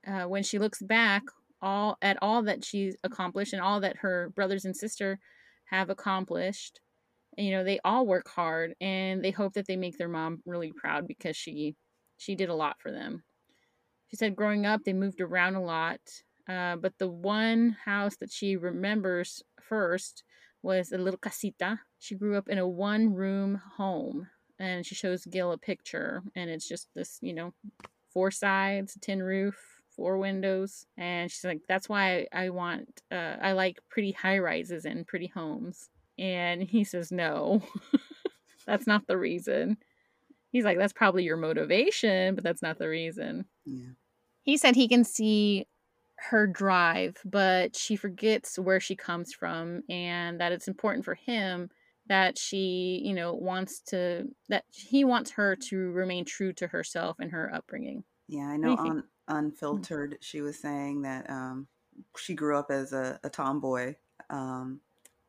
Uh, 0.07 0.25
when 0.25 0.43
she 0.43 0.59
looks 0.59 0.81
back 0.81 1.23
all 1.61 1.99
at 2.03 2.19
all 2.23 2.43
that 2.43 2.65
she's 2.65 2.97
accomplished 3.03 3.53
and 3.53 3.61
all 3.63 3.81
that 3.81 3.97
her 3.97 4.31
brothers 4.37 4.65
and 4.65 4.77
sister 4.77 5.19
have 5.65 5.91
accomplished, 5.91 6.81
you 7.37 7.51
know, 7.51 7.65
they 7.65 7.81
all 7.85 8.07
work 8.07 8.29
hard 8.29 8.75
and 8.81 9.25
they 9.25 9.31
hope 9.31 9.55
that 9.55 9.67
they 9.67 9.77
make 9.77 9.97
their 9.97 10.09
mom 10.09 10.43
really 10.47 10.73
proud 10.73 11.07
because 11.07 11.37
she 11.37 11.75
she 12.19 12.35
did 12.35 12.49
a 12.49 12.55
lot 12.55 12.77
for 12.81 12.93
them. 12.93 13.23
She 14.09 14.17
said 14.17 14.37
growing 14.37 14.67
up, 14.67 14.83
they 14.85 14.93
moved 14.93 15.21
around 15.21 15.55
a 15.55 15.63
lot, 15.63 16.01
uh, 16.49 16.77
but 16.77 16.99
the 16.99 17.09
one 17.09 17.77
house 17.85 18.17
that 18.17 18.33
she 18.33 18.57
remembers 18.57 19.43
first 19.61 20.25
was 20.63 20.93
a 20.93 20.99
little 20.99 21.19
casita. 21.19 21.81
She 21.99 22.15
grew 22.15 22.37
up 22.37 22.49
in 22.49 22.59
a 22.59 22.69
one 22.69 23.15
room 23.15 23.57
home, 23.77 24.29
and 24.59 24.85
she 24.85 24.95
shows 24.95 25.25
Gil 25.27 25.53
a 25.53 25.59
picture, 25.59 26.23
and 26.35 26.51
it's 26.51 26.67
just 26.67 26.89
this, 26.95 27.19
you 27.23 27.35
know, 27.35 27.55
four 28.11 28.31
sides, 28.31 28.97
tin 29.01 29.23
roof, 29.23 29.57
four 29.89 30.19
windows, 30.19 30.87
and 30.97 31.31
she's 31.31 31.45
like, 31.45 31.63
"That's 31.69 31.89
why 31.89 32.27
I 32.33 32.51
want, 32.51 33.03
uh, 33.11 33.37
I 33.41 33.53
like 33.53 33.81
pretty 33.89 34.13
high 34.13 34.39
rises 34.39 34.85
and 34.85 35.07
pretty 35.07 35.27
homes." 35.29 35.91
And 36.19 36.63
he 36.63 36.85
says, 36.85 37.13
"No, 37.13 37.63
that's 38.67 38.87
not 38.87 39.07
the 39.07 39.19
reason." 39.19 39.79
He's 40.51 40.65
like, 40.65 40.79
"That's 40.79 40.93
probably 40.95 41.25
your 41.25 41.37
motivation, 41.37 42.35
but 42.35 42.45
that's 42.45 42.63
not 42.63 42.79
the 42.79 42.89
reason." 42.89 43.47
Yeah. 43.65 43.93
He 44.43 44.57
said 44.57 44.75
he 44.77 44.89
can 44.89 45.05
see 45.05 45.68
her 46.19 46.47
drive, 46.47 47.17
but 47.25 47.77
she 47.77 47.97
forgets 47.97 48.59
where 48.59 48.81
she 48.81 48.97
comes 48.97 49.33
from 49.33 49.83
and 49.89 50.41
that 50.41 50.53
it's 50.53 50.69
important 50.69 51.05
for 51.05 51.15
him 51.15 51.71
that 52.07 52.39
she, 52.39 53.01
you 53.05 53.15
know, 53.15 53.35
wants 53.35 53.81
to 53.83 54.25
that 54.49 54.65
he 54.71 55.05
wants 55.05 55.31
her 55.33 55.55
to 55.57 55.91
remain 55.93 56.25
true 56.25 56.53
to 56.55 56.67
herself 56.69 57.17
and 57.21 57.31
her 57.33 57.53
upbringing. 57.55 58.05
Yeah, 58.27 58.47
I 58.49 58.57
know 58.57 58.75
on 58.75 59.09
Unfiltered, 59.29 60.19
she 60.21 60.41
was 60.41 60.59
saying 60.59 61.03
that 61.03 61.29
um, 61.31 61.69
she 62.17 62.35
grew 62.35 62.57
up 62.59 62.71
as 62.71 62.93
a, 62.93 63.21
a 63.25 63.31
tomboy. 63.31 63.97
Um, 64.31 64.83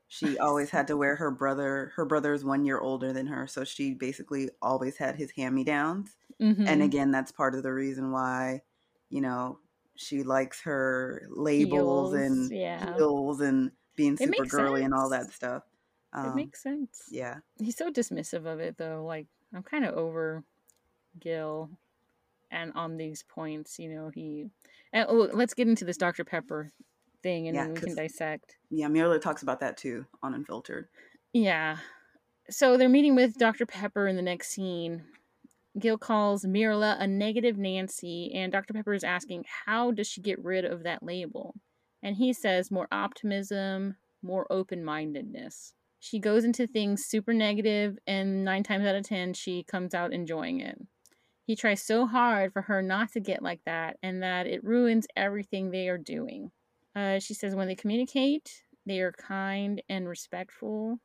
she 0.07 0.37
always 0.37 0.69
had 0.71 0.87
to 0.87 0.97
wear 0.97 1.15
her 1.17 1.31
brother. 1.31 1.91
Her 1.95 2.05
brother 2.05 2.33
is 2.33 2.43
one 2.45 2.65
year 2.65 2.79
older 2.79 3.13
than 3.13 3.27
her, 3.27 3.47
so 3.47 3.63
she 3.63 3.93
basically 3.93 4.49
always 4.61 4.97
had 4.97 5.15
his 5.15 5.31
hand 5.31 5.55
me 5.55 5.63
downs. 5.63 6.17
And 6.65 6.81
Mhm. 6.81 6.83
again, 6.83 7.11
that's 7.11 7.31
part 7.31 7.55
of 7.55 7.63
the 7.63 7.73
reason 7.73 8.11
why, 8.11 8.63
you 9.09 9.21
know, 9.21 9.59
she 10.01 10.23
likes 10.23 10.61
her 10.61 11.27
labels 11.29 12.13
Heels, 12.13 12.13
and 12.13 12.51
yeah. 12.51 12.95
heels 12.95 13.41
and 13.41 13.69
being 13.97 14.15
super 14.15 14.45
girly 14.45 14.83
and 14.83 14.93
all 14.93 15.09
that 15.09 15.29
stuff. 15.31 15.63
It 16.15 16.19
Um, 16.19 16.35
makes 16.35 16.63
sense. 16.63 17.03
yeah, 17.11 17.39
He's 17.59 17.75
so 17.75 17.91
dismissive 17.91 18.45
of 18.45 18.59
it 18.61 18.77
though. 18.77 19.03
Like 19.05 19.27
I'm 19.53 19.61
kind 19.61 19.83
of 19.83 19.95
over 19.95 20.43
Gil 21.19 21.69
and 22.49 22.71
on 22.75 22.95
these 22.95 23.23
points, 23.23 23.77
you 23.77 23.89
know, 23.89 24.09
he 24.09 24.49
and, 24.93 25.05
oh, 25.09 25.29
let's 25.33 25.53
get 25.53 25.67
into 25.67 25.83
this 25.85 25.97
Dr. 25.97 26.23
Pepper 26.23 26.71
thing 27.21 27.47
and 27.49 27.55
Yeah, 27.55 27.65
then 27.65 27.73
we 27.73 27.79
can 27.81 27.95
dissect. 27.95 28.55
yeah. 28.69 28.87
Myrla 28.87 29.19
talks 29.21 29.43
about 29.43 29.59
that 29.59 29.75
too 29.75 30.05
on 30.23 30.33
Unfiltered. 30.33 30.87
Yeah. 31.33 31.77
So 32.49 32.77
they're 32.77 32.87
meeting 32.89 33.15
with 33.15 33.37
Dr. 33.37 33.65
Pepper 33.65 34.07
in 34.07 34.15
the 34.15 34.21
next 34.23 34.49
scene. 34.49 35.03
Gil 35.77 35.97
calls 35.97 36.45
Myrla 36.45 36.97
a 36.99 37.07
negative 37.07 37.57
Nancy, 37.57 38.31
and 38.33 38.51
Dr. 38.51 38.73
Pepper 38.73 38.93
is 38.93 39.03
asking, 39.03 39.45
How 39.65 39.91
does 39.91 40.07
she 40.07 40.21
get 40.21 40.43
rid 40.43 40.65
of 40.65 40.83
that 40.83 41.03
label? 41.03 41.55
And 42.01 42.15
he 42.15 42.33
says, 42.33 42.71
More 42.71 42.87
optimism, 42.91 43.95
more 44.21 44.47
open 44.49 44.83
mindedness. 44.83 45.73
She 45.99 46.19
goes 46.19 46.43
into 46.43 46.65
things 46.65 47.05
super 47.05 47.33
negative, 47.33 47.97
and 48.07 48.43
nine 48.43 48.63
times 48.63 48.85
out 48.85 48.95
of 48.95 49.05
ten, 49.05 49.33
she 49.33 49.63
comes 49.63 49.93
out 49.93 50.13
enjoying 50.13 50.61
it. 50.61 50.79
He 51.43 51.55
tries 51.55 51.81
so 51.81 52.05
hard 52.05 52.53
for 52.53 52.63
her 52.63 52.81
not 52.81 53.11
to 53.13 53.19
get 53.19 53.43
like 53.43 53.61
that, 53.65 53.97
and 54.01 54.23
that 54.23 54.47
it 54.47 54.63
ruins 54.63 55.07
everything 55.15 55.69
they 55.69 55.89
are 55.89 55.97
doing. 55.97 56.51
Uh, 56.95 57.19
she 57.19 57.33
says, 57.33 57.53
When 57.53 57.67
they 57.67 57.75
communicate, 57.75 58.63
they 58.85 59.01
are 59.01 59.11
kind 59.11 59.81
and 59.89 60.07
respectful. 60.07 60.99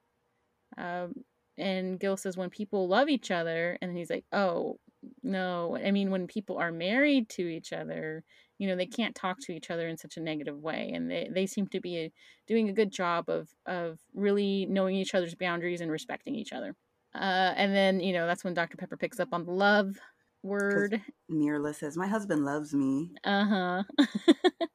Um, 0.78 1.24
and 1.58 1.98
Gil 2.00 2.16
says 2.16 2.36
when 2.36 2.50
people 2.50 2.88
love 2.88 3.08
each 3.08 3.30
other, 3.30 3.78
and 3.80 3.96
he's 3.96 4.10
like, 4.10 4.24
"Oh 4.32 4.78
no, 5.22 5.76
I 5.76 5.90
mean 5.90 6.10
when 6.10 6.26
people 6.26 6.58
are 6.58 6.72
married 6.72 7.28
to 7.30 7.42
each 7.42 7.72
other, 7.72 8.24
you 8.58 8.68
know, 8.68 8.76
they 8.76 8.86
can't 8.86 9.14
talk 9.14 9.38
to 9.40 9.52
each 9.52 9.70
other 9.70 9.88
in 9.88 9.96
such 9.96 10.16
a 10.16 10.20
negative 10.20 10.58
way, 10.58 10.90
and 10.94 11.10
they 11.10 11.28
they 11.32 11.46
seem 11.46 11.66
to 11.68 11.80
be 11.80 12.12
doing 12.46 12.68
a 12.68 12.72
good 12.72 12.90
job 12.92 13.28
of 13.28 13.48
of 13.66 13.98
really 14.14 14.66
knowing 14.66 14.96
each 14.96 15.14
other's 15.14 15.34
boundaries 15.34 15.80
and 15.80 15.90
respecting 15.90 16.34
each 16.34 16.52
other." 16.52 16.74
Uh, 17.14 17.54
and 17.56 17.74
then 17.74 18.00
you 18.00 18.12
know 18.12 18.26
that's 18.26 18.44
when 18.44 18.54
Dr 18.54 18.76
Pepper 18.76 18.96
picks 18.96 19.20
up 19.20 19.28
on 19.32 19.44
the 19.44 19.52
love 19.52 19.96
word. 20.42 21.00
Myrla 21.30 21.74
says, 21.74 21.96
"My 21.96 22.06
husband 22.06 22.44
loves 22.44 22.74
me." 22.74 23.10
Uh 23.24 23.44
huh. 23.44 23.82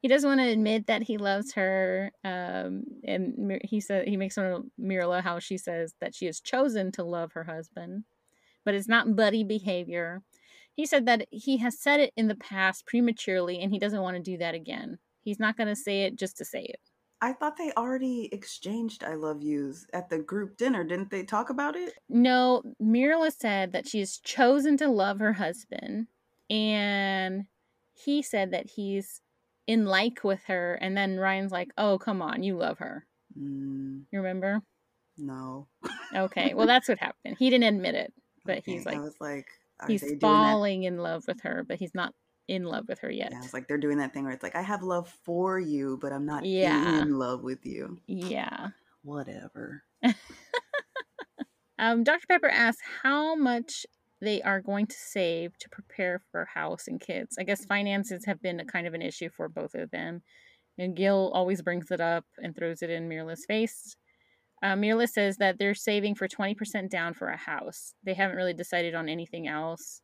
he 0.00 0.08
doesn't 0.08 0.28
want 0.28 0.40
to 0.40 0.48
admit 0.48 0.86
that 0.86 1.02
he 1.02 1.18
loves 1.18 1.54
her. 1.54 2.12
Um, 2.24 2.84
and 3.04 3.60
he 3.64 3.80
said 3.80 4.06
he 4.06 4.16
makes 4.16 4.36
fun 4.36 4.46
of 4.46 4.64
Myrla 4.80 5.22
how 5.22 5.38
she 5.38 5.58
says 5.58 5.94
that 6.00 6.14
she 6.14 6.26
has 6.26 6.40
chosen 6.40 6.92
to 6.92 7.02
love 7.02 7.32
her 7.32 7.44
husband, 7.44 8.04
but 8.64 8.74
it's 8.74 8.88
not 8.88 9.16
buddy 9.16 9.42
behavior. 9.42 10.22
He 10.74 10.86
said 10.86 11.06
that 11.06 11.26
he 11.32 11.56
has 11.56 11.80
said 11.80 11.98
it 11.98 12.12
in 12.16 12.28
the 12.28 12.36
past 12.36 12.86
prematurely, 12.86 13.60
and 13.60 13.72
he 13.72 13.80
doesn't 13.80 14.00
want 14.00 14.16
to 14.16 14.22
do 14.22 14.38
that 14.38 14.54
again. 14.54 14.98
He's 15.22 15.40
not 15.40 15.56
going 15.56 15.66
to 15.68 15.76
say 15.76 16.02
it 16.02 16.16
just 16.16 16.36
to 16.38 16.44
say 16.44 16.62
it. 16.62 16.80
I 17.20 17.32
thought 17.32 17.56
they 17.56 17.72
already 17.76 18.28
exchanged 18.32 19.02
"I 19.02 19.14
love 19.14 19.42
yous" 19.42 19.86
at 19.92 20.08
the 20.08 20.20
group 20.20 20.56
dinner. 20.56 20.84
Didn't 20.84 21.10
they 21.10 21.24
talk 21.24 21.50
about 21.50 21.74
it? 21.74 21.94
No, 22.08 22.62
Myrla 22.80 23.32
said 23.32 23.72
that 23.72 23.88
she 23.88 23.98
has 23.98 24.18
chosen 24.18 24.76
to 24.76 24.88
love 24.88 25.18
her 25.18 25.32
husband, 25.32 26.06
and 26.48 27.46
he 27.92 28.22
said 28.22 28.52
that 28.52 28.70
he's 28.70 29.20
in 29.68 29.84
like 29.84 30.24
with 30.24 30.42
her, 30.46 30.74
and 30.80 30.96
then 30.96 31.18
Ryan's 31.20 31.52
like, 31.52 31.68
"Oh, 31.78 31.98
come 31.98 32.20
on, 32.22 32.42
you 32.42 32.56
love 32.56 32.78
her." 32.78 33.06
Mm, 33.38 34.02
You 34.10 34.18
remember? 34.18 34.62
no. 35.16 35.68
Okay, 36.14 36.54
well 36.54 36.66
that's 36.72 36.88
what 36.88 36.98
happened. 36.98 37.36
He 37.38 37.50
didn't 37.50 37.74
admit 37.76 37.94
it, 37.94 38.12
but 38.44 38.62
he's 38.64 38.84
like 38.86 38.96
I 38.96 39.00
was 39.00 39.14
like, 39.20 39.46
he's 39.86 40.00
they 40.00 40.08
doing 40.08 40.20
that? 40.20 40.20
falling 40.20 40.82
in 40.84 40.98
love 40.98 41.24
with 41.28 41.42
her, 41.42 41.64
but 41.68 41.78
he's 41.78 41.94
not 41.94 42.14
in 42.48 42.64
love 42.64 42.88
with 42.88 42.98
her 43.00 43.10
yet. 43.10 43.28
Yeah, 43.30 43.38
I 43.38 43.42
was 43.42 43.52
like, 43.52 43.68
they're 43.68 43.76
doing 43.76 43.98
that 43.98 44.14
thing 44.14 44.24
where 44.24 44.32
it's 44.32 44.42
like, 44.42 44.56
I 44.56 44.62
have 44.62 44.82
love 44.82 45.08
for 45.22 45.58
you, 45.60 45.98
but 46.00 46.12
I'm 46.14 46.24
not 46.24 46.44
Yeah. 46.46 47.02
in 47.02 47.18
love 47.18 47.42
with 47.42 47.66
you. 47.66 47.98
Yeah. 48.06 48.68
Whatever. 49.02 49.82
Um, 51.80 52.02
Dr. 52.02 52.26
Pepper 52.28 52.48
asks 52.48 52.82
how 53.04 53.36
much 53.36 53.86
they 54.20 54.42
are 54.42 54.60
going 54.60 54.86
to 54.86 54.96
save 54.96 55.56
to 55.58 55.68
prepare 55.68 56.22
for 56.30 56.44
house 56.44 56.88
and 56.88 57.00
kids. 57.00 57.36
I 57.38 57.44
guess 57.44 57.64
finances 57.64 58.24
have 58.26 58.42
been 58.42 58.60
a 58.60 58.64
kind 58.64 58.86
of 58.86 58.94
an 58.94 59.02
issue 59.02 59.28
for 59.30 59.48
both 59.48 59.74
of 59.74 59.90
them. 59.90 60.22
And 60.76 60.96
Gil 60.96 61.30
always 61.34 61.62
brings 61.62 61.90
it 61.90 62.00
up 62.00 62.24
and 62.38 62.54
throws 62.54 62.82
it 62.82 62.90
in 62.90 63.08
Myrla's 63.08 63.44
face. 63.46 63.96
Uh, 64.62 64.74
Myrla 64.74 65.08
says 65.08 65.36
that 65.36 65.58
they're 65.58 65.74
saving 65.74 66.14
for 66.16 66.26
20% 66.26 66.90
down 66.90 67.14
for 67.14 67.28
a 67.28 67.36
house. 67.36 67.94
They 68.04 68.14
haven't 68.14 68.36
really 68.36 68.54
decided 68.54 68.94
on 68.94 69.08
anything 69.08 69.46
else. 69.46 70.00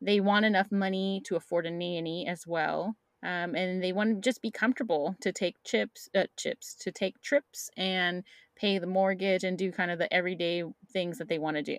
They 0.00 0.20
want 0.20 0.44
enough 0.44 0.70
money 0.70 1.22
to 1.26 1.36
afford 1.36 1.66
a 1.66 1.70
nanny 1.70 2.26
as 2.28 2.46
well. 2.46 2.96
Um, 3.22 3.54
and 3.54 3.82
they 3.82 3.92
want 3.92 4.16
to 4.16 4.20
just 4.20 4.42
be 4.42 4.50
comfortable 4.50 5.16
to 5.22 5.32
take 5.32 5.56
chips, 5.64 6.10
uh, 6.14 6.24
chips, 6.36 6.74
to 6.80 6.92
take 6.92 7.22
trips 7.22 7.70
and 7.76 8.22
pay 8.56 8.78
the 8.78 8.86
mortgage 8.86 9.44
and 9.44 9.56
do 9.56 9.72
kind 9.72 9.90
of 9.90 9.98
the 9.98 10.12
everyday 10.12 10.62
things 10.92 11.16
that 11.18 11.28
they 11.28 11.38
want 11.38 11.56
to 11.56 11.62
do. 11.62 11.78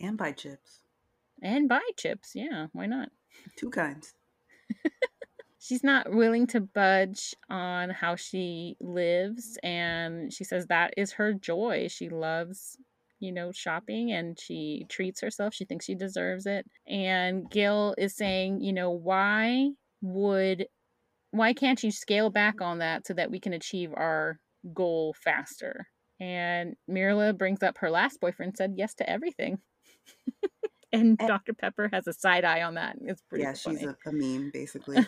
And 0.00 0.18
buy 0.18 0.32
chips. 0.32 0.81
And 1.42 1.68
buy 1.68 1.82
chips. 1.96 2.32
Yeah, 2.34 2.68
why 2.72 2.86
not? 2.86 3.10
Two 3.56 3.70
kinds. 3.70 4.14
She's 5.58 5.84
not 5.84 6.12
willing 6.12 6.48
to 6.48 6.60
budge 6.60 7.34
on 7.48 7.90
how 7.90 8.16
she 8.16 8.76
lives. 8.80 9.58
And 9.62 10.32
she 10.32 10.42
says 10.42 10.66
that 10.66 10.94
is 10.96 11.12
her 11.12 11.32
joy. 11.34 11.86
She 11.88 12.08
loves, 12.08 12.76
you 13.20 13.30
know, 13.30 13.52
shopping 13.52 14.10
and 14.10 14.38
she 14.38 14.86
treats 14.88 15.20
herself. 15.20 15.54
She 15.54 15.64
thinks 15.64 15.84
she 15.84 15.94
deserves 15.94 16.46
it. 16.46 16.66
And 16.88 17.48
Gil 17.48 17.94
is 17.96 18.16
saying, 18.16 18.60
you 18.60 18.72
know, 18.72 18.90
why 18.90 19.70
would, 20.00 20.66
why 21.30 21.52
can't 21.52 21.82
you 21.82 21.92
scale 21.92 22.30
back 22.30 22.60
on 22.60 22.78
that 22.78 23.06
so 23.06 23.14
that 23.14 23.30
we 23.30 23.38
can 23.38 23.52
achieve 23.52 23.92
our 23.94 24.40
goal 24.74 25.14
faster? 25.24 25.86
And 26.18 26.74
Myrla 26.90 27.38
brings 27.38 27.62
up 27.62 27.78
her 27.78 27.90
last 27.90 28.20
boyfriend 28.20 28.56
said 28.56 28.74
yes 28.76 28.94
to 28.94 29.08
everything. 29.08 29.58
and 30.92 31.16
And- 31.18 31.28
Dr. 31.28 31.54
Pepper 31.54 31.88
has 31.92 32.06
a 32.06 32.12
side 32.12 32.44
eye 32.44 32.62
on 32.62 32.74
that. 32.74 32.96
It's 33.00 33.22
pretty 33.22 33.44
yeah, 33.44 33.54
funny. 33.54 33.78
she's 33.78 33.86
a, 33.88 33.96
a 34.06 34.12
meme, 34.12 34.50
basically. 34.52 34.98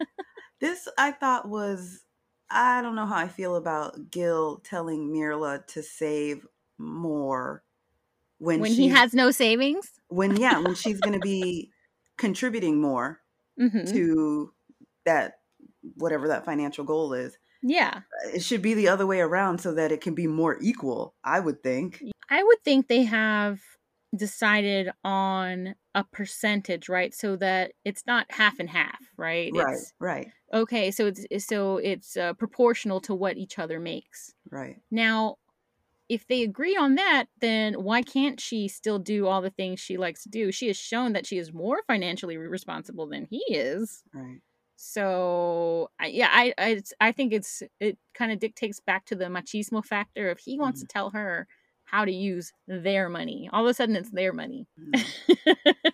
this, 0.60 0.88
I 0.98 1.12
thought, 1.12 1.48
was. 1.48 2.02
I 2.48 2.80
don't 2.80 2.94
know 2.94 3.06
how 3.06 3.16
I 3.16 3.26
feel 3.28 3.56
about 3.56 4.10
Gil 4.10 4.58
telling 4.58 5.12
Myrla 5.12 5.66
to 5.68 5.82
save 5.82 6.46
more 6.78 7.64
when, 8.38 8.60
when 8.60 8.70
he 8.72 8.86
has 8.88 9.12
no 9.14 9.30
savings. 9.32 9.90
when 10.08 10.36
yeah 10.36 10.58
when 10.58 10.74
she's 10.76 11.00
going 11.00 11.14
to 11.14 11.18
be 11.20 11.72
contributing 12.18 12.80
more 12.80 13.20
hmm 13.58 13.84
to 13.86 14.52
that 15.06 15.38
whatever 15.96 16.28
that 16.28 16.44
financial 16.44 16.84
goal 16.84 17.14
is 17.14 17.36
Yeah, 17.62 18.00
it 18.34 18.42
should 18.44 18.60
be 18.62 18.74
the 18.74 18.88
other 18.88 19.06
way 19.06 19.20
around 19.20 19.58
so 19.58 19.72
that 19.74 19.90
it 19.90 20.00
can 20.02 20.14
be 20.14 20.26
more 20.26 20.58
equal 20.60 21.14
i 21.24 21.40
would 21.40 21.62
think 21.62 22.02
I 22.28 22.42
would 22.44 22.62
think 22.62 22.88
they 22.88 23.04
have 23.04 23.58
decided 24.16 24.90
on 25.04 25.74
a 25.94 26.04
percentage, 26.04 26.88
right? 26.88 27.14
So 27.14 27.36
that 27.36 27.72
it's 27.84 28.06
not 28.06 28.30
half 28.32 28.58
and 28.58 28.70
half, 28.70 29.00
right? 29.16 29.50
right 29.50 29.52
It's 29.54 29.94
right 29.98 30.32
okay. 30.54 30.90
So 30.92 31.08
it's 31.08 31.46
so 31.46 31.78
it's 31.78 32.16
uh, 32.16 32.34
proportional 32.34 33.00
to 33.02 33.14
what 33.14 33.36
each 33.38 33.58
other 33.58 33.80
makes. 33.80 34.34
right 34.50 34.82
Now, 34.90 35.36
if 36.08 36.26
they 36.28 36.42
agree 36.42 36.76
on 36.76 36.96
that, 36.96 37.26
then 37.40 37.74
why 37.82 38.02
can't 38.02 38.40
she 38.40 38.68
still 38.68 38.98
do 39.00 39.26
all 39.26 39.42
the 39.42 39.50
things 39.50 39.80
she 39.80 39.96
likes 39.98 40.22
to 40.24 40.28
do? 40.30 40.52
She 40.52 40.68
has 40.68 40.76
shown 40.78 41.14
that 41.14 41.26
she 41.26 41.38
is 41.38 41.52
more 41.52 41.82
financially 41.88 42.36
responsible 42.38 43.08
than 43.08 43.26
he 43.30 43.44
is. 43.48 44.04
Right. 44.12 44.42
So 44.76 45.90
I, 45.98 46.06
yeah, 46.08 46.28
I 46.30 46.52
I, 46.58 46.68
it's, 46.70 46.92
I 47.00 47.12
think 47.12 47.32
it's 47.32 47.62
it 47.80 47.98
kind 48.14 48.30
of 48.32 48.38
dictates 48.38 48.80
back 48.80 49.06
to 49.06 49.14
the 49.14 49.26
machismo 49.26 49.84
factor. 49.84 50.30
If 50.30 50.38
he 50.40 50.58
wants 50.58 50.80
Mhm. 50.80 50.82
to 50.82 50.86
tell 50.86 51.10
her 51.10 51.48
how 51.86 52.04
to 52.04 52.12
use 52.12 52.52
their 52.68 53.08
money, 53.08 53.48
all 53.52 53.64
of 53.64 53.70
a 53.70 53.74
sudden 53.74 53.96
it's 53.96 54.10
their 54.10 54.32
money. 54.32 54.66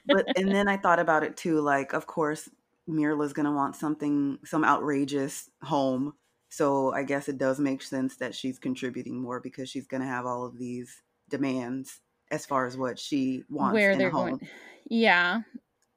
But 0.04 0.26
and 0.36 0.50
then 0.52 0.68
I 0.68 0.76
thought 0.76 0.98
about 0.98 1.22
it 1.22 1.36
too. 1.36 1.60
Like, 1.60 1.92
of 1.92 2.06
course, 2.06 2.48
Myrla's 2.86 3.32
gonna 3.32 3.52
want 3.52 3.76
something, 3.76 4.38
some 4.44 4.64
outrageous 4.64 5.50
home. 5.62 6.14
So 6.48 6.92
I 6.92 7.04
guess 7.04 7.28
it 7.28 7.38
does 7.38 7.58
make 7.60 7.82
sense 7.82 8.16
that 8.16 8.34
she's 8.34 8.58
contributing 8.58 9.20
more 9.20 9.40
because 9.40 9.70
she's 9.70 9.86
gonna 9.86 10.06
have 10.06 10.26
all 10.26 10.44
of 10.44 10.58
these 10.58 11.02
demands 11.30 12.00
as 12.30 12.44
far 12.46 12.66
as 12.66 12.76
what 12.76 12.98
she 12.98 13.44
wants 13.48 13.74
Where 13.74 13.92
in 13.92 13.98
they're 13.98 14.08
a 14.08 14.10
home. 14.10 14.30
going, 14.30 14.48
yeah. 14.90 15.42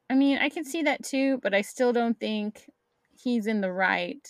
I 0.08 0.14
mean, 0.14 0.38
I 0.38 0.48
can 0.50 0.64
see 0.64 0.82
that 0.84 1.02
too, 1.04 1.38
but 1.42 1.52
I 1.52 1.62
still 1.62 1.92
don't 1.92 2.18
think 2.18 2.70
he's 3.18 3.46
in 3.46 3.60
the 3.60 3.72
right 3.72 4.24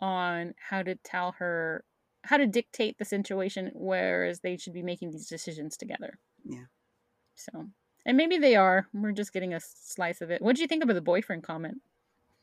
on 0.00 0.54
how 0.58 0.82
to 0.82 0.96
tell 0.96 1.32
her 1.38 1.84
how 2.24 2.36
to 2.36 2.46
dictate 2.46 2.98
the 2.98 3.04
situation, 3.04 3.70
whereas 3.74 4.40
they 4.40 4.56
should 4.56 4.72
be 4.72 4.82
making 4.82 5.10
these 5.10 5.28
decisions 5.28 5.76
together. 5.76 6.18
Yeah. 6.44 6.64
So, 7.34 7.66
and 8.06 8.16
maybe 8.16 8.38
they 8.38 8.56
are. 8.56 8.86
We're 8.92 9.12
just 9.12 9.32
getting 9.32 9.54
a 9.54 9.60
slice 9.60 10.20
of 10.20 10.30
it. 10.30 10.42
What 10.42 10.56
did 10.56 10.62
you 10.62 10.68
think 10.68 10.84
about 10.84 10.94
the 10.94 11.00
boyfriend 11.00 11.42
comment? 11.42 11.78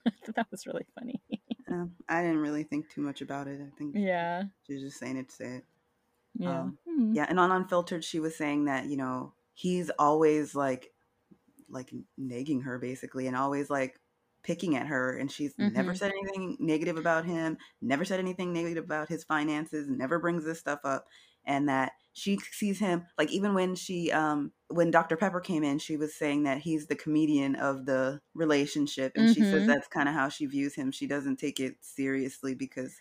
That 0.36 0.48
was 0.50 0.66
really 0.66 0.86
funny. 0.98 1.22
Uh, 1.70 1.86
I 2.10 2.22
didn't 2.22 2.40
really 2.40 2.64
think 2.64 2.90
too 2.90 3.02
much 3.02 3.22
about 3.22 3.48
it. 3.48 3.60
I 3.62 3.78
think 3.78 3.96
yeah. 3.96 4.44
she 4.66 4.74
was 4.74 4.82
just 4.82 4.98
saying 4.98 5.18
it 5.18 5.30
to 5.30 5.36
say 5.36 5.46
it. 5.58 5.66
Yeah. 6.36 6.62
Um, 6.62 6.78
Hmm. 7.00 7.14
Yeah, 7.14 7.26
and 7.30 7.40
on 7.40 7.52
Unfiltered, 7.52 8.04
she 8.04 8.20
was 8.20 8.36
saying 8.36 8.66
that 8.66 8.86
you 8.86 8.98
know 8.98 9.34
he's 9.54 9.90
always 9.98 10.56
like, 10.56 10.92
like 11.70 11.94
nagging 12.18 12.62
her 12.62 12.78
basically, 12.78 13.28
and 13.28 13.36
always 13.36 13.70
like 13.70 14.00
picking 14.44 14.76
at 14.76 14.88
her, 14.88 15.18
and 15.18 15.32
she's 15.32 15.56
never 15.60 15.94
Mhm. 15.94 15.96
said 15.96 16.12
anything 16.12 16.58
negative 16.60 16.98
about 16.98 17.26
him, 17.26 17.58
never 17.82 18.06
said 18.06 18.20
anything 18.20 18.54
negative 18.54 18.84
about 18.86 19.10
his 19.10 19.24
finances, 19.24 19.88
never 19.90 20.20
brings 20.20 20.46
this 20.46 20.60
stuff 20.60 20.80
up, 20.84 21.08
and 21.46 21.68
that 21.70 21.94
she 22.14 22.38
sees 22.38 22.80
him 22.80 23.06
like 23.18 23.32
even 23.32 23.54
when 23.54 23.76
she 23.76 24.12
um 24.12 24.52
when 24.70 24.92
Dr 24.92 25.18
Pepper 25.18 25.40
came 25.42 25.64
in, 25.64 25.80
she 25.80 25.98
was 25.98 26.16
saying 26.16 26.44
that 26.44 26.60
he's 26.60 26.88
the 26.88 26.96
comedian 26.96 27.56
of 27.56 27.86
the 27.86 28.22
relationship, 28.34 29.14
and 29.16 29.30
she 29.30 29.44
says 29.44 29.64
Mhm. 29.64 29.68
that's 29.68 29.88
kind 29.88 30.10
of 30.10 30.16
how 30.16 30.30
she 30.30 30.46
views 30.46 30.76
him. 30.76 30.92
She 30.92 31.08
doesn't 31.08 31.38
take 31.38 31.60
it 31.60 31.78
seriously 31.84 32.56
because 32.56 33.00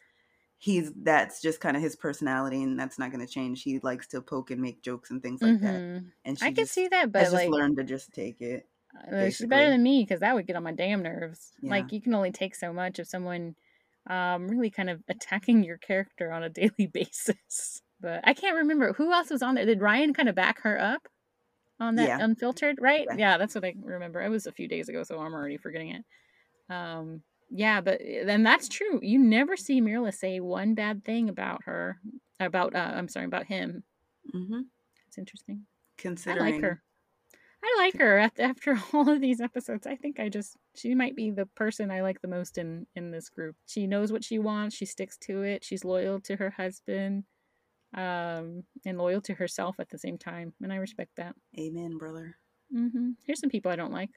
he's 0.58 0.92
that's 0.94 1.40
just 1.40 1.60
kind 1.60 1.76
of 1.76 1.82
his 1.82 1.96
personality 1.96 2.62
and 2.62 2.78
that's 2.78 2.98
not 2.98 3.10
going 3.12 3.24
to 3.24 3.32
change 3.32 3.62
he 3.62 3.78
likes 3.80 4.06
to 4.08 4.20
poke 4.22 4.50
and 4.50 4.60
make 4.60 4.82
jokes 4.82 5.10
and 5.10 5.22
things 5.22 5.42
like 5.42 5.60
that 5.60 5.82
Mhm. 5.82 6.12
and 6.24 6.38
she 6.38 6.50
I 6.50 6.52
can 6.52 6.66
just 6.66 6.72
see 6.72 6.88
that, 6.88 7.12
but 7.12 7.30
just 7.30 7.32
like, 7.32 7.48
learned 7.48 7.76
to 7.76 7.84
just 7.84 8.12
take 8.12 8.40
it 8.40 8.68
uh, 9.12 9.30
she's 9.30 9.46
better 9.46 9.70
than 9.70 9.82
me 9.82 10.02
because 10.02 10.20
that 10.20 10.34
would 10.34 10.46
get 10.46 10.56
on 10.56 10.62
my 10.62 10.72
damn 10.72 11.02
nerves. 11.02 11.52
Yeah. 11.62 11.70
Like, 11.70 11.92
you 11.92 12.00
can 12.00 12.14
only 12.14 12.30
take 12.30 12.54
so 12.54 12.72
much 12.72 12.98
of 12.98 13.06
someone 13.06 13.54
um, 14.08 14.48
really 14.48 14.70
kind 14.70 14.90
of 14.90 15.02
attacking 15.08 15.62
your 15.64 15.78
character 15.78 16.32
on 16.32 16.42
a 16.42 16.48
daily 16.60 16.86
basis. 16.92 17.82
But 18.00 18.20
I 18.24 18.32
can't 18.34 18.56
remember 18.56 18.92
who 18.92 19.12
else 19.12 19.30
was 19.30 19.42
on 19.42 19.54
there. 19.54 19.66
Did 19.66 19.80
Ryan 19.80 20.14
kind 20.14 20.28
of 20.28 20.34
back 20.34 20.60
her 20.62 20.80
up 20.80 21.08
on 21.80 21.96
that 21.96 22.08
Yeah. 22.08 22.24
unfiltered? 22.24 22.78
Right? 22.80 23.06
Yeah. 23.10 23.16
Yeah, 23.16 23.38
that's 23.38 23.54
what 23.54 23.64
I 23.64 23.74
remember. 23.82 24.22
It 24.22 24.28
was 24.28 24.46
a 24.46 24.52
few 24.52 24.68
days 24.68 24.88
ago, 24.88 25.02
so 25.02 25.18
I'm 25.18 25.34
already 25.34 25.56
forgetting 25.56 25.90
it. 25.90 26.04
Um, 26.70 27.22
yeah, 27.50 27.80
but 27.80 28.00
then 28.24 28.42
that's 28.42 28.68
true. 28.68 29.00
You 29.02 29.18
never 29.18 29.56
see 29.56 29.80
Myrla 29.80 30.12
say 30.12 30.38
one 30.40 30.74
bad 30.74 31.04
thing 31.04 31.28
about 31.28 31.62
her, 31.64 31.98
about 32.40 32.74
uh, 32.74 32.92
I'm 32.94 33.08
sorry, 33.08 33.26
about 33.26 33.46
him. 33.46 33.84
hmm 34.30 34.60
It's 35.08 35.18
interesting. 35.18 35.66
I 36.32 36.34
like 36.36 36.60
her. 36.62 36.82
I 37.62 37.74
like 37.78 37.96
her 37.98 38.18
af- 38.18 38.38
after 38.38 38.78
all 38.92 39.08
of 39.08 39.20
these 39.20 39.40
episodes. 39.40 39.86
I 39.86 39.96
think 39.96 40.20
I 40.20 40.28
just 40.28 40.56
she 40.74 40.94
might 40.94 41.16
be 41.16 41.30
the 41.30 41.46
person 41.46 41.90
I 41.90 42.02
like 42.02 42.20
the 42.20 42.28
most 42.28 42.58
in 42.58 42.86
in 42.94 43.10
this 43.10 43.28
group. 43.28 43.56
She 43.66 43.86
knows 43.86 44.12
what 44.12 44.24
she 44.24 44.38
wants. 44.38 44.76
She 44.76 44.86
sticks 44.86 45.16
to 45.22 45.42
it. 45.42 45.64
She's 45.64 45.84
loyal 45.84 46.20
to 46.20 46.36
her 46.36 46.50
husband, 46.50 47.24
um, 47.96 48.64
and 48.86 48.98
loyal 48.98 49.20
to 49.22 49.34
herself 49.34 49.76
at 49.80 49.88
the 49.90 49.98
same 49.98 50.18
time. 50.18 50.54
And 50.62 50.72
I 50.72 50.76
respect 50.76 51.12
that. 51.16 51.34
amen 51.58 51.98
brother 51.98 52.36
Mm-hmm. 52.74 53.10
Here's 53.24 53.40
some 53.40 53.48
people 53.50 53.70
I 53.72 53.76
don't 53.76 53.92
like. 53.92 54.10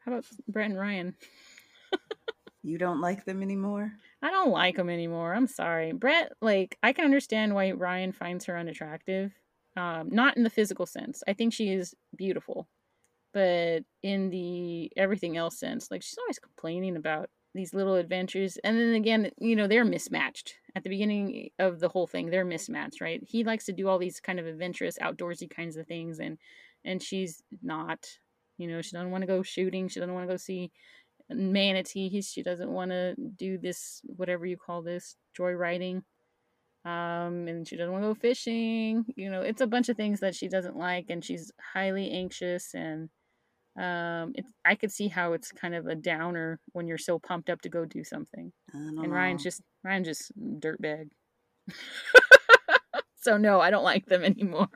How 0.00 0.12
about 0.12 0.26
Brett 0.46 0.68
and 0.70 0.78
Ryan? 0.78 1.14
you 2.62 2.76
don't 2.76 3.00
like 3.00 3.24
them 3.24 3.42
anymore 3.42 3.92
I 4.22 4.30
don't 4.30 4.50
like 4.50 4.76
them 4.76 4.88
anymore. 4.90 5.34
I'm 5.34 5.46
sorry, 5.46 5.92
Brett. 5.92 6.32
Like 6.40 6.78
I 6.82 6.92
can 6.92 7.04
understand 7.04 7.54
why 7.54 7.72
Ryan 7.72 8.12
finds 8.12 8.44
her 8.46 8.56
unattractive. 8.58 9.32
Um, 9.76 10.08
not 10.12 10.36
in 10.36 10.44
the 10.44 10.50
physical 10.50 10.86
sense. 10.86 11.22
I 11.26 11.32
think 11.32 11.52
she 11.52 11.70
is 11.70 11.94
beautiful, 12.16 12.68
but 13.34 13.82
in 14.02 14.30
the 14.30 14.90
everything 14.96 15.36
else 15.36 15.58
sense, 15.58 15.90
like 15.90 16.02
she's 16.02 16.18
always 16.18 16.38
complaining 16.38 16.96
about 16.96 17.28
these 17.54 17.74
little 17.74 17.96
adventures, 17.96 18.56
and 18.64 18.78
then 18.78 18.94
again, 18.94 19.30
you 19.38 19.54
know, 19.56 19.66
they're 19.66 19.84
mismatched 19.84 20.54
at 20.74 20.82
the 20.82 20.90
beginning 20.90 21.50
of 21.58 21.80
the 21.80 21.88
whole 21.88 22.06
thing. 22.06 22.30
They're 22.30 22.44
mismatched, 22.44 23.00
right? 23.00 23.20
He 23.26 23.44
likes 23.44 23.66
to 23.66 23.72
do 23.72 23.88
all 23.88 23.98
these 23.98 24.20
kind 24.20 24.40
of 24.40 24.46
adventurous, 24.46 24.98
outdoorsy 24.98 25.50
kinds 25.50 25.76
of 25.76 25.86
things, 25.86 26.18
and 26.20 26.38
and 26.84 27.02
she's 27.02 27.42
not. 27.62 28.06
You 28.56 28.68
know, 28.68 28.82
she 28.82 28.92
doesn't 28.92 29.10
want 29.10 29.22
to 29.22 29.26
go 29.26 29.42
shooting. 29.42 29.88
She 29.88 30.00
doesn't 30.00 30.14
want 30.14 30.28
to 30.28 30.32
go 30.32 30.36
see 30.36 30.70
manatee. 31.28 32.08
He, 32.08 32.22
she 32.22 32.42
doesn't 32.42 32.70
want 32.70 32.90
to 32.92 33.14
do 33.36 33.58
this, 33.58 34.00
whatever 34.04 34.46
you 34.46 34.56
call 34.56 34.82
this, 34.82 35.16
joyriding. 35.38 36.02
Um, 36.84 37.48
and 37.48 37.66
she 37.66 37.76
doesn't 37.76 37.92
want 37.92 38.04
to 38.04 38.08
go 38.08 38.14
fishing. 38.14 39.06
You 39.16 39.30
know, 39.30 39.40
it's 39.40 39.62
a 39.62 39.66
bunch 39.66 39.88
of 39.88 39.96
things 39.96 40.20
that 40.20 40.34
she 40.34 40.48
doesn't 40.48 40.76
like, 40.76 41.06
and 41.08 41.24
she's 41.24 41.50
highly 41.72 42.10
anxious. 42.10 42.74
And 42.74 43.08
um, 43.76 44.32
it's 44.36 44.50
I 44.64 44.74
could 44.76 44.92
see 44.92 45.08
how 45.08 45.32
it's 45.32 45.50
kind 45.52 45.74
of 45.74 45.86
a 45.86 45.94
downer 45.94 46.60
when 46.72 46.86
you're 46.86 46.98
so 46.98 47.18
pumped 47.18 47.50
up 47.50 47.60
to 47.62 47.68
go 47.68 47.84
do 47.84 48.04
something. 48.04 48.52
And 48.72 48.96
know. 48.96 49.08
Ryan's 49.08 49.42
just 49.42 49.62
Ryan's 49.82 50.06
just 50.08 50.32
dirtbag. 50.38 51.10
so 53.20 53.36
no, 53.36 53.60
I 53.60 53.70
don't 53.70 53.84
like 53.84 54.06
them 54.06 54.22
anymore. 54.32 54.68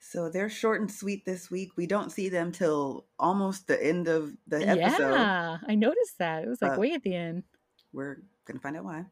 so 0.00 0.28
they're 0.28 0.48
short 0.50 0.80
and 0.80 0.90
sweet 0.90 1.24
this 1.24 1.50
week 1.50 1.70
we 1.76 1.86
don't 1.86 2.10
see 2.10 2.28
them 2.28 2.50
till 2.52 3.06
almost 3.18 3.66
the 3.66 3.82
end 3.82 4.08
of 4.08 4.32
the 4.48 4.66
episode 4.66 5.12
Yeah, 5.14 5.58
I 5.68 5.74
noticed 5.74 6.18
that. 6.18 6.42
It 6.44 6.48
was 6.48 6.60
like 6.60 6.76
Uh, 6.76 6.80
way 6.80 6.92
at 6.92 7.02
the 7.02 7.14
end. 7.14 7.44
we're 7.92 8.22
gonna 8.46 8.60
find 8.60 8.76
out 8.76 8.84
why 8.84 9.04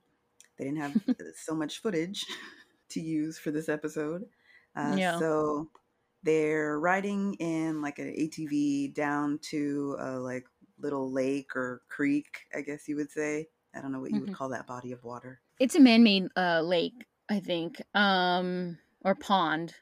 they 0.58 0.64
didn't 0.64 0.80
have 0.80 1.00
so 1.36 1.54
much 1.54 1.80
footage 1.80 2.26
to 2.90 3.00
use 3.00 3.38
for 3.38 3.50
this 3.52 3.68
episode 3.68 4.24
uh, 4.76 4.94
Yeah. 4.98 5.18
so 5.18 5.68
they're 6.22 6.78
riding 6.80 7.34
in 7.34 7.80
like 7.80 7.98
an 7.98 8.08
atv 8.18 8.92
down 8.94 9.38
to 9.40 9.96
a 10.00 10.10
like 10.18 10.44
little 10.78 11.10
lake 11.12 11.54
or 11.56 11.82
creek 11.88 12.26
i 12.56 12.60
guess 12.60 12.88
you 12.88 12.96
would 12.96 13.10
say 13.10 13.46
i 13.74 13.80
don't 13.80 13.92
know 13.92 14.00
what 14.00 14.10
you 14.10 14.16
Mhm. 14.20 14.26
would 14.26 14.34
call 14.34 14.48
that 14.50 14.66
body 14.66 14.92
of 14.92 15.02
water 15.04 15.40
It's 15.60 15.74
a 15.76 15.80
man-made 15.80 16.28
uh, 16.36 16.60
lake, 16.62 17.04
I 17.28 17.40
think, 17.40 17.82
um, 17.94 18.78
or 19.04 19.14
pond, 19.16 19.74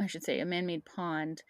I 0.00 0.06
should 0.06 0.22
say, 0.22 0.38
a 0.40 0.44
man-made 0.44 0.84
pond, 0.84 1.42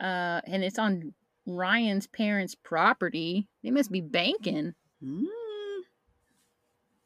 uh, 0.00 0.40
and 0.46 0.62
it's 0.62 0.78
on 0.78 1.14
Ryan's 1.46 2.06
parents' 2.06 2.54
property. 2.54 3.48
They 3.64 3.70
must 3.72 3.90
be 3.90 4.00
banking. 4.00 4.74
Mm. 5.02 5.26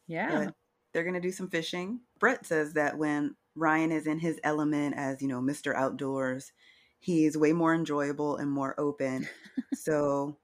Yeah. 0.06 0.44
but 0.46 0.54
they're 0.92 1.02
going 1.02 1.14
to 1.14 1.20
do 1.20 1.32
some 1.32 1.48
fishing. 1.50 2.00
Brett 2.18 2.46
says 2.46 2.72
that 2.74 2.96
when 2.98 3.36
Ryan 3.54 3.90
is 3.92 4.06
in 4.06 4.18
his 4.20 4.38
element 4.44 4.94
as, 4.96 5.20
you 5.22 5.28
know, 5.28 5.40
Mr. 5.40 5.74
Outdoors, 5.74 6.52
he's 6.98 7.36
way 7.36 7.52
more 7.52 7.74
enjoyable 7.74 8.36
and 8.36 8.50
more 8.50 8.74
open. 8.78 9.28
so 9.74 10.36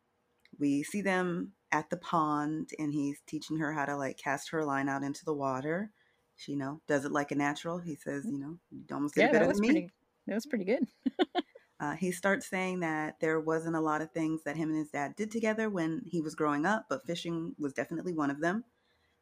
we 0.58 0.82
see 0.82 1.02
them 1.02 1.52
at 1.72 1.90
the 1.90 1.96
pond 1.96 2.70
and 2.78 2.92
he's 2.92 3.20
teaching 3.26 3.58
her 3.58 3.72
how 3.72 3.84
to 3.84 3.96
like 3.96 4.16
cast 4.18 4.50
her 4.50 4.64
line 4.64 4.88
out 4.88 5.02
into 5.02 5.24
the 5.24 5.34
water. 5.34 5.90
She, 6.36 6.52
you 6.52 6.58
know, 6.58 6.80
does 6.88 7.04
it 7.04 7.12
like 7.12 7.30
a 7.30 7.36
natural. 7.36 7.78
He 7.78 7.96
says, 7.96 8.26
you 8.28 8.38
know, 8.38 8.58
you 8.70 8.84
almost 8.92 9.14
did 9.14 9.22
yeah, 9.22 9.26
it 9.26 9.32
that 9.32 9.32
better 9.32 9.46
was 9.46 9.58
than 9.58 9.60
me. 9.60 9.68
pretty. 9.72 9.90
That 10.26 10.34
was 10.34 10.46
pretty 10.46 10.64
good. 10.64 10.86
Uh, 11.80 11.94
he 11.96 12.12
starts 12.12 12.48
saying 12.48 12.80
that 12.80 13.18
there 13.20 13.40
wasn't 13.40 13.76
a 13.76 13.80
lot 13.80 14.00
of 14.00 14.10
things 14.12 14.42
that 14.44 14.56
him 14.56 14.70
and 14.70 14.78
his 14.78 14.90
dad 14.90 15.14
did 15.16 15.30
together 15.30 15.68
when 15.68 16.00
he 16.06 16.20
was 16.20 16.34
growing 16.34 16.64
up, 16.64 16.86
but 16.88 17.04
fishing 17.04 17.54
was 17.58 17.72
definitely 17.74 18.14
one 18.14 18.30
of 18.30 18.40
them. 18.40 18.64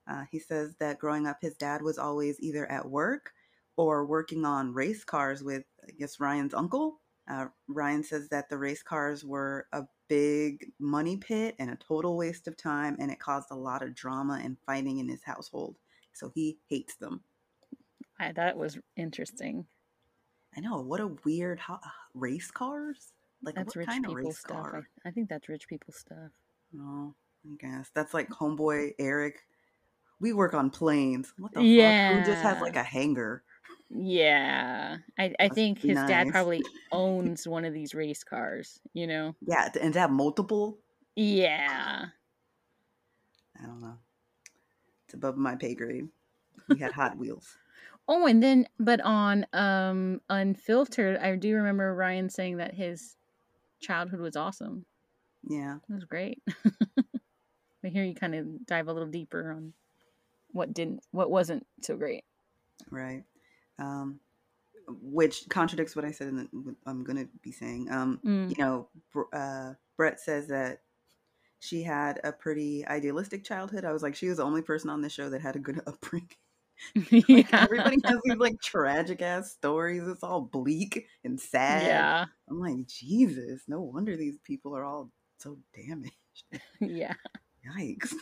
Uh, 0.07 0.25
he 0.31 0.39
says 0.39 0.77
that 0.79 0.99
growing 0.99 1.27
up, 1.27 1.39
his 1.41 1.57
dad 1.57 1.83
was 1.83 1.99
always 1.99 2.39
either 2.41 2.71
at 2.71 2.89
work 2.89 3.33
or 3.77 4.05
working 4.05 4.45
on 4.45 4.75
race 4.75 5.03
cars 5.03 5.43
with, 5.43 5.65
I 5.83 5.93
guess, 5.99 6.21
Ryan's 6.21 6.55
uncle. 6.55 7.01
Uh, 7.31 7.47
Ryan 7.69 8.03
says 8.03 8.29
that 8.29 8.49
the 8.49 8.59
race 8.59 8.83
cars 8.83 9.25
were 9.25 9.67
a 9.73 9.85
big 10.09 10.73
money 10.79 11.17
pit 11.17 11.55
and 11.59 11.71
a 11.71 11.77
total 11.77 12.17
waste 12.17 12.49
of 12.49 12.57
time, 12.57 12.97
and 12.99 13.11
it 13.11 13.21
caused 13.21 13.51
a 13.51 13.57
lot 13.57 13.83
of 13.83 13.95
drama 13.95 14.41
and 14.43 14.57
fighting 14.67 14.99
in 14.99 15.09
his 15.09 15.23
household. 15.23 15.77
So 16.13 16.31
he 16.35 16.59
hates 16.69 16.97
them. 16.97 17.23
I, 18.19 18.33
that 18.33 18.57
was 18.57 18.79
interesting. 18.97 19.67
I 20.57 20.61
know 20.61 20.81
what 20.81 21.01
a 21.01 21.09
weird 21.25 21.59
ho- 21.61 21.81
race 22.15 22.51
cars. 22.51 23.13
Like 23.43 23.55
That's 23.57 23.75
what 23.75 23.87
rich 23.89 24.03
people 24.05 24.33
stuff. 24.33 24.71
I, 24.75 25.09
I 25.09 25.11
think 25.11 25.29
that's 25.29 25.49
rich 25.49 25.67
people 25.67 25.93
stuff. 25.93 26.31
Oh, 26.79 27.15
I 27.45 27.57
guess 27.59 27.91
that's 27.95 28.15
like 28.15 28.29
homeboy 28.31 28.93
Eric. 28.99 29.41
We 30.21 30.33
work 30.33 30.55
on 30.55 30.71
planes. 30.71 31.33
What 31.39 31.53
the 31.53 31.61
fuck? 31.61 32.17
Who 32.27 32.33
just 32.33 32.43
has 32.43 32.61
like 32.61 32.77
a 32.77 32.83
hangar? 32.85 33.43
Yeah, 33.95 34.99
I, 35.19 35.35
I 35.39 35.49
think 35.49 35.81
his 35.81 35.97
dad 35.97 36.31
probably 36.31 36.63
owns 36.93 37.47
one 37.47 37.65
of 37.65 37.75
these 37.75 37.95
race 37.95 38.25
cars. 38.25 38.81
You 38.95 39.07
know? 39.07 39.35
Yeah, 39.47 39.69
and 39.81 39.93
to 39.95 40.01
have 40.01 40.11
multiple, 40.11 40.79
Yeah. 41.15 42.07
I 43.61 43.67
don't 43.67 43.81
know. 43.81 43.99
It's 45.05 45.15
above 45.15 45.37
my 45.37 45.57
pay 45.57 45.75
grade. 45.75 46.09
We 46.69 46.79
had 46.79 46.93
Hot 46.93 47.17
Wheels. 47.17 47.57
Oh, 48.09 48.27
and 48.27 48.43
then 48.43 48.67
but 48.81 49.01
on 49.01 49.47
um 49.53 50.21
Unfiltered, 50.29 51.19
I 51.19 51.37
do 51.37 51.55
remember 51.55 51.95
Ryan 51.95 52.29
saying 52.29 52.57
that 52.57 52.75
his 52.75 53.17
childhood 53.81 54.19
was 54.19 54.35
awesome. 54.35 54.87
Yeah. 55.49 55.77
It 55.89 55.93
was 55.95 56.05
great. 56.05 56.43
but 57.81 57.93
here 57.93 58.03
you 58.03 58.17
kind 58.17 58.35
of 58.35 58.67
dive 58.67 58.89
a 58.89 58.93
little 58.93 59.09
deeper 59.09 59.53
on 59.53 59.73
what 60.51 60.75
didn't, 60.75 61.01
what 61.13 61.31
wasn't 61.31 61.65
so 61.81 61.97
great. 61.97 62.25
Right. 62.91 63.23
Um, 63.83 64.21
which 64.89 65.49
contradicts 65.49 65.95
what 65.95 66.05
I 66.05 66.11
said 66.11 66.29
in 66.29 66.37
the, 66.37 66.49
what 66.53 66.75
I'm 66.87 67.05
going 67.05 67.17
to 67.19 67.29
be 67.43 67.53
saying. 67.53 67.89
Um, 67.91 68.21
Mm. 68.25 68.51
you 68.51 68.57
know, 68.63 68.89
Br- 69.13 69.33
uh, 69.33 69.75
Brett 69.97 70.19
says 70.21 70.49
that 70.49 70.81
she 71.61 71.83
had 71.83 72.21
a 72.25 72.33
pretty 72.33 72.85
idealistic 72.87 73.45
childhood. 73.45 73.85
I 73.85 73.93
was 73.93 74.03
like, 74.03 74.17
she 74.17 74.27
was 74.29 74.39
the 74.39 74.45
only 74.45 74.63
person 74.63 74.91
on 74.91 75.01
the 75.01 75.09
show 75.09 75.31
that 75.31 75.41
had 75.41 75.55
a 75.57 75.61
good 75.61 75.81
upbringing. 75.87 76.29
Like, 77.13 77.29
yeah. 77.29 77.47
Everybody 77.63 77.99
has 78.05 78.19
these 78.25 78.37
like 78.39 78.61
tragic 78.61 79.23
ass 79.23 79.53
stories. 79.53 80.03
It's 80.09 80.25
all 80.25 80.41
bleak 80.41 81.07
and 81.23 81.41
sad. 81.41 81.87
Yeah. 81.87 82.25
I'm 82.51 82.59
like, 82.61 82.87
Jesus, 82.89 83.63
no 83.69 83.81
wonder 83.83 84.17
these 84.17 84.39
people 84.43 84.77
are 84.77 84.85
all 84.85 85.13
so 85.39 85.59
damaged. 85.77 86.15
Yeah. 86.81 87.15
Yikes. 87.79 88.13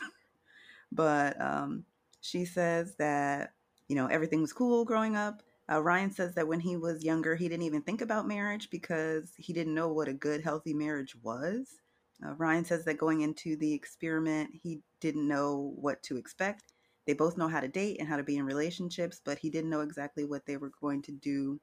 But 0.93 1.41
um, 1.41 1.85
she 2.21 2.45
says 2.45 2.95
that, 2.97 3.55
you 3.89 3.97
know, 3.97 4.07
everything 4.09 4.43
was 4.43 4.53
cool 4.53 4.85
growing 4.85 5.17
up. 5.17 5.43
Uh, 5.71 5.81
Ryan 5.83 6.11
says 6.11 6.35
that 6.35 6.49
when 6.49 6.61
he 6.61 6.77
was 6.77 7.05
younger, 7.05 7.37
he 7.37 7.49
didn't 7.49 7.67
even 7.67 7.83
think 7.83 8.01
about 8.01 8.27
marriage 8.27 8.71
because 8.71 9.33
he 9.37 9.53
didn't 9.53 9.75
know 9.75 9.89
what 9.89 10.09
a 10.09 10.13
good, 10.13 10.43
healthy 10.43 10.75
marriage 10.75 11.15
was. 11.23 11.81
Uh, 12.25 12.35
Ryan 12.35 12.65
says 12.65 12.85
that 12.85 12.99
going 12.99 13.21
into 13.21 13.57
the 13.57 13.73
experiment, 13.73 14.51
he 14.63 14.81
didn't 15.01 15.29
know 15.29 15.73
what 15.77 16.03
to 16.05 16.17
expect. 16.17 16.73
They 17.07 17.15
both 17.15 17.39
know 17.39 17.49
how 17.49 17.61
to 17.61 17.69
date 17.69 17.99
and 18.01 18.09
how 18.09 18.17
to 18.17 18.23
be 18.23 18.37
in 18.37 18.45
relationships, 18.45 19.21
but 19.25 19.39
he 19.39 19.49
didn't 19.49 19.71
know 19.71 19.81
exactly 19.81 20.25
what 20.25 20.45
they 20.47 20.57
were 20.57 20.73
going 20.81 21.03
to 21.03 21.13
do 21.13 21.61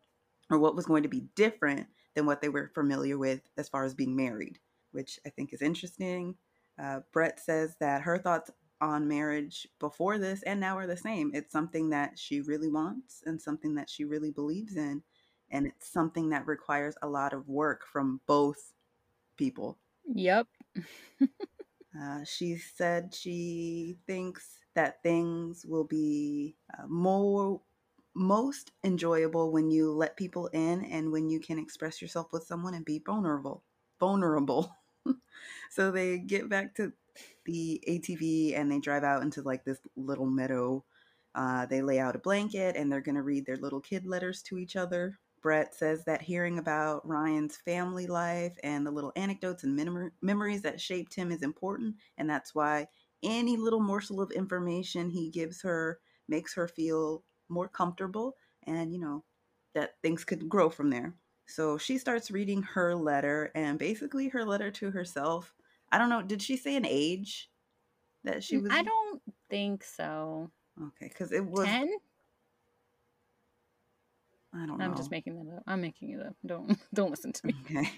or 0.49 0.57
what 0.57 0.75
was 0.75 0.85
going 0.85 1.03
to 1.03 1.09
be 1.09 1.27
different 1.35 1.87
than 2.15 2.25
what 2.25 2.41
they 2.41 2.49
were 2.49 2.71
familiar 2.73 3.17
with 3.17 3.41
as 3.57 3.69
far 3.69 3.83
as 3.83 3.93
being 3.93 4.15
married, 4.15 4.57
which 4.91 5.19
I 5.25 5.29
think 5.29 5.53
is 5.53 5.61
interesting. 5.61 6.35
Uh, 6.81 7.01
Brett 7.11 7.39
says 7.39 7.75
that 7.79 8.01
her 8.03 8.17
thoughts 8.17 8.49
on 8.81 9.07
marriage 9.07 9.67
before 9.79 10.17
this 10.17 10.43
and 10.43 10.59
now 10.59 10.77
are 10.77 10.87
the 10.87 10.97
same. 10.97 11.31
It's 11.33 11.51
something 11.51 11.89
that 11.89 12.17
she 12.17 12.41
really 12.41 12.69
wants 12.69 13.23
and 13.25 13.41
something 13.41 13.75
that 13.75 13.89
she 13.89 14.05
really 14.05 14.31
believes 14.31 14.75
in. 14.75 15.03
And 15.49 15.65
it's 15.65 15.91
something 15.91 16.29
that 16.29 16.45
requires 16.45 16.95
a 17.01 17.07
lot 17.07 17.33
of 17.33 17.47
work 17.47 17.85
from 17.85 18.21
both 18.27 18.73
people. 19.37 19.77
Yep. 20.13 20.47
Uh, 21.99 22.23
she 22.23 22.57
said 22.57 23.13
she 23.13 23.97
thinks 24.05 24.59
that 24.75 25.01
things 25.01 25.65
will 25.65 25.85
be 25.85 26.55
uh, 26.77 26.85
more 26.87 27.59
most 28.13 28.71
enjoyable 28.83 29.51
when 29.51 29.71
you 29.71 29.91
let 29.91 30.17
people 30.17 30.47
in 30.47 30.83
and 30.85 31.11
when 31.11 31.29
you 31.29 31.39
can 31.39 31.57
express 31.57 32.01
yourself 32.01 32.27
with 32.31 32.43
someone 32.43 32.73
and 32.73 32.85
be 32.85 33.01
vulnerable 33.05 33.63
vulnerable 33.99 34.75
so 35.71 35.91
they 35.91 36.17
get 36.17 36.49
back 36.49 36.73
to 36.75 36.91
the 37.45 37.81
atv 37.87 38.57
and 38.57 38.71
they 38.71 38.79
drive 38.79 39.03
out 39.03 39.23
into 39.23 39.41
like 39.41 39.63
this 39.63 39.79
little 39.95 40.25
meadow. 40.25 40.83
Uh, 41.35 41.65
they 41.67 41.81
lay 41.81 41.99
out 41.99 42.15
a 42.15 42.19
blanket 42.19 42.75
and 42.75 42.91
they're 42.91 43.01
going 43.01 43.15
to 43.15 43.21
read 43.21 43.45
their 43.45 43.57
little 43.57 43.79
kid 43.79 44.05
letters 44.05 44.41
to 44.41 44.57
each 44.57 44.75
other. 44.75 45.17
Brett 45.41 45.75
says 45.75 46.03
that 46.05 46.21
hearing 46.21 46.57
about 46.57 47.07
ryan's 47.07 47.57
family 47.57 48.07
life 48.07 48.57
and 48.63 48.85
the 48.85 48.91
little 48.91 49.13
anecdotes 49.15 49.63
and 49.63 49.75
mem- 49.75 50.11
memories 50.21 50.63
that 50.63 50.81
shaped 50.81 51.13
him 51.13 51.31
is 51.31 51.43
important 51.43 51.95
and 52.17 52.29
that's 52.29 52.55
why 52.55 52.87
any 53.23 53.55
little 53.55 53.79
morsel 53.79 54.19
of 54.19 54.31
information 54.31 55.09
he 55.09 55.29
gives 55.29 55.61
her 55.61 55.99
makes 56.27 56.53
her 56.55 56.67
feel 56.67 57.23
more 57.49 57.67
comfortable 57.67 58.35
and 58.65 58.91
you 58.91 58.99
know 58.99 59.23
that 59.73 59.93
things 60.01 60.23
could 60.23 60.49
grow 60.49 60.69
from 60.69 60.89
there. 60.89 61.13
So 61.47 61.77
she 61.77 61.97
starts 61.97 62.31
reading 62.31 62.61
her 62.63 62.95
letter 62.95 63.51
and 63.55 63.79
basically 63.79 64.27
her 64.29 64.43
letter 64.43 64.71
to 64.71 64.91
herself 64.91 65.53
i 65.91 65.97
don't 65.97 66.09
know 66.09 66.21
did 66.21 66.41
she 66.41 66.57
say 66.57 66.75
an 66.75 66.85
age 66.85 67.49
that 68.23 68.43
she 68.43 68.57
was 68.57 68.71
I 68.71 68.83
don't 68.83 69.21
think 69.49 69.83
so. 69.83 70.51
okay 70.81 71.07
because 71.07 71.31
it 71.31 71.45
was 71.45 71.65
10? 71.65 71.89
i 74.53 74.65
don't 74.65 74.77
know 74.77 74.85
I'm 74.85 74.95
just 74.95 75.11
making 75.11 75.35
that 75.35 75.55
up. 75.57 75.63
I'm 75.67 75.81
making 75.81 76.11
it 76.11 76.19
up. 76.25 76.35
Don't 76.45 76.77
don't 76.93 77.09
listen 77.11 77.31
to 77.33 77.47
me. 77.47 77.53
okay 77.65 77.89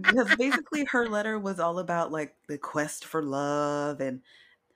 because 0.00 0.34
basically 0.36 0.84
her 0.84 1.08
letter 1.08 1.38
was 1.38 1.58
all 1.60 1.78
about 1.78 2.12
like 2.12 2.34
the 2.48 2.58
quest 2.58 3.04
for 3.04 3.22
love 3.22 4.00
and 4.00 4.20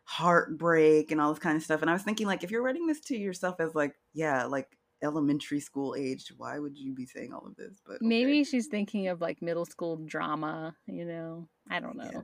heartbreak 0.04 1.10
and 1.10 1.20
all 1.20 1.30
this 1.32 1.40
kind 1.40 1.56
of 1.56 1.62
stuff 1.64 1.82
and 1.82 1.90
i 1.90 1.92
was 1.92 2.02
thinking 2.02 2.28
like 2.28 2.44
if 2.44 2.50
you're 2.50 2.62
writing 2.62 2.86
this 2.86 3.00
to 3.00 3.16
yourself 3.16 3.56
as 3.58 3.74
like 3.74 3.94
yeah 4.14 4.44
like 4.44 4.78
elementary 5.02 5.58
school 5.58 5.96
aged 5.98 6.30
why 6.36 6.58
would 6.60 6.78
you 6.78 6.94
be 6.94 7.04
saying 7.04 7.32
all 7.32 7.44
of 7.44 7.56
this 7.56 7.80
but 7.84 7.96
okay, 7.96 8.06
Maybe 8.06 8.44
she's 8.44 8.68
thinking 8.68 9.08
of 9.08 9.20
like 9.20 9.42
middle 9.42 9.64
school 9.66 9.96
drama, 9.96 10.74
you 10.86 11.04
know. 11.04 11.48
I 11.68 11.80
don't 11.80 11.96
know. 11.96 12.08
yes. 12.10 12.22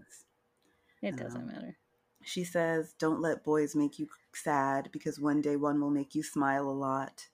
It 1.02 1.16
doesn't 1.16 1.46
know. 1.46 1.52
matter. 1.52 1.76
she 2.22 2.44
says 2.44 2.94
don't 2.98 3.20
let 3.20 3.44
boys 3.44 3.74
make 3.74 3.98
you 3.98 4.08
sad 4.34 4.88
because 4.92 5.18
one 5.20 5.40
day 5.40 5.56
one 5.56 5.80
will 5.80 5.90
make 5.90 6.14
you 6.14 6.22
smile 6.22 6.68
a 6.68 6.70
lot 6.70 7.28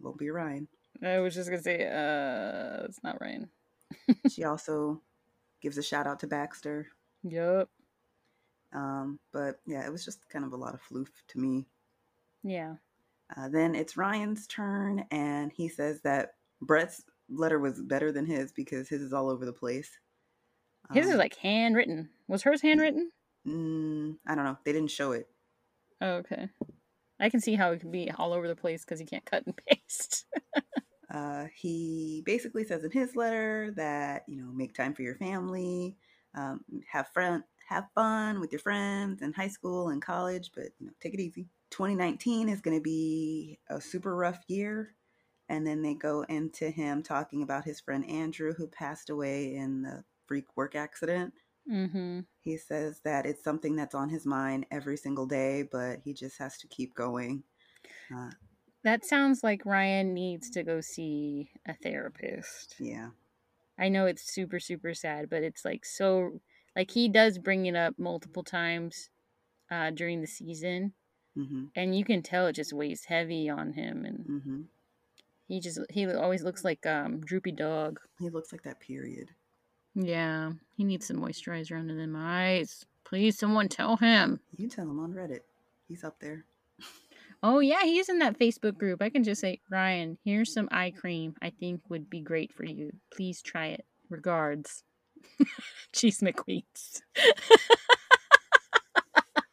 won't 0.00 0.18
be 0.18 0.30
ryan 0.30 0.68
I 1.02 1.18
was 1.20 1.34
just 1.34 1.48
gonna 1.48 1.62
say, 1.62 1.86
uh 1.86 2.84
it's 2.84 3.02
not 3.04 3.20
Ryan. 3.20 3.48
she 4.30 4.42
also 4.44 5.00
gives 5.62 5.78
a 5.78 5.82
shout 5.82 6.06
out 6.06 6.20
to 6.20 6.26
baxter 6.26 6.88
Yup. 7.22 7.68
um, 8.72 9.18
but 9.32 9.60
yeah 9.66 9.84
it 9.86 9.90
was 9.92 10.04
just 10.04 10.28
kind 10.28 10.44
of 10.44 10.52
a 10.52 10.56
lot 10.56 10.74
of 10.74 10.80
floof 10.82 11.08
to 11.28 11.38
me 11.38 11.66
Yeah. 12.42 12.74
Uh, 13.36 13.48
then 13.48 13.74
it's 13.74 13.96
Ryan's 13.98 14.46
turn, 14.46 15.04
and 15.10 15.52
he 15.52 15.68
says 15.68 16.00
that 16.00 16.34
Brett's 16.62 17.04
letter 17.28 17.58
was 17.58 17.78
better 17.82 18.10
than 18.10 18.24
his 18.24 18.52
because 18.52 18.88
his 18.88 19.02
is 19.02 19.12
all 19.12 19.28
over 19.28 19.44
the 19.44 19.52
place. 19.52 19.90
His 20.92 21.06
is 21.06 21.12
Um, 21.12 21.18
like 21.18 21.36
handwritten. 21.36 22.10
Was 22.28 22.42
hers 22.42 22.62
handwritten? 22.62 23.10
mm, 23.46 24.16
I 24.26 24.34
don't 24.34 24.44
know. 24.44 24.58
They 24.64 24.72
didn't 24.72 24.90
show 24.90 25.12
it. 25.12 25.28
Oh, 26.00 26.14
okay. 26.16 26.48
I 27.20 27.30
can 27.30 27.40
see 27.40 27.54
how 27.54 27.72
it 27.72 27.80
can 27.80 27.90
be 27.90 28.10
all 28.10 28.32
over 28.32 28.46
the 28.46 28.54
place 28.56 28.84
because 28.84 29.00
you 29.00 29.06
can't 29.06 29.24
cut 29.24 29.44
and 29.46 29.54
paste. 29.68 30.26
Uh, 31.10 31.46
he 31.54 32.22
basically 32.26 32.64
says 32.64 32.84
in 32.84 32.90
his 32.90 33.16
letter 33.16 33.72
that 33.76 34.24
you 34.28 34.36
know 34.36 34.52
make 34.52 34.74
time 34.74 34.94
for 34.94 35.02
your 35.02 35.16
family, 35.16 35.96
um, 36.34 36.60
have 36.86 37.08
friend, 37.08 37.42
have 37.68 37.88
fun 37.94 38.40
with 38.40 38.52
your 38.52 38.58
friends 38.60 39.22
in 39.22 39.32
high 39.32 39.48
school 39.48 39.88
and 39.88 40.02
college, 40.02 40.50
but 40.54 40.66
you 40.78 40.86
know 40.86 40.92
take 41.00 41.14
it 41.14 41.20
easy. 41.20 41.48
2019 41.70 42.48
is 42.48 42.60
going 42.60 42.76
to 42.76 42.82
be 42.82 43.58
a 43.68 43.80
super 43.80 44.14
rough 44.14 44.38
year, 44.48 44.94
and 45.48 45.66
then 45.66 45.82
they 45.82 45.94
go 45.94 46.22
into 46.28 46.70
him 46.70 47.02
talking 47.02 47.42
about 47.42 47.64
his 47.64 47.80
friend 47.80 48.08
Andrew 48.08 48.52
who 48.54 48.66
passed 48.68 49.10
away 49.10 49.54
in 49.56 49.82
the 49.82 50.04
freak 50.28 50.44
work 50.56 50.76
accident. 50.76 51.32
mm-hmm. 51.68 52.20
He 52.42 52.56
says 52.56 53.00
that 53.04 53.26
it's 53.26 53.42
something 53.42 53.74
that's 53.74 53.94
on 53.94 54.08
his 54.10 54.24
mind 54.24 54.66
every 54.70 54.96
single 54.96 55.26
day, 55.26 55.64
but 55.70 55.98
he 56.04 56.12
just 56.14 56.38
has 56.38 56.56
to 56.58 56.68
keep 56.68 56.94
going. 56.94 57.42
Uh, 58.14 58.30
That 58.84 59.04
sounds 59.04 59.42
like 59.42 59.66
Ryan 59.66 60.14
needs 60.14 60.48
to 60.50 60.62
go 60.62 60.80
see 60.80 61.50
a 61.66 61.74
therapist. 61.74 62.76
yeah, 62.78 63.08
I 63.78 63.88
know 63.88 64.06
it's 64.06 64.32
super, 64.32 64.60
super 64.60 64.94
sad, 64.94 65.28
but 65.30 65.42
it's 65.42 65.64
like 65.64 65.84
so 65.84 66.40
like 66.76 66.90
he 66.92 67.08
does 67.08 67.38
bring 67.38 67.66
it 67.66 67.74
up 67.74 67.94
multiple 67.98 68.44
times 68.44 69.08
uh 69.70 69.90
during 69.90 70.20
the 70.20 70.26
season 70.26 70.92
Mm-hmm. 71.36 71.64
and 71.76 71.96
you 71.96 72.04
can 72.04 72.20
tell 72.22 72.48
it 72.48 72.54
just 72.54 72.72
weighs 72.72 73.04
heavy 73.04 73.48
on 73.48 73.74
him 73.74 74.04
and 74.04 74.18
mm-hmm. 74.26 74.60
he 75.46 75.60
just 75.60 75.78
he 75.90 76.04
always 76.12 76.42
looks 76.42 76.64
like 76.64 76.84
um 76.84 77.20
droopy 77.20 77.52
dog. 77.52 78.00
he 78.18 78.28
looks 78.28 78.50
like 78.50 78.62
that. 78.64 78.80
Period. 78.80 79.28
Yeah. 80.00 80.52
He 80.76 80.84
needs 80.84 81.06
some 81.06 81.16
moisturizer 81.18 81.78
under 81.78 81.96
them 81.96 82.14
eyes. 82.16 82.86
Please 83.04 83.36
someone 83.36 83.68
tell 83.68 83.96
him. 83.96 84.38
You 84.56 84.68
tell 84.68 84.88
him 84.88 85.00
on 85.00 85.12
Reddit. 85.12 85.40
He's 85.88 86.04
up 86.04 86.20
there. 86.20 86.44
Oh 87.42 87.60
yeah, 87.60 87.82
he's 87.82 88.08
in 88.08 88.18
that 88.18 88.38
Facebook 88.38 88.78
group. 88.78 89.00
I 89.00 89.10
can 89.10 89.22
just 89.22 89.40
say, 89.40 89.60
Ryan, 89.70 90.18
here's 90.24 90.52
some 90.52 90.68
eye 90.72 90.92
cream 90.96 91.34
I 91.40 91.50
think 91.50 91.80
would 91.88 92.10
be 92.10 92.20
great 92.20 92.52
for 92.52 92.64
you. 92.64 92.92
Please 93.12 93.42
try 93.42 93.66
it. 93.66 93.84
Regards. 94.08 94.84
Cheese 95.92 96.20
McQueens. 96.20 97.02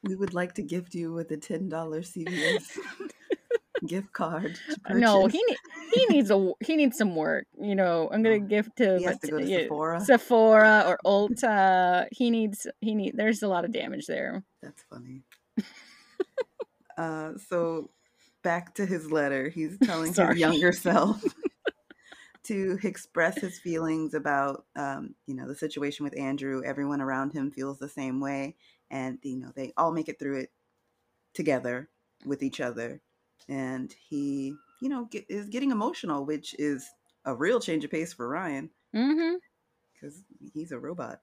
We 0.04 0.16
would 0.16 0.34
like 0.34 0.54
to 0.56 0.62
gift 0.62 0.94
you 0.94 1.12
with 1.14 1.32
a 1.32 1.38
ten 1.38 1.70
dollar 1.70 2.02
CVS 2.02 2.78
gift 3.86 4.12
card. 4.14 4.60
to 4.88 4.94
No, 4.98 5.28
he 5.28 5.44
he 5.94 6.06
needs 6.08 6.32
a 6.32 6.52
he 6.66 6.76
needs 6.76 6.98
some 6.98 7.16
work. 7.16 7.46
You 7.60 7.76
know, 7.76 8.10
I'm 8.12 8.24
gonna 8.24 8.36
Oh, 8.36 8.40
give 8.40 8.74
to, 8.76 8.98
he 8.98 9.04
has 9.04 9.20
to 9.20 9.28
go 9.28 9.40
to 9.40 9.46
yeah, 9.46 9.64
Sephora. 9.64 10.02
Sephora 10.02 10.84
or 10.88 11.00
Ulta. 11.06 12.08
He 12.12 12.30
needs 12.30 12.68
he 12.82 12.96
need. 12.96 13.16
There's 13.16 13.44
a 13.44 13.48
lot 13.48 13.66
of 13.66 13.72
damage 13.72 14.08
there. 14.08 14.44
That's 14.62 14.84
funny. 14.90 15.24
uh, 16.98 17.34
so 17.50 17.90
back 18.44 18.76
to 18.76 18.86
his 18.86 19.12
letter. 19.12 19.50
He's 19.50 19.78
telling 19.84 20.14
his 20.14 20.38
younger 20.38 20.72
self 20.74 21.24
to 22.44 22.78
express 22.84 23.42
his 23.42 23.58
feelings 23.58 24.14
about, 24.14 24.66
um, 24.76 25.16
you 25.26 25.34
know, 25.36 25.48
the 25.48 25.56
situation 25.56 26.04
with 26.04 26.18
Andrew. 26.18 26.62
Everyone 26.64 27.02
around 27.02 27.34
him 27.34 27.52
feels 27.52 27.80
the 27.80 27.90
same 27.90 28.20
way, 28.20 28.56
and 28.92 29.18
you 29.24 29.38
know, 29.38 29.52
they 29.56 29.74
all 29.78 29.92
make 29.92 30.10
it 30.10 30.20
through 30.20 30.40
it 30.42 30.52
together 31.34 31.90
with 32.26 32.44
each 32.44 32.62
other. 32.62 33.02
And 33.50 33.94
he, 34.10 34.56
you 34.82 34.90
know, 34.90 35.06
get, 35.06 35.26
is 35.30 35.50
getting 35.50 35.72
emotional, 35.72 36.26
which 36.26 36.56
is 36.60 36.88
a 37.26 37.36
real 37.36 37.60
change 37.60 37.84
of 37.86 37.92
pace 37.92 38.14
for 38.14 38.28
Ryan 38.28 38.70
Mm-hmm. 38.96 39.36
because 39.94 40.24
he's 40.54 40.72
a 40.72 40.80
robot. 40.80 41.22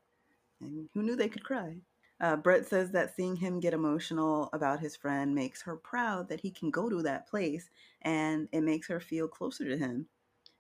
And 0.61 0.89
who 0.95 1.03
knew 1.03 1.17
they 1.17 1.29
could 1.29 1.45
cry? 1.45 1.77
Uh, 2.21 2.37
Brett 2.37 2.67
says 2.67 2.93
that 2.93 3.17
seeing 3.17 3.35
him 3.35 3.59
get 3.59 3.75
emotional 3.75 4.49
about 4.53 4.79
his 4.79 4.95
friend 4.95 5.35
makes 5.35 5.61
her 5.63 5.75
proud 5.77 6.29
that 6.29 6.41
he 6.41 6.51
can 6.51 6.71
go 6.71 6.89
to 6.89 7.03
that 7.03 7.29
place 7.29 7.69
and 8.03 8.49
it 8.53 8.61
makes 8.61 8.87
her 8.89 9.01
feel 9.01 9.27
closer 9.27 9.65
to 9.65 9.77
him. 9.77 10.07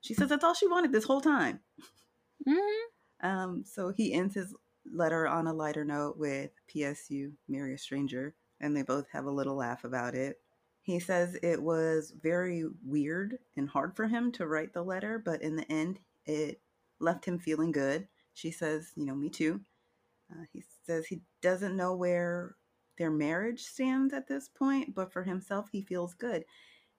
She 0.01 0.15
says 0.15 0.31
that's 0.31 0.43
all 0.43 0.55
she 0.55 0.67
wanted 0.67 0.91
this 0.91 1.05
whole 1.05 1.21
time. 1.21 1.61
Mm-hmm. 2.49 3.29
Um, 3.29 3.65
so 3.65 3.91
he 3.91 4.13
ends 4.13 4.35
his 4.35 4.55
letter 4.93 5.29
on 5.29 5.47
a 5.47 5.53
lighter 5.55 5.85
note 5.85 6.19
with 6.19 6.51
PSU, 6.75 7.31
marry 7.49 7.75
a 7.75 7.79
stranger, 7.79 8.35
and 8.61 8.77
they 8.77 8.83
both 8.83 9.07
have 9.13 9.27
a 9.27 9.31
little 9.31 9.55
laugh 9.55 9.85
about 9.85 10.17
it. 10.17 10.41
He 10.83 10.99
says 10.99 11.37
it 11.43 11.63
was 11.63 12.13
very 12.21 12.65
weird 12.85 13.39
and 13.57 13.69
hard 13.69 13.95
for 13.95 14.09
him 14.09 14.33
to 14.33 14.47
write 14.47 14.73
the 14.75 14.83
letter, 14.83 15.23
but 15.25 15.41
in 15.41 15.57
the 15.57 15.71
end, 15.71 16.01
it 16.27 16.61
left 16.99 17.25
him 17.25 17.39
feeling 17.39 17.71
good. 17.71 18.09
She 18.35 18.51
says, 18.51 18.91
you 18.97 19.07
know, 19.07 19.15
me 19.15 19.31
too. 19.31 19.61
Uh, 20.31 20.45
he 20.53 20.63
says 20.85 21.07
he 21.07 21.21
doesn't 21.41 21.77
know 21.77 21.95
where 21.95 22.57
their 22.99 23.11
marriage 23.11 23.63
stands 23.63 24.13
at 24.13 24.27
this 24.27 24.49
point, 24.49 24.95
but 24.95 25.13
for 25.13 25.23
himself, 25.23 25.69
he 25.71 25.83
feels 25.83 26.15
good. 26.15 26.45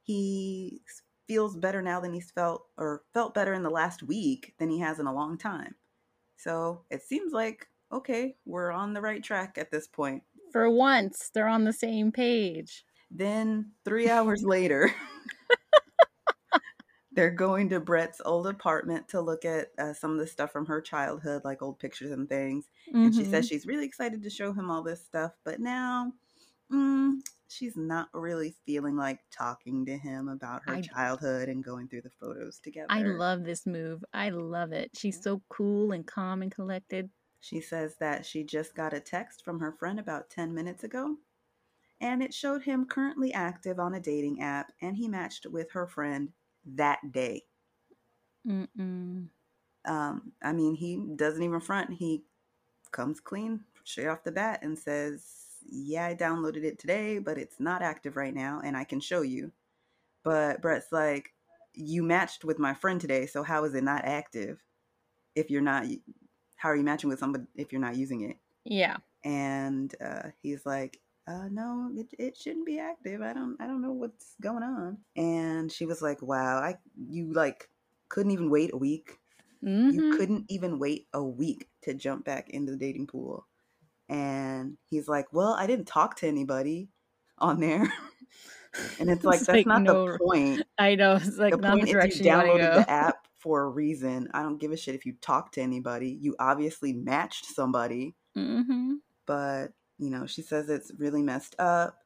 He 0.02 0.82
feels 1.28 1.58
better 1.58 1.82
now 1.82 2.00
than 2.00 2.14
he's 2.14 2.32
felt, 2.32 2.66
or 2.78 3.04
felt 3.14 3.34
better 3.34 3.54
in 3.54 3.64
the 3.64 3.70
last 3.70 4.04
week 4.04 4.54
than 4.60 4.70
he 4.70 4.80
has 4.80 5.00
in 5.00 5.08
a 5.08 5.14
long 5.14 5.38
time. 5.38 5.76
So 6.38 6.84
it 6.90 7.02
seems 7.04 7.34
like, 7.34 7.68
okay, 7.92 8.36
we're 8.46 8.72
on 8.72 8.94
the 8.94 9.02
right 9.02 9.24
track 9.24 9.58
at 9.58 9.72
this 9.72 9.88
point. 9.88 10.24
For 10.52 10.70
once, 10.70 11.30
they're 11.34 11.48
on 11.48 11.64
the 11.64 11.74
same 11.74 12.12
page. 12.12 12.86
Then, 13.16 13.72
three 13.86 14.10
hours 14.10 14.44
later, 14.44 14.92
they're 17.12 17.30
going 17.30 17.70
to 17.70 17.80
Brett's 17.80 18.22
old 18.26 18.48
apartment 18.48 19.08
to 19.10 19.22
look 19.22 19.46
at 19.46 19.68
uh, 19.78 19.94
some 19.94 20.12
of 20.12 20.18
the 20.18 20.28
stuff 20.28 20.52
from 20.52 20.66
her 20.66 20.82
childhood, 20.82 21.44
like 21.46 21.62
old 21.62 21.80
pictures 21.80 22.12
and 22.12 22.28
things. 22.28 22.70
And 22.92 23.14
she 23.14 23.24
says 23.24 23.48
she's 23.48 23.68
really 23.68 23.86
excited 23.86 24.24
to 24.24 24.30
show 24.30 24.52
him 24.52 24.72
all 24.72 24.82
this 24.82 25.04
stuff, 25.04 25.34
but 25.44 25.60
now 25.60 26.12
mm, 26.72 27.20
she's 27.48 27.78
not 27.78 28.10
really 28.14 28.56
feeling 28.66 28.96
like 28.96 29.20
talking 29.32 29.86
to 29.86 29.98
him 29.98 30.28
about 30.28 30.62
her 30.66 30.76
I- 30.76 30.82
childhood 30.82 31.50
and 31.50 31.64
going 31.64 31.88
through 31.88 32.02
the 32.02 32.10
photos 32.10 32.60
together. 32.60 32.88
I 32.90 33.04
love 33.04 33.44
this 33.44 33.66
move. 33.66 34.04
I 34.14 34.30
love 34.30 34.72
it. 34.72 34.92
She's 34.98 35.22
so 35.22 35.42
cool 35.50 35.92
and 35.92 36.06
calm 36.06 36.42
and 36.42 36.52
collected. 36.52 37.10
She 37.42 37.62
says 37.62 37.96
that 38.00 38.26
she 38.26 38.44
just 38.44 38.74
got 38.74 38.94
a 38.94 39.00
text 39.00 39.44
from 39.44 39.60
her 39.60 39.74
friend 39.74 40.00
about 40.00 40.30
10 40.30 40.54
minutes 40.54 40.84
ago, 40.84 41.18
and 42.04 42.22
it 42.22 42.34
showed 42.34 42.62
him 42.62 42.86
currently 42.86 43.34
active 43.34 43.80
on 43.80 43.94
a 43.94 44.00
dating 44.00 44.42
app, 44.42 44.74
and 44.82 44.98
he 44.98 45.08
matched 45.08 45.46
with 45.46 45.72
her 45.72 45.88
friend 45.88 46.34
that 46.76 47.00
day. 47.14 47.44
Mm-mm. 48.46 49.28
Um, 49.86 50.32
I 50.44 50.52
mean, 50.52 50.76
he 50.76 51.02
doesn't 51.16 51.42
even 51.42 51.62
front. 51.62 51.94
He 51.94 52.24
comes 52.92 53.22
clean 53.22 53.62
straight 53.86 54.08
off 54.08 54.26
the 54.26 54.34
bat 54.34 54.60
and 54.64 54.78
says, 54.78 55.26
Yeah, 55.66 56.08
I 56.08 56.14
downloaded 56.14 56.66
it 56.66 56.78
today, 56.78 57.20
but 57.20 57.38
it's 57.38 57.62
not 57.62 57.82
active 57.82 58.18
right 58.18 58.34
now, 58.34 58.62
and 58.62 58.76
I 58.76 58.84
can 58.84 59.00
show 59.00 59.22
you. 59.22 59.54
But 60.24 60.62
Brett's 60.62 60.92
like, 60.92 61.34
You 61.74 62.04
matched 62.04 62.44
with 62.44 62.60
my 62.60 62.74
friend 62.74 63.00
today, 63.00 63.28
so 63.28 63.44
how 63.44 63.64
is 63.64 63.76
it 63.76 63.84
not 63.84 64.04
active 64.04 64.60
if 65.36 65.50
you're 65.50 65.62
not? 65.62 65.86
How 66.58 66.68
are 66.68 66.76
you 66.76 66.84
matching 66.84 67.10
with 67.10 67.20
somebody 67.20 67.46
if 67.56 67.72
you're 67.72 67.80
not 67.80 67.96
using 67.96 68.30
it? 68.30 68.38
Yeah. 68.66 68.98
and 69.24 69.96
uh, 70.04 70.30
he's 70.42 70.66
like 70.66 71.00
uh, 71.28 71.48
no 71.52 71.90
it, 71.96 72.08
it 72.20 72.38
shouldn't 72.38 72.66
be 72.66 72.80
active 72.80 73.22
i 73.22 73.34
don't 73.34 73.56
i 73.62 73.66
don't 73.68 73.82
know 73.82 73.92
what's 73.94 74.36
going 74.42 74.64
on 74.64 74.98
and 75.16 75.72
she 75.72 75.86
was 75.86 76.02
like 76.02 76.22
wow 76.22 76.58
i 76.58 76.76
you 77.10 77.32
like 77.34 77.70
couldn't 78.10 78.32
even 78.32 78.50
wait 78.50 78.74
a 78.74 78.78
week 78.78 79.18
Mm-hmm. 79.64 79.92
you 79.92 80.18
couldn't 80.18 80.44
even 80.50 80.78
wait 80.78 81.08
a 81.14 81.24
week 81.24 81.70
to 81.84 81.94
jump 81.94 82.26
back 82.26 82.50
into 82.50 82.74
the 82.74 82.78
dating 82.78 83.08
pool 83.08 83.48
and 84.10 84.78
he's 84.90 85.08
like 85.08 85.32
well 85.32 85.54
i 85.58 85.66
didn't 85.66 85.88
talk 85.88 86.18
to 86.18 86.28
anybody 86.28 86.90
on 87.38 87.62
there 87.62 87.82
and 89.00 89.10
it's 89.10 89.24
like 89.26 89.40
It's 89.40 89.48
that's 89.48 89.58
like, 89.60 89.68
not 89.68 89.84
no, 89.86 90.12
the 90.12 90.18
point 90.18 90.64
I 90.78 90.96
know. 90.96 91.16
It's 91.16 91.38
like 91.38 91.54
the 91.56 91.62
not 91.62 91.80
the 91.80 91.88
direction 91.88 92.26
you 92.26 92.32
you 92.32 92.36
downloaded 92.38 92.74
go. 92.74 92.80
the 92.82 92.92
app 92.92 93.28
for 93.40 93.64
a 93.64 93.70
reason 93.70 94.28
i 94.34 94.42
don't 94.44 94.58
give 94.60 94.72
a 94.74 94.78
shit 94.78 94.96
if 94.96 95.06
you 95.06 95.14
talk 95.22 95.52
to 95.54 95.62
anybody 95.62 96.10
you 96.10 96.36
obviously 96.40 96.92
matched 96.94 97.46
somebody 97.46 98.16
Mm-hmm. 98.38 98.96
but 99.26 99.72
you 100.00 100.10
know 100.10 100.26
she 100.26 100.42
says 100.42 100.70
it's 100.70 100.92
really 100.98 101.22
messed 101.22 101.56
up 101.60 102.00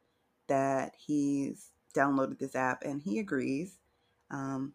that 0.48 0.96
he's 0.98 1.72
downloaded 1.96 2.38
this 2.40 2.56
app 2.56 2.84
and 2.84 3.02
he 3.02 3.20
agrees 3.20 3.78
um, 4.32 4.74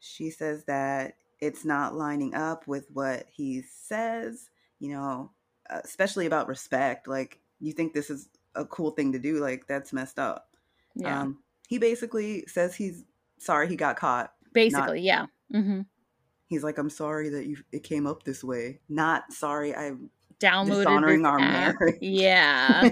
she 0.00 0.30
says 0.30 0.64
that 0.64 1.14
it's 1.40 1.64
not 1.64 1.94
lining 1.94 2.34
up 2.34 2.66
with 2.68 2.86
what 2.92 3.26
he 3.32 3.62
says 3.62 4.50
you 4.80 4.90
know 4.90 5.30
uh, 5.70 5.80
especially 5.84 6.26
about 6.26 6.48
respect 6.48 7.08
like 7.08 7.40
you 7.60 7.72
think 7.72 7.92
this 7.92 8.10
is 8.10 8.28
a 8.54 8.64
cool 8.66 8.90
thing 8.90 9.12
to 9.12 9.18
do 9.18 9.38
like 9.40 9.66
that's 9.66 9.92
messed 9.92 10.18
up 10.18 10.48
Yeah. 10.94 11.20
um, 11.22 11.38
he 11.68 11.78
basically 11.78 12.44
says 12.46 12.74
he's 12.74 13.04
sorry 13.38 13.68
he 13.68 13.76
got 13.76 13.96
caught 13.96 14.32
Basically, 14.52 15.00
yeah. 15.00 15.26
Mm-hmm. 15.54 15.80
he's 16.46 16.62
like 16.62 16.76
i'm 16.78 16.90
sorry 16.90 17.28
that 17.30 17.46
you 17.46 17.56
it 17.72 17.82
came 17.82 18.06
up 18.06 18.22
this 18.22 18.44
way 18.44 18.80
not 18.88 19.32
sorry 19.32 19.74
i 19.74 19.92
Downloaded 20.42 20.76
dishonoring 20.78 21.24
our 21.26 21.38
app. 21.40 21.74
marriage 21.78 21.98
Yeah. 22.00 22.90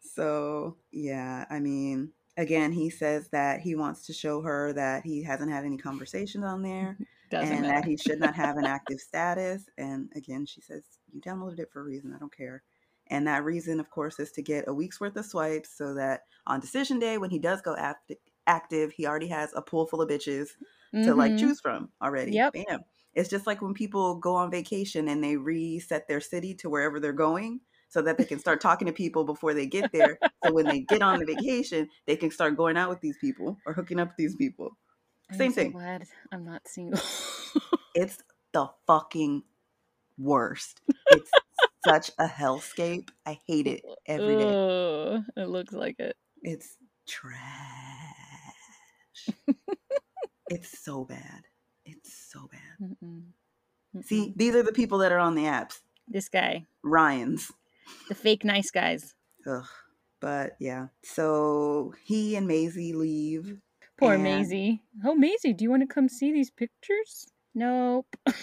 so 0.00 0.76
yeah 0.92 1.44
i 1.50 1.58
mean 1.60 2.10
again 2.36 2.72
he 2.72 2.90
says 2.90 3.28
that 3.30 3.60
he 3.60 3.74
wants 3.74 4.06
to 4.06 4.12
show 4.12 4.40
her 4.42 4.72
that 4.72 5.04
he 5.04 5.22
hasn't 5.22 5.50
had 5.50 5.64
any 5.64 5.76
conversations 5.76 6.44
on 6.44 6.62
there 6.62 6.96
Doesn't 7.30 7.52
and 7.52 7.62
matter. 7.62 7.74
that 7.80 7.84
he 7.88 7.96
should 7.96 8.18
not 8.18 8.34
have 8.34 8.56
an 8.56 8.64
active 8.66 8.98
status 9.08 9.68
and 9.78 10.10
again 10.16 10.44
she 10.46 10.60
says 10.60 10.82
you 11.12 11.20
downloaded 11.20 11.60
it 11.60 11.68
for 11.72 11.80
a 11.80 11.84
reason 11.84 12.12
i 12.14 12.18
don't 12.18 12.34
care 12.36 12.62
and 13.08 13.26
that 13.26 13.44
reason 13.44 13.78
of 13.80 13.88
course 13.90 14.18
is 14.18 14.32
to 14.32 14.42
get 14.42 14.64
a 14.68 14.74
week's 14.74 15.00
worth 15.00 15.16
of 15.16 15.24
swipes 15.26 15.70
so 15.76 15.94
that 15.94 16.22
on 16.46 16.58
decision 16.60 16.98
day 16.98 17.18
when 17.18 17.30
he 17.30 17.38
does 17.38 17.60
go 17.62 17.76
act- 17.76 18.12
active 18.46 18.90
he 18.92 19.06
already 19.06 19.28
has 19.28 19.52
a 19.54 19.62
pool 19.62 19.86
full 19.86 20.02
of 20.02 20.08
bitches 20.08 20.48
to 20.92 21.14
like 21.14 21.30
Mhm. 21.32 21.38
choose 21.38 21.60
from 21.60 21.88
already. 22.02 22.32
Yep. 22.32 22.52
Bam. 22.52 22.80
It's 23.14 23.28
just 23.28 23.46
like 23.46 23.60
when 23.60 23.74
people 23.74 24.16
go 24.16 24.34
on 24.36 24.50
vacation 24.50 25.08
and 25.08 25.22
they 25.22 25.36
reset 25.36 26.06
their 26.08 26.20
city 26.20 26.54
to 26.56 26.70
wherever 26.70 27.00
they're 27.00 27.12
going 27.12 27.60
so 27.88 28.00
that 28.02 28.16
they 28.16 28.24
can 28.24 28.38
start 28.38 28.60
talking 28.60 28.86
to 28.86 28.92
people 28.92 29.24
before 29.24 29.52
they 29.52 29.66
get 29.66 29.90
there. 29.92 30.18
so 30.44 30.52
when 30.52 30.68
they 30.68 30.80
get 30.80 31.02
on 31.02 31.18
the 31.18 31.26
vacation, 31.26 31.88
they 32.06 32.16
can 32.16 32.30
start 32.30 32.56
going 32.56 32.76
out 32.76 32.88
with 32.88 33.00
these 33.00 33.16
people 33.20 33.58
or 33.66 33.72
hooking 33.72 33.98
up 33.98 34.08
with 34.08 34.16
these 34.16 34.36
people. 34.36 34.76
I'm 35.30 35.38
Same 35.38 35.50
so 35.50 35.56
thing. 35.56 35.72
glad 35.72 36.04
I'm 36.32 36.44
not 36.44 36.66
single. 36.66 37.00
It's 37.92 38.18
the 38.52 38.68
fucking 38.86 39.42
worst. 40.16 40.80
It's 41.10 41.30
such 41.82 42.10
a 42.20 42.26
hellscape. 42.26 43.08
I 43.26 43.40
hate 43.48 43.66
it 43.66 43.82
every 44.06 44.36
day. 44.36 44.54
It 45.36 45.48
looks 45.48 45.72
like 45.72 45.98
it. 45.98 46.16
It's 46.42 46.76
trash. 47.08 47.40
it's 50.48 50.78
so 50.82 51.04
bad. 51.04 51.42
It's 51.84 52.12
so 52.30 52.48
bad. 52.50 52.88
Mm-mm. 53.02 53.22
Mm-mm. 53.96 54.04
See, 54.04 54.32
these 54.36 54.54
are 54.54 54.62
the 54.62 54.72
people 54.72 54.98
that 54.98 55.12
are 55.12 55.18
on 55.18 55.34
the 55.34 55.44
apps. 55.44 55.80
this 56.08 56.28
guy, 56.28 56.66
Ryan's. 56.82 57.50
the 58.08 58.14
fake 58.14 58.44
nice 58.44 58.70
guys. 58.70 59.14
Ugh. 59.46 59.64
But 60.20 60.56
yeah. 60.60 60.88
So 61.02 61.94
he 62.04 62.36
and 62.36 62.46
Maisie 62.46 62.92
leave. 62.92 63.56
Poor 63.98 64.14
And- 64.14 64.22
Maisie. 64.22 64.82
Oh, 65.04 65.14
Maisie, 65.14 65.52
do 65.54 65.64
you 65.64 65.70
want 65.70 65.82
to 65.82 65.92
come 65.92 66.08
see 66.08 66.32
these 66.32 66.50
pictures? 66.50 67.26
Nope. 67.54 68.06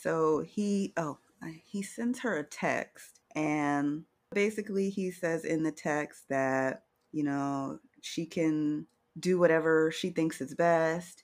So 0.00 0.40
he 0.40 0.92
oh 0.96 1.18
he 1.64 1.82
sends 1.82 2.18
her 2.20 2.38
a 2.38 2.42
text 2.42 3.20
and 3.36 4.02
basically 4.34 4.90
he 4.90 5.12
says 5.12 5.44
in 5.44 5.62
the 5.62 5.70
text 5.70 6.24
that, 6.28 6.82
you 7.12 7.22
know, 7.22 7.78
she 8.00 8.26
can 8.26 8.86
do 9.20 9.38
whatever 9.38 9.92
she 9.92 10.10
thinks 10.10 10.40
is 10.40 10.54
best. 10.56 11.22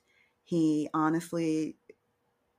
He 0.49 0.89
honestly 0.95 1.75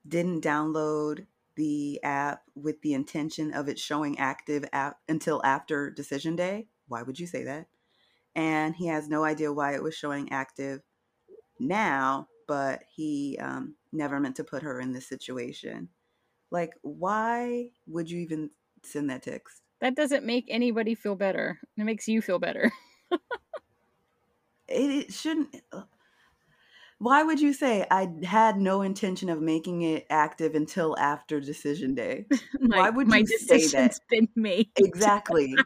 didn't 0.07 0.45
download 0.45 1.27
the 1.57 1.99
app 2.05 2.43
with 2.55 2.81
the 2.83 2.95
intention 2.95 3.53
of 3.53 3.69
it 3.69 3.81
showing 3.81 4.17
active 4.17 4.65
app 4.73 4.99
until 5.09 5.45
after 5.45 5.91
decision 5.91 6.37
day. 6.37 6.69
Why 6.87 7.03
would 7.03 7.19
you 7.19 7.27
say 7.27 7.43
that? 7.43 7.67
And 8.37 8.77
he 8.77 8.87
has 8.87 9.09
no 9.09 9.25
idea 9.25 9.53
why 9.53 9.75
it 9.75 9.83
was 9.83 9.97
showing 9.97 10.31
active 10.31 10.83
now, 11.59 12.29
but 12.47 12.85
he 12.95 13.37
um, 13.43 13.75
never 13.93 14.21
meant 14.21 14.37
to 14.37 14.45
put 14.45 14.63
her 14.63 14.79
in 14.79 14.93
this 14.93 15.09
situation. 15.09 15.89
Like, 16.53 16.75
why 16.83 17.71
would 17.89 18.09
you 18.09 18.21
even 18.21 18.51
send 18.85 19.11
that 19.11 19.25
text? 19.25 19.63
That 19.81 19.97
doesn't 19.97 20.25
make 20.25 20.45
anybody 20.49 20.95
feel 20.95 21.17
better. 21.17 21.59
It 21.77 21.83
makes 21.83 22.07
you 22.07 22.23
feel 22.23 22.39
better. 22.39 22.71
it, 23.11 23.19
it 24.69 25.13
shouldn't. 25.13 25.57
Why 27.01 27.23
would 27.23 27.41
you 27.41 27.55
say 27.55 27.87
I 27.91 28.09
had 28.25 28.59
no 28.59 28.83
intention 28.83 29.31
of 29.31 29.41
making 29.41 29.81
it 29.81 30.07
active 30.11 30.55
until 30.55 30.99
after 30.99 31.41
decision 31.41 31.95
day? 31.95 32.27
my, 32.61 32.77
Why 32.77 32.91
would 32.91 33.09
my 33.09 33.19
you 33.19 33.27
say 33.27 33.37
that? 33.57 33.63
decision's 33.63 34.01
been 34.11 34.29
made? 34.37 34.69
Exactly. 34.77 35.57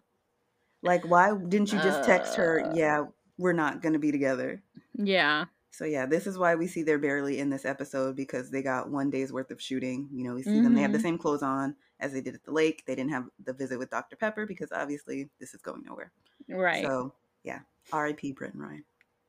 like, 0.82 1.02
why 1.08 1.30
didn't 1.48 1.72
you 1.72 1.78
just 1.80 2.04
text 2.04 2.34
her, 2.36 2.60
Uh. 2.62 2.74
yeah, 2.74 3.04
we're 3.38 3.54
not 3.54 3.80
going 3.80 3.94
to 3.94 3.98
be 3.98 4.12
together? 4.12 4.62
Yeah. 4.98 5.46
So, 5.70 5.86
yeah, 5.86 6.04
this 6.04 6.26
is 6.26 6.36
why 6.36 6.56
we 6.56 6.66
see 6.66 6.82
they're 6.82 6.98
barely 6.98 7.38
in 7.38 7.48
this 7.48 7.64
episode 7.64 8.14
because 8.14 8.50
they 8.50 8.62
got 8.62 8.90
one 8.90 9.08
day's 9.08 9.32
worth 9.32 9.50
of 9.50 9.62
shooting. 9.62 10.10
You 10.12 10.24
know, 10.24 10.34
we 10.34 10.42
see 10.42 10.60
them, 10.60 10.74
they 10.74 10.82
have 10.82 10.92
the 10.92 10.98
Mhm. 10.98 11.02
same 11.02 11.16
clothes 11.18 11.42
on 11.42 11.74
as 12.00 12.12
they 12.12 12.20
did 12.20 12.34
at 12.34 12.44
the 12.44 12.52
lake. 12.52 12.84
They 12.86 12.94
didn't 12.94 13.12
have 13.12 13.30
the 13.46 13.54
visit 13.54 13.78
with 13.78 13.88
Dr. 13.88 14.16
Pepper 14.16 14.44
because 14.44 14.72
obviously 14.72 15.30
this 15.38 15.54
is 15.54 15.62
going 15.62 15.84
nowhere. 15.86 16.12
Right. 16.50 16.84
So, 16.84 17.14
yeah, 17.44 17.60
RIP 17.94 18.32
Brett 18.36 18.52
and 18.52 18.62
Ryan. 18.62 18.84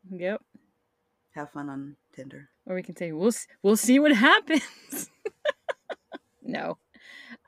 Yep. 0.09 0.41
Have 1.33 1.51
fun 1.51 1.69
on 1.69 1.95
Tinder. 2.13 2.49
Or 2.65 2.75
we 2.75 2.83
can 2.83 2.95
say 2.95 3.11
we'll 3.11 3.31
we'll 3.63 3.77
see 3.77 3.99
what 3.99 4.11
happens. 4.11 5.09
no. 6.43 6.77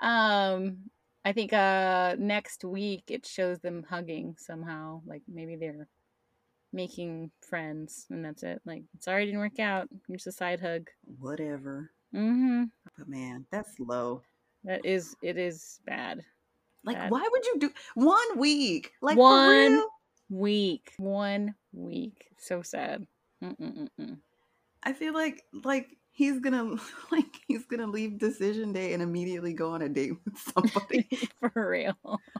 Um 0.01 0.89
I 1.25 1.33
think 1.33 1.53
uh 1.53 2.15
next 2.17 2.63
week 2.63 3.03
it 3.07 3.25
shows 3.25 3.59
them 3.59 3.85
hugging 3.89 4.35
somehow. 4.37 5.01
Like 5.05 5.21
maybe 5.27 5.55
they're 5.55 5.87
making 6.71 7.31
friends 7.41 8.05
and 8.09 8.23
that's 8.23 8.43
it. 8.43 8.61
Like 8.65 8.83
sorry 8.99 9.23
it 9.23 9.25
didn't 9.27 9.41
work 9.41 9.59
out. 9.59 9.89
Here's 10.07 10.27
a 10.27 10.31
side 10.31 10.59
hug. 10.61 10.89
Whatever. 11.19 11.91
Mhm. 12.15 12.69
But 12.97 13.07
man, 13.07 13.45
that's 13.51 13.79
low. 13.79 14.21
That 14.63 14.85
is 14.85 15.15
it 15.21 15.37
is 15.37 15.79
bad. 15.85 16.23
Like, 16.85 16.97
Bad. 16.97 17.11
why 17.11 17.25
would 17.31 17.45
you 17.45 17.59
do 17.59 17.71
one 17.95 18.37
week? 18.37 18.91
Like, 19.01 19.17
One-? 19.17 19.83
Week. 20.29 20.91
One 20.97 21.55
week. 21.71 22.27
So 22.37 22.61
sad. 22.61 23.07
Mm-mm-mm-mm. 23.43 24.17
I 24.83 24.93
feel 24.93 25.13
like 25.13 25.43
like 25.63 25.97
he's 26.11 26.39
gonna 26.39 26.75
like 27.11 27.39
he's 27.47 27.65
gonna 27.65 27.87
leave 27.87 28.19
decision 28.19 28.73
day 28.73 28.93
and 28.93 29.03
immediately 29.03 29.53
go 29.53 29.71
on 29.71 29.81
a 29.81 29.89
date 29.89 30.13
with 30.25 30.37
somebody. 30.37 31.07
For 31.39 31.69
real. 31.69 31.97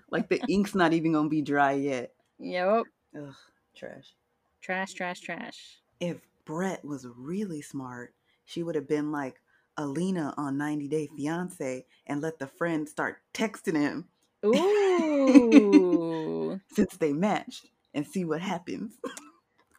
like 0.09 0.29
the 0.29 0.41
ink's 0.47 0.75
not 0.75 0.93
even 0.93 1.13
gonna 1.13 1.29
be 1.29 1.41
dry 1.41 1.73
yet. 1.73 2.13
Yep. 2.39 2.83
Ugh, 3.17 3.35
trash. 3.75 4.13
Trash, 4.61 4.93
trash, 4.93 5.19
trash. 5.19 5.79
If 5.99 6.17
Brett 6.45 6.83
was 6.85 7.05
really 7.17 7.61
smart, 7.61 8.13
she 8.45 8.63
would 8.63 8.75
have 8.75 8.87
been 8.87 9.11
like 9.11 9.41
Alina 9.77 10.33
on 10.37 10.57
90 10.57 10.87
Day 10.87 11.09
Fiance 11.15 11.85
and 12.07 12.21
let 12.21 12.39
the 12.39 12.47
friend 12.47 12.87
start 12.87 13.17
texting 13.33 13.75
him 13.75 14.05
Ooh. 14.45 16.59
since 16.73 16.95
they 16.97 17.13
matched 17.13 17.67
and 17.93 18.05
see 18.05 18.23
what 18.23 18.41
happens. 18.41 18.93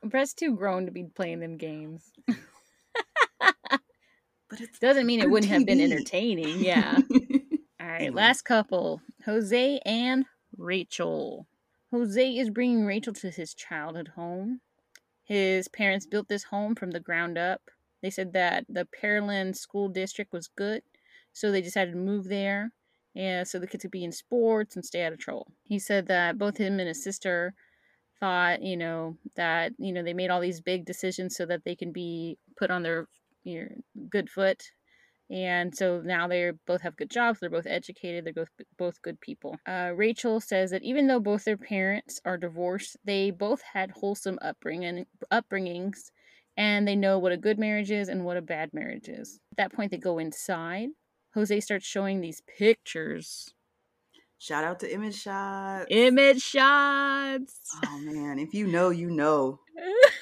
Brett's 0.04 0.34
too 0.34 0.54
grown 0.56 0.86
to 0.86 0.92
be 0.92 1.04
playing 1.04 1.40
them 1.40 1.56
games. 1.56 2.10
But 4.50 4.60
it 4.60 4.70
Doesn't 4.80 5.06
mean 5.06 5.20
it 5.20 5.30
wouldn't 5.30 5.50
have 5.50 5.66
been 5.66 5.80
entertaining. 5.80 6.62
Yeah. 6.62 6.98
All 7.80 7.86
right, 7.88 8.02
Anyway. 8.02 8.14
last 8.14 8.42
couple 8.42 9.00
Jose 9.24 9.80
and 9.84 10.26
Rachel. 10.56 11.46
Jose 11.90 12.36
is 12.36 12.50
bringing 12.50 12.84
Rachel 12.84 13.12
to 13.14 13.30
his 13.30 13.54
childhood 13.54 14.08
home. 14.14 14.60
His 15.24 15.66
parents 15.68 16.06
built 16.06 16.28
this 16.28 16.44
home 16.44 16.74
from 16.74 16.90
the 16.90 17.00
ground 17.00 17.38
up. 17.38 17.62
They 18.02 18.10
said 18.10 18.32
that 18.34 18.66
the 18.68 18.86
Pearland 19.02 19.56
School 19.56 19.88
District 19.88 20.32
was 20.32 20.48
good, 20.48 20.82
so 21.32 21.50
they 21.50 21.62
decided 21.62 21.92
to 21.92 21.96
move 21.98 22.28
there. 22.28 22.70
Yeah, 23.14 23.44
so 23.44 23.58
the 23.58 23.66
kids 23.66 23.82
could 23.82 23.90
be 23.90 24.04
in 24.04 24.12
sports 24.12 24.76
and 24.76 24.84
stay 24.84 25.02
out 25.02 25.12
of 25.12 25.18
trouble. 25.18 25.50
He 25.64 25.78
said 25.78 26.06
that 26.08 26.36
both 26.36 26.58
him 26.58 26.78
and 26.78 26.88
his 26.88 27.02
sister 27.02 27.54
thought, 28.20 28.62
you 28.62 28.76
know, 28.76 29.16
that 29.36 29.72
you 29.78 29.92
know 29.92 30.02
they 30.02 30.14
made 30.14 30.30
all 30.30 30.40
these 30.40 30.60
big 30.60 30.84
decisions 30.84 31.36
so 31.36 31.46
that 31.46 31.64
they 31.64 31.76
can 31.76 31.92
be 31.92 32.38
put 32.56 32.70
on 32.70 32.82
their 32.82 33.06
you 33.44 33.60
know, 33.60 34.04
good 34.10 34.30
foot. 34.30 34.62
And 35.30 35.74
so 35.74 36.02
now 36.04 36.28
they 36.28 36.52
both 36.66 36.82
have 36.82 36.96
good 36.96 37.10
jobs 37.10 37.40
they're 37.40 37.48
both 37.48 37.66
educated 37.66 38.24
they're 38.24 38.32
both 38.34 38.50
both 38.76 39.02
good 39.02 39.20
people. 39.20 39.56
Uh, 39.66 39.92
rachel 39.94 40.38
says 40.38 40.70
that 40.70 40.82
even 40.82 41.06
though 41.06 41.20
both 41.20 41.44
their 41.44 41.56
parents 41.56 42.20
are 42.26 42.36
divorced 42.36 42.98
they 43.04 43.30
both 43.30 43.62
had 43.72 43.90
wholesome 43.90 44.38
upbringing 44.42 45.06
upbringings 45.32 46.10
and 46.56 46.86
they 46.86 46.94
know 46.94 47.18
what 47.18 47.32
a 47.32 47.38
good 47.38 47.58
marriage 47.58 47.90
is 47.90 48.08
and 48.08 48.24
what 48.24 48.36
a 48.36 48.42
bad 48.42 48.72
marriage 48.72 49.08
is. 49.08 49.40
At 49.52 49.56
that 49.56 49.72
point 49.72 49.90
they 49.90 49.98
go 49.98 50.18
inside. 50.18 50.90
Jose 51.34 51.58
starts 51.60 51.86
showing 51.86 52.20
these 52.20 52.42
pictures 52.58 53.54
Shout 54.44 54.62
out 54.64 54.80
to 54.80 54.92
Image 54.92 55.14
Shots. 55.16 55.86
image 55.88 56.42
shots 56.42 57.80
Oh 57.84 57.98
man, 58.00 58.38
if 58.38 58.54
you 58.54 58.66
know, 58.66 58.90
you 58.90 59.10
know. 59.10 59.60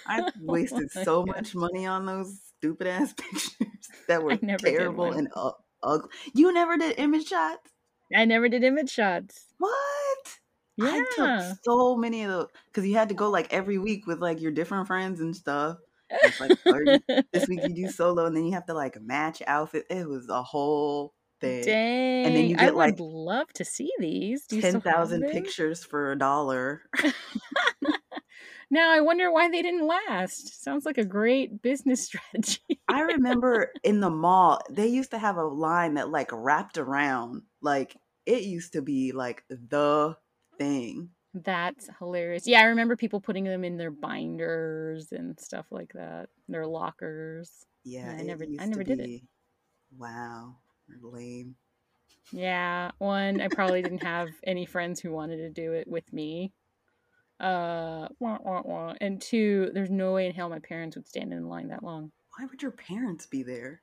I 0.06 0.24
oh 0.48 0.54
wasted 0.54 0.90
Oh 0.96 1.04
so 1.04 1.24
gosh. 1.26 1.36
much 1.36 1.54
money 1.54 1.86
on 1.86 2.06
those 2.06 2.40
stupid 2.58 2.86
ass 2.86 3.12
pictures 3.18 3.88
that 4.08 4.22
were 4.22 4.34
I 4.34 4.38
never 4.42 4.70
did 4.72 4.76
terrible 4.76 5.12
and 5.12 5.28
u- 5.36 5.52
ugly. 5.82 6.10
You 6.34 6.52
never 6.52 6.76
did 6.76 6.98
image 6.98 7.28
shots? 7.28 7.72
i 8.14 8.24
never 8.24 8.48
did 8.48 8.62
image 8.62 8.90
shots 8.90 9.54
What? 9.58 10.38
yeah 10.76 10.86
I 10.92 11.00
took 11.10 11.40
so 11.64 11.96
many 11.96 12.22
of 12.24 12.30
those 12.30 12.48
because 12.66 12.86
you 12.86 12.94
had 12.94 13.08
to 13.10 13.14
go 13.14 13.30
like 13.30 13.52
every 13.52 13.78
week 13.78 14.06
with 14.06 14.20
like 14.20 14.40
your 14.40 14.52
different 14.52 14.86
friends 14.86 15.20
and 15.20 15.34
stuff. 15.36 15.78
It's 16.22 16.38
like, 16.40 16.52
this 17.32 17.48
week 17.48 17.60
you 17.64 17.74
do 17.74 17.88
solo 17.88 18.26
and 18.26 18.36
then 18.36 18.44
you 18.44 18.52
have 18.52 18.66
to 18.66 18.74
like 18.74 19.00
match 19.00 19.42
outfit. 19.46 19.86
It 19.90 20.08
was 20.08 20.28
a 20.28 20.42
whole 20.42 21.14
Dang. 21.42 22.24
then 22.36 22.48
you 22.50 22.56
I 22.58 22.66
would 22.66 22.74
like, 22.76 22.96
love 22.98 23.52
to 23.54 23.64
see 23.64 23.90
these. 23.98 24.46
Do 24.46 24.56
you 24.56 24.62
still 24.62 24.80
Ten 24.80 24.80
have 24.80 24.84
thousand 24.94 25.20
them? 25.20 25.30
pictures 25.30 25.84
for 25.84 26.12
a 26.12 26.18
dollar. 26.18 26.82
Now 28.70 28.90
I 28.90 29.00
wonder 29.00 29.30
why 29.30 29.50
they 29.50 29.60
didn't 29.60 29.86
last. 29.86 30.62
Sounds 30.64 30.86
like 30.86 30.96
a 30.96 31.04
great 31.04 31.60
business 31.60 32.02
strategy. 32.06 32.80
I 32.88 33.00
remember 33.02 33.70
in 33.82 34.00
the 34.00 34.10
mall, 34.10 34.60
they 34.70 34.86
used 34.86 35.10
to 35.10 35.18
have 35.18 35.36
a 35.36 35.44
line 35.44 35.94
that 35.94 36.10
like 36.10 36.30
wrapped 36.32 36.78
around. 36.78 37.42
Like 37.60 37.96
it 38.24 38.44
used 38.44 38.72
to 38.72 38.82
be 38.82 39.12
like 39.12 39.44
the 39.48 40.16
thing. 40.58 41.10
That's 41.34 41.88
hilarious. 41.98 42.46
Yeah, 42.46 42.60
I 42.60 42.64
remember 42.64 42.96
people 42.96 43.20
putting 43.20 43.44
them 43.44 43.64
in 43.64 43.76
their 43.76 43.90
binders 43.90 45.12
and 45.12 45.38
stuff 45.38 45.66
like 45.70 45.92
that. 45.94 46.28
Their 46.48 46.66
lockers. 46.66 47.50
Yeah, 47.84 48.06
Yeah, 48.06 48.18
I 48.18 48.22
never- 48.22 48.44
I 48.58 48.66
never 48.66 48.84
did 48.84 49.00
it. 49.00 49.22
Wow, 49.98 50.56
lame. 51.00 51.56
Yeah, 52.32 52.90
one 52.98 53.40
I 53.40 53.48
probably 53.48 53.82
didn't 53.82 54.02
have 54.02 54.28
any 54.44 54.66
friends 54.66 55.00
who 55.00 55.12
wanted 55.12 55.38
to 55.38 55.50
do 55.50 55.72
it 55.72 55.88
with 55.88 56.10
me. 56.12 56.52
Uh, 57.40 58.08
wah, 58.20 58.38
wah, 58.44 58.62
wah. 58.64 58.94
and 59.00 59.20
two, 59.20 59.70
there's 59.74 59.90
no 59.90 60.12
way 60.12 60.26
in 60.26 60.32
hell 60.32 60.48
my 60.48 60.60
parents 60.60 60.96
would 60.96 61.08
stand 61.08 61.32
in 61.32 61.48
line 61.48 61.68
that 61.68 61.82
long. 61.82 62.12
Why 62.38 62.46
would 62.46 62.62
your 62.62 62.70
parents 62.70 63.26
be 63.26 63.42
there? 63.42 63.82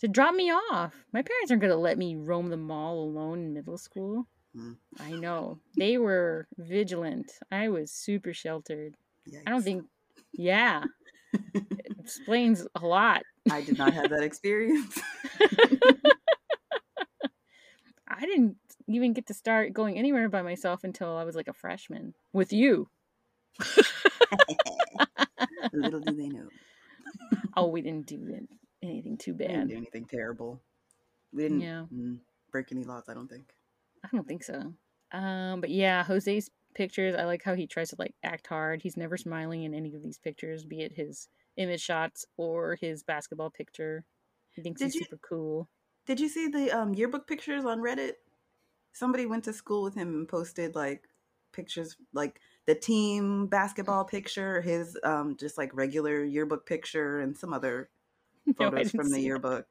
to 0.00 0.08
drop 0.08 0.34
me 0.34 0.50
off. 0.50 0.94
My 1.12 1.22
parents 1.22 1.50
aren't 1.50 1.62
going 1.62 1.72
to 1.72 1.76
let 1.76 1.98
me 1.98 2.16
roam 2.16 2.48
the 2.48 2.56
mall 2.56 3.02
alone 3.02 3.40
in 3.40 3.54
middle 3.54 3.78
school. 3.78 4.26
Hmm. 4.54 4.72
I 5.00 5.12
know. 5.12 5.58
They 5.76 5.98
were 5.98 6.48
vigilant. 6.58 7.30
I 7.50 7.68
was 7.68 7.92
super 7.92 8.32
sheltered. 8.32 8.94
I 9.46 9.50
don't 9.50 9.62
think, 9.62 9.84
yeah. 10.32 10.84
it 11.54 11.96
explains 11.98 12.66
a 12.74 12.86
lot. 12.86 13.22
I 13.50 13.62
did 13.62 13.78
not 13.78 13.92
have 13.92 14.10
that 14.10 14.22
experience. 14.22 14.98
I 18.08 18.20
didn't 18.20 18.56
even 18.88 19.12
get 19.12 19.26
to 19.26 19.34
start 19.34 19.72
going 19.72 19.98
anywhere 19.98 20.28
by 20.28 20.42
myself 20.42 20.84
until 20.84 21.16
I 21.16 21.24
was 21.24 21.34
like 21.34 21.48
a 21.48 21.52
freshman 21.52 22.14
with 22.32 22.52
you. 22.52 22.88
Little 25.72 26.00
do 26.00 26.14
they 26.14 26.28
know. 26.28 26.48
Oh, 27.58 27.68
we 27.68 27.80
didn't 27.80 28.06
do 28.06 28.46
anything 28.82 29.16
too 29.16 29.32
We 29.32 29.46
didn't 29.46 29.60
bad. 29.60 29.68
do 29.70 29.76
anything 29.76 30.04
terrible. 30.04 30.60
We 31.32 31.44
didn't 31.44 31.60
Yeah. 31.62 31.86
mm, 31.90 32.18
break 32.52 32.70
any 32.70 32.84
laws, 32.84 33.04
I 33.08 33.14
don't 33.14 33.28
think. 33.28 33.54
I 34.04 34.08
don't 34.12 34.28
think 34.28 34.44
so. 34.44 34.74
Um, 35.12 35.62
but 35.62 35.70
yeah, 35.70 36.04
Jose's 36.04 36.50
pictures, 36.74 37.14
I 37.14 37.24
like 37.24 37.42
how 37.42 37.54
he 37.54 37.66
tries 37.66 37.88
to 37.90 37.96
like 37.98 38.14
act 38.22 38.46
hard. 38.48 38.82
He's 38.82 38.98
never 38.98 39.16
smiling 39.16 39.62
in 39.62 39.72
any 39.72 39.94
of 39.94 40.02
these 40.02 40.18
pictures, 40.18 40.66
be 40.66 40.82
it 40.82 40.92
his 40.92 41.28
image 41.56 41.80
shots 41.80 42.26
or 42.36 42.76
his 42.78 43.02
basketball 43.02 43.48
picture. 43.50 44.04
He 44.52 44.60
thinks 44.62 44.80
Did 44.80 44.86
he's 44.86 44.94
you- 44.96 45.00
super 45.04 45.20
cool. 45.26 45.68
Did 46.06 46.20
you 46.20 46.28
see 46.28 46.48
the 46.48 46.70
um, 46.70 46.94
yearbook 46.94 47.26
pictures 47.26 47.64
on 47.64 47.80
Reddit? 47.80 48.12
Somebody 48.92 49.26
went 49.26 49.44
to 49.44 49.52
school 49.52 49.82
with 49.82 49.94
him 49.94 50.08
and 50.08 50.28
posted 50.28 50.74
like 50.74 51.02
pictures, 51.52 51.96
like 52.12 52.40
the 52.66 52.74
team 52.74 53.46
basketball 53.46 54.04
picture, 54.04 54.60
his 54.60 54.96
um, 55.04 55.36
just 55.38 55.58
like 55.58 55.70
regular 55.74 56.24
yearbook 56.24 56.66
picture, 56.66 57.20
and 57.20 57.36
some 57.36 57.52
other 57.52 57.90
photos 58.56 58.92
didn't 58.92 58.96
from 58.96 59.10
the 59.10 59.16
see 59.16 59.20
that. 59.22 59.26
yearbook. 59.26 59.66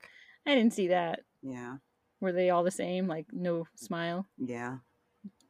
I 0.45 0.55
didn't 0.55 0.73
see 0.73 0.87
that. 0.89 1.21
Yeah, 1.41 1.77
Were 2.21 2.31
they 2.31 2.49
all 2.49 2.63
the 2.63 2.71
same? 2.71 3.07
Like 3.07 3.27
no 3.31 3.67
smile? 3.75 4.27
yeah. 4.37 4.77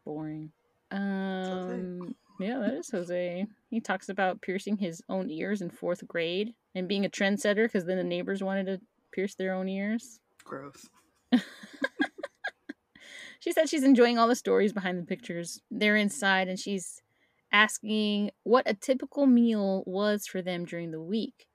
Boring. 0.06 0.52
Um 0.92 2.16
yeah, 2.40 2.60
that 2.60 2.74
is 2.74 2.90
Jose. 2.92 3.46
He 3.70 3.80
talks 3.82 4.10
about 4.10 4.42
piercing 4.42 4.78
his 4.78 5.02
own 5.10 5.30
ears 5.30 5.62
in 5.62 5.70
fourth 5.70 6.08
grade 6.08 6.54
and 6.76 6.88
being 6.88 7.06
a 7.06 7.10
trendsetter 7.10 7.66
because 7.66 7.86
then 7.86 7.98
the 7.98 8.04
neighbors 8.04 8.44
wanted 8.44 8.66
to 8.68 8.82
pierce 9.12 9.36
their 9.36 9.54
own 9.54 9.68
ears. 9.68 10.20
Gross. 10.46 10.88
She 13.46 13.52
said 13.52 13.70
she's 13.70 13.84
enjoying 13.84 14.18
all 14.18 14.28
the 14.28 14.36
stories 14.36 14.74
behind 14.74 14.98
the 14.98 15.06
pictures. 15.06 15.62
They're 15.70 15.96
inside 15.96 16.48
and 16.48 16.58
she's 16.58 17.04
asking 17.52 18.32
what 18.44 18.68
a 18.68 18.74
typical 18.74 19.28
meal 19.28 19.84
was 19.86 20.26
for 20.26 20.42
them 20.42 20.66
during 20.66 20.90
the 20.90 21.00
week. 21.00 21.46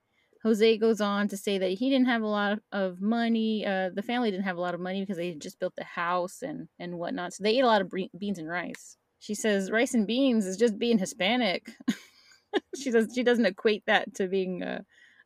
Jose 0.44 0.78
goes 0.78 1.00
on 1.00 1.26
to 1.26 1.36
say 1.36 1.58
that 1.58 1.72
he 1.72 1.90
didn't 1.90 2.06
have 2.06 2.22
a 2.22 2.28
lot 2.28 2.60
of 2.70 3.00
money. 3.00 3.66
Uh, 3.66 3.90
the 3.92 4.04
family 4.04 4.30
didn't 4.30 4.44
have 4.44 4.56
a 4.56 4.60
lot 4.60 4.74
of 4.74 4.80
money 4.80 5.00
because 5.00 5.16
they 5.16 5.30
had 5.30 5.40
just 5.40 5.58
built 5.58 5.74
the 5.76 5.82
house 5.82 6.42
and 6.42 6.68
and 6.78 6.96
whatnot. 6.96 7.32
So 7.32 7.42
they 7.42 7.58
ate 7.58 7.64
a 7.64 7.66
lot 7.66 7.82
of 7.82 7.90
bre- 7.90 8.16
beans 8.16 8.38
and 8.38 8.48
rice. 8.48 8.96
She 9.18 9.34
says 9.34 9.72
rice 9.72 9.92
and 9.92 10.06
beans 10.06 10.46
is 10.46 10.56
just 10.56 10.78
being 10.78 10.96
Hispanic. 10.98 11.72
she 12.76 12.92
does 12.92 13.12
she 13.12 13.24
doesn't 13.24 13.46
equate 13.46 13.82
that 13.86 14.14
to 14.14 14.28
being, 14.28 14.62
uh, 14.62 14.82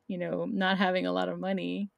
you 0.07 0.17
know, 0.17 0.45
not 0.51 0.79
having 0.79 1.05
a 1.05 1.13
lot 1.13 1.29
of 1.29 1.39
money. 1.39 1.91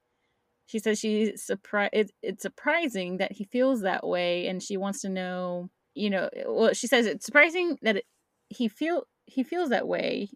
She 0.67 0.79
says 0.79 0.99
she's 0.99 1.43
surprised. 1.43 1.93
It, 1.93 2.11
it's 2.21 2.43
surprising 2.43 3.17
that 3.17 3.31
he 3.31 3.45
feels 3.45 3.81
that 3.81 4.05
way, 4.05 4.47
and 4.47 4.61
she 4.61 4.77
wants 4.77 5.01
to 5.01 5.09
know. 5.09 5.69
You 5.95 6.11
know, 6.11 6.29
well, 6.45 6.73
she 6.73 6.85
says 6.85 7.07
it's 7.07 7.25
surprising 7.25 7.79
that 7.81 7.97
it, 7.97 8.05
he 8.49 8.67
feel 8.67 9.05
he 9.25 9.43
feels 9.43 9.69
that 9.69 9.87
way 9.87 10.29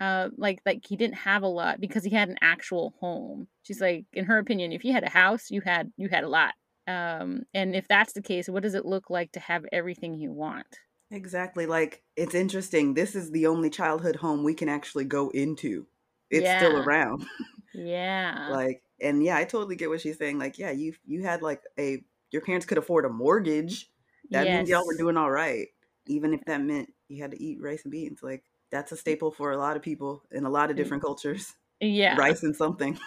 uh 0.00 0.28
like 0.36 0.60
like 0.66 0.84
he 0.86 0.96
didn't 0.96 1.16
have 1.16 1.42
a 1.42 1.48
lot 1.48 1.80
because 1.80 2.04
he 2.04 2.10
had 2.10 2.28
an 2.28 2.36
actual 2.42 2.94
home 3.00 3.46
she's 3.62 3.80
like 3.80 4.04
in 4.12 4.24
her 4.24 4.38
opinion 4.38 4.72
if 4.72 4.84
you 4.84 4.92
had 4.92 5.04
a 5.04 5.10
house 5.10 5.50
you 5.50 5.60
had 5.60 5.90
you 5.96 6.08
had 6.08 6.24
a 6.24 6.28
lot 6.28 6.54
um 6.86 7.42
and 7.54 7.74
if 7.74 7.88
that's 7.88 8.12
the 8.12 8.22
case 8.22 8.48
what 8.48 8.62
does 8.62 8.74
it 8.74 8.84
look 8.84 9.08
like 9.08 9.32
to 9.32 9.40
have 9.40 9.64
everything 9.72 10.14
you 10.14 10.30
want 10.32 10.66
exactly 11.10 11.66
like 11.66 12.02
it's 12.16 12.34
interesting 12.34 12.92
this 12.92 13.14
is 13.14 13.30
the 13.30 13.46
only 13.46 13.70
childhood 13.70 14.16
home 14.16 14.44
we 14.44 14.54
can 14.54 14.68
actually 14.68 15.04
go 15.04 15.30
into 15.30 15.86
it's 16.30 16.44
yeah. 16.44 16.58
still 16.58 16.76
around 16.78 17.24
yeah 17.74 18.48
like 18.50 18.82
and 19.00 19.22
yeah 19.22 19.36
i 19.36 19.44
totally 19.44 19.76
get 19.76 19.88
what 19.88 20.00
she's 20.00 20.18
saying 20.18 20.38
like 20.38 20.58
yeah 20.58 20.70
you 20.70 20.92
you 21.04 21.22
had 21.22 21.42
like 21.42 21.62
a 21.78 22.02
your 22.30 22.42
parents 22.42 22.66
could 22.66 22.78
afford 22.78 23.04
a 23.04 23.08
mortgage 23.08 23.90
that 24.30 24.46
yes. 24.46 24.56
means 24.56 24.68
y'all 24.68 24.86
were 24.86 24.96
doing 24.96 25.16
all 25.16 25.30
right 25.30 25.68
even 26.06 26.32
if 26.34 26.44
that 26.44 26.60
meant 26.60 26.92
you 27.08 27.22
had 27.22 27.30
to 27.30 27.42
eat 27.42 27.60
rice 27.60 27.82
and 27.84 27.92
beans 27.92 28.20
like 28.22 28.42
that's 28.70 28.92
a 28.92 28.96
staple 28.96 29.30
for 29.30 29.52
a 29.52 29.56
lot 29.56 29.76
of 29.76 29.82
people 29.82 30.22
in 30.32 30.44
a 30.44 30.50
lot 30.50 30.70
of 30.70 30.74
mm. 30.74 30.78
different 30.78 31.02
cultures. 31.02 31.54
Yeah. 31.80 32.16
Rice 32.16 32.42
and 32.42 32.56
something. 32.56 32.98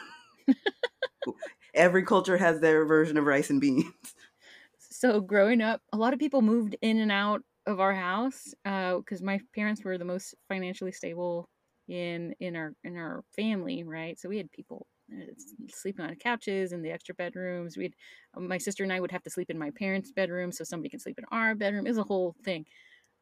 Every 1.74 2.04
culture 2.04 2.38
has 2.38 2.60
their 2.60 2.86
version 2.86 3.18
of 3.18 3.26
rice 3.26 3.50
and 3.50 3.62
beans. 3.62 3.86
So 4.80 5.22
growing 5.22 5.62
up, 5.62 5.82
a 5.94 5.98
lot 5.98 6.14
of 6.14 6.20
people 6.20 6.42
moved 6.42 6.76
in 6.82 7.00
and 7.00 7.12
out 7.12 7.42
of 7.66 7.80
our 7.80 7.94
house 7.94 8.54
because 8.64 9.22
uh, 9.22 9.24
my 9.24 9.40
parents 9.56 9.84
were 9.84 9.98
the 9.98 10.06
most 10.06 10.36
financially 10.50 10.92
stable 10.92 11.48
in 11.88 12.34
in 12.40 12.56
our 12.56 12.74
in 12.84 12.98
our 12.98 13.24
family, 13.36 13.84
right? 13.84 14.20
So 14.20 14.28
we 14.28 14.38
had 14.38 14.52
people 14.52 14.88
sleeping 15.70 16.06
on 16.06 16.16
couches 16.16 16.72
in 16.72 16.82
the 16.82 16.92
extra 16.92 17.16
bedrooms. 17.16 17.78
We'd 17.78 17.96
my 18.38 18.58
sister 18.58 18.84
and 18.84 18.94
I 18.94 19.00
would 19.00 19.12
have 19.12 19.24
to 19.24 19.30
sleep 19.30 19.50
in 19.50 19.58
my 19.58 19.72
parents' 19.72 20.12
bedroom 20.12 20.52
so 20.52 20.64
somebody 20.64 20.90
can 20.90 21.00
sleep 21.00 21.18
in 21.18 21.26
our 21.32 21.56
bedroom. 21.56 21.86
It 21.86 21.90
was 21.90 21.98
a 21.98 22.04
whole 22.04 22.36
thing 22.44 22.66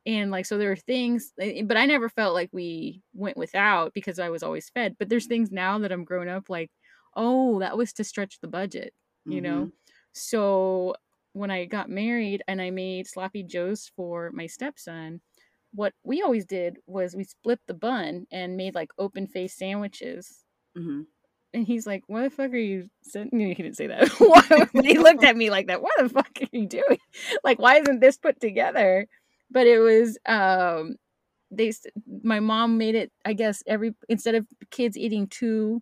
and 0.07 0.31
like 0.31 0.45
so 0.45 0.57
there 0.57 0.72
are 0.72 0.76
things 0.76 1.34
eh, 1.39 1.61
but 1.64 1.77
i 1.77 1.85
never 1.85 2.09
felt 2.09 2.34
like 2.34 2.49
we 2.51 3.03
went 3.14 3.38
without 3.38 3.93
because 3.93 4.18
i 4.18 4.30
was 4.30 4.41
always 4.41 4.69
fed 4.69 4.95
but 4.97 5.09
there's 5.09 5.27
things 5.27 5.51
now 5.51 5.77
that 5.77 5.91
i'm 5.91 6.05
grown 6.05 6.30
up 6.30 6.49
like 6.49 6.72
oh 7.15 7.59
that 7.59 7.77
was 7.77 7.93
to 7.93 8.03
stretch 8.03 8.39
the 8.39 8.47
budget 8.47 8.93
you 9.26 9.41
mm-hmm. 9.41 9.51
know 9.51 9.72
so 10.14 10.95
when 11.34 11.51
i 11.51 11.65
got 11.65 11.89
married 11.89 12.41
and 12.47 12.61
i 12.61 12.72
made 12.72 13.05
sloppy 13.05 13.43
joes 13.43 13.91
for 13.95 14.31
my 14.34 14.47
stepson 14.47 15.22
what 15.73 15.93
we 16.03 16.22
always 16.22 16.45
did 16.45 16.77
was 16.88 17.15
we 17.15 17.23
split 17.23 17.59
the 17.68 17.73
bun 17.73 18.26
and 18.31 18.57
made 18.57 18.73
like 18.73 18.89
open 18.97 19.27
face 19.27 19.55
sandwiches 19.55 20.45
mm-hmm. 20.77 21.01
And 21.58 21.68
he's 21.68 21.88
like 21.88 22.04
what 22.08 22.24
the 22.24 22.30
fuck 22.30 22.52
are 22.52 22.58
you 22.58 22.88
saying 23.02 23.30
he 23.34 23.54
didn't 23.54 23.76
say 23.76 23.88
that. 23.88 24.10
He 24.84 24.98
looked 24.98 25.24
at 25.24 25.36
me 25.36 25.50
like 25.50 25.68
that? 25.68 25.82
What 25.82 25.92
the 25.98 26.10
fuck 26.10 26.30
are 26.42 26.58
you 26.58 26.68
doing? 26.68 27.00
Like 27.44 27.60
why 27.60 27.80
isn't 27.80 28.00
this 28.00 28.18
put 28.18 28.40
together? 28.40 29.08
But 29.50 29.68
it 29.68 29.80
was 29.80 30.18
um 30.26 30.96
they 31.50 31.72
my 32.24 32.42
mom 32.42 32.78
made 32.78 32.94
it 32.94 33.10
i 33.24 33.32
guess 33.32 33.64
every 33.66 33.96
instead 34.10 34.36
of 34.36 34.46
kids 34.70 34.98
eating 34.98 35.28
two 35.28 35.82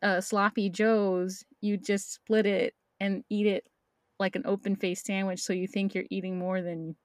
uh, 0.00 0.22
sloppy 0.22 0.70
joes 0.70 1.44
you 1.60 1.76
just 1.76 2.14
split 2.14 2.46
it 2.46 2.72
and 2.98 3.22
eat 3.28 3.46
it 3.46 3.66
like 4.18 4.36
an 4.36 4.42
open 4.46 4.74
faced 4.74 5.04
sandwich 5.04 5.40
so 5.40 5.52
you 5.52 5.66
think 5.66 5.94
you're 5.94 6.04
eating 6.08 6.38
more 6.38 6.62
than 6.62 6.96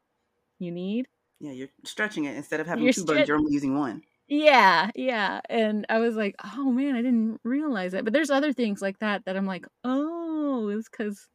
you 0.59 0.71
need. 0.71 1.07
Yeah 1.39 1.51
you're 1.51 1.69
stretching 1.83 2.25
it 2.25 2.37
instead 2.37 2.59
of 2.59 2.67
having 2.67 2.83
you're 2.83 2.93
two 2.93 3.03
stre- 3.03 3.15
buns 3.15 3.27
you're 3.27 3.37
only 3.37 3.53
using 3.53 3.77
one 3.77 4.03
yeah 4.27 4.91
yeah 4.95 5.39
and 5.49 5.85
i 5.89 5.99
was 5.99 6.15
like 6.15 6.35
oh 6.55 6.71
man 6.71 6.95
i 6.95 7.01
didn't 7.01 7.39
realize 7.43 7.93
that 7.93 8.03
but 8.03 8.11
there's 8.11 8.29
other 8.29 8.51
things 8.51 8.81
like 8.81 8.99
that 8.99 9.23
that 9.25 9.37
i'm 9.37 9.45
like 9.45 9.65
oh 9.83 10.67
it's 10.69 10.89
because 10.89 11.27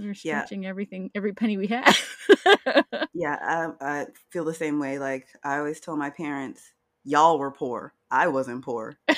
we're 0.00 0.14
stretching 0.14 0.62
yeah. 0.62 0.68
everything, 0.68 1.10
every 1.14 1.32
penny 1.32 1.56
we 1.56 1.66
have. 1.68 1.98
yeah, 3.14 3.36
I, 3.40 3.68
I 3.80 4.06
feel 4.30 4.44
the 4.44 4.54
same 4.54 4.78
way. 4.78 4.98
Like 4.98 5.26
I 5.44 5.58
always 5.58 5.80
tell 5.80 5.96
my 5.96 6.10
parents, 6.10 6.72
y'all 7.04 7.38
were 7.38 7.50
poor. 7.50 7.94
I 8.10 8.28
wasn't 8.28 8.64
poor. 8.64 8.98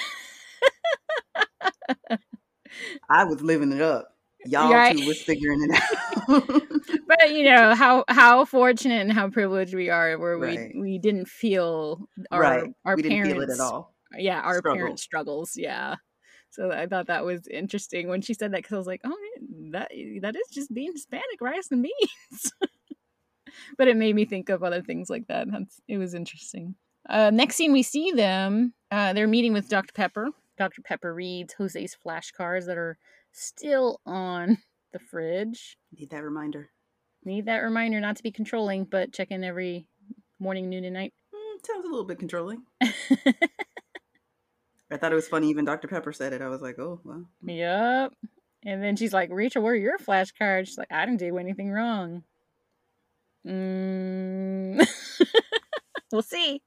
I 3.08 3.24
was 3.24 3.42
living 3.42 3.72
it 3.72 3.82
up. 3.82 4.11
Y'all 4.46 4.72
right. 4.72 4.96
too 4.96 5.06
was 5.06 5.22
figuring 5.22 5.60
it 5.62 5.70
out. 6.28 6.62
but 7.06 7.32
you 7.32 7.44
know 7.44 7.74
how 7.74 8.04
how 8.08 8.44
fortunate 8.44 9.00
and 9.00 9.12
how 9.12 9.28
privileged 9.28 9.74
we 9.74 9.90
are, 9.90 10.18
where 10.18 10.38
right. 10.38 10.72
we 10.74 10.80
we 10.80 10.98
didn't 10.98 11.28
feel 11.28 12.08
our 12.30 12.40
right. 12.40 12.72
our 12.84 12.96
we 12.96 13.02
parents 13.02 13.32
feel 13.32 13.42
it 13.42 13.50
at 13.50 13.60
all. 13.60 13.94
Yeah, 14.16 14.40
our 14.40 14.58
Struggle. 14.58 14.76
parents' 14.76 15.02
struggles. 15.02 15.52
Yeah. 15.56 15.96
So 16.50 16.70
I 16.70 16.86
thought 16.86 17.06
that 17.06 17.24
was 17.24 17.46
interesting 17.48 18.08
when 18.08 18.20
she 18.20 18.34
said 18.34 18.52
that 18.52 18.58
because 18.58 18.74
I 18.74 18.78
was 18.78 18.86
like, 18.86 19.00
oh, 19.04 19.16
that 19.72 19.90
that 20.20 20.36
is 20.36 20.48
just 20.52 20.72
being 20.72 20.92
Hispanic, 20.92 21.40
rice 21.40 21.68
and 21.70 21.82
beans. 21.82 22.52
but 23.78 23.88
it 23.88 23.96
made 23.96 24.14
me 24.14 24.24
think 24.24 24.48
of 24.48 24.62
other 24.62 24.82
things 24.82 25.08
like 25.08 25.26
that. 25.28 25.50
That's, 25.50 25.80
it 25.88 25.98
was 25.98 26.14
interesting. 26.14 26.74
Uh, 27.08 27.30
next 27.30 27.56
scene, 27.56 27.72
we 27.72 27.82
see 27.82 28.12
them. 28.12 28.74
Uh, 28.90 29.12
they're 29.12 29.26
meeting 29.26 29.52
with 29.52 29.68
Dr. 29.68 29.92
Pepper. 29.94 30.28
Dr. 30.58 30.82
Pepper 30.82 31.14
reads 31.14 31.54
Jose's 31.54 31.96
flashcards 32.06 32.66
that 32.66 32.76
are 32.76 32.98
still 33.32 34.00
on 34.06 34.58
the 34.92 34.98
fridge. 34.98 35.76
Need 35.98 36.10
that 36.10 36.22
reminder. 36.22 36.70
Need 37.24 37.46
that 37.46 37.58
reminder 37.58 38.00
not 38.00 38.16
to 38.16 38.22
be 38.22 38.32
controlling, 38.32 38.84
but 38.84 39.12
check 39.12 39.30
in 39.30 39.44
every 39.44 39.86
morning, 40.38 40.68
noon, 40.68 40.84
and 40.84 40.94
night. 40.94 41.14
Mm, 41.34 41.66
sounds 41.66 41.84
a 41.84 41.88
little 41.88 42.04
bit 42.04 42.18
controlling. 42.18 42.62
I 42.82 42.92
thought 44.98 45.12
it 45.12 45.16
was 45.16 45.28
funny. 45.28 45.48
Even 45.48 45.64
Dr. 45.64 45.88
Pepper 45.88 46.12
said 46.12 46.32
it. 46.32 46.42
I 46.42 46.48
was 46.48 46.60
like, 46.60 46.78
oh, 46.78 47.00
well. 47.04 47.24
Yep. 47.44 48.12
And 48.64 48.82
then 48.82 48.96
she's 48.96 49.12
like, 49.12 49.30
Rachel, 49.32 49.62
where 49.62 49.72
are 49.72 49.76
your 49.76 49.98
flashcards? 49.98 50.66
She's 50.66 50.78
like, 50.78 50.92
I 50.92 51.06
didn't 51.06 51.20
do 51.20 51.38
anything 51.38 51.70
wrong. 51.70 52.22
Mm. 53.46 54.86
we'll 56.12 56.22
see. 56.22 56.62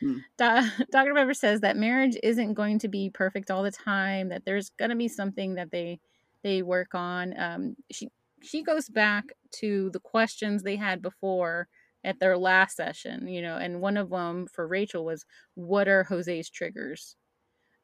Hmm. 0.00 0.18
Do- 0.38 0.70
Dr. 0.92 1.14
Pepper 1.14 1.34
says 1.34 1.60
that 1.60 1.76
marriage 1.76 2.16
isn't 2.22 2.54
going 2.54 2.78
to 2.80 2.88
be 2.88 3.10
perfect 3.10 3.50
all 3.50 3.62
the 3.62 3.70
time. 3.70 4.28
That 4.28 4.44
there's 4.44 4.70
going 4.70 4.90
to 4.90 4.96
be 4.96 5.08
something 5.08 5.54
that 5.54 5.70
they 5.70 6.00
they 6.42 6.62
work 6.62 6.94
on. 6.94 7.34
Um, 7.38 7.76
she 7.90 8.08
she 8.42 8.62
goes 8.62 8.88
back 8.88 9.24
to 9.56 9.90
the 9.90 10.00
questions 10.00 10.62
they 10.62 10.76
had 10.76 11.02
before 11.02 11.68
at 12.04 12.20
their 12.20 12.38
last 12.38 12.76
session, 12.76 13.26
you 13.26 13.42
know, 13.42 13.56
and 13.56 13.80
one 13.80 13.96
of 13.96 14.10
them 14.10 14.46
for 14.46 14.66
Rachel 14.66 15.04
was, 15.04 15.24
"What 15.54 15.88
are 15.88 16.04
Jose's 16.04 16.50
triggers?" 16.50 17.16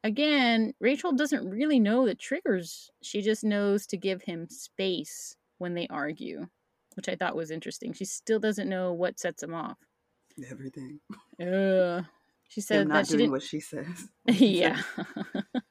again, 0.05 0.75
Rachel 0.81 1.13
doesn't 1.13 1.49
really 1.49 1.81
know 1.81 2.07
the 2.07 2.15
triggers. 2.15 2.91
She 3.03 3.23
just 3.23 3.45
knows 3.45 3.87
to 3.87 3.97
give 3.97 4.23
him 4.23 4.49
space 4.49 5.37
when 5.59 5.75
they 5.75 5.87
argue, 5.89 6.49
which 6.95 7.09
I 7.09 7.17
thought 7.17 7.37
was 7.37 7.51
interesting. 7.51 7.93
She 7.93 8.05
still 8.05 8.41
doesn't 8.41 8.69
know 8.69 8.93
what 8.93 9.19
sets 9.19 9.43
him 9.43 9.55
off. 9.55 9.79
Everything. 10.51 11.01
Uh, 11.41 12.03
she 12.49 12.61
said 12.61 12.91
that 12.91 13.07
she 13.07 13.17
didn't. 13.17 13.33
What 13.33 13.43
she 13.43 13.61
says. 13.61 14.09
yeah. 14.27 14.83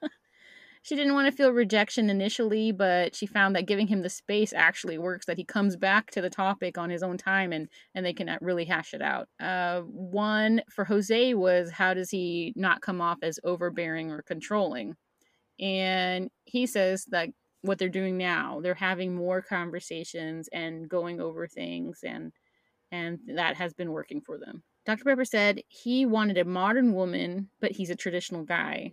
She 0.84 0.96
didn't 0.96 1.14
want 1.14 1.30
to 1.30 1.36
feel 1.36 1.52
rejection 1.52 2.10
initially, 2.10 2.72
but 2.72 3.14
she 3.14 3.24
found 3.24 3.54
that 3.54 3.66
giving 3.66 3.86
him 3.86 4.02
the 4.02 4.10
space 4.10 4.52
actually 4.52 4.98
works. 4.98 5.26
That 5.26 5.38
he 5.38 5.44
comes 5.44 5.76
back 5.76 6.10
to 6.10 6.20
the 6.20 6.28
topic 6.28 6.76
on 6.76 6.90
his 6.90 7.04
own 7.04 7.16
time, 7.16 7.52
and 7.52 7.68
and 7.94 8.04
they 8.04 8.12
can 8.12 8.36
really 8.40 8.64
hash 8.64 8.92
it 8.92 9.00
out. 9.00 9.28
Uh, 9.38 9.82
one 9.82 10.60
for 10.68 10.84
Jose 10.84 11.34
was 11.34 11.70
how 11.70 11.94
does 11.94 12.10
he 12.10 12.52
not 12.56 12.82
come 12.82 13.00
off 13.00 13.18
as 13.22 13.38
overbearing 13.44 14.10
or 14.10 14.22
controlling, 14.22 14.96
and 15.60 16.30
he 16.46 16.66
says 16.66 17.04
that 17.10 17.28
what 17.60 17.78
they're 17.78 17.88
doing 17.88 18.18
now, 18.18 18.58
they're 18.60 18.74
having 18.74 19.14
more 19.14 19.40
conversations 19.40 20.48
and 20.52 20.88
going 20.88 21.20
over 21.20 21.46
things, 21.46 22.00
and 22.04 22.32
and 22.92 23.18
that 23.34 23.56
has 23.56 23.72
been 23.72 23.90
working 23.90 24.20
for 24.20 24.38
them. 24.38 24.62
Dr. 24.84 25.04
Pepper 25.04 25.24
said 25.24 25.62
he 25.68 26.06
wanted 26.06 26.38
a 26.38 26.44
modern 26.44 26.92
woman, 26.92 27.48
but 27.60 27.72
he's 27.72 27.90
a 27.90 27.96
traditional 27.96 28.44
guy. 28.44 28.92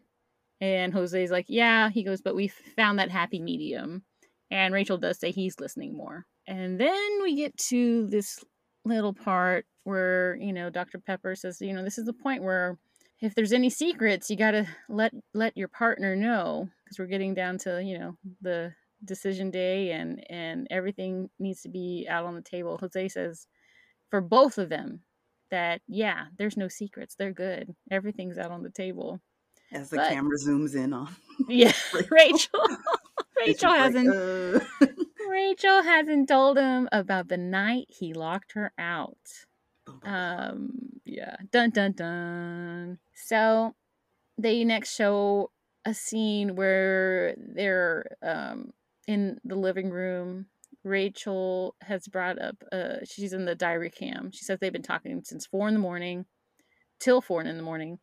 And 0.62 0.94
Jose's 0.94 1.32
like, 1.32 1.46
yeah. 1.48 1.90
He 1.90 2.04
goes, 2.04 2.22
but 2.22 2.36
we 2.36 2.48
found 2.48 3.00
that 3.00 3.12
happy 3.12 3.40
medium. 3.40 4.04
And 4.52 4.74
Rachel 4.74 4.98
does 4.98 5.20
say 5.20 5.32
he's 5.32 5.60
listening 5.60 5.96
more. 5.96 6.26
And 6.48 6.80
then 6.80 7.22
we 7.22 7.36
get 7.36 7.56
to 7.70 8.08
this 8.08 8.44
little 8.86 9.14
part 9.14 9.66
where, 9.84 10.36
you 10.36 10.54
know, 10.54 10.70
Dr. 10.70 11.00
Pepper 11.00 11.36
says, 11.36 11.62
you 11.62 11.74
know, 11.74 11.84
this 11.84 11.98
is 11.98 12.06
the 12.06 12.14
point 12.14 12.44
where 12.44 12.78
if 13.22 13.36
there's 13.36 13.54
any 13.54 13.70
secrets, 13.70 14.30
you 14.30 14.38
got 14.38 14.52
to 14.52 14.66
let 14.88 15.14
let 15.34 15.58
your 15.58 15.68
partner 15.68 16.16
know 16.16 16.70
because 16.84 16.98
we're 16.98 17.06
getting 17.06 17.34
down 17.34 17.58
to, 17.60 17.84
you 17.84 18.00
know, 18.00 18.16
the 18.42 18.74
decision 19.06 19.52
day 19.52 19.92
and 19.92 20.24
and 20.30 20.68
everything 20.70 21.30
needs 21.40 21.62
to 21.62 21.70
be 21.70 22.08
out 22.10 22.26
on 22.26 22.36
the 22.36 22.42
table. 22.42 22.78
Jose 22.78 23.10
says 23.10 23.48
for 24.10 24.22
both 24.22 24.58
of 24.58 24.70
them, 24.70 25.02
that 25.52 25.82
yeah, 25.88 26.26
there's 26.38 26.58
no 26.58 26.68
secrets. 26.68 27.16
They're 27.16 27.32
good. 27.34 27.76
Everything's 27.92 28.38
out 28.38 28.52
on 28.52 28.64
the 28.64 28.70
table. 28.70 29.20
As 29.72 29.90
the 29.90 29.98
But- 29.98 30.10
camera 30.12 30.38
zooms 30.38 30.76
in 30.76 30.94
on 30.94 31.10
Yeah, 31.50 31.74
Rachel. 32.10 32.60
Rachel. 33.38 33.70
Rachel 33.70 33.72
hasn't. 33.74 34.10
uh, 34.16 34.88
Rachel 35.30 35.82
hasn't 35.84 36.28
told 36.28 36.58
him 36.58 36.90
about 36.92 37.28
the 37.30 37.38
night 37.38 37.86
he 37.90 38.14
locked 38.14 38.54
her 38.54 38.74
out. 38.78 39.18
bum. 39.86 40.00
Um, 40.04 40.70
yeah. 41.06 41.36
Dun 41.52 41.70
dun 41.70 41.94
dun. 41.94 43.00
So 43.14 43.76
they 44.38 44.64
next 44.64 44.94
show 44.96 45.52
a 45.86 45.94
scene 45.94 46.56
where 46.56 47.36
they're 47.38 48.18
um 48.22 48.72
in 49.08 49.40
the 49.46 49.56
living 49.56 49.90
room. 49.90 50.48
Rachel 50.90 51.76
has 51.82 52.08
brought 52.08 52.42
up 52.42 52.56
uh 52.72 52.98
she's 53.06 53.34
in 53.34 53.46
the 53.46 53.56
diary 53.56 53.92
cam. 53.92 54.32
She 54.32 54.44
says 54.44 54.60
they've 54.60 54.74
been 54.74 54.82
talking 54.82 55.22
since 55.24 55.46
four 55.46 55.68
in 55.68 55.74
the 55.74 55.80
morning 55.80 56.26
till 57.00 57.22
four 57.22 57.42
in 57.42 57.58
the 57.58 57.64
morning. 57.64 58.00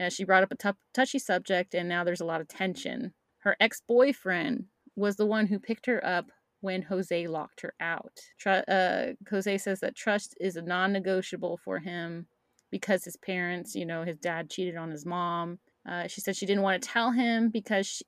Uh, 0.00 0.08
she 0.08 0.24
brought 0.24 0.42
up 0.42 0.50
a 0.52 0.56
tou- 0.56 0.78
touchy 0.92 1.18
subject 1.18 1.74
and 1.74 1.88
now 1.88 2.02
there's 2.04 2.20
a 2.20 2.26
lot 2.26 2.40
of 2.40 2.48
tension. 2.48 3.14
Her 3.38 3.56
ex-boyfriend 3.60 4.64
was 4.96 5.16
the 5.16 5.26
one 5.26 5.46
who 5.46 5.58
picked 5.58 5.86
her 5.86 6.04
up 6.04 6.26
when 6.60 6.82
Jose 6.82 7.26
locked 7.28 7.60
her 7.60 7.74
out. 7.78 8.18
Tru- 8.38 8.52
uh, 8.52 9.12
Jose 9.30 9.58
says 9.58 9.80
that 9.80 9.94
trust 9.94 10.34
is 10.40 10.56
a 10.56 10.62
non 10.62 10.92
negotiable 10.92 11.58
for 11.62 11.78
him 11.78 12.26
because 12.70 13.04
his 13.04 13.16
parents, 13.16 13.74
you 13.74 13.86
know, 13.86 14.02
his 14.02 14.16
dad 14.18 14.50
cheated 14.50 14.76
on 14.76 14.90
his 14.90 15.06
mom. 15.06 15.58
Uh, 15.88 16.08
she 16.08 16.20
said 16.20 16.34
she 16.34 16.46
didn't 16.46 16.62
want 16.62 16.82
to 16.82 16.88
tell 16.88 17.12
him 17.12 17.50
because 17.50 17.86
she, 17.86 18.04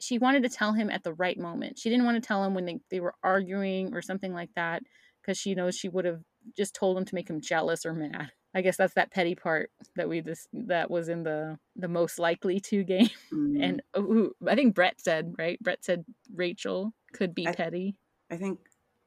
she 0.00 0.18
wanted 0.18 0.42
to 0.42 0.48
tell 0.48 0.72
him 0.72 0.90
at 0.90 1.02
the 1.04 1.14
right 1.14 1.38
moment. 1.38 1.78
She 1.78 1.88
didn't 1.90 2.04
want 2.04 2.22
to 2.22 2.26
tell 2.26 2.42
him 2.44 2.54
when 2.54 2.64
they, 2.64 2.80
they 2.90 3.00
were 3.00 3.14
arguing 3.22 3.94
or 3.94 4.02
something 4.02 4.32
like 4.34 4.50
that 4.56 4.82
because 5.22 5.38
she 5.38 5.54
knows 5.54 5.76
she 5.76 5.88
would 5.88 6.04
have 6.04 6.20
just 6.56 6.74
told 6.74 6.98
him 6.98 7.04
to 7.06 7.14
make 7.14 7.28
him 7.30 7.40
jealous 7.40 7.86
or 7.86 7.94
mad. 7.94 8.30
I 8.56 8.60
guess 8.62 8.76
that's 8.76 8.94
that 8.94 9.10
petty 9.10 9.34
part 9.34 9.70
that 9.96 10.08
we 10.08 10.20
just 10.20 10.46
that 10.52 10.88
was 10.90 11.08
in 11.08 11.24
the 11.24 11.58
the 11.74 11.88
most 11.88 12.18
likely 12.18 12.60
to 12.60 12.84
game. 12.84 13.08
Mhm. 13.32 13.62
And 13.62 13.82
ooh, 13.96 14.32
I 14.46 14.54
think 14.54 14.74
Brett 14.74 15.00
said 15.00 15.34
right. 15.38 15.58
Brett 15.60 15.84
said 15.84 16.04
Rachel 16.34 16.92
could 17.12 17.34
be 17.34 17.48
I- 17.48 17.52
petty. 17.52 17.96
I 18.30 18.36
think 18.36 18.60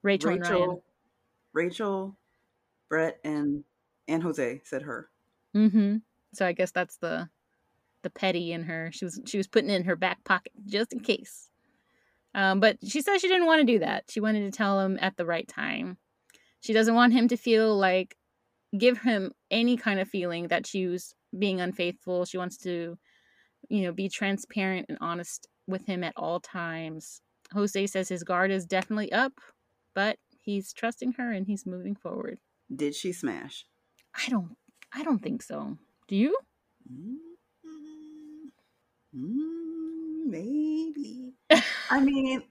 Rachel. 0.03 0.31
Rachel, 0.31 0.84
Rachel, 1.53 2.18
Brett, 2.89 3.19
and 3.23 3.64
and 4.07 4.22
Jose 4.23 4.61
said 4.65 4.81
her. 4.84 5.09
Mm-hmm. 5.55 5.97
So 6.34 6.45
I 6.45 6.51
guess 6.51 6.72
that's 6.72 6.97
the 6.97 7.30
the 8.07 8.19
petty 8.19 8.53
in 8.53 8.63
her. 8.63 8.89
She 8.93 9.05
was 9.05 9.19
she 9.25 9.38
was 9.38 9.47
putting 9.47 9.69
it 9.69 9.75
in 9.75 9.84
her 9.84 9.95
back 9.95 10.23
pocket 10.23 10.53
just 10.65 10.93
in 10.93 11.01
case. 11.01 11.49
Um, 12.34 12.59
but 12.59 12.77
she 12.88 13.01
said 13.01 13.19
she 13.19 13.27
didn't 13.27 13.47
want 13.47 13.59
to 13.59 13.73
do 13.73 13.79
that. 13.79 14.05
She 14.09 14.19
wanted 14.19 14.51
to 14.51 14.55
tell 14.55 14.79
him 14.79 14.97
at 15.01 15.17
the 15.17 15.25
right 15.25 15.47
time. 15.47 15.97
She 16.59 16.73
doesn't 16.73 16.95
want 16.95 17.13
him 17.13 17.27
to 17.29 17.38
feel 17.38 17.75
like 17.77 18.15
give 18.77 18.99
him 18.99 19.31
any 19.49 19.75
kind 19.75 19.99
of 19.99 20.07
feeling 20.07 20.47
that 20.47 20.65
she 20.65 20.88
was 20.88 21.15
being 21.38 21.59
unfaithful. 21.59 22.25
She 22.25 22.38
wants 22.38 22.57
to, 22.59 22.97
you 23.69 23.81
know, 23.81 23.91
be 23.91 24.09
transparent 24.09 24.85
and 24.89 24.97
honest 25.01 25.47
with 25.67 25.85
him 25.85 26.03
at 26.03 26.13
all 26.15 26.39
times. 26.39 27.21
Jose 27.53 27.88
says 27.88 28.09
his 28.09 28.23
guard 28.23 28.51
is 28.51 28.65
definitely 28.65 29.11
up, 29.11 29.34
but 29.93 30.17
he's 30.39 30.73
trusting 30.73 31.13
her 31.13 31.31
and 31.31 31.47
he's 31.47 31.65
moving 31.65 31.95
forward. 31.95 32.39
Did 32.73 32.95
she 32.95 33.11
smash? 33.11 33.65
I 34.15 34.29
don't 34.29 34.55
I 34.93 35.03
don't 35.03 35.19
think 35.19 35.41
so. 35.41 35.77
Do 36.07 36.15
you? 36.15 36.38
Mm, 39.18 40.26
maybe. 40.30 41.34
I 41.89 41.99
mean, 42.02 42.44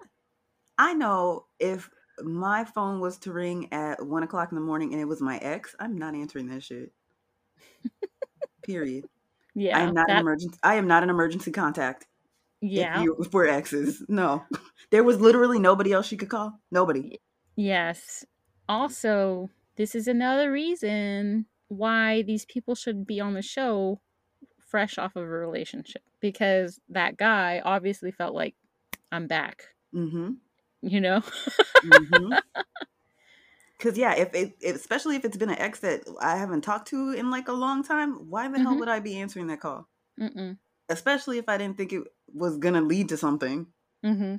I 0.78 0.94
know 0.94 1.46
if 1.58 1.88
my 2.22 2.64
phone 2.64 3.00
was 3.00 3.18
to 3.18 3.32
ring 3.32 3.72
at 3.72 4.04
one 4.04 4.22
o'clock 4.22 4.50
in 4.50 4.56
the 4.56 4.64
morning 4.64 4.92
and 4.92 5.00
it 5.00 5.06
was 5.06 5.20
my 5.20 5.38
ex, 5.38 5.74
I'm 5.78 5.96
not 5.98 6.14
answering 6.14 6.48
that 6.48 6.62
shit. 6.62 6.92
Period. 8.62 9.04
Yeah. 9.54 9.78
I 9.78 9.82
am 9.82 9.94
not 9.94 10.08
that- 10.08 10.16
an 10.16 10.20
emergency. 10.22 10.58
I 10.62 10.74
am 10.74 10.86
not 10.86 11.02
an 11.02 11.10
emergency 11.10 11.52
contact. 11.52 12.06
yeah. 12.60 12.98
If, 12.98 13.04
you, 13.04 13.16
if 13.20 13.32
we're 13.32 13.46
exes, 13.46 14.02
no. 14.08 14.44
There 14.92 15.02
was 15.02 15.20
literally 15.20 15.58
nobody 15.58 15.92
else 15.92 16.06
she 16.06 16.16
could 16.16 16.28
call. 16.28 16.60
Nobody. 16.70 17.18
Yes. 17.56 18.24
Also, 18.68 19.50
this 19.76 19.96
is 19.96 20.06
another 20.06 20.52
reason 20.52 21.46
why 21.68 22.22
these 22.22 22.44
people 22.44 22.76
should 22.76 23.04
be 23.04 23.18
on 23.20 23.34
the 23.34 23.42
show 23.42 24.00
fresh 24.58 24.96
off 24.96 25.16
of 25.16 25.24
a 25.24 25.26
relationship 25.26 26.02
because 26.30 26.80
that 26.90 27.16
guy 27.16 27.60
obviously 27.64 28.10
felt 28.10 28.34
like 28.34 28.54
I'm 29.12 29.26
back, 29.26 29.64
Mm-hmm. 29.94 30.32
you 30.82 31.00
know? 31.00 31.20
Mm-hmm. 31.84 32.32
Because 33.78 33.98
yeah, 33.98 34.14
if 34.14 34.34
it, 34.34 34.54
especially 34.64 35.16
if 35.16 35.24
it's 35.26 35.36
been 35.36 35.50
an 35.50 35.58
ex 35.58 35.80
that 35.80 36.00
I 36.20 36.38
haven't 36.38 36.62
talked 36.62 36.88
to 36.88 37.10
in 37.12 37.30
like 37.30 37.48
a 37.48 37.52
long 37.52 37.84
time, 37.84 38.30
why 38.30 38.48
the 38.48 38.58
hell 38.58 38.74
Mhm. 38.74 38.78
would 38.80 38.88
I 38.88 39.00
be 39.00 39.18
answering 39.18 39.48
that 39.48 39.60
call? 39.60 39.86
Mm-mm. 40.18 40.56
Especially 40.88 41.36
if 41.36 41.46
I 41.48 41.58
didn't 41.58 41.76
think 41.76 41.92
it 41.92 42.04
was 42.32 42.56
gonna 42.56 42.80
lead 42.80 43.10
to 43.10 43.18
something. 43.18 43.66
Mm-hmm. 44.02 44.36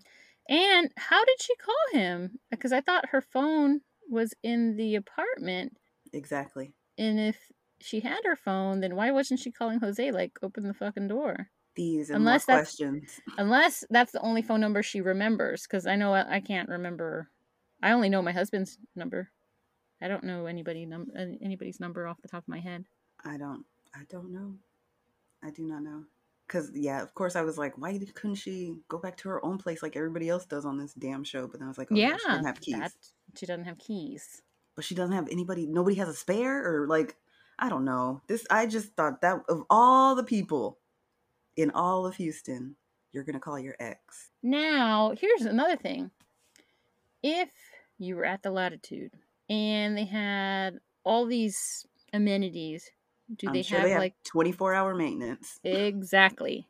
And 0.50 0.92
how 0.98 1.24
did 1.24 1.40
she 1.40 1.54
call 1.58 1.76
him? 2.02 2.40
Because 2.50 2.72
I 2.74 2.82
thought 2.82 3.10
her 3.10 3.22
phone 3.22 3.82
was 4.10 4.34
in 4.42 4.76
the 4.76 4.96
apartment. 4.96 5.78
Exactly. 6.14 6.74
And 6.98 7.20
if 7.20 7.38
she 7.80 8.00
had 8.00 8.22
her 8.26 8.36
phone, 8.36 8.80
then 8.80 8.96
why 8.96 9.12
wasn't 9.12 9.40
she 9.40 9.52
calling 9.52 9.80
Jose, 9.82 10.12
like, 10.12 10.32
open 10.42 10.64
the 10.64 10.74
fucking 10.74 11.10
door? 11.10 11.50
These 11.78 12.10
and 12.10 12.18
Unless 12.18 12.48
more 12.48 12.58
that's- 12.58 12.76
questions. 12.76 13.22
Unless 13.38 13.86
that's 13.90 14.12
the 14.12 14.20
only 14.22 14.42
phone 14.42 14.60
number 14.60 14.84
she 14.84 15.00
remembers, 15.00 15.64
because 15.64 15.88
I 15.88 15.96
know 15.96 16.14
I, 16.14 16.36
I 16.36 16.40
can't 16.42 16.68
remember. 16.68 17.30
I 17.82 17.92
only 17.92 18.10
know 18.10 18.22
my 18.22 18.34
husband's 18.34 18.78
number. 18.96 19.30
I 20.02 20.08
don't 20.10 20.24
know 20.26 20.46
anybody 20.48 20.86
num- 20.86 21.12
anybody's 21.42 21.80
number 21.80 22.08
off 22.08 22.22
the 22.22 22.28
top 22.28 22.44
of 22.44 22.48
my 22.50 22.60
head. 22.60 22.86
I 23.24 23.38
don't. 23.38 23.64
I 23.96 24.02
don't 24.10 24.34
know. 24.34 24.56
I 25.44 25.52
do 25.52 25.64
not 25.64 25.84
know. 25.84 26.04
Cause 26.48 26.72
yeah, 26.74 27.02
of 27.02 27.14
course 27.14 27.36
I 27.36 27.42
was 27.42 27.58
like, 27.58 27.78
why 27.78 28.00
couldn't 28.14 28.36
she 28.36 28.78
go 28.88 28.98
back 28.98 29.18
to 29.18 29.30
her 29.30 29.46
own 29.46 29.58
place 29.58 29.84
like 29.84 29.96
everybody 29.96 30.30
else 30.30 30.46
does 30.46 30.66
on 30.66 30.78
this 30.78 30.94
damn 30.94 31.24
show? 31.24 31.46
But 31.48 31.60
then 31.60 31.68
I 31.68 31.70
was 31.70 31.78
like, 31.78 31.90
oh, 31.92 31.96
yeah, 31.96 32.10
yeah, 32.10 32.18
she 32.18 32.28
doesn't 32.28 32.46
have 32.46 32.62
keys. 32.62 32.76
that 32.80 32.92
she 33.36 33.46
doesn't 33.46 33.66
have 33.66 33.78
keys. 33.78 34.42
but 34.76 34.86
she 34.86 34.96
doesn't 34.96 35.14
have 35.16 35.28
anybody 35.30 35.66
nobody 35.68 35.96
has 35.98 36.08
a 36.08 36.14
spare 36.14 36.64
or 36.66 36.88
like 36.88 37.16
i 37.60 37.68
don't 37.70 37.84
know 37.86 38.22
this 38.28 38.46
i 38.50 38.66
just 38.66 38.94
thought 38.96 39.22
that 39.22 39.42
of 39.50 39.64
all 39.70 40.16
the 40.16 40.24
people 40.24 40.78
in 41.58 41.72
all 41.72 42.06
of 42.06 42.16
houston 42.16 42.76
you're 43.12 43.24
gonna 43.24 43.40
call 43.40 43.60
your 43.60 43.76
ex 43.80 44.30
Now, 44.44 45.14
here's 45.20 45.42
another 45.42 45.76
thing. 45.76 46.12
If 47.24 47.50
you 47.98 48.16
were 48.16 48.26
at 48.26 48.44
the 48.44 48.52
Latitude 48.52 49.12
and 49.50 49.98
they 49.98 50.06
had 50.06 50.78
all 51.04 51.26
these 51.26 51.86
amenities, 52.14 52.90
do 53.36 53.48
i'm 53.48 53.54
they 53.54 53.64
sure 53.64 53.80
have 53.80 53.88
they 53.88 53.92
have 53.94 54.02
like 54.02 54.16
24 54.24 54.74
hour 54.76 54.94
maintenance 54.94 55.60
exactly? 55.64 56.68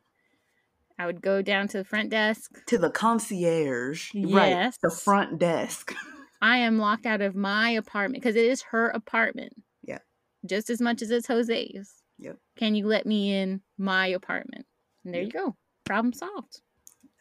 I 0.98 1.06
would 1.06 1.20
go 1.20 1.42
down 1.42 1.68
to 1.68 1.78
the 1.78 1.84
front 1.84 2.10
desk. 2.10 2.64
to 2.66 2.78
the 2.78 2.90
concierge 2.90 4.10
right 4.14 4.72
the 4.82 4.90
front 4.90 5.38
desk 5.38 5.94
I 6.40 6.58
am 6.58 6.78
locked 6.78 7.04
out 7.06 7.20
of 7.20 7.34
my 7.34 7.70
apartment 7.70 8.22
because 8.22 8.36
it 8.36 8.44
is 8.44 8.62
her 8.62 8.88
apartment. 8.90 9.54
Yeah. 9.82 9.98
Just 10.46 10.70
as 10.70 10.80
much 10.80 11.02
as 11.02 11.10
it's 11.10 11.26
Jose's. 11.26 11.94
Yep. 12.20 12.38
Can 12.56 12.74
you 12.76 12.86
let 12.86 13.06
me 13.06 13.34
in 13.34 13.60
my 13.76 14.06
apartment? 14.06 14.64
And 15.04 15.14
there 15.14 15.22
Yep. 15.22 15.26
you 15.34 15.40
go. 15.40 15.56
Problem 15.84 16.12
solved. 16.12 16.60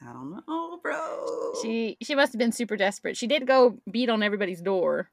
i 0.02 0.06
don't 0.12 0.32
know 0.32 0.80
bro 0.82 1.54
She 1.62 1.98
she 2.02 2.16
must 2.16 2.34
have 2.34 2.40
been 2.40 2.52
super 2.52 2.76
desperate. 2.78 3.16
She 3.18 3.28
did 3.28 3.48
go 3.48 3.78
beat 3.90 4.10
on 4.10 4.22
everybody's 4.24 4.62
door 4.62 5.10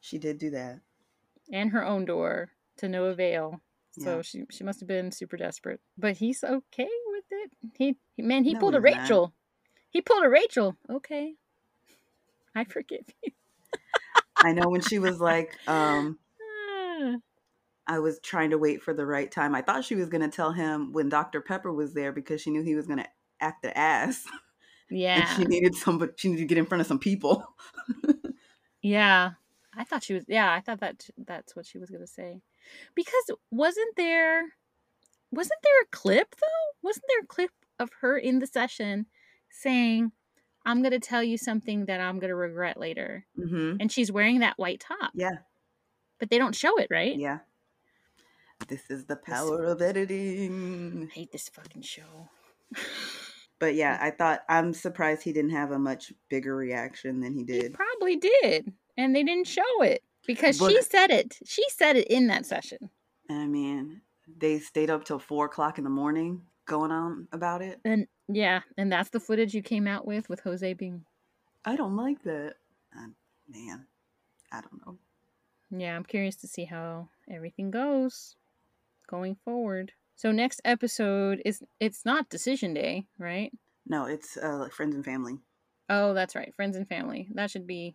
she 0.00 0.18
did 0.18 0.38
do 0.38 0.50
that 0.50 0.80
and 1.52 1.70
her 1.70 1.84
own 1.84 2.04
door 2.04 2.50
to 2.78 2.88
no 2.88 3.04
avail. 3.06 3.60
So 3.98 4.22
she 4.22 4.44
she 4.50 4.64
must 4.64 4.80
have 4.80 4.88
been 4.88 5.12
super 5.12 5.36
desperate. 5.36 5.80
But 5.98 6.16
he's 6.16 6.42
okay 6.42 6.88
with 7.08 7.24
it. 7.30 7.50
He 7.76 7.96
man, 8.18 8.44
he 8.44 8.54
No, 8.54 8.60
pulled 8.60 8.74
a 8.74 8.78
he's 8.78 8.84
not. 8.96 9.02
Rachel. 9.02 9.34
He 9.90 10.00
pulled 10.00 10.24
a 10.24 10.28
Rachel. 10.30 10.76
Okay. 10.88 11.34
I 12.54 12.64
forgive 12.64 13.04
you. 13.22 13.32
i 14.42 14.52
know 14.52 14.68
when 14.70 14.80
she 14.80 14.98
was 14.98 15.20
like 15.20 15.58
um 15.66 16.18
Ah. 16.42 17.16
I 17.86 17.98
was 17.98 18.20
trying 18.20 18.50
to 18.50 18.58
wait 18.58 18.82
for 18.82 18.94
the 18.94 19.06
right 19.06 19.30
time. 19.30 19.54
I 19.54 19.62
thought 19.62 19.84
she 19.84 19.94
was 19.96 20.08
going 20.08 20.22
to 20.22 20.34
tell 20.34 20.52
him 20.52 20.92
when 20.92 21.08
Dr. 21.08 21.40
Pepper 21.40 21.72
was 21.72 21.94
there 21.94 22.12
because 22.12 22.40
she 22.40 22.50
knew 22.50 22.62
he 22.62 22.74
was 22.74 22.86
going 22.86 23.00
to 23.00 23.08
act 23.40 23.62
the 23.62 23.76
ass. 23.76 24.26
And 24.90 24.98
Yeah. 24.98 25.24
she 25.24 25.44
needed 25.44 25.74
somebody, 25.74 26.12
she 26.16 26.28
needed 26.28 26.42
to 26.42 26.46
get 26.46 26.58
in 26.58 26.66
front 26.66 26.80
of 26.80 26.86
some 26.86 26.98
people. 26.98 27.44
Yeah. 28.82 29.32
I 29.76 29.84
thought 29.84 30.02
she 30.02 30.12
was 30.12 30.24
yeah, 30.28 30.52
I 30.52 30.60
thought 30.60 30.80
that 30.80 31.08
that's 31.16 31.56
what 31.56 31.64
she 31.66 31.78
was 31.78 31.88
going 31.88 32.02
to 32.02 32.06
say. 32.06 32.42
Because 32.94 33.30
wasn't 33.50 33.96
there 33.96 34.42
wasn't 35.30 35.60
there 35.62 35.80
a 35.82 35.86
clip 35.90 36.34
though? 36.38 36.76
Wasn't 36.82 37.04
there 37.08 37.20
a 37.22 37.26
clip 37.26 37.50
of 37.78 37.90
her 38.00 38.18
in 38.18 38.38
the 38.38 38.46
session 38.46 39.06
saying 39.50 40.12
I'm 40.66 40.82
going 40.82 40.92
to 40.92 41.00
tell 41.00 41.22
you 41.22 41.38
something 41.38 41.86
that 41.86 42.00
I'm 42.00 42.18
going 42.18 42.28
to 42.28 42.36
regret 42.36 42.78
later. 42.78 43.26
hmm 43.36 43.76
And 43.80 43.90
she's 43.90 44.12
wearing 44.12 44.40
that 44.40 44.58
white 44.58 44.80
top. 44.80 45.12
Yeah. 45.14 45.38
But 46.18 46.30
they 46.30 46.38
don't 46.38 46.54
show 46.54 46.78
it, 46.78 46.88
right? 46.90 47.18
Yeah. 47.18 47.38
This 48.68 48.90
is 48.90 49.04
the 49.04 49.16
power 49.16 49.64
of 49.64 49.82
editing. 49.82 51.08
I 51.10 51.14
hate 51.14 51.32
this 51.32 51.48
fucking 51.48 51.82
show. 51.82 52.28
But 53.58 53.74
yeah, 53.74 53.98
I 54.00 54.10
thought, 54.10 54.40
I'm 54.48 54.72
surprised 54.72 55.22
he 55.22 55.32
didn't 55.32 55.50
have 55.50 55.70
a 55.70 55.78
much 55.78 56.12
bigger 56.28 56.56
reaction 56.56 57.20
than 57.20 57.32
he 57.32 57.40
He 57.40 57.44
did. 57.44 57.74
probably 57.74 58.16
did. 58.16 58.72
And 58.96 59.14
they 59.14 59.22
didn't 59.22 59.46
show 59.46 59.82
it. 59.82 60.02
because 60.26 60.58
But- 60.58 60.70
she 60.70 60.82
said 60.82 61.10
it. 61.10 61.38
She 61.44 61.64
said 61.70 61.96
it 61.96 62.06
in 62.08 62.28
that 62.28 62.46
session. 62.46 62.90
I 63.30 63.46
mean, 63.46 64.00
they 64.38 64.58
stayed 64.58 64.90
up 64.90 65.04
till 65.04 65.18
four 65.18 65.46
o'clock 65.46 65.78
in 65.78 65.84
the 65.84 65.90
morning 65.90 66.42
going 66.64 66.92
on 66.92 67.26
about 67.32 67.60
it. 67.62 67.80
And 67.84 68.06
yeah, 68.28 68.60
and 68.76 68.90
that's 68.92 69.10
the 69.10 69.18
footage 69.20 69.52
you 69.54 69.62
came 69.62 69.86
out 69.88 70.06
with 70.06 70.28
with 70.28 70.40
Jose 70.40 70.72
being. 70.74 71.04
I 71.64 71.74
don't 71.76 71.96
like 71.96 72.22
that. 72.24 72.54
Uh, 72.96 73.08
man, 73.48 73.86
I 74.52 74.60
don't 74.60 74.86
know. 74.86 74.96
Yeah, 75.76 75.96
I'm 75.96 76.04
curious 76.04 76.36
to 76.36 76.46
see 76.46 76.64
how 76.64 77.08
everything 77.30 77.70
goes 77.70 78.36
going 79.12 79.36
forward. 79.44 79.92
So 80.16 80.32
next 80.32 80.60
episode 80.64 81.42
is 81.44 81.62
it's 81.78 82.04
not 82.04 82.28
decision 82.28 82.74
day, 82.74 83.06
right? 83.18 83.52
No, 83.86 84.06
it's 84.06 84.36
uh, 84.36 84.56
like 84.58 84.72
friends 84.72 84.94
and 84.96 85.04
family. 85.04 85.38
Oh, 85.88 86.14
that's 86.14 86.34
right, 86.34 86.52
friends 86.56 86.76
and 86.76 86.88
family. 86.88 87.28
That 87.34 87.50
should 87.50 87.66
be. 87.66 87.94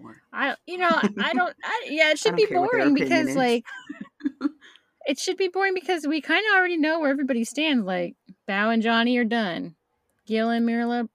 Boring. 0.00 0.18
I 0.32 0.54
you 0.66 0.78
know 0.78 0.90
I 0.90 1.32
don't. 1.34 1.54
I, 1.64 1.86
yeah, 1.90 2.10
it 2.10 2.18
should 2.22 2.36
be 2.36 2.46
care 2.46 2.60
what 2.60 2.70
their 2.70 2.80
boring 2.80 2.94
because 2.94 3.28
is. 3.28 3.36
like. 3.36 3.64
It 5.06 5.18
should 5.18 5.38
be 5.38 5.48
boring 5.48 5.72
because 5.72 6.06
we 6.06 6.20
kind 6.20 6.44
of 6.50 6.58
already 6.58 6.76
know 6.76 7.00
where 7.00 7.08
everybody 7.08 7.42
stands. 7.42 7.82
Like 7.86 8.14
Bao 8.46 8.74
and 8.74 8.82
Johnny 8.82 9.16
are 9.16 9.24
done. 9.24 9.74
Gil 10.26 10.50
and 10.50 10.68
Myrla, 10.68 11.08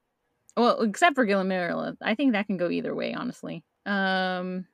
well, 0.57 0.81
except 0.81 1.13
for 1.13 1.25
Gil 1.25 1.41
and 1.41 1.51
Myrla, 1.51 1.95
I 2.01 2.15
think 2.15 2.31
that 2.31 2.47
can 2.47 2.57
go 2.57 2.71
either 2.71 2.95
way, 2.95 3.13
honestly. 3.13 3.63
Um, 3.85 4.65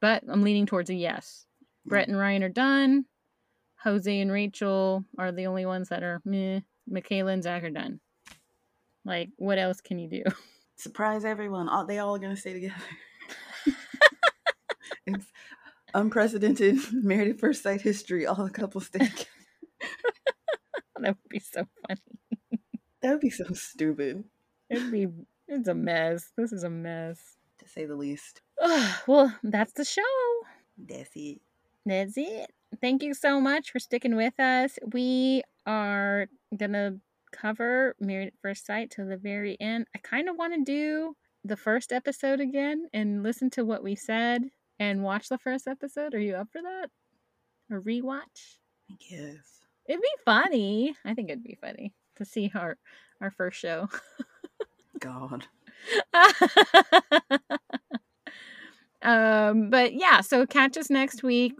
but 0.00 0.24
I'm 0.26 0.42
leaning 0.42 0.64
towards 0.64 0.88
a 0.88 0.94
yes. 0.94 1.44
Brett 1.84 2.08
and 2.08 2.16
Ryan 2.16 2.44
are 2.44 2.48
done. 2.48 3.04
Jose 3.84 4.20
and 4.20 4.30
Rachel 4.30 5.04
are 5.18 5.32
the 5.32 5.46
only 5.46 5.66
ones 5.66 5.88
that 5.88 6.02
are 6.02 6.20
meh. 6.24 6.60
Michaela 6.88 7.32
and 7.32 7.42
Zach 7.42 7.64
are 7.64 7.70
done. 7.70 8.00
Like, 9.04 9.30
what 9.36 9.58
else 9.58 9.80
can 9.80 9.98
you 9.98 10.08
do? 10.08 10.22
Surprise 10.76 11.24
everyone! 11.24 11.68
All, 11.68 11.86
they 11.86 11.98
all 11.98 12.14
are 12.14 12.18
gonna 12.18 12.36
stay 12.36 12.52
together. 12.52 12.74
it's 15.06 15.26
unprecedented 15.94 16.78
married 16.92 17.30
at 17.30 17.40
first 17.40 17.62
sight 17.62 17.80
history. 17.80 18.26
All 18.26 18.44
the 18.44 18.50
couples 18.50 18.86
stay 18.86 19.00
together. 19.00 19.24
that 21.00 21.16
would 21.16 21.28
be 21.28 21.40
so 21.40 21.66
funny. 21.86 22.00
That 23.02 23.10
would 23.12 23.20
be 23.20 23.30
so 23.30 23.44
stupid, 23.52 24.24
It'd 24.70 24.92
be. 24.92 25.08
It's 25.48 25.68
a 25.68 25.74
mess. 25.74 26.30
This 26.36 26.52
is 26.52 26.62
a 26.62 26.70
mess. 26.70 27.18
to 27.58 27.68
say 27.68 27.84
the 27.84 27.96
least. 27.96 28.42
well, 29.08 29.36
that's 29.42 29.72
the 29.72 29.84
show. 29.84 30.02
That's 30.78 31.10
it. 31.14 31.40
That's 31.84 32.16
it. 32.16 32.50
Thank 32.80 33.02
you 33.02 33.14
so 33.14 33.40
much 33.40 33.70
for 33.70 33.78
sticking 33.78 34.16
with 34.16 34.38
us. 34.40 34.78
We 34.92 35.42
are 35.66 36.26
gonna 36.56 36.96
cover 37.32 37.94
Married 38.00 38.28
at 38.28 38.38
First 38.40 38.66
Sight 38.66 38.90
to 38.92 39.04
the 39.04 39.16
very 39.16 39.56
end. 39.60 39.86
I 39.94 39.98
kind 39.98 40.28
of 40.28 40.36
want 40.36 40.54
to 40.54 40.64
do 40.64 41.14
the 41.44 41.56
first 41.56 41.92
episode 41.92 42.40
again 42.40 42.86
and 42.92 43.22
listen 43.22 43.50
to 43.50 43.64
what 43.64 43.82
we 43.82 43.94
said 43.96 44.42
and 44.78 45.02
watch 45.02 45.28
the 45.28 45.38
first 45.38 45.66
episode. 45.66 46.14
Are 46.14 46.20
you 46.20 46.34
up 46.34 46.48
for 46.52 46.62
that? 46.62 46.88
A 47.70 47.74
rewatch? 47.80 48.56
I 48.90 48.94
guess. 48.98 49.60
It'd 49.88 50.00
be 50.00 50.08
funny. 50.24 50.94
I 51.04 51.14
think 51.14 51.30
it'd 51.30 51.42
be 51.42 51.58
funny 51.60 51.92
to 52.16 52.24
see 52.24 52.52
our 52.54 52.76
our 53.20 53.30
first 53.30 53.58
show. 53.58 53.88
God. 55.00 55.46
um 59.02 59.68
but 59.68 59.94
yeah 59.94 60.20
so 60.20 60.46
catch 60.46 60.76
us 60.76 60.88
next 60.88 61.24
week 61.24 61.54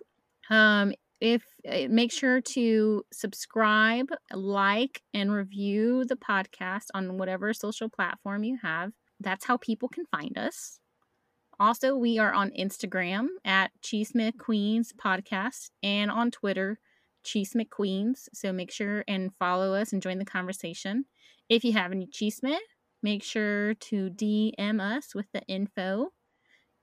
um 0.48 0.92
if 1.22 1.44
uh, 1.68 1.88
make 1.88 2.12
sure 2.12 2.40
to 2.40 3.04
subscribe 3.12 4.08
like 4.32 5.02
and 5.14 5.32
review 5.32 6.04
the 6.04 6.16
podcast 6.16 6.86
on 6.94 7.16
whatever 7.16 7.54
social 7.54 7.88
platform 7.88 8.44
you 8.44 8.58
have 8.62 8.92
that's 9.20 9.44
how 9.44 9.56
people 9.56 9.88
can 9.88 10.04
find 10.06 10.36
us 10.36 10.80
also 11.60 11.94
we 11.94 12.18
are 12.18 12.32
on 12.32 12.50
instagram 12.58 13.28
at 13.44 13.70
cheese 13.82 14.12
mcqueens 14.12 14.88
podcast 14.92 15.70
and 15.82 16.10
on 16.10 16.30
twitter 16.30 16.78
cheese 17.22 17.54
mcqueens 17.54 18.28
so 18.34 18.52
make 18.52 18.72
sure 18.72 19.04
and 19.06 19.30
follow 19.38 19.74
us 19.74 19.92
and 19.92 20.02
join 20.02 20.18
the 20.18 20.24
conversation 20.24 21.04
if 21.48 21.64
you 21.64 21.72
have 21.72 21.92
any 21.92 22.06
cheese 22.06 22.40
make 23.02 23.22
sure 23.22 23.74
to 23.74 24.10
DM 24.10 24.80
us 24.80 25.14
with 25.14 25.26
the 25.32 25.42
info. 25.42 26.08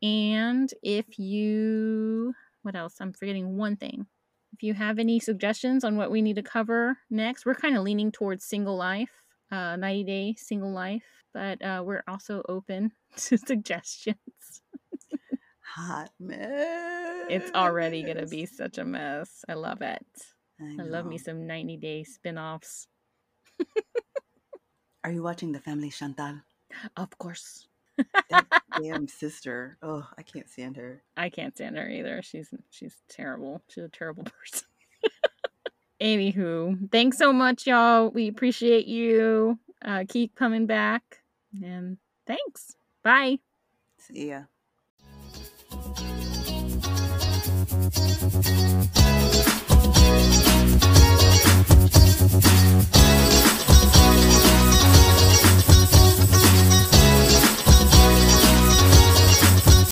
And 0.01 0.71
if 0.83 1.17
you, 1.17 2.33
what 2.61 2.75
else? 2.75 2.95
I'm 2.99 3.13
forgetting 3.13 3.57
one 3.57 3.77
thing. 3.77 4.07
If 4.53 4.63
you 4.63 4.73
have 4.73 4.99
any 4.99 5.19
suggestions 5.19 5.83
on 5.83 5.95
what 5.95 6.11
we 6.11 6.21
need 6.21 6.35
to 6.35 6.43
cover 6.43 6.97
next, 7.09 7.45
we're 7.45 7.55
kind 7.55 7.77
of 7.77 7.83
leaning 7.83 8.11
towards 8.11 8.43
single 8.43 8.75
life, 8.75 9.11
uh, 9.51 9.75
90 9.75 10.03
day 10.03 10.35
single 10.37 10.71
life, 10.71 11.03
but 11.33 11.61
uh, 11.63 11.83
we're 11.85 12.03
also 12.07 12.43
open 12.49 12.91
to 13.15 13.37
suggestions. 13.37 14.17
Hot 15.75 16.09
mess. 16.19 17.27
It's 17.29 17.51
already 17.53 18.03
going 18.03 18.17
to 18.17 18.25
be 18.25 18.45
such 18.45 18.79
a 18.79 18.85
mess. 18.85 19.45
I 19.47 19.53
love 19.53 19.81
it. 19.81 20.05
I, 20.59 20.77
I 20.81 20.83
love 20.83 21.05
me 21.05 21.17
some 21.17 21.45
90 21.45 21.77
day 21.77 22.03
spin 22.03 22.37
offs. 22.37 22.87
Are 25.03 25.11
you 25.11 25.23
watching 25.23 25.51
The 25.51 25.59
Family 25.59 25.89
Chantal? 25.89 26.41
Of 26.97 27.17
course. 27.17 27.67
That 28.29 28.58
damn 28.81 29.07
sister. 29.07 29.77
Oh, 29.81 30.07
I 30.17 30.23
can't 30.23 30.49
stand 30.49 30.77
her. 30.77 31.01
I 31.17 31.29
can't 31.29 31.55
stand 31.55 31.77
her 31.77 31.89
either. 31.89 32.21
She's 32.21 32.53
she's 32.69 32.95
terrible. 33.09 33.61
She's 33.67 33.83
a 33.83 33.89
terrible 33.89 34.23
person. 34.41 34.67
Anywho, 36.01 36.89
thanks 36.91 37.17
so 37.17 37.33
much, 37.33 37.67
y'all. 37.67 38.09
We 38.09 38.29
appreciate 38.29 38.87
you. 38.87 39.59
Uh, 39.83 40.05
keep 40.07 40.35
coming 40.35 40.65
back. 40.65 41.23
And 41.61 41.97
thanks. 42.25 42.75
Bye. 43.03 43.39
See 43.97 44.29
ya. 44.29 44.43